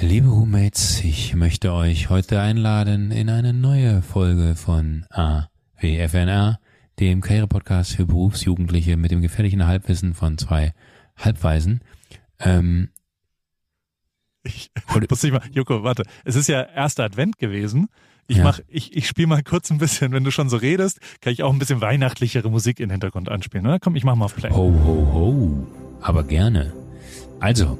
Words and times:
Liebe 0.00 0.28
Roommates, 0.28 1.02
ich 1.04 1.34
möchte 1.34 1.72
euch 1.72 2.10
heute 2.10 2.40
einladen 2.40 3.10
in 3.10 3.30
eine 3.30 3.52
neue 3.52 4.02
Folge 4.02 4.54
von 4.54 5.06
AWFNR, 5.10 6.58
dem 7.00 7.20
Karriere-Podcast 7.20 7.96
für 7.96 8.06
Berufsjugendliche 8.06 8.96
mit 8.96 9.10
dem 9.10 9.22
gefährlichen 9.22 9.66
Halbwissen 9.66 10.14
von 10.14 10.36
zwei 10.38 10.72
Halbweisen. 11.16 11.80
Ähm, 12.40 12.90
Ich 14.42 14.70
muss 15.10 15.24
ich 15.24 15.32
mal, 15.32 15.40
Joko, 15.52 15.82
warte. 15.84 16.02
Es 16.24 16.36
ist 16.36 16.48
ja 16.48 16.62
erster 16.62 17.04
Advent 17.04 17.38
gewesen. 17.38 17.88
Ich 18.26 18.38
Ja. 18.38 18.44
mach, 18.44 18.60
ich, 18.68 18.96
ich 18.96 19.06
spiele 19.06 19.28
mal 19.28 19.42
kurz 19.42 19.70
ein 19.70 19.78
bisschen, 19.78 20.12
wenn 20.12 20.24
du 20.24 20.30
schon 20.30 20.48
so 20.48 20.56
redest, 20.56 20.98
kann 21.20 21.32
ich 21.32 21.42
auch 21.42 21.52
ein 21.52 21.58
bisschen 21.58 21.80
weihnachtlichere 21.80 22.50
Musik 22.50 22.78
in 22.80 22.88
den 22.88 22.92
Hintergrund 22.92 23.28
anspielen, 23.28 23.66
oder? 23.66 23.78
Komm, 23.78 23.96
ich 23.96 24.04
mach 24.04 24.14
mal 24.16 24.26
auf 24.26 24.34
Play. 24.36 24.50
ho, 24.50 24.72
ho, 24.84 25.12
ho. 25.12 25.66
Aber 26.00 26.24
gerne. 26.24 26.72
Also, 27.40 27.78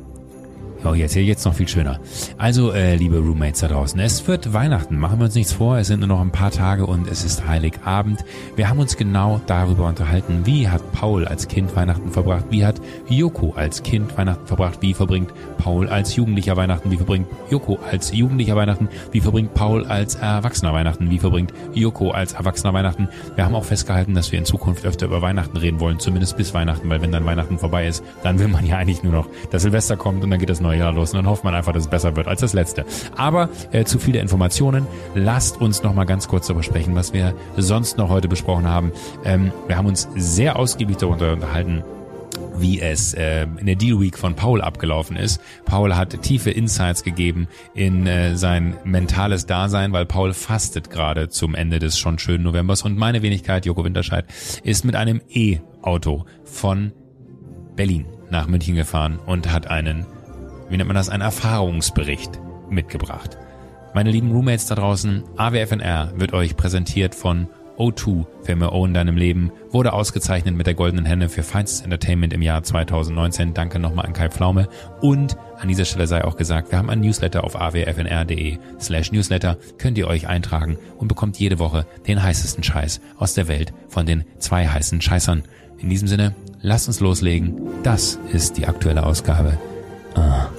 oh, 0.84 0.94
jetzt, 0.94 1.14
jetzt 1.14 1.44
noch 1.44 1.54
viel 1.54 1.68
schöner. 1.68 2.00
Also, 2.38 2.72
äh, 2.72 2.96
liebe 2.96 3.18
Roommates 3.18 3.60
da 3.60 3.68
draußen, 3.68 3.98
es 4.00 4.26
wird 4.26 4.52
Weihnachten. 4.52 4.98
Machen 4.98 5.18
wir 5.18 5.26
uns 5.26 5.34
nichts 5.34 5.52
vor. 5.52 5.78
Es 5.78 5.88
sind 5.88 6.00
nur 6.00 6.08
noch 6.08 6.20
ein 6.20 6.30
paar 6.30 6.50
Tage 6.50 6.86
und 6.86 7.08
es 7.08 7.24
ist 7.24 7.46
Heiligabend. 7.46 8.24
Wir 8.56 8.68
haben 8.68 8.78
uns 8.78 8.96
genau 8.96 9.40
darüber 9.46 9.86
unterhalten, 9.86 10.42
wie 10.44 10.68
hat 10.68 10.92
Paul 10.92 11.26
als 11.26 11.48
Kind 11.48 11.74
Weihnachten 11.76 12.10
verbracht, 12.10 12.46
wie 12.50 12.64
hat 12.64 12.80
Joko 13.08 13.52
als 13.56 13.82
Kind 13.82 14.16
Weihnachten 14.16 14.46
verbracht, 14.46 14.78
wie 14.82 14.94
verbringt 14.94 15.32
Paul 15.58 15.88
als 15.88 16.16
Jugendlicher 16.16 16.56
Weihnachten, 16.56 16.90
wie 16.90 16.96
verbringt 16.96 17.28
Joko 17.50 17.78
als 17.90 18.12
Jugendlicher 18.12 18.56
Weihnachten, 18.56 18.88
wie 19.12 19.20
verbringt 19.20 19.54
Paul 19.54 19.86
als 19.86 20.16
Erwachsener 20.16 20.72
Weihnachten, 20.72 21.10
wie 21.10 21.18
verbringt 21.18 21.52
Joko 21.72 22.10
als 22.10 22.34
Erwachsener 22.34 22.74
Weihnachten. 22.74 23.08
Wir 23.34 23.44
haben 23.44 23.54
auch 23.54 23.64
festgehalten, 23.64 24.14
dass 24.14 24.32
wir 24.32 24.38
in 24.38 24.44
Zukunft 24.44 24.84
öfter 24.84 25.06
über 25.06 25.22
Weihnachten 25.22 25.56
reden 25.56 25.80
wollen, 25.80 25.98
zumindest 25.98 26.36
bis 26.36 26.54
Weihnachten, 26.54 26.88
weil 26.90 27.00
wenn 27.00 27.12
dann 27.12 27.24
Weihnachten 27.24 27.58
vorbei 27.58 27.86
ist, 27.86 28.04
dann 28.22 28.38
will 28.38 28.48
man 28.48 28.66
ja 28.66 28.76
eigentlich 28.76 29.02
nur 29.02 29.12
noch, 29.12 29.28
dass 29.50 29.62
Silvester 29.62 29.96
kommt 29.96 30.22
und 30.24 30.30
dann 30.30 30.38
geht 30.38 30.50
das 30.50 30.60
neue 30.60 30.73
Jahr 30.74 30.92
los 30.92 31.12
und 31.12 31.18
dann 31.18 31.26
hofft 31.26 31.44
man 31.44 31.54
einfach, 31.54 31.72
dass 31.72 31.84
es 31.84 31.90
besser 31.90 32.16
wird 32.16 32.28
als 32.28 32.40
das 32.40 32.52
letzte. 32.52 32.84
Aber 33.16 33.48
äh, 33.72 33.84
zu 33.84 33.98
viele 33.98 34.18
Informationen, 34.20 34.86
lasst 35.14 35.60
uns 35.60 35.82
noch 35.82 35.94
mal 35.94 36.04
ganz 36.04 36.28
kurz 36.28 36.46
darüber 36.46 36.62
sprechen, 36.62 36.94
was 36.94 37.12
wir 37.12 37.34
sonst 37.56 37.98
noch 37.98 38.08
heute 38.08 38.28
besprochen 38.28 38.68
haben. 38.68 38.92
Ähm, 39.24 39.52
wir 39.66 39.76
haben 39.76 39.86
uns 39.86 40.08
sehr 40.16 40.56
ausgiebig 40.56 40.96
darunter 40.96 41.32
unterhalten, 41.32 41.82
wie 42.56 42.80
es 42.80 43.14
äh, 43.14 43.46
in 43.58 43.66
der 43.66 43.76
Deal 43.76 44.00
Week 44.00 44.16
von 44.16 44.34
Paul 44.34 44.60
abgelaufen 44.60 45.16
ist. 45.16 45.40
Paul 45.64 45.96
hat 45.96 46.22
tiefe 46.22 46.50
Insights 46.50 47.02
gegeben 47.02 47.48
in 47.74 48.06
äh, 48.06 48.36
sein 48.36 48.76
mentales 48.84 49.46
Dasein, 49.46 49.92
weil 49.92 50.06
Paul 50.06 50.32
fastet 50.32 50.90
gerade 50.90 51.28
zum 51.28 51.54
Ende 51.54 51.78
des 51.78 51.98
schon 51.98 52.18
schönen 52.18 52.44
Novembers 52.44 52.82
und 52.82 52.96
meine 52.96 53.22
Wenigkeit, 53.22 53.66
Joko 53.66 53.84
Winterscheid, 53.84 54.26
ist 54.62 54.84
mit 54.84 54.96
einem 54.96 55.20
E-Auto 55.28 56.24
von 56.44 56.92
Berlin 57.76 58.06
nach 58.30 58.46
München 58.46 58.76
gefahren 58.76 59.18
und 59.26 59.52
hat 59.52 59.66
einen, 59.66 60.06
wie 60.74 60.76
nennt 60.76 60.88
man 60.88 60.96
das, 60.96 61.08
einen 61.08 61.22
Erfahrungsbericht 61.22 62.40
mitgebracht. 62.68 63.38
Meine 63.94 64.10
lieben 64.10 64.32
Roommates 64.32 64.66
da 64.66 64.74
draußen, 64.74 65.22
AWFNR 65.36 66.14
wird 66.16 66.32
euch 66.32 66.56
präsentiert 66.56 67.14
von 67.14 67.46
O2, 67.78 68.26
Filme 68.42 68.72
O 68.72 68.84
in 68.84 68.92
deinem 68.92 69.16
Leben, 69.16 69.52
wurde 69.70 69.92
ausgezeichnet 69.92 70.56
mit 70.56 70.66
der 70.66 70.74
Goldenen 70.74 71.04
Henne 71.04 71.28
für 71.28 71.44
Feinstes 71.44 71.82
Entertainment 71.82 72.32
im 72.32 72.42
Jahr 72.42 72.64
2019. 72.64 73.54
Danke 73.54 73.78
nochmal 73.78 74.06
an 74.06 74.14
Kai 74.14 74.30
Pflaume. 74.30 74.68
Und 75.00 75.36
an 75.60 75.68
dieser 75.68 75.84
Stelle 75.84 76.08
sei 76.08 76.24
auch 76.24 76.36
gesagt, 76.36 76.72
wir 76.72 76.78
haben 76.78 76.90
einen 76.90 77.02
Newsletter 77.02 77.44
auf 77.44 77.54
awfnr.de 77.54 78.58
slash 78.80 79.12
newsletter. 79.12 79.58
Könnt 79.78 79.96
ihr 79.96 80.08
euch 80.08 80.26
eintragen 80.26 80.76
und 80.98 81.06
bekommt 81.06 81.38
jede 81.38 81.60
Woche 81.60 81.86
den 82.08 82.20
heißesten 82.20 82.64
Scheiß 82.64 83.00
aus 83.16 83.34
der 83.34 83.46
Welt 83.46 83.72
von 83.88 84.06
den 84.06 84.24
zwei 84.40 84.66
heißen 84.66 85.00
Scheißern. 85.00 85.44
In 85.78 85.88
diesem 85.88 86.08
Sinne, 86.08 86.34
lasst 86.62 86.88
uns 86.88 86.98
loslegen. 86.98 87.60
Das 87.84 88.18
ist 88.32 88.56
die 88.56 88.66
aktuelle 88.66 89.06
Ausgabe. 89.06 89.56
A, 90.14 90.46
W, 90.46 90.50
F, 90.50 90.50
N, 90.50 90.50
R. 90.50 90.50
WFNL. 90.50 90.53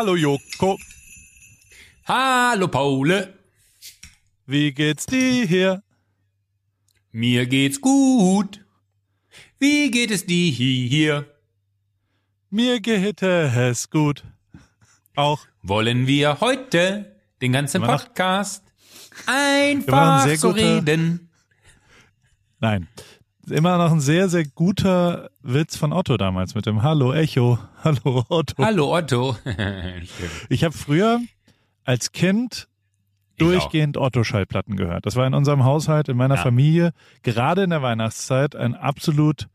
Hallo 0.00 0.16
Joko, 0.16 0.78
Hallo 2.06 2.68
Paule, 2.68 3.34
wie 4.46 4.72
geht's 4.72 5.04
dir 5.04 5.44
hier? 5.46 5.82
Mir 7.12 7.46
geht's 7.46 7.80
gut. 7.80 8.64
Wie 9.58 9.90
geht 9.90 10.10
es 10.10 10.26
dir 10.26 10.50
hier? 10.50 11.26
Mir 12.50 12.80
geht 12.80 13.22
es 13.22 13.90
gut. 13.90 14.24
Auch 15.14 15.46
Wollen 15.62 16.06
wir 16.06 16.40
heute 16.40 17.16
den 17.42 17.52
ganzen 17.52 17.82
Podcast 17.82 18.64
einfach 19.26 20.26
so 20.36 20.50
reden? 20.50 21.30
Nein. 22.60 22.88
Immer 23.48 23.78
noch 23.78 23.90
ein 23.92 24.00
sehr, 24.00 24.28
sehr 24.28 24.44
guter 24.44 25.30
Witz 25.42 25.76
von 25.76 25.92
Otto 25.92 26.16
damals 26.16 26.54
mit 26.54 26.66
dem 26.66 26.82
Hallo 26.82 27.12
Echo, 27.12 27.58
Hallo 27.84 28.24
Otto. 28.28 28.64
Hallo 28.64 28.96
Otto. 28.96 29.36
Ich 30.48 30.64
habe 30.64 30.76
früher 30.76 31.20
als 31.84 32.12
Kind. 32.12 32.68
Durchgehend 33.40 33.96
Otto-Schallplatten 33.96 34.76
gehört. 34.76 35.06
Das 35.06 35.16
war 35.16 35.26
in 35.26 35.34
unserem 35.34 35.64
Haushalt, 35.64 36.08
in 36.08 36.16
meiner 36.16 36.36
Ja. 36.36 36.42
Familie, 36.42 36.92
gerade 37.22 37.62
in 37.64 37.70
der 37.70 37.82
Weihnachtszeit, 37.82 38.54
ein 38.56 38.74
absolut 38.74 39.48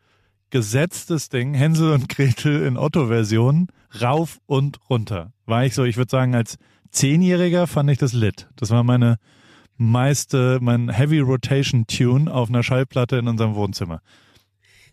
gesetztes 0.50 1.30
Ding. 1.30 1.54
Hänsel 1.54 1.92
und 1.94 2.10
Gretel 2.10 2.66
in 2.66 2.78
Otto-Version, 2.78 3.68
rauf 4.02 4.40
und 4.46 4.80
runter. 4.90 5.32
War 5.46 5.66
ich 5.66 5.74
so, 5.76 5.84
ich 5.84 5.98
würde 5.98 6.12
sagen, 6.12 6.36
als 6.36 6.58
Zehnjähriger 6.92 7.68
fand 7.68 7.90
ich 7.90 7.98
das 7.98 8.14
lit. 8.14 8.48
Das 8.56 8.70
war 8.70 8.84
meine 8.84 9.18
meiste, 9.78 10.60
mein 10.62 10.90
Heavy 10.90 11.20
Rotation 11.20 11.86
Tune 11.88 12.34
auf 12.34 12.50
einer 12.50 12.64
Schallplatte 12.64 13.18
in 13.18 13.28
unserem 13.28 13.56
Wohnzimmer. 13.56 14.02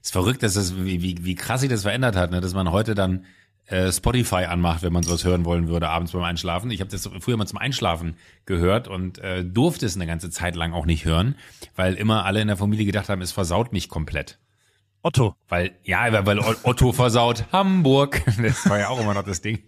ist 0.03 0.13
verrückt, 0.13 0.43
dass 0.43 0.55
das, 0.55 0.77
wie, 0.77 1.03
wie, 1.03 1.25
wie 1.25 1.35
krass 1.37 1.61
sich 1.61 1.71
das 1.71 1.83
verändert 1.83 2.17
hat, 2.17 2.33
ne? 2.33 2.41
dass 2.41 2.55
man 2.55 2.73
heute 2.73 2.95
dann 2.95 3.25
Spotify 3.93 4.45
anmacht, 4.45 4.83
wenn 4.83 4.93
man 4.93 5.03
sowas 5.03 5.25
hören 5.25 5.45
wollen 5.45 5.69
würde, 5.69 5.89
abends 5.89 6.13
beim 6.13 6.23
Einschlafen. 6.23 6.71
Ich 6.71 6.81
habe 6.81 6.91
das 6.91 7.09
früher 7.21 7.37
mal 7.37 7.47
zum 7.47 7.59
Einschlafen 7.59 8.17
gehört 8.45 8.89
und 8.89 9.19
äh, 9.19 9.45
durfte 9.45 9.87
es 9.87 9.97
eine 9.97 10.07
ganze 10.07 10.31
Zeit 10.31 10.57
lang 10.57 10.73
auch 10.73 10.87
nicht 10.87 11.05
hören, 11.05 11.37
weil 11.75 11.95
immer 11.95 12.25
alle 12.25 12.41
in 12.41 12.49
der 12.49 12.57
Familie 12.57 12.87
gedacht 12.87 13.09
haben, 13.09 13.23
es 13.23 13.33
versaut 13.33 13.73
mich 13.73 13.89
komplett. 13.89 14.39
Otto. 15.03 15.35
Weil, 15.49 15.73
ja, 15.83 16.25
weil 16.27 16.39
Otto 16.39 16.93
versaut 16.93 17.47
Hamburg. 17.53 18.23
Das 18.43 18.69
war 18.69 18.79
ja 18.79 18.89
auch 18.89 19.01
immer 19.01 19.15
noch 19.15 19.25
das 19.25 19.41
Ding. 19.41 19.61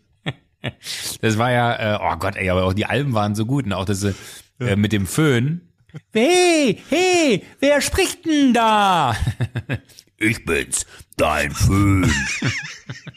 Das 1.20 1.38
war 1.38 1.50
ja, 1.50 1.96
äh, 1.96 1.98
oh 2.00 2.16
Gott, 2.16 2.36
ey, 2.36 2.48
aber 2.48 2.64
auch 2.64 2.72
die 2.72 2.86
Alben 2.86 3.12
waren 3.12 3.34
so 3.34 3.44
gut. 3.44 3.66
Und 3.66 3.72
auch 3.72 3.84
das 3.84 4.04
äh, 4.04 4.76
mit 4.76 4.92
dem 4.92 5.06
Föhn. 5.06 5.60
Hey, 6.12 6.82
hey, 6.88 7.42
wer 7.60 7.80
spricht 7.80 8.24
denn 8.24 8.52
da? 8.52 9.16
Ich 10.16 10.44
bin's, 10.44 10.86
dein 11.16 11.50
Föhn. 11.50 12.10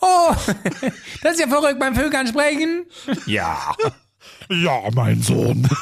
Oh, 0.00 0.34
das 1.22 1.32
ist 1.34 1.40
ja 1.40 1.48
verrückt, 1.48 1.78
beim 1.80 1.94
kann 2.10 2.26
sprechen. 2.26 2.86
Ja. 3.26 3.74
Ja, 4.50 4.80
mein 4.94 5.20
Sohn. 5.22 5.68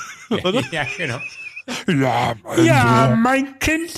Ja, 0.72 0.84
genau. 0.96 1.20
ja, 1.86 2.34
mein 2.42 2.64
Ja, 2.64 3.08
Sohn. 3.10 3.22
mein 3.22 3.58
Kind. 3.60 3.92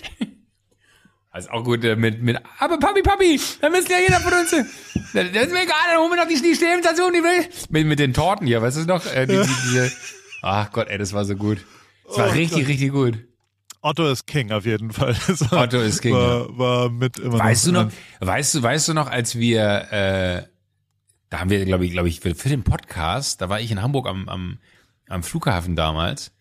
Also 1.31 1.51
auch 1.51 1.65
gut 1.65 1.83
äh, 1.85 1.97
mit, 1.97 2.21
mit, 2.23 2.37
aber 2.59 2.79
Papi, 2.79 3.01
Papi, 3.03 3.41
dann 3.63 3.73
müsste 3.73 3.93
ja 3.95 4.01
jeder 4.01 4.21
von 4.21 4.33
uns, 4.35 4.53
äh, 4.53 4.65
das 5.15 5.47
ist 5.47 5.53
mir 5.53 5.63
egal, 5.63 5.77
dann 5.91 5.99
holen 6.01 6.11
wir 6.11 6.17
noch 6.17 6.29
die, 6.29 6.35
die 6.43 6.55
die 7.15 7.23
will. 7.23 7.49
Mit, 7.71 7.87
mit 7.87 7.99
den 7.99 8.13
Torten 8.13 8.47
hier, 8.47 8.61
weißt 8.61 8.77
du 8.77 8.81
noch? 8.85 9.07
Äh, 9.07 9.27
die, 9.27 9.37
die, 9.39 9.47
diese, 9.65 9.93
ach 10.43 10.71
Gott, 10.73 10.89
ey, 10.89 10.99
das 10.99 11.13
war 11.15 11.25
so 11.25 11.35
gut. 11.37 11.59
Das 12.09 12.19
war 12.19 12.27
Oh 12.29 12.33
richtig, 12.33 12.61
Gott. 12.61 12.69
richtig 12.69 12.91
gut. 12.93 13.19
Otto 13.81 14.09
ist 14.11 14.27
King 14.27 14.51
auf 14.53 14.67
jeden 14.67 14.91
Fall. 14.93 15.15
War, 15.51 15.63
Otto 15.65 15.79
ist 15.79 16.01
King, 16.03 16.15
War, 16.15 16.59
war 16.59 16.91
mit 16.91 17.19
immer 17.19 17.39
Weißt 17.39 17.67
du 17.67 17.73
noch. 17.73 17.85
noch, 17.85 17.93
weißt 18.21 18.55
du, 18.55 18.63
weißt 18.63 18.89
du 18.89 18.95
noch, 18.95 19.09
als 19.11 19.37
wir, 19.39 19.63
äh, 19.93 20.43
da 21.31 21.41
haben 21.41 21.51
wir, 21.51 21.65
glaube 21.65 21.87
ich, 21.87 21.93
glaube 21.93 22.09
ich, 22.09 22.21
für, 22.21 22.35
für 22.35 22.49
den 22.49 22.65
Podcast, 22.65 23.41
da 23.41 23.49
war 23.49 23.61
ich 23.61 23.71
in 23.71 23.81
Hamburg 23.83 24.09
am, 24.09 24.29
am, 24.29 24.59
am 25.09 25.23
Flughafen 25.23 25.77
damals, 25.77 26.33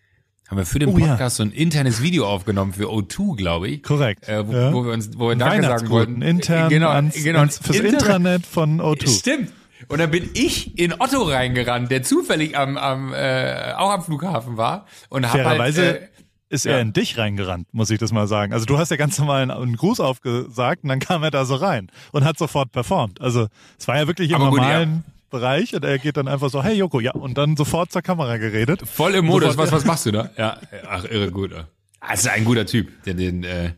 haben 0.48 0.56
wir 0.58 0.66
für 0.66 0.78
den 0.78 0.88
Oh, 0.88 0.98
ja. 0.98 1.08
Podcast 1.08 1.36
so 1.36 1.42
ein 1.42 1.52
internes 1.52 2.02
Video 2.02 2.26
aufgenommen 2.26 2.72
für 2.72 2.86
O2, 2.88 3.36
glaube 3.36 3.68
ich. 3.68 3.82
Korrekt. 3.82 4.26
Äh, 4.28 4.46
wo, 4.48 4.52
ja. 4.52 4.72
wo 4.72 4.84
wir 4.84 4.92
uns, 4.92 5.10
wo 5.16 5.28
wir 5.28 5.36
Danke 5.36 5.66
sagen 5.66 5.90
wollten. 5.90 6.22
intern 6.22 6.70
genau, 6.70 6.88
ans, 6.88 7.14
genau, 7.22 7.40
ans, 7.40 7.58
fürs 7.58 7.76
Inter- 7.78 7.90
Intranet 7.98 8.46
von 8.46 8.80
O2. 8.80 9.18
Stimmt. 9.20 9.52
Und 9.88 10.00
dann 10.00 10.10
bin 10.10 10.28
ich 10.34 10.78
in 10.78 10.92
Otto 11.00 11.22
reingerannt, 11.22 11.90
der 11.90 12.02
zufällig 12.02 12.56
am, 12.58 12.76
am 12.76 13.12
äh, 13.14 13.72
auch 13.76 13.90
am 13.90 14.02
Flughafen 14.02 14.56
war 14.56 14.86
und 15.08 15.24
hab 15.26 15.32
Fairerweise 15.32 15.82
halt, 15.86 16.02
äh, 16.02 16.08
ist 16.48 16.64
ja. 16.64 16.72
er 16.72 16.80
in 16.80 16.92
dich 16.92 17.18
reingerannt, 17.18 17.68
muss 17.72 17.90
ich 17.90 17.98
das 17.98 18.12
mal 18.12 18.26
sagen. 18.26 18.52
Also 18.52 18.64
du 18.64 18.78
hast 18.78 18.90
ja 18.90 18.96
ganz 18.96 19.18
normal 19.18 19.50
einen, 19.50 19.76
Gruß 19.76 20.00
aufgesagt 20.00 20.82
und 20.82 20.88
dann 20.88 20.98
kam 20.98 21.22
er 21.22 21.30
da 21.30 21.44
so 21.44 21.54
rein 21.56 21.90
und 22.12 22.24
hat 22.24 22.38
sofort 22.38 22.72
performt. 22.72 23.20
Also 23.20 23.48
es 23.78 23.86
war 23.88 23.96
ja 23.96 24.06
wirklich 24.06 24.30
im 24.30 24.36
Aber 24.36 24.50
gut, 24.50 24.58
normalen 24.60 25.04
Bereich 25.30 25.74
und 25.74 25.84
er 25.84 25.98
geht 25.98 26.16
dann 26.16 26.26
einfach 26.26 26.48
so, 26.50 26.62
hey 26.64 26.74
Joko, 26.74 27.00
ja, 27.00 27.12
und 27.12 27.36
dann 27.36 27.56
sofort 27.56 27.92
zur 27.92 28.02
Kamera 28.02 28.38
geredet. 28.38 28.80
voll 28.88 29.14
im 29.14 29.26
Modus. 29.26 29.50
sofort- 29.52 29.66
Was, 29.68 29.72
was 29.72 29.84
machst 29.84 30.06
du 30.06 30.12
da? 30.12 30.30
Ja, 30.38 30.58
ach, 30.88 31.04
irre 31.04 31.30
gut. 31.30 31.52
ja. 31.52 31.66
Also 32.00 32.30
ein 32.30 32.44
guter 32.44 32.64
Typ. 32.64 33.02
Den, 33.04 33.16
den, 33.18 33.44
äh, 33.44 33.72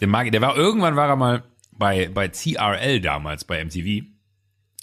den 0.00 0.10
mag 0.10 0.26
ich. 0.26 0.32
Der 0.32 0.40
war 0.40 0.56
irgendwann 0.56 0.96
war 0.96 1.08
er 1.08 1.16
mal 1.16 1.42
bei, 1.72 2.08
bei 2.12 2.28
TRL 2.28 3.00
damals, 3.00 3.44
bei 3.44 3.64
MTV, 3.64 4.04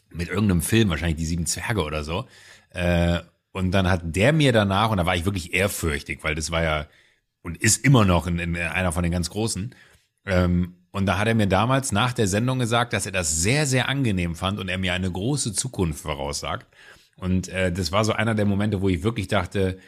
mit 0.09 0.27
irgendeinem 0.27 0.61
Film, 0.61 0.89
wahrscheinlich 0.89 1.17
die 1.17 1.25
Sieben 1.25 1.45
Zwerge 1.45 1.83
oder 1.83 2.03
so. 2.03 2.25
Äh, 2.71 3.19
und 3.53 3.71
dann 3.71 3.89
hat 3.89 4.01
der 4.03 4.33
mir 4.33 4.51
danach, 4.51 4.89
und 4.89 4.97
da 4.97 5.05
war 5.05 5.15
ich 5.15 5.25
wirklich 5.25 5.53
ehrfürchtig, 5.53 6.23
weil 6.23 6.35
das 6.35 6.51
war 6.51 6.63
ja 6.63 6.85
und 7.41 7.57
ist 7.57 7.83
immer 7.85 8.05
noch 8.05 8.27
in, 8.27 8.39
in 8.39 8.55
einer 8.55 8.91
von 8.91 9.03
den 9.03 9.11
ganz 9.11 9.29
großen. 9.29 9.75
Ähm, 10.25 10.75
und 10.91 11.05
da 11.05 11.17
hat 11.17 11.27
er 11.27 11.35
mir 11.35 11.47
damals 11.47 11.91
nach 11.91 12.13
der 12.13 12.27
Sendung 12.27 12.59
gesagt, 12.59 12.93
dass 12.93 13.05
er 13.05 13.11
das 13.11 13.41
sehr, 13.41 13.65
sehr 13.65 13.87
angenehm 13.87 14.35
fand 14.35 14.59
und 14.59 14.67
er 14.67 14.77
mir 14.77 14.93
eine 14.93 15.11
große 15.11 15.53
Zukunft 15.53 16.01
voraussagt. 16.01 16.67
Und 17.15 17.47
äh, 17.49 17.71
das 17.71 17.91
war 17.91 18.03
so 18.03 18.13
einer 18.13 18.35
der 18.35 18.45
Momente, 18.45 18.81
wo 18.81 18.89
ich 18.89 19.03
wirklich 19.03 19.27
dachte, 19.27 19.79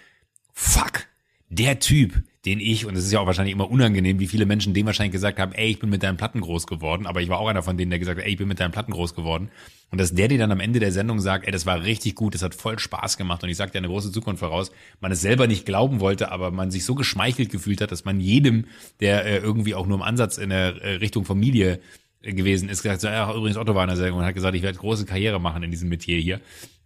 fuck, 0.54 1.06
der 1.50 1.80
Typ, 1.80 2.24
den 2.46 2.60
ich, 2.60 2.86
und 2.86 2.96
es 2.96 3.06
ist 3.06 3.12
ja 3.14 3.22
auch 3.22 3.26
wahrscheinlich 3.26 3.54
immer 3.54 3.72
unangenehm, 3.72 4.20
wie 4.20 4.28
viele 4.28 4.46
Menschen 4.46 4.74
dem 4.74 4.86
wahrscheinlich 4.86 5.14
gesagt 5.14 5.40
haben, 5.40 5.54
ey, 5.54 5.72
ich 5.72 5.80
bin 5.80 5.90
mit 5.90 6.04
deinen 6.04 6.18
Platten 6.18 6.42
groß 6.42 6.68
geworden, 6.68 7.06
aber 7.06 7.22
ich 7.22 7.30
war 7.30 7.40
auch 7.40 7.48
einer 7.48 7.64
von 7.64 7.78
denen, 7.78 7.90
der 7.90 8.00
gesagt 8.00 8.20
hat, 8.20 8.26
ey, 8.26 8.34
ich 8.34 8.38
bin 8.38 8.50
mit 8.50 8.60
deinen 8.60 8.72
Platten 8.72 8.92
groß 8.92 9.16
geworden. 9.16 9.50
Und 9.92 10.00
dass 10.00 10.14
der 10.14 10.28
dir 10.28 10.40
dann 10.40 10.52
am 10.52 10.60
Ende 10.60 10.80
der 10.80 10.92
Sendung 10.92 11.22
sagt, 11.22 11.46
ey, 11.46 11.52
das 11.52 11.66
war 11.66 11.84
richtig 11.84 12.16
gut, 12.16 12.34
das 12.34 12.42
hat 12.42 12.56
voll 12.56 12.80
Spaß 12.80 13.16
gemacht. 13.16 13.44
Und 13.44 13.50
ich 13.50 13.58
sag 13.58 13.72
dir 13.72 13.78
eine 13.78 13.88
große 13.88 14.12
Zukunft 14.12 14.40
voraus, 14.40 14.72
man 15.00 15.12
es 15.12 15.22
selber 15.22 15.48
nicht 15.48 15.66
glauben 15.66 16.00
wollte, 16.00 16.32
aber 16.32 16.52
man 16.52 16.72
sich 16.72 16.84
so 16.84 16.96
geschmeichelt 16.96 17.50
gefühlt 17.50 17.80
hat, 17.80 17.92
dass 17.92 18.04
man 18.04 18.20
jedem, 18.20 18.66
der 19.00 19.26
äh, 19.26 19.38
irgendwie 19.38 19.76
auch 19.76 19.86
nur 19.86 19.98
im 19.98 20.04
Ansatz 20.04 20.38
in 20.38 20.50
der 20.50 20.82
äh, 20.82 20.96
Richtung 20.96 21.26
Familie 21.26 21.80
gewesen 22.24 22.70
ist, 22.70 22.82
gesagt, 22.82 23.02
so, 23.02 23.08
ja, 23.08 23.34
übrigens 23.34 23.58
Otto 23.58 23.76
war 23.76 23.84
in 23.84 23.90
der 23.90 23.98
Sendung 23.98 24.20
und 24.20 24.26
hat 24.26 24.34
gesagt, 24.34 24.56
ich 24.56 24.64
werde 24.64 24.78
große 24.78 25.06
Karriere 25.06 25.40
machen 25.40 25.62
in 25.64 25.72
diesem 25.72 25.90
Metier 25.90 26.20
hier. 26.20 26.40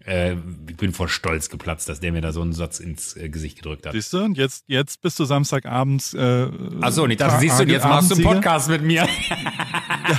Äh, 0.05 0.35
ich 0.67 0.77
bin 0.77 0.93
vor 0.93 1.09
Stolz 1.09 1.49
geplatzt, 1.49 1.87
dass 1.89 1.99
der 1.99 2.11
mir 2.11 2.21
da 2.21 2.31
so 2.31 2.41
einen 2.41 2.53
Satz 2.53 2.79
ins 2.79 3.15
äh, 3.15 3.29
Gesicht 3.29 3.57
gedrückt 3.57 3.85
hat. 3.85 3.93
Siehst 3.93 4.13
du, 4.13 4.23
und 4.23 4.37
jetzt, 4.37 4.63
jetzt 4.67 5.01
bist 5.01 5.19
du 5.19 5.25
Samstagabends. 5.25 6.13
Äh, 6.13 6.49
Achso, 6.81 7.03
und 7.03 7.11
ich 7.11 7.17
dachte, 7.17 7.39
siehst 7.39 7.59
du, 7.59 7.63
und 7.63 7.69
jetzt 7.69 7.83
machst 7.83 8.11
du 8.11 8.15
einen 8.15 8.23
Podcast 8.23 8.69
mit 8.69 8.81
mir. 8.81 9.07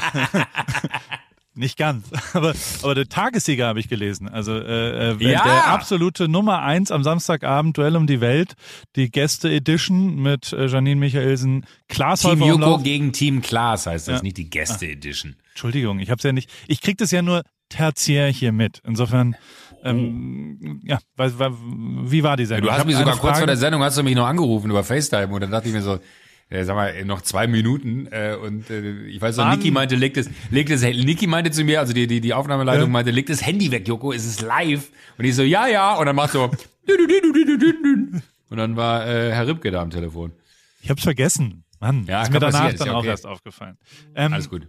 Nicht 1.59 1.77
ganz, 1.77 2.05
aber, 2.35 2.55
aber 2.83 2.95
der 2.95 3.09
Tagessieger 3.09 3.67
habe 3.67 3.81
ich 3.81 3.89
gelesen. 3.89 4.29
Also 4.29 4.53
äh, 4.57 5.11
äh, 5.11 5.17
Ja. 5.19 5.43
der 5.43 5.67
absolute 5.69 6.29
Nummer 6.29 6.63
eins 6.63 6.93
am 6.93 7.03
Samstagabend, 7.03 7.77
Duell 7.77 7.97
um 7.97 8.07
die 8.07 8.21
Welt, 8.21 8.55
die 8.95 9.11
Gäste-Edition 9.11 10.17
mit 10.23 10.53
äh, 10.53 10.67
Janine 10.67 11.01
Michaelsen, 11.01 11.67
Klaas 11.89 12.21
Team 12.21 12.43
Joko 12.43 12.79
gegen 12.79 13.13
Team 13.13 13.43
Klaas 13.43 13.87
heißt 13.87 14.07
das, 14.07 14.19
Ja. 14.19 14.23
nicht 14.23 14.37
die 14.37 14.49
Gäste-Edition. 14.49 15.35
Entschuldigung, 15.51 15.99
ich 15.99 16.11
habe 16.11 16.19
es 16.19 16.23
ja 16.23 16.33
nicht. 16.33 16.49
Ich 16.69 16.81
krieg 16.81 16.97
das 16.99 17.11
ja 17.11 17.23
nur 17.23 17.43
tertiär 17.69 18.29
hier 18.29 18.53
mit. 18.53 18.81
Insofern, 18.87 19.35
ähm, 19.85 20.81
ja, 20.85 20.99
wie 21.17 22.23
war 22.23 22.37
die 22.37 22.47
Sendung? 22.47 22.69
du 22.69 22.73
hast 22.73 22.87
mich 22.87 22.97
sogar 22.97 23.17
kurz 23.17 23.39
vor 23.39 23.47
der 23.49 23.57
Sendung 23.57 23.83
hast 23.83 23.99
du 23.99 24.03
mich 24.05 24.15
noch 24.15 24.27
angerufen 24.27 24.71
über 24.71 24.85
FaceTime 24.85 25.29
und 25.29 25.41
dann 25.41 25.51
dachte 25.51 25.69
ich 25.69 25.75
mir 25.75 25.83
so, 25.83 25.99
äh, 26.51 26.65
sag 26.65 26.75
mal, 26.77 27.05
noch 27.05 27.21
zwei 27.23 27.47
Minuten 27.47 28.07
äh, 28.11 28.37
und 28.41 28.71
äh, 28.71 29.07
ich 29.07 29.21
weiß 29.21 29.37
noch. 29.37 29.51
Niki 29.51 29.71
meinte, 29.71 29.97
leg 29.97 30.15
das, 30.15 30.29
leg 30.51 30.69
das, 30.69 30.83
Niki 30.83 31.27
meinte 31.27 31.51
zu 31.51 31.65
mir, 31.65 31.81
also 31.81 31.93
die, 31.93 32.07
die, 32.07 32.21
die 32.21 32.35
Aufnahmeleitung 32.35 32.87
Ja. 32.87 32.93
meinte, 32.93 33.11
leg 33.11 33.27
das 33.27 33.45
Handy 33.45 33.71
weg, 33.71 33.87
Joko, 33.87 34.13
es 34.13 34.25
ist 34.25 34.41
live. 34.43 34.91
Und 35.19 35.25
ich 35.25 35.35
so, 35.35 35.43
ja, 35.43 35.67
ja, 35.67 35.95
und 35.95 36.07
dann 36.07 36.17
macht 36.17 36.33
so, 36.33 36.51
und 38.51 38.57
dann 38.57 38.77
war 38.77 39.07
äh, 39.07 39.33
Herr 39.33 39.47
Ripke 39.47 39.71
da 39.71 39.83
am 39.83 39.91
Telefon. 39.91 40.33
Ich 40.81 40.91
hab's 40.91 41.03
vergessen. 41.03 41.65
Mann, 41.81 42.07
Ja, 42.07 42.23
ist 42.23 42.33
mir 42.33 42.41
danach 42.41 42.53
passieren, 42.53 42.75
ist 42.75 42.81
dann 42.81 42.89
ja 42.89 42.95
auch 42.95 42.99
okay. 43.01 43.09
erst 43.09 43.27
aufgefallen. 43.27 43.79
Ähm, 44.17 44.33
Alles 44.33 44.49
gut. 44.51 44.67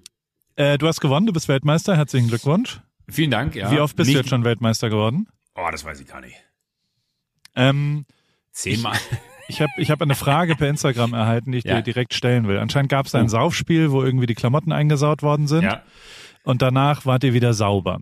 äh, 0.57 0.77
du 0.77 0.85
hast 0.87 0.99
gewonnen, 1.01 1.25
du 1.25 1.33
bist 1.33 1.47
Weltmeister. 1.47 1.95
Herzlichen 1.97 2.27
Glückwunsch. 2.27 2.81
Vielen 3.07 3.31
Dank, 3.31 3.55
ja. 3.55 3.71
Wie 3.71 3.79
oft 3.79 3.95
bist 3.95 4.07
Nicht, 4.07 4.15
du 4.15 4.19
jetzt 4.19 4.29
schon 4.29 4.43
Weltmeister 4.43 4.89
geworden? 4.89 5.27
Oh, 5.55 5.67
das 5.71 5.83
weiß 5.85 5.99
ich 6.01 6.07
gar 6.07 6.21
nicht. 6.21 6.35
Ähm, 7.55 8.05
Zehnmal. 8.51 8.97
ich 9.49 9.61
habe 9.61 9.71
ich 9.77 9.91
hab 9.91 10.01
eine 10.01 10.15
Frage 10.15 10.55
per 10.55 10.69
Instagram 10.69 11.13
erhalten, 11.13 11.51
die 11.51 11.57
ich 11.59 11.63
Ja. 11.65 11.75
dir 11.77 11.81
direkt 11.83 12.13
stellen 12.13 12.47
will. 12.47 12.57
Anscheinend 12.59 12.89
gab 12.89 13.05
es 13.07 13.15
ein 13.15 13.25
Oh. 13.25 13.29
Saufspiel, 13.29 13.91
wo 13.91 14.03
irgendwie 14.03 14.25
die 14.27 14.35
Klamotten 14.35 14.71
eingesaut 14.71 15.21
worden 15.23 15.47
sind 15.47 15.63
ja. 15.63 15.81
und 16.43 16.61
danach 16.61 17.05
wart 17.05 17.23
ihr 17.23 17.33
wieder 17.33 17.53
sauber. 17.53 17.99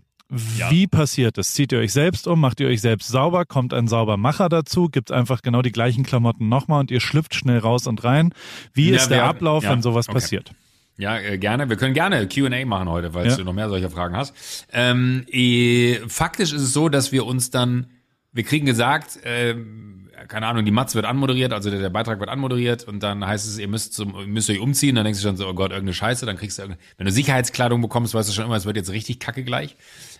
Ja. 0.58 0.70
Wie 0.70 0.86
passiert 0.86 1.38
das? 1.38 1.54
Zieht 1.54 1.72
ihr 1.72 1.78
euch 1.78 1.92
selbst 1.94 2.26
um? 2.28 2.38
Macht 2.38 2.60
ihr 2.60 2.68
euch 2.68 2.82
selbst 2.82 3.08
sauber? 3.08 3.46
Kommt 3.46 3.72
ein 3.72 3.88
Saubermacher 3.88 4.50
dazu? 4.50 4.88
Gibt 4.90 5.10
einfach 5.10 5.40
genau 5.40 5.62
die 5.62 5.72
gleichen 5.72 6.04
Klamotten 6.04 6.50
nochmal 6.50 6.80
und 6.80 6.90
ihr 6.90 7.00
schlüpft 7.00 7.34
schnell 7.34 7.58
raus 7.58 7.86
und 7.86 8.04
rein? 8.04 8.34
Wie 8.74 8.90
Ja, 8.90 8.96
ist 8.96 9.08
der 9.08 9.18
wir- 9.20 9.24
Ablauf, 9.24 9.64
ja, 9.64 9.70
wenn 9.70 9.80
sowas 9.80 10.06
okay. 10.06 10.14
passiert? 10.14 10.52
Ja, 10.98 11.16
äh, 11.18 11.38
gerne. 11.38 11.70
Wir 11.70 11.76
können 11.76 11.94
gerne 11.94 12.28
Q&A 12.28 12.66
machen 12.66 12.90
heute, 12.90 13.12
falls 13.12 13.28
Ja. 13.32 13.36
du 13.38 13.44
noch 13.44 13.54
mehr 13.54 13.70
solcher 13.70 13.88
Fragen 13.88 14.16
hast. 14.16 14.34
Ähm, 14.72 15.24
eh, 15.30 15.94
faktisch 16.08 16.52
ist 16.52 16.60
es 16.62 16.72
so, 16.74 16.90
dass 16.90 17.10
wir 17.10 17.24
uns 17.24 17.50
dann, 17.50 17.86
wir 18.32 18.42
kriegen 18.44 18.66
gesagt, 18.66 19.18
ähm, 19.24 20.07
keine 20.26 20.46
Ahnung, 20.46 20.64
die 20.64 20.70
Matz 20.70 20.94
wird 20.94 21.04
anmoderiert, 21.04 21.52
also 21.52 21.70
der, 21.70 21.80
der 21.80 21.90
Beitrag 21.90 22.18
wird 22.20 22.30
anmoderiert 22.30 22.84
und 22.84 23.02
dann 23.02 23.26
heißt 23.26 23.46
es, 23.46 23.58
ihr 23.58 23.68
müsst, 23.68 23.94
zum, 23.94 24.14
müsst 24.32 24.50
euch 24.50 24.58
umziehen, 24.60 24.94
dann 24.94 25.04
denkst 25.04 25.20
du 25.20 25.26
schon 25.28 25.36
so, 25.36 25.46
oh 25.46 25.54
Gott, 25.54 25.70
irgendeine 25.70 25.94
Scheiße, 25.94 26.26
dann 26.26 26.36
kriegst 26.36 26.58
du, 26.58 26.62
irgende- 26.62 26.78
wenn 26.96 27.06
du 27.06 27.12
Sicherheitskleidung 27.12 27.80
bekommst, 27.80 28.14
weißt 28.14 28.28
du 28.28 28.32
schon 28.32 28.44
immer, 28.44 28.56
es 28.56 28.66
wird 28.66 28.76
jetzt 28.76 28.90
richtig 28.90 29.20
kacke 29.20 29.44
gleich. 29.44 29.76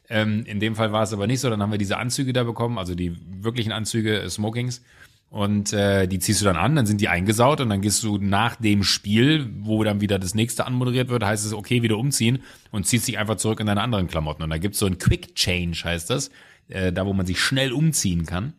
Ähm, 0.09 0.45
in 0.47 0.61
dem 0.61 0.77
Fall 0.77 0.93
war 0.93 1.03
es 1.03 1.13
aber 1.13 1.27
nicht 1.27 1.41
so, 1.41 1.51
dann 1.51 1.61
haben 1.61 1.73
wir 1.73 1.79
diese 1.79 1.97
Anzüge 1.99 2.33
da 2.33 2.45
bekommen, 2.45 2.79
also 2.79 2.95
die 2.95 3.17
wirklichen 3.43 3.73
Anzüge, 3.73 4.21
äh, 4.21 4.29
Smokings. 4.31 4.83
Und 5.31 5.75
äh, 5.75 6.07
die 6.07 6.21
ziehst 6.21 6.41
du 6.41 6.47
dann 6.47 6.57
an, 6.57 6.75
dann 6.75 6.87
sind 6.87 7.03
die 7.03 7.09
eingesaut 7.09 7.61
und 7.61 7.69
dann 7.69 7.83
gehst 7.83 8.03
du 8.03 8.17
nach 8.17 8.57
dem 8.57 8.83
Spiel, 8.83 9.51
wo 9.61 9.85
dann 9.85 10.01
wieder 10.01 10.19
das 10.19 10.35
nächste 10.35 10.67
anmoderiert 10.67 11.11
wird, 11.11 11.23
heißt 11.23 11.45
es, 11.45 11.53
okay, 11.53 11.83
wieder 11.83 11.99
umziehen 11.99 12.39
und 12.71 12.87
ziehst 12.87 13.07
dich 13.07 13.19
einfach 13.19 13.37
zurück 13.37 13.61
in 13.61 13.67
deine 13.67 13.83
anderen 13.83 14.07
Klamotten. 14.07 14.43
Und 14.43 14.49
da 14.49 14.57
gibt's 14.57 14.79
so 14.79 14.87
ein 14.87 14.97
Quick 14.97 15.35
Change, 15.35 15.83
heißt 15.85 16.09
das, 16.09 16.31
äh, 16.69 16.95
da 16.95 17.05
wo 17.05 17.13
man 17.13 17.27
sich 17.27 17.41
schnell 17.41 17.73
umziehen 17.73 18.25
kann. 18.25 18.55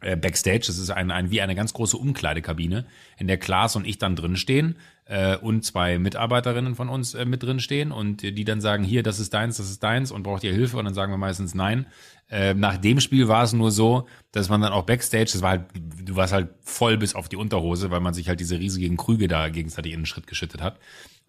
Äh, 0.00 0.16
Backstage, 0.16 0.64
das 0.66 0.78
ist 0.78 0.90
ein, 0.90 1.10
ein 1.10 1.30
wie 1.30 1.40
eine 1.40 1.54
ganz 1.54 1.72
große 1.72 1.96
Umkleidekabine, 1.96 2.84
in 3.18 3.26
der 3.26 3.38
Klaas 3.38 3.76
und 3.76 3.86
ich 3.86 3.98
dann 3.98 4.14
drin 4.14 4.36
stehen 4.36 4.76
äh, 5.06 5.36
und 5.36 5.64
zwei 5.64 5.98
Mitarbeiterinnen 5.98 6.74
von 6.74 6.88
uns 6.88 7.14
äh, 7.14 7.24
mit 7.24 7.42
drin 7.42 7.60
stehen 7.60 7.92
und 7.92 8.22
die 8.22 8.44
dann 8.44 8.60
sagen, 8.60 8.84
hier, 8.84 9.02
das 9.02 9.18
ist 9.18 9.32
deins, 9.32 9.56
das 9.56 9.70
ist 9.70 9.82
deins 9.82 10.10
und 10.10 10.22
braucht 10.22 10.44
ihr 10.44 10.52
Hilfe 10.52 10.76
und 10.76 10.84
dann 10.84 10.94
sagen 10.94 11.12
wir 11.12 11.18
meistens 11.18 11.54
nein. 11.54 11.86
Äh, 12.28 12.54
nach 12.54 12.76
dem 12.76 13.00
Spiel 13.00 13.28
war 13.28 13.44
es 13.44 13.52
nur 13.52 13.70
so, 13.70 14.06
dass 14.32 14.48
man 14.48 14.60
dann 14.60 14.72
auch 14.72 14.84
Backstage, 14.84 15.30
das 15.32 15.42
war 15.42 15.50
halt, 15.50 15.64
du 15.74 16.16
warst 16.16 16.32
halt 16.32 16.50
voll 16.60 16.98
bis 16.98 17.14
auf 17.14 17.28
die 17.28 17.36
Unterhose, 17.36 17.90
weil 17.90 18.00
man 18.00 18.14
sich 18.14 18.28
halt 18.28 18.40
diese 18.40 18.58
riesigen 18.58 18.96
Krüge 18.96 19.28
da 19.28 19.48
gegenseitig 19.48 19.92
in 19.92 20.00
den 20.00 20.06
Schritt 20.06 20.26
geschüttet 20.26 20.60
hat. 20.60 20.78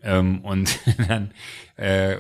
Ähm, 0.04 0.42
und 0.42 0.78
dann 1.08 1.32
äh, 1.76 2.18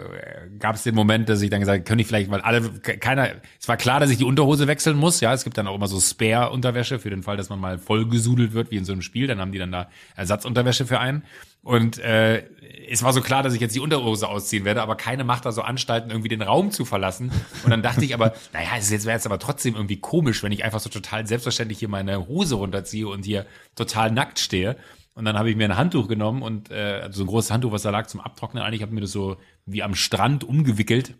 gab 0.59 0.75
es 0.75 0.83
den 0.83 0.95
Moment, 0.95 1.29
dass 1.29 1.41
ich 1.41 1.49
dann 1.49 1.59
gesagt 1.59 1.77
habe, 1.79 1.83
könnte 1.83 2.01
ich 2.01 2.07
vielleicht, 2.07 2.29
weil 2.31 2.41
alle, 2.41 2.61
ke- 2.61 2.97
keiner, 2.97 3.29
es 3.59 3.67
war 3.67 3.77
klar, 3.77 3.99
dass 3.99 4.09
ich 4.09 4.17
die 4.17 4.23
Unterhose 4.23 4.67
wechseln 4.67 4.97
muss, 4.97 5.19
ja, 5.21 5.33
es 5.33 5.43
gibt 5.43 5.57
dann 5.57 5.67
auch 5.67 5.75
immer 5.75 5.87
so 5.87 5.99
Spare-Unterwäsche 5.99 6.99
für 6.99 7.09
den 7.09 7.23
Fall, 7.23 7.37
dass 7.37 7.49
man 7.49 7.59
mal 7.59 7.77
vollgesudelt 7.77 8.53
wird, 8.53 8.71
wie 8.71 8.77
in 8.77 8.85
so 8.85 8.93
einem 8.93 9.01
Spiel, 9.03 9.27
dann 9.27 9.39
haben 9.39 9.51
die 9.51 9.59
dann 9.59 9.71
da 9.71 9.89
Ersatzunterwäsche 10.15 10.85
für 10.85 10.99
einen. 10.99 11.23
Und 11.63 11.97
äh, 11.99 12.43
es 12.89 13.03
war 13.03 13.13
so 13.13 13.21
klar, 13.21 13.43
dass 13.43 13.53
ich 13.53 13.59
jetzt 13.59 13.75
die 13.75 13.79
Unterhose 13.79 14.27
ausziehen 14.27 14.63
werde, 14.63 14.81
aber 14.81 14.95
keine 14.95 15.23
macht 15.23 15.45
da 15.45 15.51
so 15.51 15.61
Anstalten, 15.61 16.09
irgendwie 16.11 16.29
den 16.29 16.41
Raum 16.41 16.71
zu 16.71 16.85
verlassen. 16.85 17.31
Und 17.63 17.69
dann 17.71 17.81
dachte 17.83 18.05
ich 18.05 18.13
aber, 18.13 18.33
naja, 18.53 18.69
es 18.77 18.89
wäre 18.91 19.15
jetzt 19.15 19.25
aber 19.25 19.37
trotzdem 19.39 19.75
irgendwie 19.75 19.97
komisch, 19.97 20.43
wenn 20.43 20.51
ich 20.51 20.63
einfach 20.63 20.79
so 20.79 20.89
total 20.89 21.27
selbstverständlich 21.27 21.79
hier 21.79 21.89
meine 21.89 22.27
Hose 22.27 22.55
runterziehe 22.55 23.07
und 23.07 23.25
hier 23.25 23.45
total 23.75 24.11
nackt 24.11 24.39
stehe. 24.39 24.77
Und 25.17 25.25
dann 25.25 25.35
habe 25.35 25.49
ich 25.49 25.55
mir 25.55 25.65
ein 25.65 25.77
Handtuch 25.77 26.07
genommen 26.07 26.43
und 26.43 26.69
äh, 26.69 26.99
also 27.01 27.17
so 27.17 27.23
ein 27.23 27.27
großes 27.27 27.49
Handtuch, 27.49 27.71
was 27.71 27.81
da 27.81 27.89
lag 27.89 28.05
zum 28.05 28.19
Abtrocknen 28.21 28.61
eigentlich, 28.61 28.83
habe 28.83 28.93
mir 28.93 29.01
das 29.01 29.11
so 29.11 29.37
wie 29.65 29.81
am 29.81 29.95
Strand 29.95 30.43
umgewickelt 30.43 31.15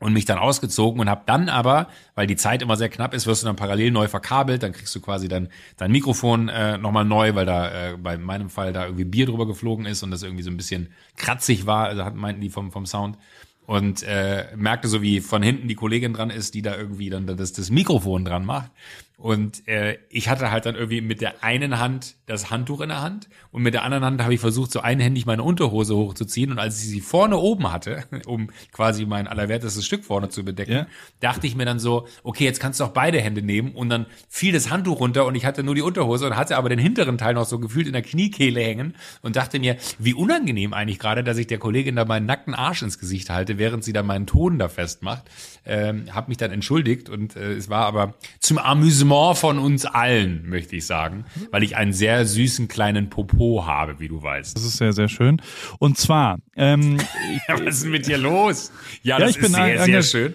und 0.00 0.12
mich 0.12 0.24
dann 0.24 0.38
ausgezogen 0.38 1.00
und 1.00 1.08
habe 1.08 1.22
dann 1.24 1.48
aber, 1.48 1.86
weil 2.16 2.26
die 2.26 2.34
Zeit 2.34 2.62
immer 2.62 2.76
sehr 2.76 2.88
knapp 2.88 3.14
ist, 3.14 3.28
wirst 3.28 3.42
du 3.42 3.46
dann 3.46 3.54
parallel 3.54 3.92
neu 3.92 4.08
verkabelt, 4.08 4.64
dann 4.64 4.72
kriegst 4.72 4.92
du 4.92 5.00
quasi 5.00 5.28
dann 5.28 5.50
dein 5.76 5.92
Mikrofon 5.92 6.48
äh, 6.48 6.78
nochmal 6.78 7.04
neu, 7.04 7.36
weil 7.36 7.46
da 7.46 7.92
äh, 7.92 7.96
bei 7.96 8.18
meinem 8.18 8.50
Fall 8.50 8.72
da 8.72 8.86
irgendwie 8.86 9.04
Bier 9.04 9.26
drüber 9.26 9.46
geflogen 9.46 9.86
ist 9.86 10.02
und 10.02 10.10
das 10.10 10.24
irgendwie 10.24 10.42
so 10.42 10.50
ein 10.50 10.56
bisschen 10.56 10.88
kratzig 11.14 11.64
war, 11.64 11.86
also 11.86 12.04
meinten 12.12 12.40
die 12.40 12.50
vom, 12.50 12.72
vom 12.72 12.86
Sound. 12.86 13.18
Und 13.66 14.02
äh, 14.02 14.46
merkte 14.56 14.86
so, 14.88 15.00
wie 15.02 15.20
von 15.20 15.42
hinten 15.42 15.66
die 15.68 15.74
Kollegin 15.74 16.12
dran 16.12 16.30
ist, 16.30 16.54
die 16.54 16.62
da 16.62 16.76
irgendwie 16.76 17.10
dann 17.10 17.26
das, 17.26 17.52
das 17.52 17.70
Mikrofon 17.70 18.24
dran 18.24 18.44
macht. 18.44 18.70
Und 19.18 19.66
äh, 19.66 19.96
ich 20.10 20.28
hatte 20.28 20.50
halt 20.50 20.66
dann 20.66 20.74
irgendwie 20.74 21.00
mit 21.00 21.22
der 21.22 21.42
einen 21.42 21.78
Hand 21.78 22.16
das 22.26 22.50
Handtuch 22.50 22.82
in 22.82 22.90
der 22.90 23.00
Hand 23.00 23.30
und 23.50 23.62
mit 23.62 23.72
der 23.72 23.82
anderen 23.82 24.04
Hand 24.04 24.22
habe 24.22 24.34
ich 24.34 24.40
versucht, 24.40 24.70
so 24.70 24.80
einhändig 24.80 25.24
meine 25.24 25.42
Unterhose 25.42 25.96
hochzuziehen. 25.96 26.50
Und 26.50 26.58
als 26.58 26.82
ich 26.82 26.90
sie 26.90 27.00
vorne 27.00 27.38
oben 27.38 27.72
hatte, 27.72 28.04
um 28.26 28.50
quasi 28.72 29.06
mein 29.06 29.26
allerwertestes 29.26 29.86
Stück 29.86 30.04
vorne 30.04 30.28
zu 30.28 30.44
bedecken, 30.44 30.72
Ja. 30.72 30.86
dachte 31.20 31.46
ich 31.46 31.56
mir 31.56 31.64
dann 31.64 31.78
so, 31.78 32.06
okay, 32.24 32.44
jetzt 32.44 32.60
kannst 32.60 32.78
du 32.78 32.84
auch 32.84 32.90
beide 32.90 33.18
Hände 33.18 33.40
nehmen. 33.40 33.72
Und 33.74 33.88
dann 33.88 34.04
fiel 34.28 34.52
das 34.52 34.70
Handtuch 34.70 35.00
runter 35.00 35.24
und 35.24 35.34
ich 35.34 35.46
hatte 35.46 35.62
nur 35.62 35.74
die 35.74 35.80
Unterhose 35.82 36.26
und 36.26 36.36
hatte 36.36 36.58
aber 36.58 36.68
den 36.68 36.78
hinteren 36.78 37.16
Teil 37.16 37.32
noch 37.32 37.46
so 37.46 37.58
gefühlt 37.58 37.86
in 37.86 37.94
der 37.94 38.02
Kniekehle 38.02 38.60
hängen 38.60 38.96
und 39.22 39.36
dachte 39.36 39.58
mir, 39.58 39.76
wie 39.98 40.12
unangenehm 40.12 40.74
eigentlich 40.74 40.98
gerade, 40.98 41.24
dass 41.24 41.38
ich 41.38 41.46
der 41.46 41.58
Kollegin 41.58 41.96
da 41.96 42.04
meinen 42.04 42.26
nackten 42.26 42.54
Arsch 42.54 42.82
ins 42.82 42.98
Gesicht 42.98 43.30
halte, 43.30 43.56
während 43.56 43.82
sie 43.82 43.94
da 43.94 44.02
meinen 44.02 44.26
Ton 44.26 44.58
da 44.58 44.68
festmacht. 44.68 45.24
Ähm, 45.64 46.14
hab 46.14 46.28
mich 46.28 46.36
dann 46.36 46.50
entschuldigt 46.50 47.08
und 47.08 47.34
äh, 47.34 47.54
es 47.54 47.70
war 47.70 47.86
aber 47.86 48.14
zum 48.40 48.58
Amüsement 48.58 49.05
von 49.08 49.58
uns 49.58 49.84
allen, 49.84 50.48
möchte 50.48 50.76
ich 50.76 50.86
sagen, 50.86 51.24
weil 51.50 51.62
ich 51.62 51.76
einen 51.76 51.92
sehr 51.92 52.24
süßen 52.26 52.68
kleinen 52.68 53.10
Popo 53.10 53.66
habe, 53.66 54.00
wie 54.00 54.08
du 54.08 54.22
weißt. 54.22 54.56
Das 54.56 54.64
ist 54.64 54.76
sehr, 54.76 54.92
sehr 54.92 55.08
schön. 55.08 55.40
Und 55.78 55.98
zwar, 55.98 56.38
ähm, 56.56 56.98
Ja, 57.48 57.54
was 57.64 57.76
ist 57.76 57.84
denn 57.84 57.90
mit 57.90 58.06
dir 58.06 58.18
los? 58.18 58.72
Ja, 59.02 59.18
Ja, 59.18 59.26
das 59.26 59.30
ich 59.30 59.36
bin 59.36 59.46
ist 59.46 59.54
sehr, 59.54 59.84
sehr 59.84 60.02
schön. 60.02 60.34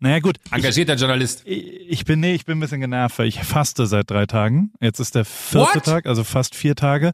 Naja, 0.00 0.20
gut. 0.20 0.36
Engagierter 0.52 0.94
Journalist. 0.94 1.42
Ich, 1.44 1.90
ich 1.90 2.04
bin, 2.04 2.20
nee, 2.20 2.34
ich 2.34 2.44
bin 2.44 2.58
ein 2.58 2.60
bisschen 2.60 2.80
genervt, 2.80 3.18
weil 3.18 3.26
ich 3.26 3.40
faste 3.42 3.86
seit 3.86 4.08
drei 4.10 4.26
Tagen. 4.26 4.70
Jetzt 4.80 5.00
ist 5.00 5.14
der 5.16 5.24
vierte 5.24 5.76
What? 5.78 5.84
Tag, 5.84 6.06
also 6.06 6.22
fast 6.22 6.54
vier 6.54 6.76
Tage. 6.76 7.12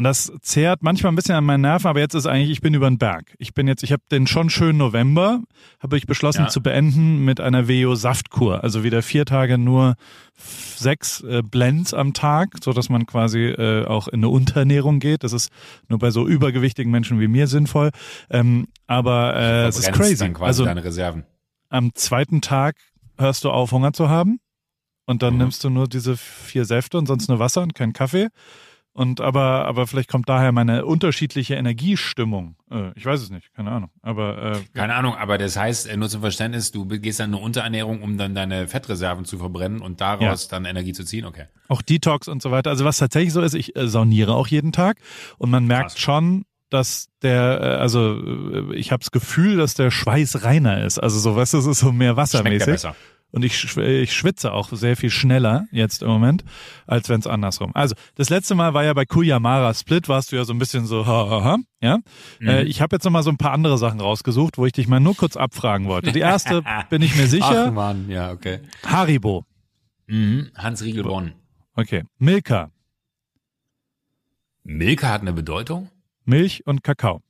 Und 0.00 0.04
das 0.04 0.32
zehrt 0.40 0.82
manchmal 0.82 1.12
ein 1.12 1.16
bisschen 1.16 1.34
an 1.34 1.44
meinen 1.44 1.60
Nerven, 1.60 1.86
aber 1.86 2.00
jetzt 2.00 2.14
ist 2.14 2.24
eigentlich, 2.24 2.48
ich 2.48 2.62
bin 2.62 2.72
über 2.72 2.88
den 2.88 2.96
Berg. 2.96 3.34
Ich 3.36 3.52
bin 3.52 3.68
jetzt, 3.68 3.82
ich 3.82 3.92
habe 3.92 4.00
den 4.10 4.26
schon 4.26 4.48
schönen 4.48 4.78
November, 4.78 5.42
habe 5.78 5.98
ich 5.98 6.06
beschlossen 6.06 6.44
Ja. 6.44 6.48
zu 6.48 6.62
beenden 6.62 7.22
mit 7.26 7.38
einer 7.38 7.68
Veo-Saftkur. 7.68 8.64
Also 8.64 8.82
wieder 8.82 9.02
vier 9.02 9.26
Tage 9.26 9.58
nur 9.58 9.96
sechs 10.38 11.20
äh, 11.20 11.42
Blends 11.42 11.92
am 11.92 12.14
Tag, 12.14 12.48
so 12.64 12.72
dass 12.72 12.88
man 12.88 13.04
quasi 13.04 13.40
äh, 13.48 13.84
auch 13.84 14.08
in 14.08 14.20
eine 14.20 14.30
Unterernährung 14.30 15.00
geht. 15.00 15.22
Das 15.22 15.34
ist 15.34 15.50
nur 15.90 15.98
bei 15.98 16.10
so 16.10 16.26
übergewichtigen 16.26 16.90
Menschen 16.90 17.20
wie 17.20 17.28
mir 17.28 17.46
sinnvoll. 17.46 17.90
Ähm, 18.30 18.68
aber 18.86 19.36
äh, 19.36 19.66
es 19.66 19.78
ist 19.80 19.92
crazy. 19.92 20.16
Dann 20.16 20.32
quasi 20.32 20.46
Also 20.46 20.64
deine 20.64 20.82
Reserven. 20.82 21.26
am 21.68 21.94
zweiten 21.94 22.40
Tag 22.40 22.76
hörst 23.18 23.44
du 23.44 23.50
auf, 23.50 23.70
Hunger 23.72 23.92
zu 23.92 24.08
haben. 24.08 24.40
Und 25.04 25.22
dann 25.22 25.34
Mhm. 25.34 25.40
nimmst 25.40 25.62
du 25.62 25.68
nur 25.68 25.88
diese 25.88 26.16
vier 26.16 26.64
Säfte 26.64 26.96
und 26.96 27.04
sonst 27.04 27.28
nur 27.28 27.38
Wasser 27.38 27.60
und 27.62 27.74
keinen 27.74 27.92
Kaffee. 27.92 28.28
Und 28.92 29.20
aber, 29.20 29.66
aber 29.66 29.86
vielleicht 29.86 30.10
kommt 30.10 30.28
daher 30.28 30.50
meine 30.50 30.84
unterschiedliche 30.84 31.54
Energiestimmung. 31.54 32.56
Äh, 32.70 32.90
ich 32.96 33.06
weiß 33.06 33.22
es 33.22 33.30
nicht, 33.30 33.52
keine 33.54 33.70
Ahnung. 33.70 33.90
Aber 34.02 34.56
äh, 34.56 34.58
Keine 34.74 34.94
Ahnung, 34.94 35.14
aber 35.14 35.38
das 35.38 35.56
heißt, 35.56 35.88
äh, 35.88 35.96
nur 35.96 36.08
zum 36.08 36.22
Verständnis, 36.22 36.72
du 36.72 36.86
gehst 36.86 37.20
dann 37.20 37.32
eine 37.32 37.42
Unterernährung, 37.42 38.02
um 38.02 38.18
dann 38.18 38.34
deine 38.34 38.66
Fettreserven 38.66 39.24
zu 39.24 39.38
verbrennen 39.38 39.80
und 39.80 40.00
daraus 40.00 40.48
dann 40.48 40.64
Energie 40.64 40.92
zu 40.92 41.04
ziehen. 41.04 41.24
Okay. 41.24 41.44
auch 41.68 41.82
Detox 41.82 42.26
und 42.26 42.42
so 42.42 42.50
weiter. 42.50 42.70
Also 42.70 42.84
was 42.84 42.98
tatsächlich 42.98 43.32
so 43.32 43.40
ist, 43.42 43.54
ich 43.54 43.76
äh, 43.76 43.86
sauniere 43.88 44.34
auch 44.34 44.48
jeden 44.48 44.72
Tag 44.72 44.98
und 45.38 45.50
man 45.50 45.66
merkt 45.66 45.92
Krass. 45.92 46.00
schon, 46.00 46.44
dass 46.68 47.08
der, 47.22 47.60
äh, 47.60 47.64
also 47.80 48.70
ich 48.72 48.90
habe 48.90 49.00
das 49.00 49.12
Gefühl, 49.12 49.56
dass 49.56 49.74
der 49.74 49.90
Schweiß 49.92 50.42
reiner 50.42 50.84
ist. 50.84 50.98
Also 50.98 51.18
so, 51.20 51.36
weißt 51.36 51.54
du, 51.54 51.58
es 51.58 51.66
ist 51.66 51.78
so 51.78 51.92
mehr 51.92 52.14
Schmeckt 52.14 52.32
ja 52.32 52.38
wassermäßig. 52.40 52.66
besser. 52.66 52.96
Und 53.32 53.44
ich, 53.44 53.76
ich 53.76 54.12
schwitze 54.12 54.52
auch 54.52 54.68
sehr 54.72 54.96
viel 54.96 55.10
schneller 55.10 55.66
jetzt 55.70 56.02
im 56.02 56.08
Moment, 56.08 56.44
als 56.86 57.08
wenn 57.08 57.20
es 57.20 57.26
andersrum. 57.26 57.70
Also, 57.74 57.94
das 58.16 58.28
letzte 58.28 58.54
Mal 58.54 58.74
war 58.74 58.84
ja 58.84 58.92
bei 58.92 59.04
Kuyamara 59.04 59.72
Split, 59.74 60.08
warst 60.08 60.32
du 60.32 60.36
ja 60.36 60.44
so 60.44 60.52
ein 60.52 60.58
bisschen 60.58 60.86
so, 60.86 61.06
ha, 61.06 61.30
ha, 61.30 61.44
ha, 61.44 61.56
ja. 61.80 61.98
Mhm. 62.40 62.48
Äh, 62.48 62.62
ich 62.64 62.80
habe 62.80 62.96
jetzt 62.96 63.04
noch 63.04 63.12
mal 63.12 63.22
so 63.22 63.30
ein 63.30 63.36
paar 63.36 63.52
andere 63.52 63.78
Sachen 63.78 64.00
rausgesucht, 64.00 64.58
wo 64.58 64.66
ich 64.66 64.72
dich 64.72 64.88
mal 64.88 65.00
nur 65.00 65.16
kurz 65.16 65.36
abfragen 65.36 65.86
wollte. 65.86 66.12
Die 66.12 66.20
erste, 66.20 66.62
bin 66.90 67.02
ich 67.02 67.14
mir 67.16 67.24
Ach 67.24 67.28
sicher, 67.28 67.70
Mann, 67.70 68.08
ja, 68.10 68.32
okay. 68.32 68.60
Haribo. 68.84 69.44
Mhm. 70.06 70.50
Hans 70.56 70.82
Riegel 70.82 71.04
Bonn. 71.04 71.32
Okay. 71.76 72.02
Milka. 72.18 72.70
Milka 74.64 75.08
hat 75.08 75.22
eine 75.22 75.32
Bedeutung? 75.32 75.88
Milch 76.24 76.66
und 76.66 76.82
Kakao. 76.82 77.22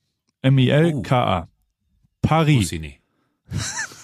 M-I-L-K-A. 0.43 1.49
Paris. 2.23 2.61
Wusste 2.61 2.77
ich 2.77 2.81
nicht. 2.81 3.01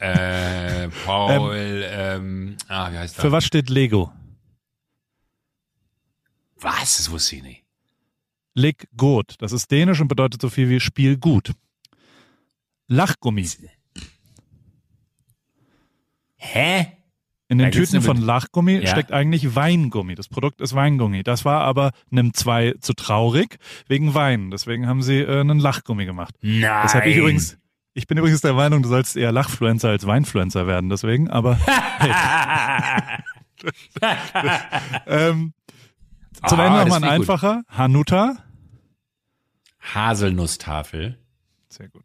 äh, 0.00 0.88
Paul, 1.04 1.84
ähm, 1.86 2.56
ah, 2.68 2.90
wie 2.92 2.98
heißt 2.98 3.16
das? 3.16 3.22
Für 3.22 3.32
was 3.32 3.44
steht 3.44 3.68
Lego? 3.70 4.12
Was? 6.58 6.96
Das 6.98 7.10
wusste 7.10 7.36
ich 7.36 7.42
nicht. 7.42 7.64
Leg 8.54 8.88
gut. 8.96 9.34
Das 9.38 9.52
ist 9.52 9.70
dänisch 9.70 10.00
und 10.00 10.08
bedeutet 10.08 10.42
so 10.42 10.50
viel 10.50 10.68
wie 10.68 10.80
Spiel 10.80 11.16
gut. 11.16 11.52
Lachgummi. 12.88 13.48
Hä? 16.36 16.86
In 17.48 17.58
den 17.58 17.70
Da 17.70 17.78
Tüten 17.78 18.00
von 18.02 18.16
Lachgummi 18.16 18.78
Ja. 18.78 18.86
steckt 18.90 19.12
eigentlich 19.12 19.54
Weingummi. 19.54 20.14
Das 20.14 20.28
Produkt 20.28 20.60
ist 20.60 20.74
Weingummi. 20.74 21.22
Das 21.22 21.44
war 21.44 21.62
aber 21.62 21.90
nimm 22.10 22.32
zwei 22.32 22.74
zu 22.80 22.92
traurig 22.94 23.58
wegen 23.88 24.14
Wein. 24.14 24.50
Deswegen 24.50 24.86
haben 24.86 25.02
sie 25.02 25.18
äh, 25.20 25.40
einen 25.40 25.58
Lachgummi 25.58 26.04
gemacht. 26.04 26.34
Nein. 26.42 26.60
Das 26.82 26.94
habe 26.94 27.08
ich 27.10 27.16
übrigens. 27.16 27.58
Ich 27.92 28.06
bin 28.06 28.18
übrigens 28.18 28.40
der 28.40 28.52
Meinung, 28.54 28.82
du 28.82 28.88
sollst 28.88 29.16
eher 29.16 29.32
Lachfluencer 29.32 29.88
als 29.88 30.06
Weinfluencer 30.06 30.66
werden. 30.66 30.90
Deswegen, 30.90 31.28
aber 31.28 31.58
ähm, 35.06 35.52
zum 36.46 36.60
Ah, 36.60 36.66
Ende 36.66 36.78
nochmal 36.80 36.92
ein 36.98 37.02
ich 37.02 37.02
gut. 37.02 37.10
einfacher. 37.30 37.62
Hanuta. 37.68 38.36
Haselnusstafel. 39.80 41.18
Sehr 41.68 41.88
gut. 41.88 42.04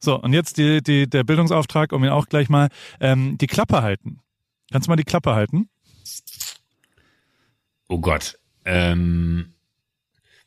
So, 0.00 0.20
und 0.20 0.32
jetzt 0.32 0.58
die, 0.58 0.82
die, 0.82 1.08
der 1.08 1.24
Bildungsauftrag, 1.24 1.92
um 1.92 2.02
ihn 2.02 2.10
auch 2.10 2.26
gleich 2.26 2.48
mal 2.48 2.68
ähm, 3.00 3.38
die 3.38 3.46
Klappe 3.46 3.82
halten. 3.82 4.18
Kannst 4.72 4.86
du 4.88 4.90
mal 4.90 4.96
die 4.96 5.04
Klappe 5.04 5.34
halten? 5.34 5.68
Oh 7.88 7.98
Gott. 8.00 8.38
Ähm, 8.64 9.52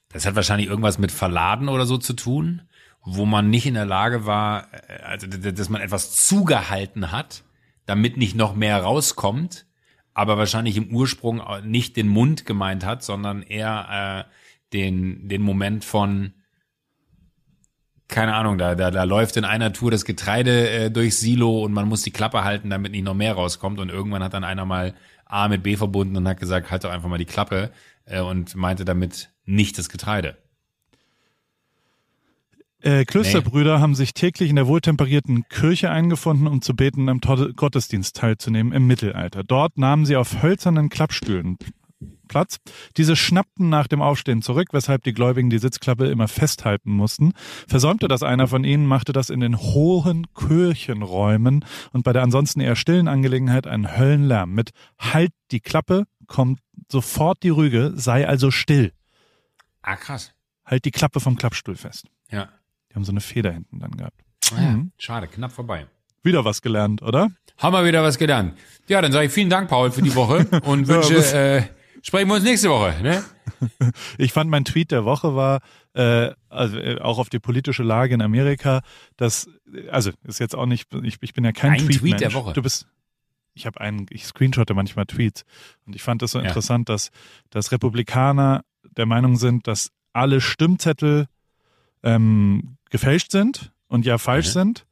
das 0.09 0.25
hat 0.25 0.35
wahrscheinlich 0.35 0.67
irgendwas 0.67 0.97
mit 0.97 1.11
Verladen 1.11 1.69
oder 1.69 1.85
so 1.85 1.97
zu 1.97 2.13
tun, 2.13 2.63
wo 3.05 3.25
man 3.25 3.49
nicht 3.49 3.65
in 3.65 3.75
der 3.75 3.85
Lage 3.85 4.25
war, 4.25 4.67
äh, 4.73 5.03
also 5.03 5.27
dass 5.27 5.69
man 5.69 5.81
etwas 5.81 6.27
zugehalten 6.27 7.11
hat, 7.11 7.43
damit 7.85 8.17
nicht 8.17 8.35
noch 8.35 8.55
mehr 8.55 8.81
rauskommt, 8.81 9.65
aber 10.13 10.37
wahrscheinlich 10.37 10.77
im 10.77 10.93
Ursprung 10.93 11.41
nicht 11.63 11.97
den 11.97 12.07
Mund 12.07 12.45
gemeint 12.45 12.85
hat, 12.85 13.03
sondern 13.03 13.43
eher 13.43 14.25
äh, 14.27 14.31
den, 14.73 15.27
den 15.27 15.41
Moment 15.41 15.85
von 15.85 16.33
keine 18.07 18.35
Ahnung, 18.35 18.57
da, 18.57 18.75
da, 18.75 18.91
da 18.91 19.03
läuft 19.03 19.35
in 19.35 19.45
einer 19.45 19.73
Tour 19.73 19.91
das 19.91 20.05
Getreide 20.05 20.69
äh, 20.69 20.91
durchs 20.91 21.19
Silo 21.19 21.63
und 21.63 21.73
man 21.73 21.87
muss 21.87 22.03
die 22.03 22.11
Klappe 22.11 22.43
halten, 22.43 22.69
damit 22.69 22.91
nicht 22.91 23.03
noch 23.03 23.15
mehr 23.15 23.33
rauskommt. 23.33 23.79
Und 23.79 23.89
irgendwann 23.89 24.23
hat 24.23 24.33
dann 24.33 24.43
einer 24.43 24.65
mal 24.65 24.93
A 25.25 25.47
mit 25.47 25.63
B 25.63 25.75
verbunden 25.75 26.15
und 26.15 26.27
hat 26.27 26.39
gesagt, 26.39 26.69
halt 26.69 26.83
doch 26.83 26.91
einfach 26.91 27.09
mal 27.09 27.17
die 27.17 27.25
Klappe 27.25 27.71
äh, 28.05 28.21
und 28.21 28.55
meinte 28.55 28.85
damit 28.85 29.31
nicht 29.45 29.77
das 29.77 29.89
Getreide. 29.89 30.37
Äh, 32.85 33.03
Klösterbrüder 33.05 33.81
haben 33.81 33.95
sich 33.95 34.13
täglich 34.13 34.51
in 34.51 34.55
der 34.55 34.67
wohltemperierten 34.67 35.49
Kirche 35.49 35.89
eingefunden, 35.89 36.45
um 36.45 36.61
zu 36.61 36.75
beten 36.75 37.09
und 37.09 37.27
am 37.27 37.53
Gottesdienst 37.55 38.15
teilzunehmen 38.15 38.73
im 38.73 38.85
Mittelalter. 38.85 39.43
Dort 39.43 39.79
nahmen 39.79 40.05
sie 40.05 40.15
auf 40.15 40.43
hölzernen 40.43 40.89
Klappstühlen 40.89 41.57
Platz. 42.27 42.57
Diese 42.97 43.15
schnappten 43.15 43.69
nach 43.69 43.87
dem 43.87 44.03
Aufstehen 44.03 44.43
zurück, 44.43 44.67
weshalb 44.71 45.03
die 45.03 45.13
Gläubigen 45.13 45.49
die 45.49 45.57
Sitzklappe 45.57 46.05
immer 46.07 46.27
festhalten 46.27 46.91
mussten. 46.91 47.33
Versäumte 47.67 48.07
das 48.07 48.21
einer 48.21 48.47
von 48.47 48.63
ihnen, 48.63 48.85
machte 48.85 49.13
das 49.13 49.31
in 49.31 49.39
den 49.39 49.57
hohen 49.57 50.27
Kirchenräumen 50.35 51.65
und 51.91 52.03
bei 52.03 52.13
der 52.13 52.21
ansonsten 52.21 52.59
eher 52.59 52.75
stillen 52.75 53.07
Angelegenheit 53.07 53.65
einen 53.65 53.97
Höllenlärm. 53.97 54.53
Mit 54.53 54.71
Halt 54.99 55.31
die 55.49 55.59
Klappe 55.59 56.05
kommt 56.27 56.59
sofort 56.91 57.41
die 57.41 57.49
Rüge, 57.49 57.93
sei 57.95 58.27
also 58.27 58.51
still. 58.51 58.91
Ah, 59.81 59.95
krass. 59.95 60.33
Halt 60.65 60.85
die 60.85 60.91
Klappe 60.91 61.19
vom 61.19 61.35
Klappstuhl 61.35 61.75
fest. 61.75 62.07
Ja. 62.29 62.49
Die 62.95 62.99
haben 62.99 63.03
so 63.03 63.11
eine 63.11 63.19
Feder 63.19 63.51
hinten 63.51 63.79
dann 63.79 63.91
gehabt. 63.91 64.21
Ah, 64.55 64.61
ja. 64.61 64.69
Mhm. 64.71 64.91
Schade, 64.97 65.27
knapp 65.27 65.51
vorbei. 65.51 65.85
Wieder 66.23 66.45
was 66.45 66.61
gelernt, 66.61 67.01
oder? 67.01 67.29
Haben 67.57 67.73
wir 67.73 67.83
wieder 67.85 68.01
was 68.03 68.17
gelernt. 68.17 68.57
Ja, 68.87 69.01
dann 69.01 69.11
sage 69.11 69.25
ich 69.27 69.33
vielen 69.33 69.49
Dank, 69.49 69.69
Paul, 69.69 69.91
für 69.91 70.01
die 70.01 70.15
Woche 70.15 70.47
und 70.65 70.87
Ja, 70.87 70.95
wünsche, 70.95 71.17
was- 71.17 71.33
äh, 71.33 71.63
sprechen 72.01 72.29
wir 72.29 72.35
uns 72.35 72.43
nächste 72.45 72.69
Woche. 72.69 72.95
Ne? 73.03 73.21
Ich 74.17 74.31
fand 74.33 74.49
mein 74.49 74.63
Tweet 74.65 74.91
der 74.91 75.03
Woche 75.05 75.35
war, 75.35 75.59
äh, 75.93 76.31
also 76.49 76.77
äh, 76.77 76.99
auch 77.01 77.19
auf 77.19 77.29
die 77.29 77.39
politische 77.39 77.83
Lage 77.83 78.13
in 78.13 78.21
Amerika, 78.21 78.81
dass, 79.17 79.49
also 79.91 80.11
ist 80.23 80.39
jetzt 80.39 80.55
auch 80.55 80.65
nicht, 80.65 80.87
ich, 81.03 81.17
ich 81.21 81.33
bin 81.33 81.43
ja 81.43 81.51
kein 81.51 81.71
Ein 81.73 81.79
Tweet, 81.79 81.99
Tweet 81.99 82.19
der 82.21 82.33
Woche. 82.33 82.53
Du 82.53 82.61
bist, 82.61 82.87
ich 83.53 83.65
habe 83.65 83.79
einen, 83.81 84.05
ich 84.09 84.25
screenshotte 84.25 84.73
manchmal 84.73 85.05
Tweets 85.05 85.43
und 85.85 85.95
ich 85.95 86.01
fand 86.03 86.21
das 86.21 86.31
so 86.31 86.39
Ja. 86.39 86.45
interessant, 86.45 86.89
dass, 86.89 87.11
dass 87.49 87.71
Republikaner 87.71 88.63
der 88.97 89.05
Meinung 89.05 89.35
sind, 89.37 89.67
dass 89.67 89.91
alle 90.13 90.41
Stimmzettel 90.41 91.27
ähm, 92.03 92.77
gefälscht 92.99 93.31
sind 93.31 93.71
und 93.87 94.05
ja 94.05 94.17
falsch 94.17 94.47
Mhm. 94.47 94.51
sind. 94.59 94.85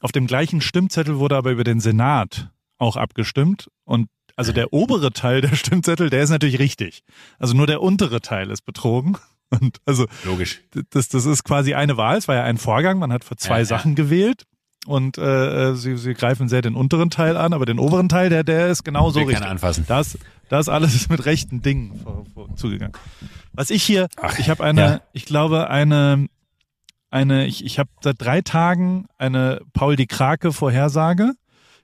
Auf 0.00 0.12
dem 0.12 0.26
gleichen 0.26 0.60
Stimmzettel 0.60 1.18
wurde 1.18 1.36
aber 1.36 1.50
über 1.50 1.64
den 1.64 1.80
Senat 1.80 2.50
auch 2.78 2.96
abgestimmt 2.96 3.68
und 3.84 4.08
also 4.36 4.52
der 4.52 4.72
obere 4.72 5.12
Teil 5.12 5.40
der 5.40 5.56
Stimmzettel, 5.56 6.10
der 6.10 6.22
ist 6.22 6.30
natürlich 6.30 6.58
richtig. 6.60 7.02
Also 7.40 7.54
nur 7.54 7.66
der 7.66 7.82
untere 7.82 8.20
Teil 8.20 8.50
ist 8.50 8.62
betrogen. 8.64 9.16
Und 9.50 9.78
also 9.86 10.06
Logisch. 10.24 10.60
das, 10.90 11.08
das 11.08 11.24
ist 11.24 11.42
quasi 11.42 11.72
eine 11.74 11.96
Wahl. 11.96 12.18
Es 12.18 12.28
war 12.28 12.34
ja 12.36 12.44
ein 12.44 12.58
Vorgang. 12.58 12.98
Man 12.98 13.12
hat 13.12 13.24
für 13.24 13.34
zwei 13.36 13.54
Ja, 13.54 13.58
ja. 13.60 13.64
Sachen 13.64 13.94
gewählt. 13.94 14.44
Und 14.86 15.18
äh, 15.18 15.70
äh, 15.70 15.74
sie, 15.74 15.96
sie 15.96 16.14
greifen 16.14 16.48
sehr 16.48 16.62
den 16.62 16.74
unteren 16.76 17.10
Teil 17.10 17.36
an, 17.36 17.52
aber 17.52 17.64
den 17.66 17.78
oberen 17.78 18.08
Teil, 18.08 18.28
der, 18.30 18.44
der 18.44 18.68
ist 18.68 18.84
genau 18.84 19.08
so 19.10 19.16
Will 19.16 19.24
richtig. 19.26 19.40
keiner 19.40 19.50
anfassen. 19.50 19.84
Das, 19.88 20.18
das 20.50 20.68
alles 20.68 21.08
mit 21.08 21.24
rechten 21.24 21.62
Dingen 21.62 21.98
vor, 22.04 22.24
vor, 22.34 22.54
zugegangen. 22.56 22.94
Was 23.52 23.70
ich 23.70 23.82
hier, 23.82 24.06
Ach, 24.16 24.38
ich 24.38 24.48
habe 24.50 24.62
eine, 24.62 24.80
ja. 24.80 25.00
ich 25.12 25.24
glaube 25.24 25.68
eine, 25.70 26.28
eine, 27.10 27.46
ich, 27.46 27.64
ich 27.64 27.78
habe 27.78 27.90
seit 28.02 28.20
drei 28.20 28.40
Tagen 28.42 29.06
eine 29.16 29.60
Paul 29.72 29.96
die 29.96 30.06
Krake 30.06 30.52
Vorhersage 30.52 31.32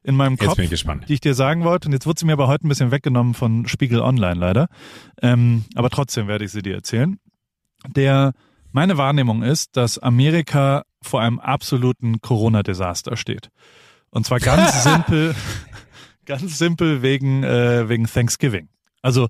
in 0.02 0.16
meinem 0.16 0.36
Kopf, 0.36 0.58
ich 0.58 0.84
die 1.06 1.14
ich 1.14 1.20
dir 1.20 1.34
sagen 1.34 1.64
wollte. 1.64 1.88
Und 1.88 1.92
jetzt 1.92 2.06
wurde 2.06 2.20
sie 2.20 2.26
mir 2.26 2.34
aber 2.34 2.46
heute 2.46 2.66
ein 2.66 2.68
bisschen 2.68 2.90
weggenommen 2.90 3.32
von 3.32 3.66
Spiegel 3.66 4.00
Online 4.00 4.38
leider. 4.38 4.68
Ähm, 5.22 5.64
aber 5.74 5.88
trotzdem 5.88 6.28
werde 6.28 6.44
ich 6.44 6.52
sie 6.52 6.62
dir 6.62 6.74
erzählen. 6.74 7.18
Der, 7.88 8.32
meine 8.70 8.98
Wahrnehmung 8.98 9.42
ist, 9.42 9.76
dass 9.76 9.98
Amerika 9.98 10.84
vor 11.00 11.22
einem 11.22 11.40
absoluten 11.40 12.20
Corona-Desaster 12.20 13.16
steht. 13.16 13.48
Und 14.10 14.26
zwar 14.26 14.40
ganz 14.40 14.82
simpel, 14.84 15.34
ganz 16.26 16.58
simpel 16.58 17.00
wegen, 17.00 17.42
äh, 17.42 17.88
wegen 17.88 18.06
Thanksgiving. 18.06 18.68
Also 19.00 19.28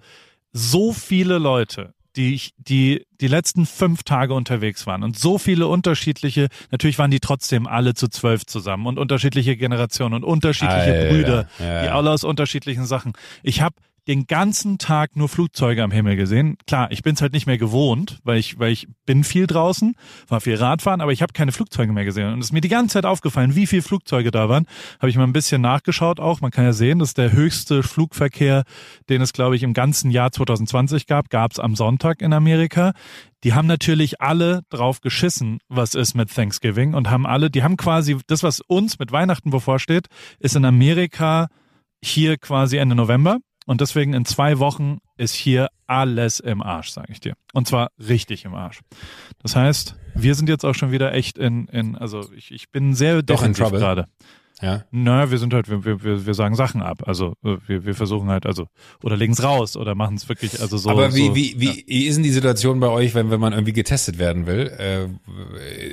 so 0.53 0.93
viele 0.93 1.39
Leute, 1.39 1.95
die, 2.17 2.41
die 2.59 3.07
die 3.21 3.29
letzten 3.29 3.67
fünf 3.67 4.03
Tage 4.03 4.35
unterwegs 4.35 4.87
waren. 4.87 5.03
Und 5.03 5.19
so 5.19 5.39
viele 5.39 5.67
unterschiedliche, 5.67 6.49
natürlich 6.71 6.99
waren 6.99 7.11
die 7.11 7.21
trotzdem 7.21 7.67
alle 7.67 7.95
zu 7.95 8.09
zwölf 8.09 8.47
zusammen. 8.47 8.87
Und 8.87 8.99
unterschiedliche 8.99 9.57
Generationen 9.57 10.15
und 10.15 10.25
unterschiedliche 10.25 10.93
Alter, 10.93 11.09
Brüder, 11.09 11.49
ja, 11.59 11.83
die 11.83 11.89
alle 11.89 12.11
aus 12.11 12.25
unterschiedlichen 12.25 12.87
Sachen. 12.87 13.13
Ich 13.43 13.61
habe 13.61 13.77
den 14.07 14.27
ganzen 14.27 14.79
Tag 14.79 15.17
nur 15.17 15.29
Flugzeuge 15.29 15.83
am 15.83 15.91
Himmel 15.91 16.17
gesehen. 16.17 16.57
Klar, 16.67 16.91
ich 16.91 17.03
bin 17.03 17.15
es 17.15 17.23
halt 17.23 17.33
nicht 17.33 17.47
mehr 17.47 17.59
gewohnt, 17.59 18.19
weil 18.23 18.39
ich, 18.39 18.59
weil 18.59 18.73
ich 18.73 18.87
bin 19.07 19.25
viel 19.25 19.47
draußen, 19.47 19.95
war 20.29 20.41
viel 20.41 20.57
Radfahren, 20.57 21.01
aber 21.01 21.13
ich 21.13 21.23
habe 21.23 21.33
keine 21.33 21.53
Flugzeuge 21.53 21.93
mehr 21.93 22.05
gesehen. 22.05 22.33
Und 22.33 22.41
es 22.41 22.47
ist 22.47 22.53
mir 22.53 22.61
die 22.61 22.69
ganze 22.69 22.95
Zeit 22.95 23.07
aufgefallen, 23.07 23.55
wie 23.55 23.67
viele 23.67 23.83
Flugzeuge 23.83 24.31
da 24.31 24.49
waren. 24.49 24.67
Habe 24.99 25.09
ich 25.09 25.17
mal 25.17 25.25
ein 25.25 25.33
bisschen 25.33 25.63
nachgeschaut 25.63 26.21
auch. 26.21 26.41
Man 26.41 26.51
kann 26.51 26.65
ja 26.65 26.73
sehen, 26.73 26.99
das 26.99 27.11
ist 27.11 27.19
der 27.19 27.33
höchste 27.33 27.83
Flugverkehr, 27.83 28.65
den 29.09 29.23
es, 29.23 29.33
glaube 29.33 29.57
ich, 29.57 29.63
im 29.63 29.73
ganzen 29.73 30.11
Jahr 30.11 30.33
2020 30.33 31.07
gab, 31.07 31.31
gab 31.31 31.53
es 31.53 31.59
am 31.59 31.75
Sonntag 31.75 32.21
in 32.21 32.33
Amerika. 32.33 32.93
Die 33.43 33.53
haben 33.53 33.67
natürlich 33.67 34.21
alle 34.21 34.63
drauf 34.71 35.01
geschissen, 35.01 35.59
was 35.69 35.95
ist 35.95 36.15
mit 36.15 36.35
Thanksgiving 36.35 36.95
und 36.95 37.11
haben 37.11 37.27
alle, 37.27 37.51
die 37.51 37.63
haben 37.63 37.77
quasi 37.77 38.17
das, 38.27 38.43
was 38.43 38.61
uns 38.61 38.99
mit 38.99 39.13
Weihnachten 39.13 39.51
bevorsteht, 39.51 40.07
ist 40.39 40.57
in 40.57 40.65
Amerika 40.65 41.49
hier 42.03 42.37
quasi 42.39 42.77
Ende 42.77 42.95
November. 42.95 43.39
Und 43.67 43.81
deswegen 43.81 44.13
in 44.13 44.25
zwei 44.25 44.59
Wochen 44.59 44.99
ist 45.17 45.35
hier 45.35 45.69
alles 45.87 46.41
im 46.41 46.63
Arsch, 46.63 46.91
sage 46.91 47.13
ich 47.13 47.21
dir. 47.21 47.35
Und 47.53 47.67
zwar 47.67 47.91
richtig 47.99 48.45
im 48.45 48.55
Arsch. 48.55 48.81
Das 49.43 49.57
heißt, 49.57 49.97
wir 50.15 50.35
sind 50.35 50.49
jetzt 50.49 50.65
auch 50.65 50.75
schon 50.75 50.93
wieder 50.93 51.13
echt 51.13 51.39
in, 51.39 51.67
in 51.69 51.97
also 51.97 52.31
ich, 52.37 52.51
ich 52.51 52.71
bin 52.71 52.95
sehr 52.95 53.23
Doch 53.23 53.43
in 53.43 53.55
Trouble. 53.55 53.79
gerade. 53.79 54.07
Ja. 54.61 54.85
Naja, 54.91 55.31
wir 55.31 55.39
sind 55.39 55.53
halt, 55.53 55.69
wir, 55.69 55.85
wir, 55.85 56.27
wir 56.27 56.35
sagen 56.35 56.55
Sachen 56.55 56.81
ab. 56.81 57.03
Also 57.07 57.35
äh, 57.45 57.57
wir, 57.67 57.85
wir 57.85 57.95
versuchen 57.95 58.29
halt, 58.29 58.47
also, 58.47 58.69
oder 59.03 59.17
legen 59.17 59.33
es 59.33 59.43
raus 59.43 59.77
oder 59.77 59.95
machen 59.95 60.17
es 60.17 60.29
wirklich, 60.29 60.61
also 60.61 60.77
so. 60.77 60.91
Aber 60.91 61.15
wie, 61.15 61.27
so, 61.27 61.35
wie, 61.35 61.55
wie, 61.59 61.85
wie 61.87 62.07
ist 62.07 62.17
denn 62.17 62.23
die 62.23 62.31
Situation 62.31 62.81
bei 62.81 62.89
euch, 62.89 63.15
wenn, 63.15 63.31
wenn 63.31 63.41
man 63.41 63.53
irgendwie 63.53 63.73
getestet 63.73 64.19
werden 64.19 64.47
will? 64.47 64.69
Äh, 64.79 65.09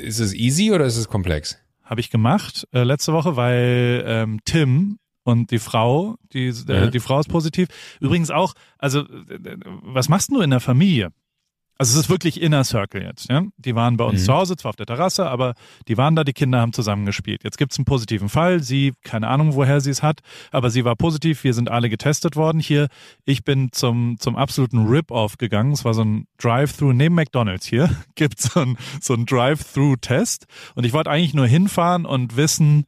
ist 0.02 0.20
es 0.20 0.34
easy 0.34 0.72
oder 0.72 0.86
ist 0.86 0.98
es 0.98 1.08
komplex? 1.08 1.58
habe 1.92 2.00
ich 2.00 2.10
gemacht 2.10 2.66
äh, 2.72 2.84
letzte 2.84 3.12
Woche, 3.12 3.36
weil 3.36 4.02
ähm, 4.08 4.40
Tim 4.46 4.98
und 5.24 5.52
die 5.52 5.60
Frau, 5.60 6.16
die, 6.34 6.48
äh, 6.48 6.90
die 6.92 7.00
Frau 7.00 7.20
ist 7.20 7.30
positiv. 7.30 7.68
Übrigens 8.00 8.32
auch, 8.32 8.54
also 8.78 9.02
äh, 9.02 9.58
was 9.84 10.10
machst 10.10 10.32
du 10.32 10.42
in 10.42 10.50
der 10.50 10.60
Familie? 10.60 11.12
Also 11.78 11.98
es 11.98 12.06
ist 12.06 12.10
wirklich 12.12 12.40
Inner 12.40 12.64
Circle 12.64 13.02
jetzt. 13.02 13.28
Ja? 13.28 13.42
Die 13.58 13.74
waren 13.74 13.98
bei 13.98 14.04
uns 14.04 14.22
Mhm. 14.22 14.26
zu 14.26 14.34
Hause, 14.34 14.56
zwar 14.56 14.70
auf 14.70 14.76
der 14.76 14.86
Terrasse, 14.86 15.28
aber 15.28 15.56
die 15.88 15.98
waren 15.98 16.16
da, 16.16 16.24
die 16.24 16.34
Kinder 16.34 16.60
haben 16.62 16.74
zusammen 16.74 17.08
gespielt. 17.08 17.44
Jetzt 17.44 17.58
gibt's 17.58 17.76
einen 17.80 17.86
positiven 17.86 18.30
Fall. 18.30 18.62
Sie, 18.62 18.94
keine 19.04 19.28
Ahnung, 19.30 19.56
woher 19.56 19.82
sie 19.82 19.90
es 19.90 20.04
hat, 20.04 20.20
aber 20.52 20.70
sie 20.70 20.86
war 20.86 20.96
positiv. 20.96 21.44
Wir 21.44 21.56
sind 21.56 21.72
alle 21.72 21.90
getestet 21.90 22.36
worden. 22.36 22.60
Hier, 22.60 22.88
ich 23.26 23.44
bin 23.44 23.72
zum, 23.72 24.18
zum 24.20 24.36
absoluten 24.36 24.86
Rip-Off 24.86 25.40
gegangen. 25.40 25.72
Es 25.72 25.84
war 25.84 25.96
so 25.96 26.04
ein 26.04 26.28
Drive-Thru 26.38 26.94
neben 26.94 27.16
McDonalds 27.16 27.66
hier. 27.66 27.90
Gibt's 28.16 28.54
so 28.54 28.60
ein, 28.60 28.78
so 29.02 29.16
ein 29.16 29.26
Drive-Thru-Test. 29.26 30.46
Und 30.76 30.86
ich 30.86 30.94
wollte 30.94 31.10
eigentlich 31.10 31.34
nur 31.34 31.48
hinfahren 31.48 32.06
und 32.06 32.38
wissen, 32.38 32.86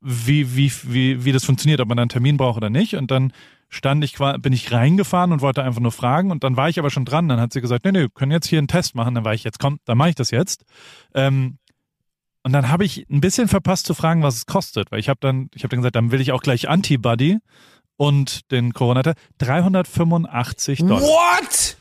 wie, 0.00 0.56
wie, 0.56 0.72
wie, 0.84 1.24
wie 1.24 1.32
das 1.32 1.44
funktioniert, 1.44 1.80
ob 1.80 1.88
man 1.88 1.96
da 1.96 2.02
einen 2.02 2.08
Termin 2.08 2.36
braucht 2.36 2.56
oder 2.56 2.70
nicht. 2.70 2.94
Und 2.94 3.10
dann 3.10 3.32
stand 3.68 4.02
ich, 4.04 4.16
bin 4.38 4.52
ich 4.52 4.72
reingefahren 4.72 5.32
und 5.32 5.40
wollte 5.40 5.62
einfach 5.62 5.80
nur 5.80 5.92
fragen. 5.92 6.30
Und 6.30 6.44
dann 6.44 6.56
war 6.56 6.68
ich 6.68 6.78
aber 6.78 6.90
schon 6.90 7.04
dran. 7.04 7.28
Dann 7.28 7.40
hat 7.40 7.52
sie 7.52 7.60
gesagt, 7.60 7.84
nee, 7.84 7.92
nee, 7.92 8.00
wir 8.00 8.08
können 8.08 8.32
jetzt 8.32 8.46
hier 8.46 8.58
einen 8.58 8.68
Test 8.68 8.94
machen. 8.94 9.14
Dann 9.14 9.24
war 9.24 9.34
ich 9.34 9.44
jetzt, 9.44 9.58
komm, 9.58 9.78
dann 9.84 9.98
mache 9.98 10.10
ich 10.10 10.14
das 10.14 10.30
jetzt. 10.30 10.64
Ähm, 11.14 11.58
und 12.42 12.52
dann 12.52 12.70
habe 12.70 12.84
ich 12.84 13.06
ein 13.10 13.20
bisschen 13.20 13.48
verpasst 13.48 13.86
zu 13.86 13.94
fragen, 13.94 14.22
was 14.22 14.36
es 14.36 14.46
kostet, 14.46 14.90
weil 14.90 14.98
ich 14.98 15.08
habe 15.08 15.20
dann, 15.20 15.50
ich 15.54 15.62
habe 15.62 15.70
dann 15.70 15.80
gesagt, 15.80 15.96
dann 15.96 16.10
will 16.10 16.20
ich 16.20 16.32
auch 16.32 16.42
gleich 16.42 16.68
Antibody 16.68 17.38
und 17.96 18.50
den 18.50 18.72
Corona-Test. 18.72 19.18
385 19.38 20.78
Dollar. 20.80 21.02
What? 21.02 21.76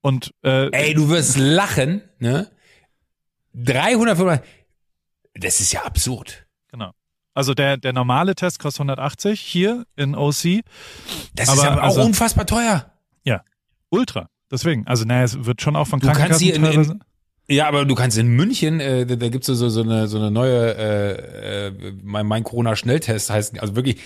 Und 0.00 0.34
äh, 0.42 0.70
Ey, 0.70 0.94
du 0.94 1.08
wirst 1.08 1.36
lachen, 1.36 2.02
ne? 2.18 2.50
300, 3.54 4.42
das 5.34 5.60
ist 5.60 5.72
ja 5.72 5.82
absurd. 5.82 6.46
Also 7.38 7.54
der, 7.54 7.76
der 7.76 7.92
normale 7.92 8.34
Test 8.34 8.58
kostet 8.58 8.80
180 8.80 9.38
hier 9.40 9.84
in 9.94 10.16
OC. 10.16 10.62
Das 11.36 11.48
Aber 11.48 11.58
ist 11.58 11.64
ja 11.64 11.78
auch 11.78 11.82
also- 11.82 12.02
unfassbar 12.02 12.46
teuer. 12.46 12.86
Ultra. 13.90 14.28
Deswegen, 14.50 14.86
also 14.86 15.06
naja, 15.06 15.24
es 15.24 15.46
wird 15.46 15.62
schon 15.62 15.74
auch 15.74 15.86
von 15.86 16.00
Du 16.00 16.06
kannst 16.08 16.20
Krankenkassen 16.20 16.44
hier 16.44 16.54
in- 16.56 16.64
in- 16.64 16.70
teilweise. 16.72 16.98
Ja, 17.50 17.66
aber 17.68 17.86
du 17.86 17.94
kannst 17.94 18.18
in 18.18 18.28
München, 18.28 18.80
äh, 18.80 19.06
da, 19.06 19.28
gibt's 19.30 19.46
so, 19.46 19.54
so, 19.54 19.80
eine, 19.80 20.06
so 20.08 20.18
eine 20.18 20.30
neue, 20.30 20.74
äh, 20.76 21.68
äh, 21.68 21.72
mein, 22.04 22.26
mein 22.26 22.44
Corona-Schnelltest 22.44 23.30
heißt, 23.30 23.58
also 23.60 23.74
wirklich 23.74 23.98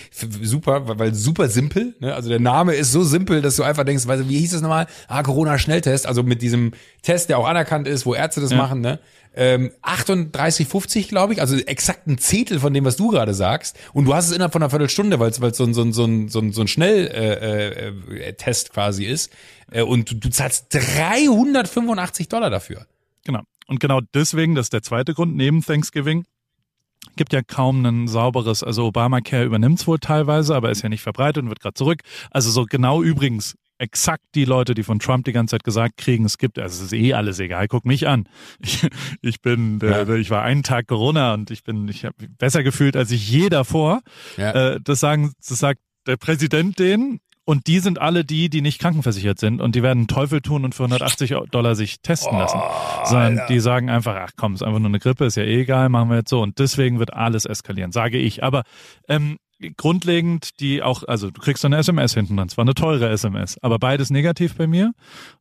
super, 0.42 0.86
weil, 0.86 0.98
weil 1.00 1.14
super 1.14 1.48
simpel, 1.48 1.96
ne? 1.98 2.14
also 2.14 2.28
der 2.28 2.38
Name 2.38 2.74
ist 2.74 2.92
so 2.92 3.02
simpel, 3.02 3.42
dass 3.42 3.56
du 3.56 3.64
einfach 3.64 3.82
denkst, 3.82 4.06
weißt 4.06 4.22
du, 4.22 4.28
wie 4.28 4.38
hieß 4.38 4.52
das 4.52 4.60
nochmal? 4.62 4.86
Ah, 5.08 5.24
Corona-Schnelltest, 5.24 6.06
also 6.06 6.22
mit 6.22 6.40
diesem 6.42 6.70
Test, 7.02 7.30
der 7.30 7.38
auch 7.38 7.48
anerkannt 7.48 7.88
ist, 7.88 8.06
wo 8.06 8.14
Ärzte 8.14 8.40
das 8.40 8.52
Ja. 8.52 8.58
machen, 8.58 8.80
ne? 8.80 9.00
Ähm, 9.34 9.70
38,50 9.82 11.08
glaube 11.08 11.32
ich, 11.32 11.40
also 11.40 11.56
exakt 11.56 12.06
ein 12.06 12.18
Zehntel 12.18 12.60
von 12.60 12.74
dem, 12.74 12.84
was 12.84 12.96
du 12.96 13.08
gerade 13.08 13.34
sagst. 13.34 13.78
Und 13.92 14.04
du 14.04 14.14
hast 14.14 14.26
es 14.26 14.32
innerhalb 14.32 14.52
von 14.52 14.62
einer 14.62 14.70
Viertelstunde, 14.70 15.18
weil 15.20 15.30
es 15.30 15.38
es 15.38 15.56
so 15.56 15.64
ein, 15.64 15.74
so 15.74 15.82
ein, 15.82 15.92
so 15.92 16.04
ein, 16.04 16.28
so 16.28 16.38
ein, 16.40 16.52
so 16.52 16.60
ein 16.60 16.68
Schnelltest 16.68 17.16
äh, 17.16 18.28
äh, 18.28 18.32
Test 18.34 18.72
quasi 18.72 19.04
ist. 19.04 19.32
Äh, 19.70 19.82
und 19.82 20.10
du, 20.10 20.14
du 20.16 20.30
zahlst 20.30 20.66
385 20.70 22.28
Dollar 22.28 22.50
dafür. 22.50 22.86
Genau. 23.24 23.42
Und 23.66 23.80
genau 23.80 24.00
deswegen, 24.14 24.54
das 24.54 24.66
ist 24.66 24.72
der 24.72 24.82
zweite 24.82 25.14
Grund, 25.14 25.36
neben 25.36 25.62
Thanksgiving, 25.62 26.24
gibt 27.16 27.32
ja 27.32 27.42
kaum 27.42 27.84
ein 27.84 28.08
sauberes, 28.08 28.62
also 28.62 28.86
Obamacare 28.86 29.44
übernimmt's 29.44 29.86
wohl 29.86 29.98
teilweise, 29.98 30.54
aber 30.54 30.70
ist 30.70 30.82
ja 30.82 30.88
nicht 30.88 31.02
verbreitet 31.02 31.42
und 31.42 31.48
wird 31.48 31.60
gerade 31.60 31.74
zurück. 31.74 32.00
Also 32.30 32.50
so 32.50 32.64
genau 32.64 33.02
übrigens 33.02 33.56
exakt 33.78 34.22
die 34.34 34.44
Leute, 34.44 34.74
die 34.74 34.82
von 34.82 34.98
Trump 34.98 35.24
die 35.24 35.32
ganze 35.32 35.52
Zeit 35.52 35.64
gesagt 35.64 35.96
kriegen, 35.96 36.24
es 36.24 36.38
gibt, 36.38 36.58
also 36.58 36.84
es 36.84 36.92
ist 36.92 36.98
eh 36.98 37.14
alles 37.14 37.38
egal, 37.40 37.66
guck 37.68 37.84
mich 37.84 38.06
an. 38.08 38.28
Ich, 38.60 38.86
ich 39.22 39.40
bin, 39.40 39.80
Ja. 39.82 40.02
äh, 40.02 40.18
ich 40.18 40.30
war 40.30 40.42
einen 40.42 40.62
Tag 40.62 40.86
Corona 40.86 41.34
und 41.34 41.50
ich 41.50 41.64
bin, 41.64 41.88
ich 41.88 42.04
habe 42.04 42.14
besser 42.38 42.62
gefühlt 42.62 42.96
als 42.96 43.10
ich 43.10 43.28
je 43.30 43.48
davor. 43.48 44.00
Ja. 44.36 44.52
Äh, 44.74 44.80
das 44.82 45.00
sagen, 45.00 45.32
das 45.46 45.58
sagt 45.58 45.80
der 46.06 46.16
Präsident 46.16 46.78
denen. 46.78 47.20
Und 47.44 47.66
die 47.66 47.80
sind 47.80 48.00
alle 48.00 48.24
die, 48.24 48.48
die 48.50 48.60
nicht 48.62 48.80
krankenversichert 48.80 49.40
sind 49.40 49.60
und 49.60 49.74
die 49.74 49.82
werden 49.82 50.06
Teufel 50.06 50.42
tun 50.42 50.64
und 50.64 50.76
für 50.76 50.84
180 50.84 51.34
Dollar 51.50 51.74
sich 51.74 52.00
testen 52.00 52.38
lassen. 52.38 52.60
Sondern 53.04 53.40
die 53.48 53.58
sagen 53.58 53.90
einfach, 53.90 54.14
ach 54.16 54.30
komm, 54.36 54.54
ist 54.54 54.62
einfach 54.62 54.78
nur 54.78 54.88
eine 54.88 55.00
Grippe, 55.00 55.24
ist 55.24 55.36
ja 55.36 55.42
eh 55.42 55.62
egal, 55.62 55.88
machen 55.88 56.08
wir 56.08 56.18
jetzt 56.18 56.30
so. 56.30 56.40
Und 56.40 56.60
deswegen 56.60 57.00
wird 57.00 57.12
alles 57.12 57.44
eskalieren, 57.44 57.90
sage 57.90 58.16
ich. 58.18 58.44
Aber 58.44 58.62
ähm, 59.08 59.38
grundlegend, 59.70 60.60
die 60.60 60.82
auch, 60.82 61.02
also 61.04 61.30
du 61.30 61.40
kriegst 61.40 61.64
eine 61.64 61.76
SMS 61.76 62.14
hinten 62.14 62.36
dran, 62.36 62.48
zwar 62.48 62.64
eine 62.64 62.74
teure 62.74 63.08
SMS, 63.08 63.58
aber 63.62 63.78
beides 63.78 64.10
negativ 64.10 64.56
bei 64.56 64.66
mir. 64.66 64.92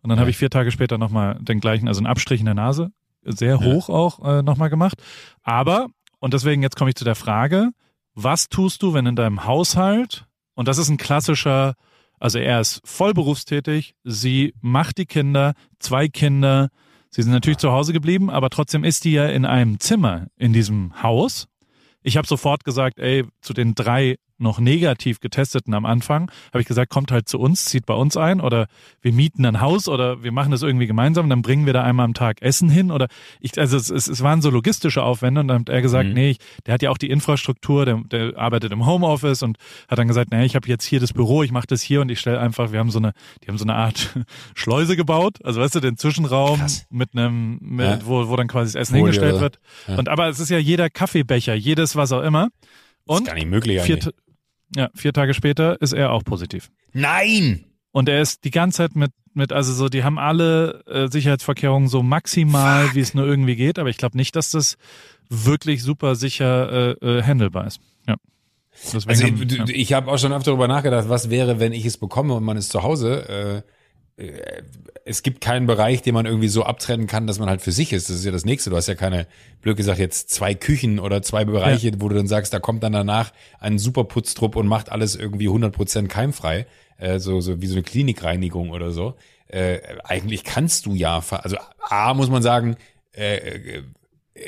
Und 0.02 0.10
dann 0.10 0.18
Ja. 0.18 0.22
habe 0.22 0.30
ich 0.30 0.38
vier 0.38 0.50
Tage 0.50 0.72
später 0.72 0.98
nochmal 0.98 1.38
den 1.42 1.60
gleichen, 1.60 1.88
also 1.88 2.00
einen 2.00 2.08
Abstrich 2.08 2.40
in 2.40 2.46
der 2.46 2.56
Nase, 2.56 2.92
sehr 3.24 3.60
hoch 3.60 3.90
auch 3.90 4.24
äh, 4.26 4.42
nochmal 4.44 4.70
gemacht. 4.70 5.02
Aber, 5.44 5.88
und 6.20 6.34
deswegen 6.34 6.62
jetzt 6.64 6.76
komme 6.76 6.90
ich 6.90 6.96
zu 6.96 7.06
der 7.06 7.16
Frage, 7.16 7.72
was 8.14 8.50
tust 8.50 8.84
du, 8.84 8.94
wenn 8.94 9.06
in 9.06 9.16
deinem 9.16 9.46
Haushalt, 9.46 10.26
und 10.54 10.68
das 10.68 10.78
ist 10.78 10.90
ein 10.90 10.98
klassischer, 10.98 11.76
also 12.20 12.38
er 12.40 12.60
ist 12.62 12.82
voll 12.84 13.14
berufstätig, 13.14 13.96
sie 14.04 14.54
macht 14.62 14.98
die 14.98 15.06
Kinder, 15.06 15.54
zwei 15.80 16.08
Kinder, 16.08 16.70
sie 17.10 17.24
sind 17.24 17.32
natürlich 17.32 17.58
zu 17.58 17.72
Hause 17.72 17.94
geblieben, 17.94 18.30
aber 18.30 18.50
trotzdem 18.50 18.84
ist 18.84 19.06
die 19.06 19.14
ja 19.14 19.28
in 19.28 19.46
einem 19.46 19.80
Zimmer 19.80 20.28
in 20.38 20.54
diesem 20.54 21.02
Haus. 21.02 21.48
Ich 22.04 22.18
habe 22.18 22.28
sofort 22.28 22.64
gesagt, 22.64 23.00
ey, 23.00 23.26
zu 23.42 23.54
den 23.54 23.76
drei 23.76 24.18
noch 24.42 24.60
negativ 24.60 25.20
getesteten 25.20 25.74
am 25.74 25.86
Anfang, 25.86 26.32
habe 26.52 26.62
ich 26.62 26.68
gesagt, 26.68 26.92
kommt 26.92 27.12
halt 27.12 27.30
zu 27.30 27.40
uns, 27.40 27.66
zieht 27.66 27.86
bei 27.86 27.94
uns 27.94 28.18
ein 28.18 28.42
oder 28.42 28.68
wir 29.02 29.14
mieten 29.14 29.46
ein 29.46 29.62
Haus 29.62 29.88
oder 29.88 30.24
wir 30.24 30.32
machen 30.32 30.52
das 30.52 30.62
irgendwie 30.64 30.88
gemeinsam, 30.88 31.30
dann 31.30 31.42
bringen 31.42 31.66
wir 31.66 31.74
da 31.74 31.84
einmal 31.84 32.06
am 32.06 32.14
Tag 32.14 32.42
Essen 32.42 32.70
hin 32.70 32.92
oder 32.92 33.08
ich, 33.40 33.58
also 33.60 33.78
es, 33.78 33.90
es, 33.90 34.08
es 34.08 34.22
waren 34.24 34.42
so 34.42 34.50
logistische 34.50 35.04
Aufwände 35.04 35.42
und 35.42 35.48
dann 35.48 35.62
hat 35.62 35.70
er 35.70 35.82
gesagt, 35.82 36.10
Mhm. 36.10 36.14
nee, 36.14 36.30
ich, 36.32 36.38
der 36.66 36.74
hat 36.74 36.82
ja 36.82 36.90
auch 36.90 36.98
die 36.98 37.10
Infrastruktur, 37.10 37.86
der, 37.86 38.02
der 38.12 38.38
arbeitet 38.38 38.72
im 38.72 38.86
Homeoffice 38.86 39.44
und 39.44 39.58
hat 39.88 40.00
dann 40.00 40.08
gesagt, 40.08 40.32
nee, 40.32 40.46
ich 40.46 40.56
habe 40.56 40.68
jetzt 40.68 40.84
hier 40.86 41.00
das 41.00 41.14
Büro, 41.14 41.44
ich 41.44 41.52
mache 41.52 41.68
das 41.68 41.82
hier 41.82 42.02
und 42.02 42.10
ich 42.10 42.20
stelle 42.20 42.40
einfach, 42.40 42.72
wir 42.72 42.80
haben 42.80 42.90
so 42.92 43.00
eine, 43.00 43.14
die 43.44 43.48
haben 43.48 43.58
so 43.58 43.66
eine 43.66 43.76
Art 43.76 44.16
Schleuse 44.56 44.96
gebaut, 44.96 45.38
also 45.44 45.62
weißt 45.62 45.76
du, 45.76 45.80
den 45.80 45.98
Zwischenraum 45.98 46.60
Krass. 46.60 46.86
mit 46.90 47.10
einem, 47.16 47.60
mit, 47.62 47.86
Ja. 47.86 48.00
wo, 48.06 48.28
wo 48.28 48.36
dann 48.36 48.48
quasi 48.48 48.74
das 48.74 48.82
Essen 48.82 48.94
Folie 48.94 49.04
hingestellt 49.06 49.34
oder- 49.34 49.42
wird. 49.42 49.60
Ja. 49.88 49.98
Und 49.98 50.10
aber 50.10 50.28
es 50.30 50.40
ist 50.40 50.50
ja 50.50 50.58
jeder 50.58 50.90
Kaffeebecher, 50.90 51.54
jedes 51.54 51.96
was 51.96 52.12
auch 52.12 52.22
immer. 52.22 52.46
ist 52.46 52.52
Und 53.06 53.26
gar 53.28 53.34
nicht 53.36 53.48
möglich 53.48 53.82
vier, 53.82 53.96
eigentlich. 53.96 54.14
Ja, 54.76 54.90
vier 54.96 55.14
Tage 55.14 55.34
später 55.34 55.82
ist 55.82 55.94
er 55.94 56.12
auch 56.12 56.24
positiv. 56.24 56.70
Nein! 56.94 57.66
Und 57.92 58.08
er 58.08 58.22
ist 58.22 58.46
die 58.46 58.52
ganze 58.52 58.78
Zeit 58.78 58.96
mit, 58.96 59.12
mit 59.34 59.52
also 59.52 59.74
so, 59.74 59.90
die 59.90 60.04
haben 60.04 60.18
alle 60.18 60.84
äh, 60.86 61.08
Sicherheitsvorkehrungen 61.10 61.90
so 61.90 62.04
maximal, 62.04 62.94
wie 62.94 63.02
es 63.02 63.14
nur 63.14 63.26
irgendwie 63.26 63.56
geht, 63.56 63.80
aber 63.80 63.90
ich 63.90 63.98
glaube 63.98 64.18
nicht, 64.18 64.36
dass 64.36 64.52
das 64.52 64.78
wirklich 65.30 65.84
super 65.84 66.16
sicher 66.16 66.96
äh, 67.02 67.20
äh, 67.20 67.24
handelbar 67.24 67.68
ist. 67.68 67.82
Ja. 68.08 68.16
Deswegen 68.94 69.10
Also 69.10 69.26
haben, 69.26 69.50
ja. 69.50 69.66
ich 69.68 69.94
habe 69.94 70.10
auch 70.10 70.18
schon 70.18 70.32
öfter 70.32 70.52
darüber 70.52 70.68
nachgedacht, 70.68 71.10
was 71.10 71.30
wäre, 71.30 71.60
wenn 71.60 71.74
ich 71.74 71.86
es 71.86 71.98
bekomme 71.98 72.34
und 72.34 72.44
man 72.44 72.58
ist 72.58 72.72
zu 72.72 72.84
Hause. 72.84 73.64
Äh, 73.66 73.72
es 75.06 75.24
gibt 75.24 75.42
keinen 75.42 75.66
Bereich, 75.66 76.02
den 76.04 76.14
man 76.14 76.26
irgendwie 76.26 76.48
so 76.48 76.64
abtrennen 76.64 77.08
kann, 77.08 77.26
dass 77.26 77.40
man 77.40 77.50
halt 77.50 77.62
für 77.62 77.72
sich 77.72 77.92
ist. 77.92 78.10
Das 78.10 78.18
ist 78.18 78.26
ja 78.26 78.32
das 78.32 78.46
Nächste. 78.46 78.70
Du 78.70 78.76
hast 78.76 78.88
ja 78.88 78.96
keine, 78.96 79.26
blöd 79.62 79.78
gesagt, 79.78 80.00
jetzt 80.00 80.30
zwei 80.30 80.54
Küchen 80.54 81.00
oder 81.00 81.22
zwei 81.22 81.44
Bereiche, 81.46 81.92
wo 81.98 82.10
du 82.10 82.16
dann 82.16 82.28
sagst, 82.28 82.54
da 82.54 82.60
kommt 82.60 82.84
dann 82.84 82.94
danach 82.94 83.32
ein 83.60 83.80
Superputztrupp 83.80 84.56
und 84.56 84.68
macht 84.68 84.92
alles 84.92 85.16
irgendwie 85.16 85.48
100% 85.48 86.08
keimfrei. 86.08 86.68
Äh, 86.98 87.20
so, 87.20 87.42
so 87.42 87.62
wie 87.62 87.68
so 87.68 87.74
eine 87.74 87.84
Klinikreinigung 87.84 88.70
oder 88.70 88.92
so. 88.92 89.16
äh, 89.48 89.80
eigentlich 90.04 90.44
kannst 90.44 90.86
du 90.86 90.94
ja, 90.94 91.22
also 91.30 91.58
A 91.80 92.14
muss 92.14 92.30
man 92.30 92.42
sagen, 92.42 92.78
äh, 93.14 93.82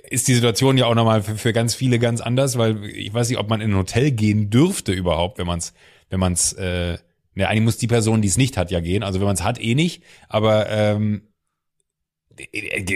ist 0.09 0.27
die 0.27 0.33
Situation 0.33 0.77
ja 0.77 0.85
auch 0.85 0.95
nochmal 0.95 1.21
für, 1.23 1.35
für 1.35 1.53
ganz 1.53 1.75
viele 1.75 1.99
ganz 1.99 2.21
anders, 2.21 2.57
weil 2.57 2.85
ich 2.85 3.13
weiß 3.13 3.29
nicht, 3.29 3.37
ob 3.37 3.49
man 3.49 3.59
in 3.59 3.71
ein 3.71 3.77
Hotel 3.77 4.11
gehen 4.11 4.49
dürfte 4.49 4.93
überhaupt, 4.93 5.37
wenn 5.37 5.47
man 5.47 5.59
es, 5.59 5.73
wenn 6.09 6.19
man 6.19 6.33
es, 6.33 6.53
äh, 6.53 6.97
ne, 7.35 7.47
eigentlich 7.47 7.63
muss 7.63 7.77
die 7.77 7.87
Person, 7.87 8.21
die 8.21 8.27
es 8.27 8.37
nicht 8.37 8.57
hat, 8.57 8.71
ja 8.71 8.79
gehen. 8.79 9.03
Also 9.03 9.19
wenn 9.19 9.27
man 9.27 9.35
es 9.35 9.43
hat, 9.43 9.61
eh 9.61 9.75
nicht. 9.75 10.03
Aber 10.29 10.69
ähm, 10.69 11.23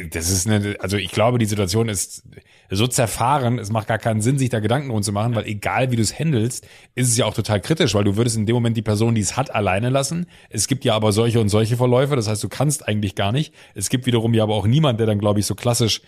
das 0.09 0.31
ist 0.31 0.47
eine, 0.47 0.75
also 0.79 0.97
ich 0.97 1.11
glaube, 1.11 1.37
die 1.37 1.45
Situation 1.45 1.89
ist 1.89 2.23
so 2.71 2.87
zerfahren, 2.87 3.59
es 3.59 3.71
macht 3.71 3.87
gar 3.87 3.99
keinen 3.99 4.21
Sinn, 4.21 4.39
sich 4.39 4.49
da 4.49 4.59
Gedanken 4.59 4.89
drum 4.89 5.03
zu 5.03 5.11
machen, 5.11 5.35
weil 5.35 5.45
egal 5.45 5.91
wie 5.91 5.95
du 5.95 6.01
es 6.01 6.17
handelst, 6.17 6.67
ist 6.95 7.09
es 7.09 7.17
ja 7.17 7.25
auch 7.25 7.35
total 7.35 7.61
kritisch, 7.61 7.93
weil 7.93 8.03
du 8.03 8.17
würdest 8.17 8.35
in 8.35 8.47
dem 8.47 8.55
Moment 8.55 8.75
die 8.77 8.81
Person, 8.81 9.13
die 9.13 9.21
es 9.21 9.37
hat, 9.37 9.53
alleine 9.53 9.89
lassen. 9.89 10.25
Es 10.49 10.67
gibt 10.67 10.85
ja 10.85 10.95
aber 10.95 11.11
solche 11.11 11.39
und 11.39 11.49
solche 11.49 11.77
Verläufe, 11.77 12.15
das 12.15 12.27
heißt, 12.27 12.43
du 12.43 12.49
kannst 12.49 12.87
eigentlich 12.87 13.13
gar 13.13 13.31
nicht. 13.31 13.53
Es 13.75 13.89
gibt 13.89 14.07
wiederum 14.07 14.33
ja 14.33 14.43
aber 14.43 14.55
auch 14.55 14.65
niemand, 14.65 14.99
der 14.99 15.05
dann, 15.05 15.19
glaube 15.19 15.39
ich, 15.39 15.45
so 15.45 15.53
klassisch 15.53 16.01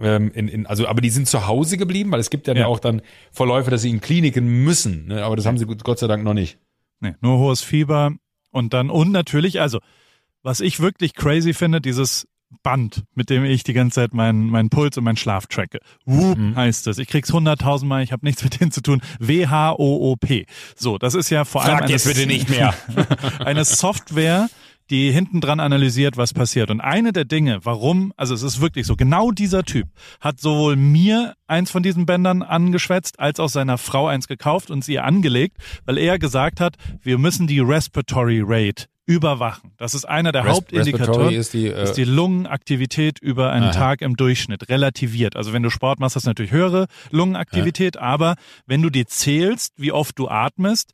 ähm, 0.00 0.32
in, 0.34 0.48
in, 0.48 0.66
also 0.66 0.86
aber 0.88 1.00
die 1.00 1.10
sind 1.10 1.28
zu 1.28 1.46
Hause 1.46 1.76
geblieben, 1.76 2.10
weil 2.10 2.20
es 2.20 2.30
gibt 2.30 2.48
ja, 2.48 2.54
ja. 2.54 2.66
auch 2.66 2.80
dann 2.80 3.02
Verläufe, 3.30 3.70
dass 3.70 3.82
sie 3.82 3.90
in 3.90 4.00
Kliniken 4.00 4.64
müssen, 4.64 5.06
ne? 5.06 5.22
aber 5.22 5.36
das 5.36 5.46
haben 5.46 5.58
sie 5.58 5.66
Gott 5.66 5.98
sei 5.98 6.08
Dank 6.08 6.24
noch 6.24 6.34
nicht. 6.34 6.58
Nee, 7.02 7.16
nur 7.20 7.38
hohes 7.38 7.62
Fieber 7.62 8.12
und 8.50 8.72
dann 8.72 8.88
und 8.88 9.10
natürlich, 9.10 9.60
also 9.60 9.80
was 10.42 10.60
ich 10.60 10.78
wirklich 10.78 11.14
crazy 11.14 11.52
finde, 11.52 11.80
dieses 11.80 12.28
Band, 12.62 13.02
mit 13.14 13.28
dem 13.28 13.44
ich 13.44 13.64
die 13.64 13.72
ganze 13.72 13.96
Zeit 13.96 14.14
meinen 14.14 14.46
meinen 14.46 14.70
Puls 14.70 14.96
und 14.96 15.04
meinen 15.04 15.16
Schlaf 15.16 15.48
tracke. 15.48 15.80
Whoop 16.04 16.38
mhm. 16.38 16.54
heißt 16.54 16.86
es. 16.86 16.98
Ich 16.98 17.08
krieg's 17.08 17.32
hunderttausendmal, 17.32 18.04
ich 18.04 18.12
habe 18.12 18.24
nichts 18.24 18.44
mit 18.44 18.60
denen 18.60 18.70
zu 18.70 18.82
tun. 18.82 19.02
W-H-O-O-P. 19.18 20.46
So, 20.76 20.96
das 20.96 21.14
ist 21.14 21.30
ja 21.30 21.44
vor 21.44 21.62
Frag 21.62 21.70
allem 21.70 21.82
eine, 21.84 21.92
jetzt 21.92 22.06
bitte 22.06 22.26
nicht 22.26 22.48
mehr. 22.48 22.72
eine 23.40 23.64
Software, 23.64 24.48
die 24.92 25.10
hinten 25.10 25.40
dran 25.40 25.58
analysiert, 25.58 26.18
was 26.18 26.34
passiert. 26.34 26.70
Und 26.70 26.82
eine 26.82 27.12
der 27.12 27.24
Dinge, 27.24 27.60
warum, 27.62 28.12
also 28.18 28.34
es 28.34 28.42
ist 28.42 28.60
wirklich 28.60 28.86
so, 28.86 28.94
genau 28.94 29.30
dieser 29.30 29.64
Typ 29.64 29.88
hat 30.20 30.38
sowohl 30.38 30.76
mir 30.76 31.34
eins 31.46 31.70
von 31.70 31.82
diesen 31.82 32.04
Bändern 32.04 32.42
angeschwätzt, 32.42 33.18
als 33.18 33.40
auch 33.40 33.48
seiner 33.48 33.78
Frau 33.78 34.06
eins 34.06 34.28
gekauft 34.28 34.70
und 34.70 34.84
sie 34.84 34.98
angelegt, 34.98 35.56
weil 35.86 35.96
er 35.96 36.18
gesagt 36.18 36.60
hat, 36.60 36.76
wir 37.00 37.16
müssen 37.16 37.46
die 37.46 37.60
Respiratory 37.60 38.42
Rate 38.44 38.84
überwachen. 39.06 39.72
Das 39.78 39.94
ist 39.94 40.04
einer 40.04 40.30
der 40.30 40.44
Res 40.44 40.56
Hauptindikatoren, 40.56 41.34
ist 41.34 41.54
die, 41.54 41.68
äh 41.68 41.82
ist 41.82 41.94
die 41.94 42.04
Lungenaktivität 42.04 43.18
über 43.18 43.50
einen 43.50 43.70
Aha. 43.70 43.72
Tag 43.72 44.02
im 44.02 44.16
Durchschnitt 44.16 44.68
relativiert. 44.68 45.36
Also 45.36 45.54
wenn 45.54 45.62
du 45.62 45.70
Sport 45.70 46.00
machst, 46.00 46.16
hast 46.16 46.26
du 46.26 46.30
natürlich 46.30 46.52
höhere 46.52 46.86
Lungenaktivität, 47.10 47.96
ja. 47.96 48.02
aber 48.02 48.36
wenn 48.66 48.82
du 48.82 48.90
dir 48.90 49.06
zählst, 49.06 49.72
wie 49.76 49.90
oft 49.90 50.18
du 50.18 50.28
atmest, 50.28 50.92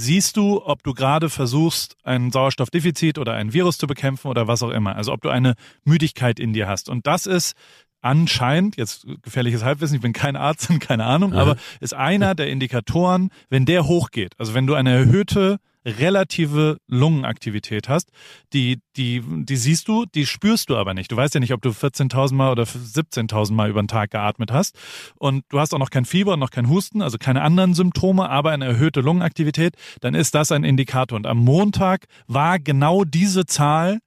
siehst 0.00 0.36
du, 0.36 0.64
ob 0.64 0.82
du 0.82 0.94
gerade 0.94 1.28
versuchst, 1.28 1.96
ein 2.02 2.32
Sauerstoffdefizit 2.32 3.18
oder 3.18 3.34
ein 3.34 3.52
Virus 3.52 3.78
zu 3.78 3.86
bekämpfen 3.86 4.28
oder 4.28 4.48
was 4.48 4.62
auch 4.62 4.70
immer. 4.70 4.96
Also 4.96 5.12
ob 5.12 5.20
du 5.20 5.28
eine 5.28 5.54
Müdigkeit 5.84 6.40
in 6.40 6.52
dir 6.52 6.68
hast. 6.68 6.88
Und 6.88 7.06
das 7.06 7.26
ist 7.26 7.54
anscheinend, 8.00 8.76
jetzt 8.76 9.06
gefährliches 9.22 9.62
Halbwissen, 9.62 9.96
ich 9.96 10.02
bin 10.02 10.12
kein 10.12 10.36
Arzt 10.36 10.70
und 10.70 10.80
keine 10.80 11.04
Ahnung, 11.04 11.34
ja. 11.34 11.40
aber 11.40 11.56
ist 11.80 11.94
einer 11.94 12.34
der 12.34 12.48
Indikatoren, 12.48 13.30
wenn 13.50 13.66
der 13.66 13.86
hochgeht, 13.86 14.32
also 14.38 14.54
wenn 14.54 14.66
du 14.66 14.74
eine 14.74 14.90
erhöhte 14.90 15.58
relative 15.84 16.78
Lungenaktivität 16.86 17.88
hast, 17.88 18.10
die, 18.52 18.80
die, 18.96 19.22
die 19.24 19.56
siehst 19.56 19.88
du, 19.88 20.04
die 20.06 20.26
spürst 20.26 20.70
du 20.70 20.76
aber 20.76 20.94
nicht. 20.94 21.10
Du 21.10 21.16
weißt 21.16 21.34
ja 21.34 21.40
nicht, 21.40 21.52
ob 21.52 21.62
du 21.62 21.70
14.000 21.70 22.34
Mal 22.34 22.50
oder 22.52 22.64
17.000 22.64 23.52
Mal 23.52 23.70
über 23.70 23.82
den 23.82 23.88
Tag 23.88 24.10
geatmet 24.10 24.52
hast. 24.52 24.76
Und 25.18 25.44
du 25.48 25.58
hast 25.58 25.74
auch 25.74 25.78
noch 25.78 25.90
kein 25.90 26.04
Fieber 26.04 26.34
und 26.34 26.40
noch 26.40 26.50
kein 26.50 26.68
Husten, 26.68 27.02
also 27.02 27.18
keine 27.18 27.42
anderen 27.42 27.74
Symptome, 27.74 28.28
aber 28.28 28.50
eine 28.50 28.66
erhöhte 28.66 29.00
Lungenaktivität. 29.00 29.74
Dann 30.00 30.14
ist 30.14 30.34
das 30.34 30.52
ein 30.52 30.64
Indikator. 30.64 31.16
Und 31.16 31.26
am 31.26 31.38
Montag 31.38 32.06
war 32.26 32.58
genau 32.58 33.04
diese 33.04 33.46
Zahl 33.46 34.00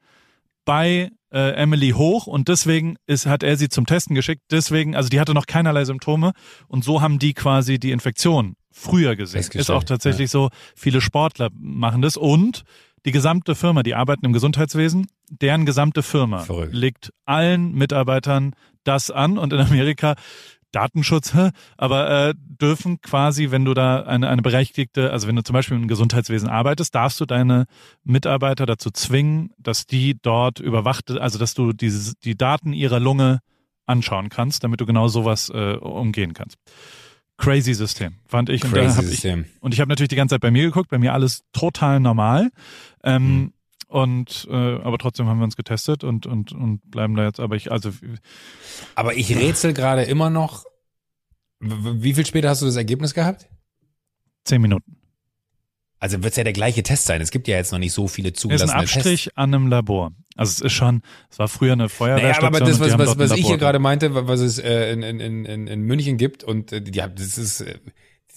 bei 0.66 1.12
äh, 1.32 1.56
Emily 1.56 1.92
hoch 1.92 2.28
und 2.28 2.48
deswegen 2.48 2.96
ist, 3.08 3.26
hat 3.26 3.44
er 3.44 3.58
sie 3.58 3.70
zum 3.70 3.86
Testen 3.86 4.16
geschickt. 4.16 4.44
Deswegen, 4.52 4.96
also 4.96 5.10
die 5.10 5.20
hatte 5.20 5.34
noch 5.34 5.48
keinerlei 5.48 5.84
Symptome 5.84 6.32
und 6.68 6.84
so 6.84 7.02
haben 7.02 7.20
die 7.20 7.34
quasi 7.34 7.80
die 7.80 7.92
Infektion 7.92 8.56
früher 8.74 9.16
gesehen. 9.16 9.46
Ist 9.54 9.72
auch 9.72 9.84
tatsächlich 9.84 10.28
ja. 10.30 10.40
so, 10.40 10.50
viele 10.76 11.00
Sportler 11.00 11.50
machen 11.54 12.02
das 12.02 12.18
und 12.18 12.64
die 13.06 13.12
gesamte 13.12 13.56
Firma, 13.56 13.84
die 13.84 13.96
arbeiten 13.96 14.26
im 14.26 14.34
Gesundheitswesen, 14.34 15.08
deren 15.30 15.66
gesamte 15.66 16.04
Firma 16.04 16.40
Verrückt. 16.40 16.74
legt 16.74 17.14
allen 17.26 17.74
Mitarbeitern 17.74 18.56
das 18.84 19.12
an 19.12 19.38
und 19.38 19.54
in 19.54 19.60
Amerika 19.60 20.16
Datenschutz, 20.72 21.34
aber 21.78 22.30
äh, 22.30 22.34
dürfen 22.38 23.00
quasi, 23.02 23.52
wenn 23.52 23.64
du 23.64 23.76
da 23.76 24.02
eine, 24.02 24.28
eine 24.28 24.42
berechtigte, 24.42 25.12
also 25.12 25.28
wenn 25.28 25.36
du 25.36 25.44
zum 25.44 25.54
Beispiel 25.54 25.78
im 25.78 25.88
Gesundheitswesen 25.88 26.50
arbeitest, 26.50 26.96
darfst 26.96 27.22
du 27.22 27.26
deine 27.26 27.66
Mitarbeiter 28.04 28.66
dazu 28.66 28.90
zwingen, 28.90 29.52
dass 29.60 29.86
die 29.86 30.18
dort 30.20 30.60
überwacht, 30.60 31.12
also 31.12 31.38
dass 31.38 31.54
du 31.54 31.74
diese, 31.74 32.16
die 32.24 32.36
Daten 32.36 32.74
ihrer 32.74 33.00
Lunge 33.00 33.40
anschauen 33.86 34.30
kannst, 34.30 34.64
damit 34.64 34.82
du 34.82 34.86
genau 34.86 35.08
sowas 35.08 35.50
äh, 35.54 35.76
umgehen 35.76 36.34
kannst. 36.34 36.58
Crazy 37.38 37.74
System, 37.74 38.16
fand 38.26 38.50
ich. 38.50 38.62
Crazy 38.62 39.00
und, 39.00 39.06
System. 39.06 39.46
Ich, 39.46 39.64
und 39.64 39.74
ich 39.74 39.80
habe 39.80 39.90
natürlich 39.90 40.10
die 40.10 40.16
ganze 40.16 40.34
Zeit 40.36 40.42
bei 40.42 40.52
mir 40.52 40.64
geguckt, 40.64 40.90
bei 40.90 41.00
mir 41.00 41.14
alles 41.14 41.44
total 41.52 42.00
normal. 42.00 42.52
Ähm, 43.04 43.24
mhm. 43.24 43.54
Und 43.88 44.48
äh, 44.50 44.56
aber 44.56 44.98
trotzdem 44.98 45.28
haben 45.28 45.38
wir 45.38 45.44
uns 45.44 45.56
getestet 45.56 46.04
und 46.04 46.26
und 46.26 46.52
und 46.52 46.90
bleiben 46.90 47.16
da 47.16 47.26
jetzt. 47.26 47.40
Aber 47.40 47.56
ich 47.56 47.72
also. 47.72 47.92
Aber 48.96 49.16
ich 49.16 49.36
rätsel 49.36 49.74
gerade 49.74 50.04
immer 50.04 50.30
noch. 50.30 50.66
Wie 51.60 52.14
viel 52.14 52.26
später 52.26 52.50
hast 52.50 52.62
du 52.62 52.66
das 52.66 52.76
Ergebnis 52.76 53.14
gehabt? 53.14 53.48
Zehn 54.46 54.62
Minuten. 54.62 55.03
Also 56.04 56.22
wird 56.22 56.32
es 56.34 56.36
ja 56.36 56.44
der 56.44 56.52
gleiche 56.52 56.84
Test 56.84 57.06
sein. 57.06 57.22
Es 57.22 57.32
gibt 57.32 57.48
ja 57.48 57.56
jetzt 57.56 57.72
noch 57.72 57.80
nicht 57.80 57.94
so 57.94 58.10
viele 58.10 58.34
zugelassene 58.34 58.74
Tests. 58.74 58.92
Ist 58.92 58.96
ein 58.96 59.00
Abstrich 59.00 59.24
Tests. 59.24 59.38
an 59.38 59.56
einem 59.56 59.68
Labor. 59.68 60.12
Also 60.36 60.50
es 60.52 60.60
ist 60.60 60.74
schon, 60.74 61.02
es 61.32 61.40
war 61.40 61.48
früher 61.48 61.72
eine 61.72 61.88
Feuerwehrstation. 61.88 62.52
Naja, 62.52 62.62
aber 62.62 62.70
das, 62.70 62.82
was, 62.82 62.98
was, 62.98 63.18
was 63.18 63.38
ich 63.40 63.48
hier 63.48 63.58
gerade 63.58 63.80
meinte, 63.80 64.14
was 64.14 64.42
es 64.42 64.60
äh, 64.60 64.92
in, 64.92 65.02
in, 65.02 65.46
in, 65.46 65.68
in 65.68 65.82
München 65.84 66.18
gibt 66.18 66.44
und 66.44 66.74
äh, 66.74 66.84
ja, 66.92 67.08
das 67.08 67.38
ist, 67.38 67.62
äh, 67.62 67.80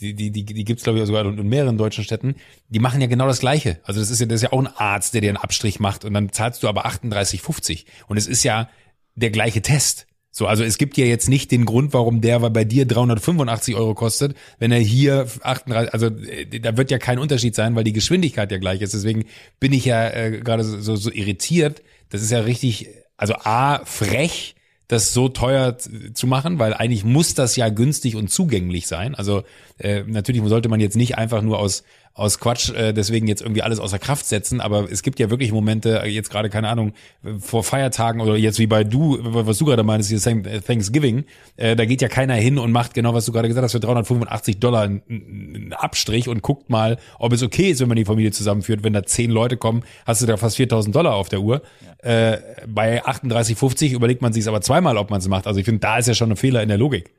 die, 0.00 0.14
die, 0.14 0.31
die, 0.31 0.44
die 0.44 0.64
gibt's 0.64 0.85
glaube 0.85 1.00
ich 1.00 1.07
sogar 1.07 1.24
in 1.24 1.48
mehreren 1.48 1.76
deutschen 1.76 2.05
Städten, 2.05 2.37
die 2.68 2.79
machen 2.79 3.00
ja 3.00 3.09
genau 3.09 3.26
das 3.26 3.40
Gleiche. 3.40 3.81
Also 3.83 3.98
das 3.98 4.11
ist 4.11 4.20
ja, 4.20 4.26
das 4.26 4.37
ist 4.37 4.42
ja 4.42 4.52
auch 4.52 4.61
ein 4.61 4.68
Arzt, 4.68 5.14
der 5.14 5.22
dir 5.22 5.31
einen 5.31 5.37
Abstrich 5.37 5.81
macht 5.81 6.05
und 6.05 6.14
dann 6.14 6.31
zahlst 6.31 6.62
du 6.62 6.68
aber 6.68 6.87
38,50 6.87 7.85
und 8.07 8.16
es 8.16 8.29
ist 8.29 8.44
ja 8.44 8.70
der 9.16 9.31
gleiche 9.31 9.61
Test. 9.61 10.07
So, 10.38 10.46
also 10.46 10.64
es 10.64 10.77
gibt 10.77 10.99
ja 10.99 11.07
jetzt 11.07 11.31
nicht 11.31 11.51
den 11.51 11.64
Grund, 11.64 11.94
warum 11.94 12.20
der 12.20 12.38
bei 12.40 12.64
dir 12.64 12.85
385 12.85 13.75
Euro 13.75 13.94
kostet, 13.94 14.37
wenn 14.59 14.70
er 14.70 14.81
hier 14.81 15.27
38, 15.40 15.94
also 15.94 16.09
äh, 16.09 16.61
da 16.61 16.77
wird 16.77 16.90
ja 16.90 16.99
kein 16.99 17.18
Unterschied 17.18 17.55
sein, 17.55 17.75
weil 17.75 17.85
die 17.85 17.94
Geschwindigkeit 17.94 18.53
ja 18.53 18.59
gleich 18.59 18.83
ist. 18.83 18.92
Deswegen 18.92 19.25
bin 19.61 19.72
ich 19.72 19.87
ja 19.87 20.11
äh, 20.11 20.42
gerade 20.44 20.62
so, 20.62 20.94
so 20.94 21.11
irritiert. 21.11 21.83
Das 22.11 22.20
ist 22.20 22.33
ja 22.33 22.40
richtig, 22.40 22.90
also 23.16 23.33
A, 23.44 23.83
frech, 23.87 24.57
das 24.88 25.14
so 25.14 25.31
teuer 25.31 25.79
zu 25.79 26.27
machen, 26.27 26.59
weil 26.59 26.75
eigentlich 26.75 27.03
muss 27.03 27.33
das 27.33 27.57
ja 27.57 27.70
günstig 27.70 28.14
und 28.14 28.31
zugänglich 28.31 28.88
sein. 28.88 29.14
Also 29.14 29.42
äh, 29.79 30.03
natürlich 30.07 30.42
sollte 30.44 30.68
man 30.68 30.81
jetzt 30.81 30.96
nicht 30.96 31.16
einfach 31.16 31.40
nur 31.40 31.59
aus 31.59 31.83
aus 32.16 32.40
Quatsch 32.40 32.70
äh, 32.70 32.94
deswegen 32.94 33.29
jetzt 33.29 33.42
irgendwie 33.42 33.62
alles 33.62 33.79
außer 33.79 33.98
Kraft 33.98 34.24
setzen, 34.24 34.62
aber 34.62 34.90
es 34.90 35.02
gibt 35.02 35.20
ja 35.20 35.29
wirklich 35.29 35.52
Momente, 35.52 36.02
äh, 36.02 36.09
jetzt 36.09 36.31
gerade, 36.31 36.48
keine 36.48 36.68
Ahnung, 36.68 36.94
vor 37.38 37.62
Feiertagen 37.62 38.22
oder 38.22 38.37
jetzt 38.37 38.59
wie 38.59 38.66
bei 38.66 38.85
du, 38.85 39.18
was 39.20 39.59
du 39.59 39.66
gerade 39.66 39.83
meinst, 39.83 40.09
hier 40.09 40.18
Thanksgiving, 40.18 41.24
äh, 41.59 41.76
da 41.76 41.85
geht 41.85 42.00
ja 42.00 42.09
keiner 42.09 42.35
hin 42.35 42.59
und 42.59 42.72
macht 42.72 42.94
genau, 42.94 43.12
was 43.12 43.26
du 43.26 43.33
gerade 43.33 43.48
gesagt 43.48 43.64
hast, 43.64 43.72
für 43.72 43.81
385 43.81 44.59
Dollar 44.59 44.85
einen 44.85 45.74
Abstrich 45.76 46.26
und 46.29 46.40
guckt 46.40 46.70
mal, 46.70 46.96
ob 47.18 47.35
es 47.35 47.42
okay 47.42 47.70
ist, 47.70 47.81
wenn 47.81 47.88
man 47.88 47.96
die 47.96 48.07
Familie 48.07 48.33
zusammenführt. 48.33 48.83
Wenn 48.83 48.94
da 48.94 49.05
zehn 49.05 49.31
Leute 49.31 49.59
kommen, 49.59 49.85
hast 50.07 50.22
du 50.22 50.26
da 50.26 50.38
fast 50.38 50.57
4000 50.57 50.96
Dollar 50.96 51.14
auf 51.14 51.29
der 51.29 51.40
Uhr. 51.40 51.61
Ja. 52.02 52.33
Äh, 52.33 52.40
bei 52.66 53.05
38,50 53.05 53.92
überlegt 53.92 54.22
man 54.22 54.33
sich 54.33 54.48
aber 54.48 54.62
zweimal, 54.62 54.96
ob 54.96 55.11
man 55.11 55.18
es 55.18 55.29
macht. 55.29 55.46
Also 55.46 55.61
ich 55.61 55.66
finde, 55.66 55.81
da 55.81 55.98
ist 55.98 56.09
ja 56.09 56.14
schon 56.14 56.31
ein 56.31 56.37
Fehler 56.37 56.62
in 56.62 56.68
der 56.68 56.79
Logik. 56.79 57.11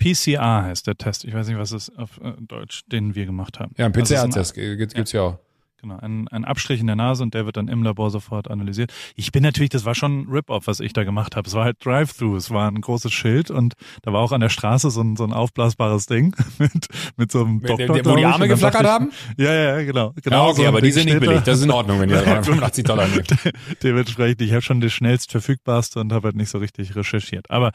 PCR 0.00 0.64
heißt 0.64 0.86
der 0.86 0.96
Test. 0.96 1.24
Ich 1.24 1.34
weiß 1.34 1.46
nicht, 1.46 1.58
was 1.58 1.72
es 1.72 1.94
auf 1.96 2.20
äh, 2.22 2.32
Deutsch, 2.40 2.82
den 2.90 3.14
wir 3.14 3.26
gemacht 3.26 3.60
haben. 3.60 3.72
Ja, 3.76 3.86
ein 3.86 3.92
PCR-Test 3.92 4.36
also 4.36 4.76
gibt 4.76 4.98
es 4.98 5.12
ja. 5.12 5.20
ja 5.20 5.26
auch. 5.28 5.38
Genau, 5.82 5.96
ein, 5.96 6.28
ein 6.28 6.44
Abstrich 6.44 6.80
in 6.80 6.86
der 6.86 6.96
Nase 6.96 7.22
und 7.22 7.32
der 7.32 7.46
wird 7.46 7.56
dann 7.56 7.68
im 7.68 7.82
Labor 7.82 8.10
sofort 8.10 8.50
analysiert. 8.50 8.92
Ich 9.16 9.32
bin 9.32 9.42
natürlich, 9.42 9.70
das 9.70 9.86
war 9.86 9.94
schon 9.94 10.20
ein 10.20 10.26
Rip-Off, 10.28 10.66
was 10.66 10.80
ich 10.80 10.92
da 10.92 11.04
gemacht 11.04 11.36
habe. 11.36 11.48
Es 11.48 11.54
war 11.54 11.64
halt 11.64 11.84
Drive-Thru, 11.84 12.36
es 12.36 12.50
war 12.50 12.68
ein 12.68 12.80
großes 12.82 13.10
Schild 13.12 13.50
und 13.50 13.74
da 14.02 14.12
war 14.12 14.20
auch 14.20 14.32
an 14.32 14.42
der 14.42 14.50
Straße 14.50 14.90
so 14.90 15.00
ein, 15.00 15.16
so 15.16 15.24
ein 15.24 15.32
aufblasbares 15.32 16.04
Ding 16.04 16.36
mit, 16.58 16.88
mit 17.16 17.32
so 17.32 17.44
einem 17.44 17.56
mit 17.56 17.70
Doktor. 17.70 17.94
Der, 17.94 18.04
wo 18.04 18.16
die 18.16 18.24
Arme 18.26 18.48
geflackert 18.48 18.82
ich, 18.82 18.88
haben? 18.88 19.10
Ja, 19.38 19.54
ja, 19.54 19.82
genau. 19.82 20.12
genau 20.22 20.44
ja, 20.44 20.50
okay, 20.50 20.62
so 20.62 20.68
aber 20.68 20.82
die 20.82 20.90
sind 20.90 21.06
nicht 21.06 21.20
billig. 21.20 21.40
Das 21.44 21.58
ist 21.58 21.64
in 21.64 21.70
Ordnung, 21.70 22.00
wenn 22.00 22.10
ihr 22.10 22.18
85 22.20 22.84
Dollar 22.84 23.08
nehmt. 23.08 23.34
Dementsprechend, 23.82 24.42
ich 24.42 24.52
habe 24.52 24.62
schon 24.62 24.82
das 24.82 24.92
schnellst 24.92 25.30
verfügbarste 25.30 26.00
und 26.00 26.12
habe 26.12 26.28
halt 26.28 26.36
nicht 26.36 26.50
so 26.50 26.58
richtig 26.58 26.94
recherchiert. 26.94 27.50
Aber 27.50 27.72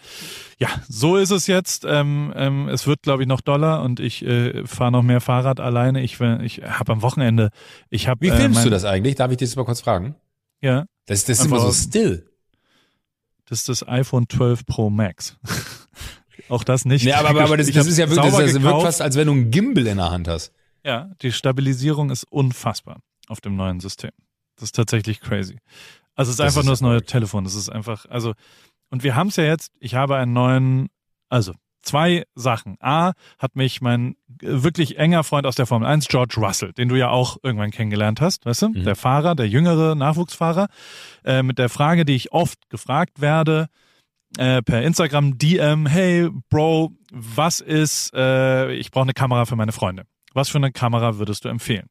ja, 0.60 0.70
so 0.88 1.18
ist 1.18 1.32
es 1.32 1.48
jetzt. 1.48 1.86
Ähm, 1.90 2.32
ähm, 2.36 2.68
es 2.68 2.86
wird, 2.86 3.02
glaube 3.02 3.24
ich, 3.24 3.28
noch 3.28 3.42
Dollar 3.42 3.82
und 3.82 4.00
ich 4.00 4.24
äh, 4.26 4.66
fahre 4.68 4.92
noch 4.92 5.02
mehr 5.02 5.22
Fahrrad 5.22 5.60
alleine. 5.60 6.04
Ich, 6.04 6.20
ich 6.22 6.62
habe 6.64 6.94
am 6.94 7.02
Wochenende 7.02 7.50
ich 7.96 8.08
hab, 8.08 8.22
Wie 8.22 8.28
äh, 8.28 8.36
filmst 8.36 8.62
äh, 8.62 8.64
du 8.66 8.70
das 8.70 8.84
eigentlich? 8.84 9.16
Darf 9.16 9.32
ich 9.32 9.38
dich 9.38 9.50
das 9.50 9.56
mal 9.56 9.66
kurz 9.66 9.82
fragen? 9.82 10.16
Ja. 10.62 10.86
Das, 11.06 11.26
das 11.26 11.40
ist 11.40 11.46
immer 11.46 11.60
so 11.60 11.72
still. 11.72 12.30
Das 13.46 13.60
ist 13.60 13.70
das 13.70 13.88
iPhone 13.88 14.26
12 14.30 14.66
Pro 14.66 14.90
Max. 14.90 15.38
Auch 16.50 16.64
das 16.64 16.86
nicht. 16.86 17.06
Nee, 17.06 17.14
aber, 17.14 17.30
aber, 17.42 17.58
das, 17.58 17.72
das 17.72 17.88
ist 17.88 17.98
ja 17.98 18.10
wirklich, 18.10 18.34
das, 18.34 18.54
das 18.54 18.62
wirkt 18.62 18.82
fast, 18.82 19.02
als 19.02 19.16
wenn 19.16 19.28
du 19.28 19.34
einen 19.34 19.52
Gimbal 19.52 19.88
in 19.88 19.98
der 19.98 20.12
Hand 20.12 20.28
hast. 20.28 20.52
Ja, 20.84 21.10
die 21.22 21.32
Stabilisierung 21.32 22.12
ist 22.12 22.26
unfassbar 22.26 23.00
auf 23.28 23.42
dem 23.42 23.56
neuen 23.56 23.80
System. 23.80 24.12
Das 24.56 24.66
ist 24.66 24.76
tatsächlich 24.76 25.22
crazy. 25.22 25.58
Also 26.16 26.30
es 26.30 26.34
ist 26.34 26.40
Das 26.40 26.48
einfach 26.48 26.62
ist 26.62 26.66
nur 26.66 26.74
das 26.74 26.82
neue. 26.82 27.04
Telefon. 27.04 27.44
Das 27.44 27.56
ist 27.56 27.70
einfach, 27.70 28.06
also, 28.08 28.34
und 28.90 29.04
wir 29.04 29.16
haben 29.16 29.30
es 29.30 29.36
ja 29.38 29.44
jetzt, 29.46 29.72
ich 29.80 29.96
habe 29.96 30.18
einen 30.18 30.34
neuen, 30.34 30.90
also 31.30 31.54
zwei 31.86 32.26
Sachen. 32.36 32.78
A, 32.80 33.14
hat 33.40 33.56
mich 33.56 33.82
mein 33.82 34.16
äh, 34.42 34.64
wirklich 34.64 34.98
enger 34.98 35.24
Freund 35.24 35.46
aus 35.46 35.56
der 35.56 35.66
Formel 35.66 35.88
1, 35.88 36.08
George 36.08 36.36
Russell, 36.38 36.74
den 36.74 36.90
du 36.90 36.96
ja 36.96 37.10
auch 37.10 37.38
irgendwann 37.44 37.72
kennengelernt 37.72 38.22
hast, 38.22 38.46
weißt 38.46 38.64
du? 38.64 38.70
Mhm. 38.70 38.84
Der 38.84 38.96
Fahrer, 38.96 39.36
der 39.36 39.48
jüngere 39.48 39.96
Nachwuchsfahrer, 39.96 40.68
äh, 41.24 41.44
mit 41.44 41.60
der 41.60 41.70
Frage, 41.70 42.06
die 42.06 42.16
ich 42.16 42.32
oft 42.32 42.70
gefragt 42.70 43.22
werde, 43.22 43.68
äh, 44.38 44.62
per 44.62 44.82
Instagram 44.82 45.38
DM, 45.38 45.86
hey 45.86 46.30
Bro, 46.50 46.92
was 47.12 47.62
ist, 47.62 48.14
äh, 48.14 48.74
ich 48.74 48.92
brauche 48.92 49.04
eine 49.04 49.14
Kamera 49.14 49.46
für 49.46 49.56
meine 49.56 49.72
Freunde. 49.72 50.04
Was 50.34 50.50
für 50.50 50.58
eine 50.58 50.72
Kamera 50.72 51.18
würdest 51.18 51.46
du 51.46 51.50
empfehlen? 51.50 51.88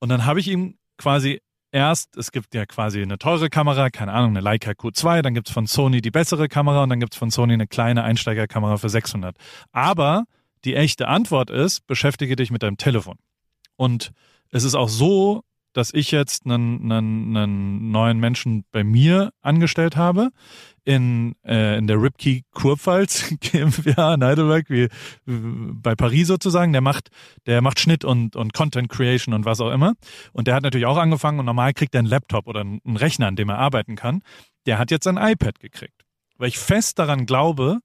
Und 0.00 0.08
dann 0.08 0.24
habe 0.24 0.40
ich 0.40 0.48
ihm 0.48 0.78
quasi 0.96 1.40
erst, 1.72 2.16
es 2.16 2.32
gibt 2.32 2.54
ja 2.54 2.66
quasi 2.66 3.02
eine 3.02 3.18
teure 3.18 3.50
Kamera, 3.50 3.90
keine 3.90 4.12
Ahnung, 4.12 4.30
eine 4.30 4.40
Leica 4.40 4.72
Q2, 4.72 5.22
dann 5.22 5.34
gibt's 5.34 5.50
von 5.50 5.66
Sony 5.66 6.00
die 6.00 6.10
bessere 6.10 6.48
Kamera 6.48 6.82
und 6.82 6.90
dann 6.90 7.00
gibt's 7.00 7.16
von 7.16 7.30
Sony 7.30 7.54
eine 7.54 7.66
kleine 7.66 8.04
Einsteigerkamera 8.04 8.76
für 8.76 8.88
600. 8.88 9.36
Aber 9.72 10.24
die 10.64 10.74
echte 10.74 11.08
Antwort 11.08 11.50
ist, 11.50 11.86
beschäftige 11.86 12.36
dich 12.36 12.50
mit 12.50 12.62
deinem 12.62 12.76
Telefon. 12.76 13.18
Und 13.76 14.12
es 14.50 14.64
ist 14.64 14.74
auch 14.74 14.88
so, 14.88 15.42
dass 15.72 15.92
ich 15.92 16.10
jetzt 16.10 16.46
einen, 16.46 16.90
einen, 16.90 17.36
einen 17.36 17.90
neuen 17.90 18.18
Menschen 18.18 18.64
bei 18.72 18.84
mir 18.84 19.30
angestellt 19.42 19.96
habe 19.96 20.30
in, 20.84 21.34
äh, 21.44 21.76
in 21.76 21.86
der 21.86 22.00
Ripkey 22.00 22.44
Kurpfalz 22.52 23.34
GmbH 23.40 24.14
in 24.14 24.24
Heidelberg, 24.24 24.70
wie, 24.70 24.88
bei 25.26 25.94
Paris 25.94 26.28
sozusagen. 26.28 26.72
Der 26.72 26.80
macht, 26.80 27.10
der 27.46 27.60
macht 27.60 27.78
Schnitt 27.78 28.04
und, 28.04 28.36
und 28.36 28.54
Content 28.54 28.88
Creation 28.88 29.34
und 29.34 29.44
was 29.44 29.60
auch 29.60 29.70
immer. 29.70 29.94
Und 30.32 30.46
der 30.46 30.54
hat 30.54 30.62
natürlich 30.62 30.86
auch 30.86 30.96
angefangen 30.96 31.38
und 31.40 31.46
normal 31.46 31.74
kriegt 31.74 31.94
er 31.94 31.98
einen 31.98 32.08
Laptop 32.08 32.46
oder 32.46 32.60
einen 32.60 32.96
Rechner, 32.96 33.26
an 33.26 33.36
dem 33.36 33.50
er 33.50 33.58
arbeiten 33.58 33.96
kann. 33.96 34.22
Der 34.66 34.78
hat 34.78 34.90
jetzt 34.90 35.06
ein 35.06 35.18
iPad 35.18 35.60
gekriegt. 35.60 36.04
Weil 36.38 36.48
ich 36.48 36.58
fest 36.58 36.98
daran 36.98 37.26
glaube, 37.26 37.80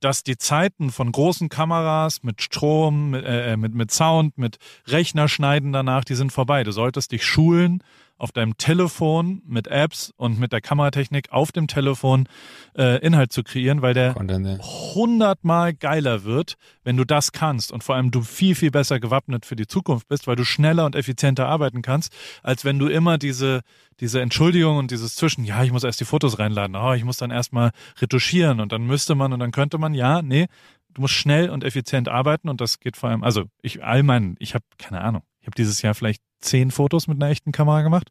dass 0.00 0.22
die 0.22 0.36
Zeiten 0.36 0.90
von 0.90 1.10
großen 1.10 1.48
Kameras 1.48 2.22
mit 2.22 2.42
Strom, 2.42 3.10
mit, 3.10 3.24
äh, 3.26 3.56
mit, 3.56 3.74
mit 3.74 3.90
Sound, 3.90 4.38
mit 4.38 4.58
Rechnerschneiden 4.86 5.72
danach, 5.72 6.04
die 6.04 6.14
sind 6.14 6.32
vorbei. 6.32 6.64
Du 6.64 6.72
solltest 6.72 7.12
dich 7.12 7.24
schulen, 7.24 7.82
auf 8.18 8.32
deinem 8.32 8.56
Telefon 8.58 9.42
mit 9.46 9.68
Apps 9.68 10.12
und 10.16 10.38
mit 10.38 10.52
der 10.52 10.60
Kameratechnik 10.60 11.30
auf 11.30 11.52
dem 11.52 11.68
Telefon 11.68 12.28
äh, 12.76 12.98
Inhalt 12.98 13.32
zu 13.32 13.42
kreieren, 13.42 13.80
weil 13.80 13.94
der 13.94 14.14
hundertmal 14.60 15.72
geiler 15.72 16.24
wird, 16.24 16.56
wenn 16.82 16.96
du 16.96 17.04
das 17.04 17.32
kannst 17.32 17.72
und 17.72 17.84
vor 17.84 17.94
allem 17.94 18.10
du 18.10 18.22
viel, 18.22 18.54
viel 18.54 18.70
besser 18.70 18.98
gewappnet 18.98 19.46
für 19.46 19.56
die 19.56 19.66
Zukunft 19.66 20.08
bist, 20.08 20.26
weil 20.26 20.36
du 20.36 20.44
schneller 20.44 20.84
und 20.84 20.96
effizienter 20.96 21.46
arbeiten 21.46 21.80
kannst, 21.80 22.12
als 22.42 22.64
wenn 22.64 22.78
du 22.78 22.88
immer 22.88 23.18
diese, 23.18 23.62
diese 24.00 24.20
Entschuldigung 24.20 24.78
und 24.78 24.90
dieses 24.90 25.14
Zwischen, 25.14 25.44
ja, 25.44 25.62
ich 25.62 25.72
muss 25.72 25.84
erst 25.84 26.00
die 26.00 26.04
Fotos 26.04 26.38
reinladen, 26.38 26.76
oh, 26.76 26.92
ich 26.92 27.04
muss 27.04 27.18
dann 27.18 27.30
erstmal 27.30 27.70
retuschieren 28.00 28.60
und 28.60 28.72
dann 28.72 28.82
müsste 28.82 29.14
man 29.14 29.32
und 29.32 29.38
dann 29.38 29.52
könnte 29.52 29.78
man, 29.78 29.94
ja, 29.94 30.22
nee, 30.22 30.46
du 30.92 31.02
musst 31.02 31.14
schnell 31.14 31.50
und 31.50 31.62
effizient 31.62 32.08
arbeiten 32.08 32.48
und 32.48 32.60
das 32.60 32.80
geht 32.80 32.96
vor 32.96 33.10
allem, 33.10 33.22
also 33.22 33.44
ich 33.62 33.84
all 33.84 34.02
mein, 34.02 34.34
ich 34.40 34.54
habe 34.54 34.64
keine 34.78 35.00
Ahnung, 35.02 35.22
ich 35.40 35.46
habe 35.46 35.54
dieses 35.54 35.82
Jahr 35.82 35.94
vielleicht 35.94 36.22
zehn 36.40 36.70
Fotos 36.70 37.08
mit 37.08 37.22
einer 37.22 37.30
echten 37.30 37.52
Kamera 37.52 37.82
gemacht 37.82 38.10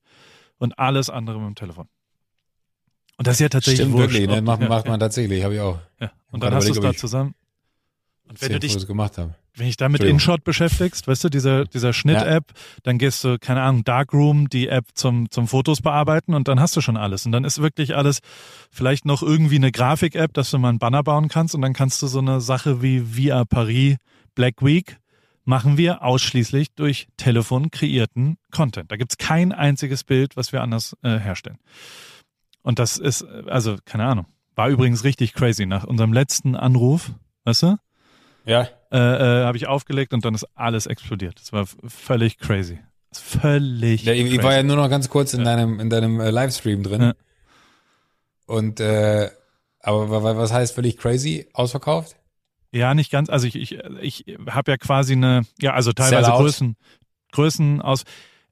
und 0.58 0.78
alles 0.80 1.10
andere 1.10 1.40
mit 1.40 1.48
dem 1.48 1.56
Telefon. 1.56 1.88
Und 3.18 3.26
das 3.26 3.36
ist 3.36 3.40
ja 3.40 3.50
tatsächlich 3.50 3.82
Stimmt 3.82 3.94
wurscht, 3.94 4.14
wirklich, 4.14 4.30
ne? 4.30 4.42
macht, 4.42 4.62
ja, 4.62 4.70
macht 4.70 4.86
ja. 4.86 4.92
man 4.92 5.00
tatsächlich, 5.00 5.44
habe 5.44 5.56
ich 5.56 5.60
auch. 5.60 5.80
Ja. 6.00 6.12
Und 6.32 6.44
dann 6.44 6.54
hast 6.54 6.68
du 6.68 6.74
es 6.74 6.80
da 6.80 6.94
zusammen. 6.94 7.34
Und 8.30 8.42
wenn 8.42 8.52
du 8.52 8.60
dich, 8.60 8.74
Fotos 8.74 8.88
gemacht 8.88 9.18
habe. 9.18 9.36
wenn 9.56 9.68
ich 9.68 9.78
da 9.78 9.90
mit. 9.90 10.04
InShot 10.04 10.44
beschäftigst, 10.44 11.08
weißt 11.08 11.24
du, 11.24 11.30
dieser, 11.30 11.66
dieser 11.66 11.94
Schnitt-App, 11.94 12.52
dann 12.84 12.98
gehst 12.98 13.24
du, 13.24 13.40
keine 13.40 13.62
Ahnung, 13.62 13.86
Darkroom, 13.86 14.50
die 14.50 14.68
App 14.68 14.86
zum, 14.94 15.32
zum 15.32 15.48
Fotos 15.48 15.82
bearbeiten 15.82 16.34
und 16.34 16.48
dann 16.48 16.60
hast 16.60 16.76
du 16.76 16.82
schon 16.82 16.98
alles. 16.98 17.26
Und 17.26 17.32
dann 17.32 17.46
ist 17.46 17.62
wirklich 17.62 17.96
alles, 17.96 18.20
vielleicht 18.70 19.06
noch 19.06 19.24
irgendwie 19.24 19.56
eine 19.56 19.72
Grafik-App, 19.72 20.34
dass 20.34 20.52
du 20.52 20.58
mal 20.58 20.70
einen 20.70 20.80
Banner 20.80 21.04
bauen 21.04 21.30
kannst 21.30 21.56
und 21.56 21.62
dann 21.62 21.74
kannst 21.74 22.02
du 22.02 22.08
so 22.08 22.20
eine 22.20 22.42
Sache 22.42 22.82
wie 22.82 23.16
Via 23.16 23.46
Paris 23.46 23.96
Black 24.36 24.62
Week 24.62 24.98
machen 25.48 25.78
wir 25.78 26.04
ausschließlich 26.04 26.74
durch 26.76 27.08
Telefon 27.18 27.72
kreierten 27.72 28.38
Content. 28.52 28.92
Da 28.92 28.98
gibt's 28.98 29.18
kein 29.18 29.54
einziges 29.54 30.04
Bild, 30.04 30.36
was 30.36 30.52
wir 30.52 30.62
anders 30.62 30.96
äh, 31.04 31.18
herstellen. 31.18 31.58
Und 32.64 32.80
das 32.80 32.98
ist, 32.98 33.22
äh, 33.22 33.44
also, 33.48 33.78
keine 33.86 34.06
Ahnung. 34.06 34.26
War 34.56 34.68
übrigens 34.70 35.04
richtig 35.06 35.34
crazy. 35.34 35.66
Nach 35.66 35.86
unserem 35.86 36.12
letzten 36.12 36.56
Anruf, 36.56 37.12
weißt 37.46 37.64
du, 37.64 37.78
Ja. 38.46 38.68
äh, 38.92 38.98
äh, 38.98 39.46
habe 39.46 39.56
ich 39.56 39.68
aufgelegt 39.68 40.14
und 40.14 40.26
dann 40.26 40.36
ist 40.36 40.46
alles 40.54 40.86
explodiert. 40.86 41.40
Das 41.40 41.54
war 41.54 41.66
völlig 41.88 42.38
crazy. 42.40 42.80
Völlig 43.14 44.04
ja 44.04 44.12
ich, 44.14 44.26
crazy. 44.30 44.44
war 44.44 44.54
ja 44.54 44.64
nur 44.64 44.76
noch 44.76 44.90
ganz 44.90 45.08
kurz 45.10 45.34
in 45.34 45.40
Ja. 45.40 45.46
deinem, 45.46 45.80
in 45.80 45.90
deinem 45.90 46.20
äh, 46.20 46.30
Livestream 46.30 46.84
drin. 46.84 47.02
Ja. 47.02 47.14
Und, 48.48 48.82
äh, 48.82 49.30
aber 49.80 50.10
wa- 50.10 50.24
wa- 50.24 50.36
was 50.38 50.52
heißt 50.52 50.76
völlig 50.76 50.98
crazy? 50.98 51.48
Ausverkauft? 51.54 52.17
Ja, 52.72 52.94
nicht 52.94 53.12
ganz. 53.12 53.30
Also 53.30 53.48
ich, 53.48 53.56
ich, 53.56 53.80
ich 54.02 54.26
habe 54.50 54.72
ja 54.72 54.78
quasi 54.78 55.14
eine, 55.14 55.44
ja, 55.62 55.74
also 55.74 55.94
teilweise. 55.94 56.32
Größen, 56.32 56.76
Größen 57.32 57.82
aus. 57.82 58.04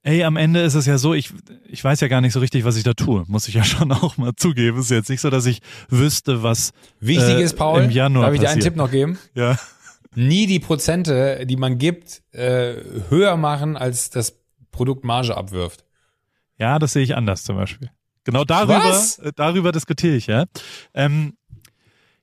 Ey, 0.04 0.24
am 0.24 0.38
Ende 0.38 0.62
ist 0.62 0.76
es 0.76 0.86
ja 0.86 1.00
so, 1.00 1.14
ich, 1.16 1.32
ich 1.68 1.84
weiß 1.84 2.00
ja 2.00 2.08
gar 2.08 2.22
nicht 2.22 2.34
so 2.34 2.40
richtig, 2.40 2.64
was 2.64 2.78
ich 2.78 2.84
da 2.84 2.94
tue. 2.94 3.24
Muss 3.28 3.48
ich 3.48 3.56
ja 3.56 3.64
schon 3.66 3.92
auch 3.92 4.18
mal 4.18 4.34
zugeben. 4.36 4.78
Es 4.78 4.86
ist 4.86 4.92
jetzt 4.92 5.10
nicht 5.10 5.22
so, 5.22 5.30
dass 5.30 5.46
ich 5.46 5.62
wüsste, 5.90 6.44
was, 6.44 6.72
Wichtig 7.00 7.36
Äh, 7.36 7.44
ist, 7.44 7.56
Paul, 7.56 7.84
im 7.84 7.90
Januar 7.90 8.28
darf 8.28 8.36
ich 8.36 8.42
dir 8.42 8.50
einen. 8.50 8.62
Tipp 8.62 8.76
noch 8.76 8.92
geben? 8.92 9.18
ja. 9.34 9.58
Nie 10.14 10.48
die 10.48 10.60
Prozente, 10.60 11.46
die 11.46 11.58
man 11.58 11.78
gibt, 11.78 12.22
äh, 12.32 12.76
höher 13.10 13.36
machen, 13.36 13.76
als 13.76 14.10
das 14.10 14.38
Produkt 14.72 15.04
Marge 15.04 15.36
abwirft. 15.36 15.84
Ja, 16.58 16.80
das 16.80 16.94
sehe 16.94 17.04
ich 17.04 17.16
anders 17.16 17.44
zum 17.44 17.58
Beispiel. 17.58 17.90
Genau 18.24 18.46
darüber, 18.46 18.84
Was? 18.84 19.20
äh, 19.20 19.32
darüber 19.36 19.72
diskutiere 19.72 20.16
ich, 20.16 20.28
ja. 20.28 20.46
Ähm, 20.94 21.36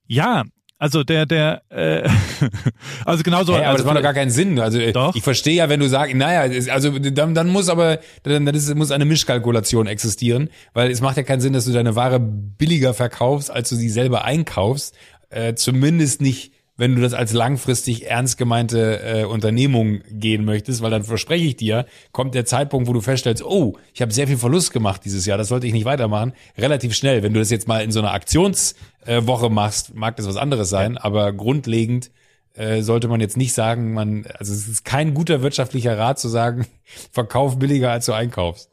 ja, 0.06 0.44
also 0.82 1.04
der, 1.04 1.26
der, 1.26 1.62
äh, 1.68 2.08
also 3.04 3.22
genauso. 3.22 3.52
Hey, 3.52 3.60
aber 3.60 3.68
also 3.68 3.84
das 3.84 3.86
macht 3.86 3.98
doch 3.98 4.02
gar 4.02 4.14
keinen 4.14 4.32
Sinn. 4.32 4.58
Also 4.58 4.80
äh, 4.80 4.90
Doch. 4.90 5.14
ich 5.14 5.22
verstehe 5.22 5.54
ja, 5.54 5.68
wenn 5.68 5.78
du 5.78 5.88
sagst, 5.88 6.16
naja, 6.16 6.40
also 6.72 6.98
dann, 6.98 7.36
dann 7.36 7.50
muss 7.50 7.68
aber 7.68 8.00
dann, 8.24 8.44
dann 8.44 8.52
ist, 8.52 8.74
muss 8.74 8.90
eine 8.90 9.04
Mischkalkulation 9.04 9.86
existieren, 9.86 10.50
weil 10.74 10.90
es 10.90 11.00
macht 11.00 11.16
ja 11.16 11.22
keinen 11.22 11.40
Sinn, 11.40 11.52
dass 11.52 11.66
du 11.66 11.72
deine 11.72 11.94
Ware 11.94 12.18
billiger 12.18 12.94
verkaufst, 12.94 13.48
als 13.48 13.68
du 13.68 13.76
sie 13.76 13.88
selber 13.90 14.24
einkaufst. 14.24 14.96
Äh, 15.30 15.54
zumindest 15.54 16.20
nicht, 16.20 16.52
wenn 16.82 16.96
du 16.96 17.00
das 17.00 17.14
als 17.14 17.32
langfristig 17.32 18.08
ernst 18.10 18.38
gemeinte 18.38 19.00
äh, 19.04 19.24
Unternehmung 19.24 20.00
gehen 20.10 20.44
möchtest, 20.44 20.82
weil 20.82 20.90
dann 20.90 21.04
verspreche 21.04 21.44
ich 21.44 21.54
dir, 21.54 21.86
kommt 22.10 22.34
der 22.34 22.44
Zeitpunkt, 22.44 22.88
wo 22.88 22.92
du 22.92 23.00
feststellst, 23.00 23.44
oh, 23.44 23.78
ich 23.94 24.02
habe 24.02 24.12
sehr 24.12 24.26
viel 24.26 24.36
Verlust 24.36 24.72
gemacht 24.72 25.02
dieses 25.04 25.24
Jahr, 25.24 25.38
das 25.38 25.46
sollte 25.46 25.68
ich 25.68 25.72
nicht 25.72 25.84
weitermachen, 25.84 26.32
relativ 26.58 26.96
schnell. 26.96 27.22
Wenn 27.22 27.34
du 27.34 27.38
das 27.38 27.50
jetzt 27.50 27.68
mal 27.68 27.84
in 27.84 27.92
so 27.92 28.00
einer 28.00 28.12
Aktionswoche 28.12 29.48
machst, 29.48 29.94
mag 29.94 30.16
das 30.16 30.26
was 30.26 30.36
anderes 30.36 30.70
sein, 30.70 30.98
aber 30.98 31.32
grundlegend 31.32 32.10
äh, 32.54 32.82
sollte 32.82 33.06
man 33.06 33.20
jetzt 33.20 33.36
nicht 33.36 33.52
sagen, 33.52 33.94
man, 33.94 34.26
also 34.40 34.52
es 34.52 34.66
ist 34.66 34.84
kein 34.84 35.14
guter 35.14 35.40
wirtschaftlicher 35.40 35.96
Rat 35.96 36.18
zu 36.18 36.28
sagen, 36.28 36.66
verkauf 37.12 37.60
billiger 37.60 37.92
als 37.92 38.06
du 38.06 38.12
einkaufst. 38.12 38.72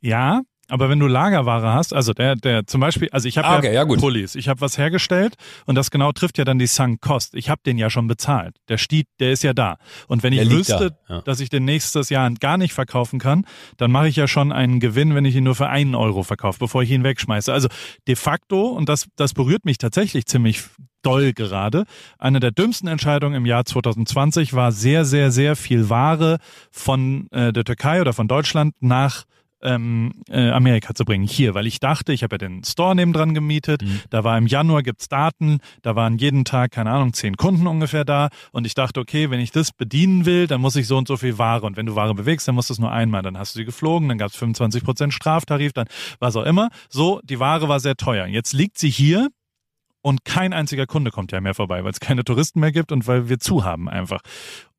Ja, 0.00 0.40
aber 0.72 0.88
wenn 0.88 0.98
du 0.98 1.06
Lagerware 1.06 1.74
hast, 1.74 1.92
also 1.92 2.14
der, 2.14 2.34
der 2.34 2.66
zum 2.66 2.80
Beispiel, 2.80 3.10
also 3.12 3.28
ich 3.28 3.36
habe 3.36 3.46
Ah, 3.46 3.52
ja, 3.52 3.58
okay, 3.58 3.74
ja, 3.74 3.84
gut. 3.84 4.00
Pullis, 4.00 4.34
ich 4.34 4.48
habe 4.48 4.62
was 4.62 4.78
hergestellt 4.78 5.34
und 5.66 5.74
das 5.74 5.90
genau 5.90 6.12
trifft 6.12 6.38
ja 6.38 6.46
dann 6.46 6.58
die 6.58 6.66
Sunk 6.66 7.02
Cost. 7.02 7.34
Ich 7.34 7.50
habe 7.50 7.60
den 7.66 7.76
ja 7.76 7.90
schon 7.90 8.06
bezahlt. 8.06 8.56
Der 8.70 8.78
steht, 8.78 9.06
der 9.20 9.32
ist 9.32 9.42
ja 9.42 9.52
da. 9.52 9.76
Und 10.08 10.22
wenn 10.22 10.32
ich 10.32 10.40
Der 10.40 10.50
wüsste, 10.50 10.96
da, 11.06 11.16
ja. 11.16 11.20
dass 11.20 11.40
ich 11.40 11.50
den 11.50 11.66
nächstes 11.66 12.08
Jahr 12.08 12.30
gar 12.30 12.56
nicht 12.56 12.72
verkaufen 12.72 13.18
kann, 13.18 13.44
dann 13.76 13.92
mache 13.92 14.08
ich 14.08 14.16
ja 14.16 14.26
schon 14.26 14.50
einen 14.50 14.80
Gewinn, 14.80 15.14
wenn 15.14 15.26
ich 15.26 15.36
ihn 15.36 15.44
nur 15.44 15.54
für 15.54 15.68
einen 15.68 15.94
Euro 15.94 16.22
verkaufe, 16.22 16.58
bevor 16.58 16.82
ich 16.82 16.90
ihn 16.90 17.04
wegschmeiße. 17.04 17.52
Also 17.52 17.68
de 18.08 18.16
facto, 18.16 18.68
und 18.68 18.88
das, 18.88 19.08
das 19.16 19.34
berührt 19.34 19.66
mich 19.66 19.76
tatsächlich 19.76 20.24
ziemlich 20.24 20.62
doll 21.02 21.34
gerade. 21.34 21.84
Eine 22.18 22.40
der 22.40 22.50
dümmsten 22.50 22.88
Entscheidungen 22.88 23.34
im 23.34 23.44
Jahr 23.44 23.66
2020 23.66 24.54
war 24.54 24.72
sehr, 24.72 25.04
sehr, 25.04 25.30
sehr 25.30 25.54
viel 25.54 25.90
Ware 25.90 26.38
von 26.70 27.28
äh, 27.30 27.52
der 27.52 27.64
Türkei 27.64 28.00
oder 28.00 28.14
von 28.14 28.26
Deutschland 28.26 28.74
nach 28.80 29.24
ähm, 29.62 30.12
äh, 30.28 30.50
Amerika 30.50 30.94
zu 30.94 31.04
bringen, 31.04 31.26
hier, 31.26 31.54
weil 31.54 31.66
ich 31.66 31.80
dachte, 31.80 32.12
ich 32.12 32.22
habe 32.22 32.34
ja 32.34 32.38
den 32.38 32.64
Store 32.64 32.94
nebendran 32.94 33.34
gemietet, 33.34 33.82
da 34.10 34.24
war 34.24 34.36
im 34.38 34.46
Januar 34.46 34.82
gibt's 34.82 35.08
Daten, 35.08 35.58
da 35.82 35.96
waren 35.96 36.18
jeden 36.18 36.44
Tag, 36.44 36.72
keine 36.72 36.90
Ahnung, 36.90 37.12
zehn 37.12 37.36
Kunden 37.36 37.66
ungefähr 37.66 38.04
da. 38.04 38.28
Und 38.52 38.66
ich 38.66 38.74
dachte, 38.74 39.00
okay, 39.00 39.30
wenn 39.30 39.40
ich 39.40 39.52
das 39.52 39.72
bedienen 39.72 40.26
will, 40.26 40.46
dann 40.46 40.60
muss 40.60 40.76
ich 40.76 40.86
so 40.86 40.96
und 40.96 41.08
so 41.08 41.16
viel 41.16 41.38
Ware. 41.38 41.66
Und 41.66 41.76
wenn 41.76 41.86
du 41.86 41.94
Ware 41.94 42.14
bewegst, 42.14 42.48
dann 42.48 42.54
musst 42.54 42.70
du 42.70 42.74
es 42.74 42.78
nur 42.78 42.92
einmal, 42.92 43.22
dann 43.22 43.38
hast 43.38 43.54
du 43.54 43.60
sie 43.60 43.64
geflogen, 43.64 44.08
dann 44.08 44.18
gab's 44.18 44.40
25% 44.40 45.10
Straftarif, 45.10 45.72
dann 45.72 45.86
was 46.18 46.36
auch 46.36 46.44
immer. 46.44 46.68
So, 46.88 47.20
die 47.24 47.38
Ware 47.40 47.68
war 47.68 47.80
sehr 47.80 47.96
teuer. 47.96 48.26
Jetzt 48.26 48.52
liegt 48.52 48.78
sie 48.78 48.90
hier 48.90 49.28
und 50.02 50.24
kein 50.24 50.52
einziger 50.52 50.86
Kunde 50.86 51.10
kommt 51.10 51.32
ja 51.32 51.40
mehr 51.40 51.54
vorbei, 51.54 51.84
weil 51.84 51.92
es 51.92 52.00
keine 52.00 52.24
Touristen 52.24 52.60
mehr 52.60 52.72
gibt 52.72 52.92
und 52.92 53.06
weil 53.06 53.28
wir 53.28 53.38
zu 53.38 53.64
haben 53.64 53.88
einfach. 53.88 54.20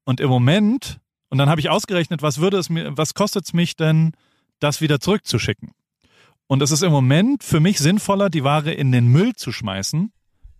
Und 0.03 0.19
im 0.19 0.29
Moment, 0.29 0.99
und 1.29 1.37
dann 1.37 1.49
habe 1.49 1.61
ich 1.61 1.69
ausgerechnet, 1.69 2.21
was 2.21 2.39
würde 2.39 2.57
es 2.57 2.69
mir, 2.69 2.95
was 2.97 3.13
kostet 3.13 3.45
es 3.45 3.53
mich 3.53 3.75
denn, 3.75 4.11
das 4.63 4.81
wieder 4.81 4.99
zurückzuschicken? 4.99 5.71
Und 6.47 6.61
es 6.61 6.71
ist 6.71 6.83
im 6.83 6.91
Moment 6.91 7.43
für 7.43 7.59
mich 7.59 7.79
sinnvoller, 7.79 8.29
die 8.29 8.43
Ware 8.43 8.71
in 8.71 8.91
den 8.91 9.07
Müll 9.07 9.33
zu 9.33 9.51
schmeißen, 9.51 10.11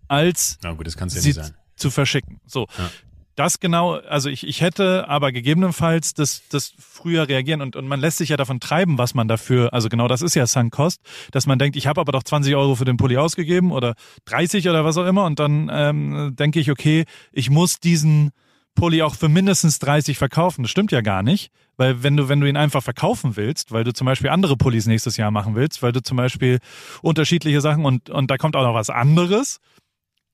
als 0.08 0.58
gut, 0.74 0.86
ja 0.86 1.08
sie 1.08 1.34
zu 1.76 1.90
verschicken. 1.90 2.40
So. 2.46 2.66
Ja. 2.78 2.90
das 3.36 3.58
genau, 3.58 3.94
also 3.94 4.28
ich, 4.28 4.46
ich 4.46 4.60
hätte 4.60 5.08
aber 5.08 5.32
gegebenenfalls 5.32 6.14
das, 6.14 6.42
das 6.48 6.74
früher 6.78 7.28
reagieren 7.28 7.60
und, 7.60 7.76
und 7.76 7.88
man 7.88 8.00
lässt 8.00 8.18
sich 8.18 8.28
ja 8.28 8.36
davon 8.36 8.60
treiben, 8.60 8.96
was 8.98 9.14
man 9.14 9.28
dafür, 9.28 9.72
also 9.72 9.88
genau 9.88 10.08
das 10.08 10.22
ist 10.22 10.34
ja 10.34 10.46
Sunk 10.46 10.72
Cost, 10.72 11.00
dass 11.32 11.46
man 11.46 11.58
denkt, 11.58 11.76
ich 11.76 11.86
habe 11.86 12.00
aber 12.00 12.12
doch 12.12 12.22
20 12.22 12.54
Euro 12.54 12.76
für 12.76 12.84
den 12.84 12.96
Pulli 12.96 13.16
ausgegeben 13.16 13.72
oder 13.72 13.94
30 14.26 14.68
oder 14.68 14.84
was 14.84 14.96
auch 14.96 15.06
immer 15.06 15.24
und 15.24 15.38
dann 15.38 15.70
ähm, 15.72 16.36
denke 16.36 16.60
ich, 16.60 16.70
okay, 16.70 17.04
ich 17.32 17.50
muss 17.50 17.80
diesen 17.80 18.30
Pulli 18.74 19.02
auch 19.02 19.14
für 19.14 19.28
mindestens 19.28 19.78
30 19.78 20.18
verkaufen. 20.18 20.62
Das 20.62 20.70
stimmt 20.70 20.92
ja 20.92 21.00
gar 21.00 21.22
nicht, 21.22 21.50
weil 21.76 22.02
wenn 22.02 22.16
du, 22.16 22.28
wenn 22.28 22.40
du 22.40 22.48
ihn 22.48 22.56
einfach 22.56 22.82
verkaufen 22.82 23.36
willst, 23.36 23.72
weil 23.72 23.84
du 23.84 23.92
zum 23.92 24.04
Beispiel 24.06 24.30
andere 24.30 24.56
Pullis 24.56 24.86
nächstes 24.86 25.16
Jahr 25.16 25.30
machen 25.30 25.54
willst, 25.54 25.82
weil 25.82 25.92
du 25.92 26.02
zum 26.02 26.16
Beispiel 26.16 26.58
unterschiedliche 27.02 27.60
Sachen 27.60 27.84
und, 27.84 28.10
und 28.10 28.30
da 28.30 28.36
kommt 28.36 28.56
auch 28.56 28.64
noch 28.64 28.74
was 28.74 28.90
anderes. 28.90 29.58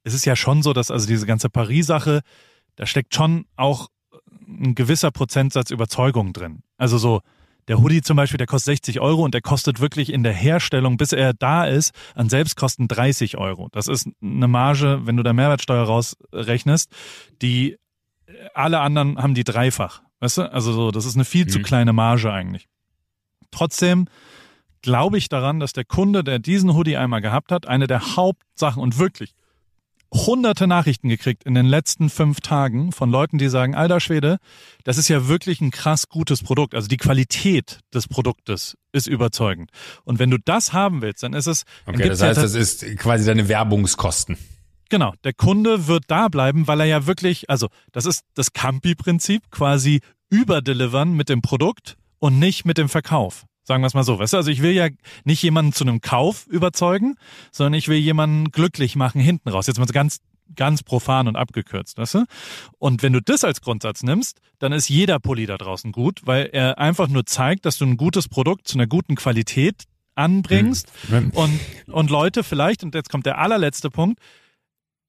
Es 0.03 0.15
ist 0.15 0.25
ja 0.25 0.37
schon 0.37 0.63
so, 0.63 0.73
dass 0.73 0.91
also 0.91 1.07
diese 1.07 1.27
ganze 1.27 1.51
Paris-Sache, 1.51 2.21
da 2.77 2.87
steckt 2.87 3.15
schon 3.15 3.45
auch 3.57 3.89
ein 4.49 4.75
gewisser 4.75 5.11
Prozentsatz 5.11 5.71
Überzeugung 5.71 6.33
drin. 6.33 6.63
Also 6.77 6.99
so, 6.99 7.21
der 7.69 7.79
Hoodie 7.81 8.03
zum 8.03 8.17
Beispiel, 8.17 8.39
der 8.39 8.47
kostet 8.47 8.79
60 8.79 9.01
Euro 9.01 9.23
und 9.23 9.35
der 9.35 9.43
kostet 9.43 9.81
wirklich 9.81 10.13
in 10.13 10.23
der 10.23 10.33
Herstellung, 10.33 10.97
bis 10.97 11.13
er 11.13 11.35
da 11.35 11.67
ist, 11.67 11.93
an 12.15 12.29
Selbstkosten 12.29 12.89
30 12.89 13.37
Euro. 13.37 13.69
Das 13.71 13.87
ist 13.87 14.09
eine 14.21 14.49
Marge, 14.49 15.03
wenn 15.05 15.17
du 15.17 15.23
da 15.23 15.33
Mehrwertsteuer 15.33 15.85
rausrechnest, 15.85 16.91
die 17.43 17.77
alle 18.55 18.81
anderen 18.81 19.19
haben 19.19 19.35
die 19.35 19.45
dreifach. 19.45 20.03
Weißt 20.21 20.39
du? 20.39 20.53
Also 20.53 20.73
so, 20.73 20.91
das 20.91 21.05
ist 21.05 21.15
eine 21.15 21.25
viel 21.25 21.47
mhm. 21.47 21.51
zu 21.51 21.63
kleine 21.63 21.93
Marge 21.93 22.33
eigentlich. 22.33 22.69
Trotzdem 23.51 24.07
glaube 24.83 25.19
ich 25.19 25.29
daran, 25.29 25.61
dass 25.61 25.73
der 25.73 25.85
Kunde, 25.85 26.25
der 26.25 26.39
diesen 26.39 26.75
Hoodie 26.75 26.97
einmal 26.97 27.21
gehabt 27.21 27.53
hat, 27.53 27.67
eine 27.67 27.87
der 27.87 28.17
Hauptsachen 28.17 28.83
und 28.83 28.99
wirklich 28.99 29.35
hunderte 30.13 30.67
Nachrichten 30.67 31.09
gekriegt 31.09 31.45
in 31.45 31.55
den 31.55 31.67
letzten 31.67 32.11
fünf 32.11 32.41
Tagen 32.41 32.91
von 32.93 33.11
Leuten, 33.11 33.39
die 33.39 33.49
sagen, 33.49 33.75
alter 33.75 34.01
Schwede, 34.01 34.39
das 34.85 34.99
ist 34.99 35.09
ja 35.09 35.29
wirklich 35.29 35.61
ein 35.61 35.71
krass 35.71 36.09
gutes 36.09 36.43
Produkt. 36.43 36.75
Also 36.75 36.89
die 36.89 36.97
Qualität 36.97 37.79
des 37.95 38.09
Produktes 38.09 38.77
ist 38.93 39.07
überzeugend. 39.07 39.71
Und 40.05 40.19
wenn 40.19 40.31
du 40.31 40.39
das 40.39 40.73
haben 40.73 41.01
willst, 41.01 41.23
dann 41.23 41.33
ist 41.33 41.47
es. 41.47 41.65
Okay, 41.87 42.09
das 42.09 42.23
heißt, 42.23 42.43
das 42.43 42.55
ist 42.55 42.85
quasi 42.97 43.25
deine 43.25 43.49
Werbungskosten. 43.49 44.37
Genau, 44.91 45.15
der 45.25 45.33
Kunde 45.33 45.87
wird 45.87 46.05
da 46.09 46.29
bleiben, 46.29 46.67
weil 46.67 46.81
er 46.81 46.87
ja 46.87 47.07
wirklich, 47.07 47.49
also 47.49 47.69
das 47.93 48.07
ist 48.07 48.25
das 48.35 48.53
Campi-Prinzip, 48.53 49.51
quasi 49.51 50.01
überdelivern 50.29 51.15
mit 51.15 51.29
dem 51.29 51.43
Produkt 51.43 51.97
und 52.19 52.39
nicht 52.39 52.65
mit 52.67 52.77
dem 52.77 52.89
Verkauf. 52.89 53.47
Sagen 53.63 53.83
wir 53.83 53.87
es 53.87 53.95
mal 53.95 54.03
so. 54.03 54.19
Weißt 54.19 54.33
du, 54.33 54.37
also 54.37 54.51
ich 54.51 54.63
will 54.63 54.73
ja 54.73 54.89
nicht 55.25 55.43
jemanden 55.43 55.73
zu 55.73 55.85
einem 55.85 56.01
Kauf 56.01 56.47
überzeugen, 56.47 57.15
sondern 57.53 57.75
ich 57.75 57.89
will 57.89 57.99
jemanden 57.99 58.51
glücklich 58.51 58.97
machen 58.97 59.21
hinten 59.21 59.49
raus. 59.49 59.67
Jetzt 59.67 59.79
mal 59.79 59.87
so 59.87 59.93
ganz 59.93 60.19
ganz 60.57 60.83
profan 60.83 61.29
und 61.29 61.37
abgekürzt, 61.37 61.97
weißt 61.97 62.15
du? 62.15 62.25
Und 62.79 63.05
wenn 63.05 63.13
du 63.13 63.23
das 63.23 63.45
als 63.45 63.61
Grundsatz 63.61 64.03
nimmst, 64.03 64.41
dann 64.59 64.73
ist 64.73 64.89
jeder 64.89 65.21
Pulli 65.21 65.47
da 65.47 65.57
draußen 65.57 65.93
gut, 65.93 66.23
weil 66.25 66.51
er 66.53 66.79
einfach 66.79 67.07
nur 67.07 67.25
zeigt, 67.25 67.67
dass 67.67 67.79
du 67.79 67.87
ein 67.87 67.97
gutes 67.97 68.27
Produkt 68.27 68.67
zu 68.67 68.77
einer 68.77 68.89
guten 68.89 69.15
Qualität 69.15 69.85
anbringst 70.17 70.89
mhm. 71.09 71.31
und, 71.35 71.61
und 71.87 72.11
Leute 72.11 72.43
vielleicht, 72.43 72.83
und 72.83 72.95
jetzt 72.95 73.11
kommt 73.11 73.27
der 73.27 73.39
allerletzte 73.39 73.91
Punkt, 73.91 74.21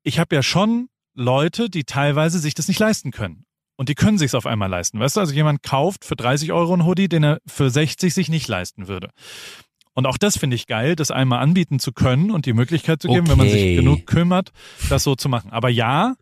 ich 0.04 0.20
habe 0.20 0.36
ja 0.36 0.44
schon 0.44 0.88
Leute, 1.14 1.70
die 1.70 1.84
teilweise 1.84 2.40
sich 2.40 2.54
das 2.54 2.68
nicht 2.68 2.80
leisten 2.80 3.12
können. 3.12 3.46
Und 3.78 3.90
die 3.90 3.96
können 3.96 4.18
sich 4.18 4.34
auf 4.36 4.46
einmal 4.46 4.70
leisten. 4.70 5.00
Weißt 5.00 5.16
du, 5.16 5.22
also 5.22 5.34
jemand 5.34 5.64
kauft 5.64 6.06
für 6.06 6.16
30 6.16 6.52
Euro 6.52 6.74
einen 6.74 6.86
Hoodie, 6.86 7.10
den 7.10 7.24
er 7.24 7.40
für 7.48 7.70
60 7.70 8.14
sich 8.14 8.30
nicht 8.30 8.48
leisten 8.48 8.88
würde. 8.88 9.10
Und 9.94 10.06
auch 10.06 10.18
das 10.18 10.38
finde 10.38 10.56
ich 10.56 10.68
geil, 10.68 10.96
das 10.96 11.12
einmal 11.12 11.40
anbieten 11.40 11.80
zu 11.80 11.92
können 11.92 12.32
und 12.32 12.46
die 12.46 12.54
Möglichkeit 12.54 13.02
zu 13.02 13.08
geben, 13.08 13.22
okay. 13.22 13.32
wenn 13.32 13.38
man 13.38 13.50
sich 13.50 13.76
genug 13.76 14.06
kümmert, 14.06 14.52
das 14.90 15.04
so 15.04 15.16
zu 15.16 15.30
machen. 15.30 15.52
Aber 15.52 15.70
ja, 15.70 16.16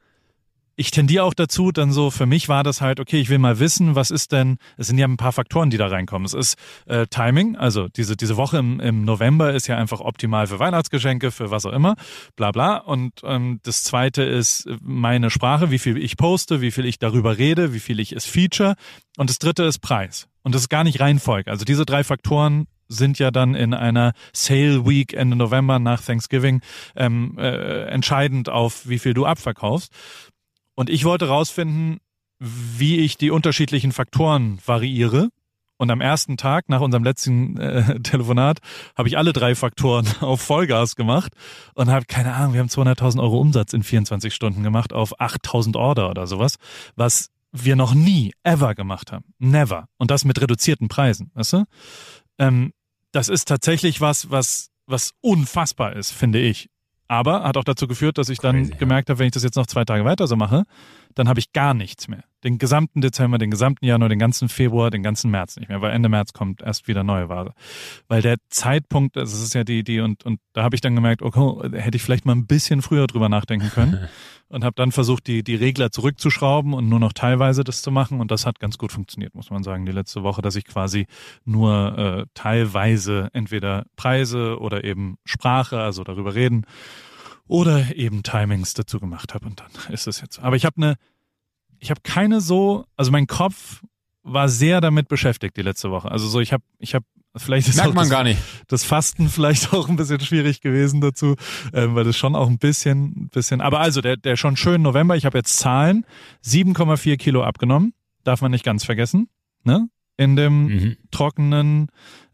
ich 0.80 0.92
tendiere 0.92 1.26
auch 1.26 1.34
dazu, 1.34 1.74
dann 1.74 1.92
so, 1.92 2.10
für 2.10 2.26
mich 2.26 2.48
war 2.48 2.64
das 2.64 2.80
halt, 2.80 3.02
okay, 3.02 3.20
ich 3.20 3.28
will 3.30 3.38
mal 3.38 3.60
wissen, 3.60 3.96
was 3.96 4.12
ist 4.12 4.32
denn, 4.32 4.58
es 4.78 4.88
sind 4.88 4.98
ja 4.98 5.06
ein 5.06 5.18
paar 5.18 5.34
Faktoren, 5.34 5.70
die 5.70 5.76
da 5.78 5.88
reinkommen. 5.88 6.26
Es 6.26 6.34
ist 6.34 6.56
äh, 6.86 7.06
Timing, 7.08 7.58
also 7.58 7.90
diese, 7.90 8.16
diese 8.16 8.38
Woche 8.38 8.60
im, 8.60 8.80
im 8.80 9.04
November 9.04 9.54
ist 9.54 9.68
ja 9.68 9.78
einfach 9.78 10.00
optimal 10.00 10.48
für 10.48 10.60
Weihnachtsgeschenke, 10.60 11.32
für 11.32 11.52
was 11.52 11.66
auch 11.66 11.74
immer, 11.74 11.96
bla 12.38 12.52
bla. 12.52 12.78
Und 12.78 13.12
ähm, 13.24 13.60
das 13.64 13.84
zweite 13.84 14.24
ist 14.24 14.70
meine 14.82 15.30
Sprache, 15.30 15.70
wie 15.70 15.80
viel 15.80 15.98
ich 15.98 16.16
poste, 16.16 16.62
wie 16.62 16.72
viel 16.72 16.86
ich 16.86 16.98
darüber 16.98 17.38
rede, 17.38 17.74
wie 17.74 17.82
viel 17.82 18.00
ich 18.00 18.14
es 18.14 18.26
feature. 18.26 18.76
Und 19.18 19.30
das 19.30 19.38
dritte 19.38 19.64
ist 19.64 19.80
Preis. 19.80 20.30
Und 20.44 20.56
das 20.56 20.62
ist 20.62 20.70
gar 20.70 20.86
nicht 20.86 21.02
Reihenfolge. 21.02 21.52
Also 21.52 21.66
diese 21.66 21.86
drei 21.86 22.06
Faktoren 22.06 22.68
sind 22.90 23.20
ja 23.20 23.32
dann 23.32 23.56
in 23.56 23.74
einer 23.74 24.14
Sale 24.34 24.86
Week 24.86 25.14
Ende 25.14 25.36
November 25.36 25.80
nach 25.80 26.02
Thanksgiving 26.02 26.62
ähm, 26.96 27.38
äh, 27.38 27.84
entscheidend 27.84 28.50
auf, 28.50 28.90
wie 28.90 29.00
viel 29.00 29.14
du 29.14 29.26
abverkaufst. 29.26 29.94
Und 30.80 30.90
ich 30.90 31.04
wollte 31.04 31.28
rausfinden, 31.28 31.98
wie 32.40 33.00
ich 33.00 33.18
die 33.18 33.32
unterschiedlichen 33.32 33.92
Faktoren 33.92 34.60
variiere. 34.66 35.28
Und 35.76 35.92
am 35.92 36.00
ersten 36.00 36.38
Tag 36.38 36.70
nach 36.70 36.80
unserem 36.80 37.04
letzten 37.04 37.58
äh, 37.58 38.00
Telefonat 38.04 38.60
habe 38.98 39.10
ich 39.10 39.18
alle 39.18 39.34
drei 39.34 39.56
Faktoren 39.56 40.08
auf 40.22 40.40
Vollgas 40.40 40.96
gemacht 40.96 41.34
und 41.74 41.90
habe 41.90 42.06
keine 42.06 42.34
Ahnung, 42.34 42.54
wir 42.54 42.62
haben 42.62 42.70
200.000 42.70 43.22
Euro 43.22 43.42
Umsatz 43.42 43.74
in 43.74 43.84
24 43.84 44.34
Stunden 44.34 44.64
gemacht 44.64 44.94
auf 44.94 45.20
8.000 45.20 45.76
Order 45.76 46.10
oder 46.10 46.28
sowas, 46.28 46.56
was 46.96 47.30
wir 47.52 47.76
noch 47.76 47.94
nie, 47.94 48.32
ever 48.44 48.74
gemacht 48.74 49.12
haben. 49.12 49.26
Never. 49.38 49.90
Und 49.98 50.12
das 50.12 50.24
mit 50.24 50.40
reduzierten 50.40 50.88
Preisen, 50.88 51.30
weißt 51.34 51.54
du? 51.54 51.66
Ähm, 52.38 52.72
das 53.12 53.28
ist 53.28 53.50
tatsächlich 53.50 54.00
was, 54.00 54.32
was, 54.32 54.70
was 54.86 55.12
unfassbar 55.20 55.98
ist, 55.98 56.12
finde 56.12 56.40
ich. 56.40 56.70
Aber 57.10 57.44
hat 57.44 57.58
auch 57.58 57.64
dazu 57.64 57.88
geführt, 57.88 58.20
dass 58.20 58.30
ich 58.30 58.38
dann 58.38 58.56
Crazy, 58.56 58.76
gemerkt 58.76 59.10
habe, 59.10 59.18
wenn 59.18 59.26
ich 59.26 59.32
das 59.34 59.44
jetzt 59.44 59.56
noch 59.56 59.66
zwei 59.66 59.84
Tage 59.84 60.06
weiter 60.06 60.28
so 60.28 60.36
mache, 60.36 60.64
dann 61.16 61.28
habe 61.28 61.40
ich 61.40 61.52
gar 61.54 61.74
nichts 61.74 62.08
mehr. 62.08 62.24
Den 62.44 62.60
gesamten 62.60 63.02
Dezember, 63.02 63.40
den 63.40 63.50
gesamten 63.50 63.84
Januar, 63.84 64.10
den 64.10 64.20
ganzen 64.20 64.48
Februar, 64.48 64.92
den 64.92 65.02
ganzen 65.02 65.32
März 65.32 65.58
nicht 65.58 65.70
mehr, 65.70 65.82
weil 65.82 65.92
Ende 65.92 66.08
März 66.08 66.34
kommt 66.34 66.62
erst 66.62 66.88
wieder 66.88 67.04
neue 67.04 67.28
Ware. 67.28 67.56
Weil 68.08 68.22
der 68.22 68.38
Zeitpunkt, 68.50 69.16
das 69.16 69.34
ist 69.34 69.56
ja 69.56 69.64
die, 69.64 69.84
die 69.84 70.02
und, 70.02 70.24
und 70.24 70.40
da 70.54 70.62
habe 70.62 70.76
ich 70.76 70.82
dann 70.82 70.94
gemerkt, 70.94 71.24
okay, 71.24 71.80
hätte 71.80 71.98
ich 71.98 72.04
vielleicht 72.04 72.28
mal 72.28 72.36
ein 72.36 72.46
bisschen 72.46 72.84
früher 72.84 73.08
drüber 73.08 73.28
nachdenken 73.28 73.72
können. 73.72 74.08
und 74.50 74.64
habe 74.64 74.76
dann 74.76 74.92
versucht, 74.92 75.28
die, 75.28 75.44
die 75.44 75.56
Regler 75.56 75.92
zurückzuschrauben 75.92 76.74
und 76.74 76.90
nur 76.90 77.00
noch 77.00 77.14
teilweise 77.14 77.64
das 77.64 77.82
zu 77.82 77.92
machen. 77.92 78.20
Und 78.20 78.32
das 78.32 78.46
hat 78.46 78.60
ganz 78.60 78.78
gut 78.78 78.92
funktioniert, 78.92 79.36
muss 79.36 79.52
man 79.52 79.64
sagen, 79.64 79.86
die 79.86 79.92
letzte 79.92 80.24
Woche, 80.24 80.42
dass 80.42 80.56
ich 80.56 80.66
quasi 80.66 81.06
nur 81.46 81.98
äh, 81.98 82.26
teilweise 82.34 83.30
entweder 83.34 83.86
Preise 83.96 84.60
oder 84.60 84.84
eben 84.84 85.18
Sprache, 85.24 85.80
also 85.80 86.04
darüber 86.04 86.36
reden, 86.36 86.66
oder 87.48 87.96
eben 87.96 88.24
Timings 88.24 88.74
dazu 88.74 89.00
gemacht 89.00 89.34
habe. 89.34 89.46
Und 89.46 89.60
dann 89.60 89.72
ist 89.94 90.08
es 90.08 90.22
jetzt. 90.22 90.40
Aber 90.40 90.56
ich 90.56 90.66
habe 90.66 90.78
eine, 90.78 90.96
ich 91.80 91.92
habe 91.92 92.02
keine 92.02 92.42
so, 92.42 92.86
also 92.98 93.12
mein 93.12 93.28
Kopf 93.28 93.84
war 94.24 94.50
sehr 94.50 94.82
damit 94.82 95.08
beschäftigt 95.08 95.58
die 95.58 95.62
letzte 95.62 95.92
Woche. 95.92 96.12
Also 96.12 96.28
so, 96.28 96.40
ich 96.40 96.54
habe, 96.54 96.64
ich 96.78 96.94
habe 96.94 97.06
Vielleicht 97.36 97.68
ist 97.68 97.76
Merkt 97.76 97.94
man 97.94 98.04
das, 98.04 98.10
gar 98.10 98.24
nicht. 98.24 98.40
Das 98.68 98.84
Fasten 98.84 99.30
vielleicht 99.30 99.74
auch 99.74 99.88
ein 99.88 99.96
bisschen 99.96 100.20
schwierig 100.20 100.62
gewesen 100.62 101.00
dazu, 101.00 101.36
ähm, 101.74 101.96
weil 101.96 102.04
das 102.04 102.18
schon 102.18 102.36
auch 102.36 102.48
ein 102.48 102.58
bisschen, 102.58 103.30
bisschen. 103.30 103.62
Aber 103.62 103.80
also 103.80 104.02
der, 104.02 104.18
der 104.18 104.36
schon 104.36 104.58
schönen 104.58 104.84
November. 104.84 105.16
Ich 105.16 105.26
habe 105.26 105.38
jetzt 105.38 105.58
Zahlen: 105.58 106.06
7,4 106.44 107.18
Kilo 107.18 107.44
abgenommen. 107.44 107.94
Darf 108.24 108.42
man 108.42 108.52
nicht 108.52 108.66
ganz 108.66 108.84
vergessen. 108.84 109.30
Ne? 109.64 109.90
In 110.18 110.36
dem 110.36 110.66
mhm. 110.66 110.98
trockenen 111.12 111.88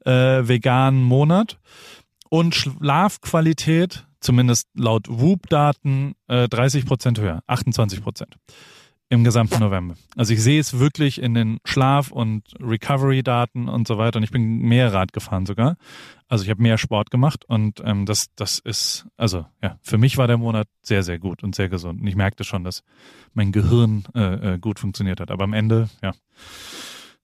äh, 0.05 0.11
veganen 0.47 1.03
Monat 1.03 1.59
und 2.29 2.55
Schlafqualität, 2.55 4.07
zumindest 4.21 4.67
laut 4.73 5.07
Whoop-Daten, 5.09 6.13
äh, 6.27 6.47
30 6.47 6.85
Prozent 6.85 7.19
höher, 7.19 7.43
28 7.47 8.01
Prozent 8.01 8.37
im 9.09 9.23
gesamten 9.23 9.59
November. 9.59 9.95
Also 10.15 10.33
ich 10.33 10.41
sehe 10.41 10.59
es 10.59 10.79
wirklich 10.79 11.21
in 11.21 11.33
den 11.33 11.59
Schlaf- 11.63 12.11
und 12.11 12.43
Recovery-Daten 12.59 13.69
und 13.69 13.87
so 13.87 13.97
weiter. 13.97 14.17
Und 14.17 14.23
ich 14.23 14.31
bin 14.31 14.59
mehr 14.59 14.93
Rad 14.93 15.13
gefahren 15.13 15.45
sogar. 15.45 15.77
Also 16.27 16.43
ich 16.43 16.49
habe 16.49 16.61
mehr 16.61 16.79
Sport 16.79 17.11
gemacht 17.11 17.45
und 17.45 17.81
ähm, 17.85 18.07
das, 18.07 18.33
das 18.35 18.57
ist, 18.57 19.05
also 19.15 19.45
ja, 19.61 19.77
für 19.83 19.99
mich 19.99 20.17
war 20.17 20.25
der 20.25 20.37
Monat 20.37 20.67
sehr, 20.81 21.03
sehr 21.03 21.19
gut 21.19 21.43
und 21.43 21.53
sehr 21.53 21.69
gesund. 21.69 22.01
Und 22.01 22.07
ich 22.07 22.15
merkte 22.15 22.43
schon, 22.43 22.63
dass 22.63 22.83
mein 23.33 23.51
Gehirn 23.51 24.05
äh, 24.15 24.53
äh, 24.53 24.59
gut 24.59 24.79
funktioniert 24.79 25.19
hat. 25.19 25.29
Aber 25.29 25.43
am 25.43 25.53
Ende, 25.53 25.87
ja. 26.01 26.13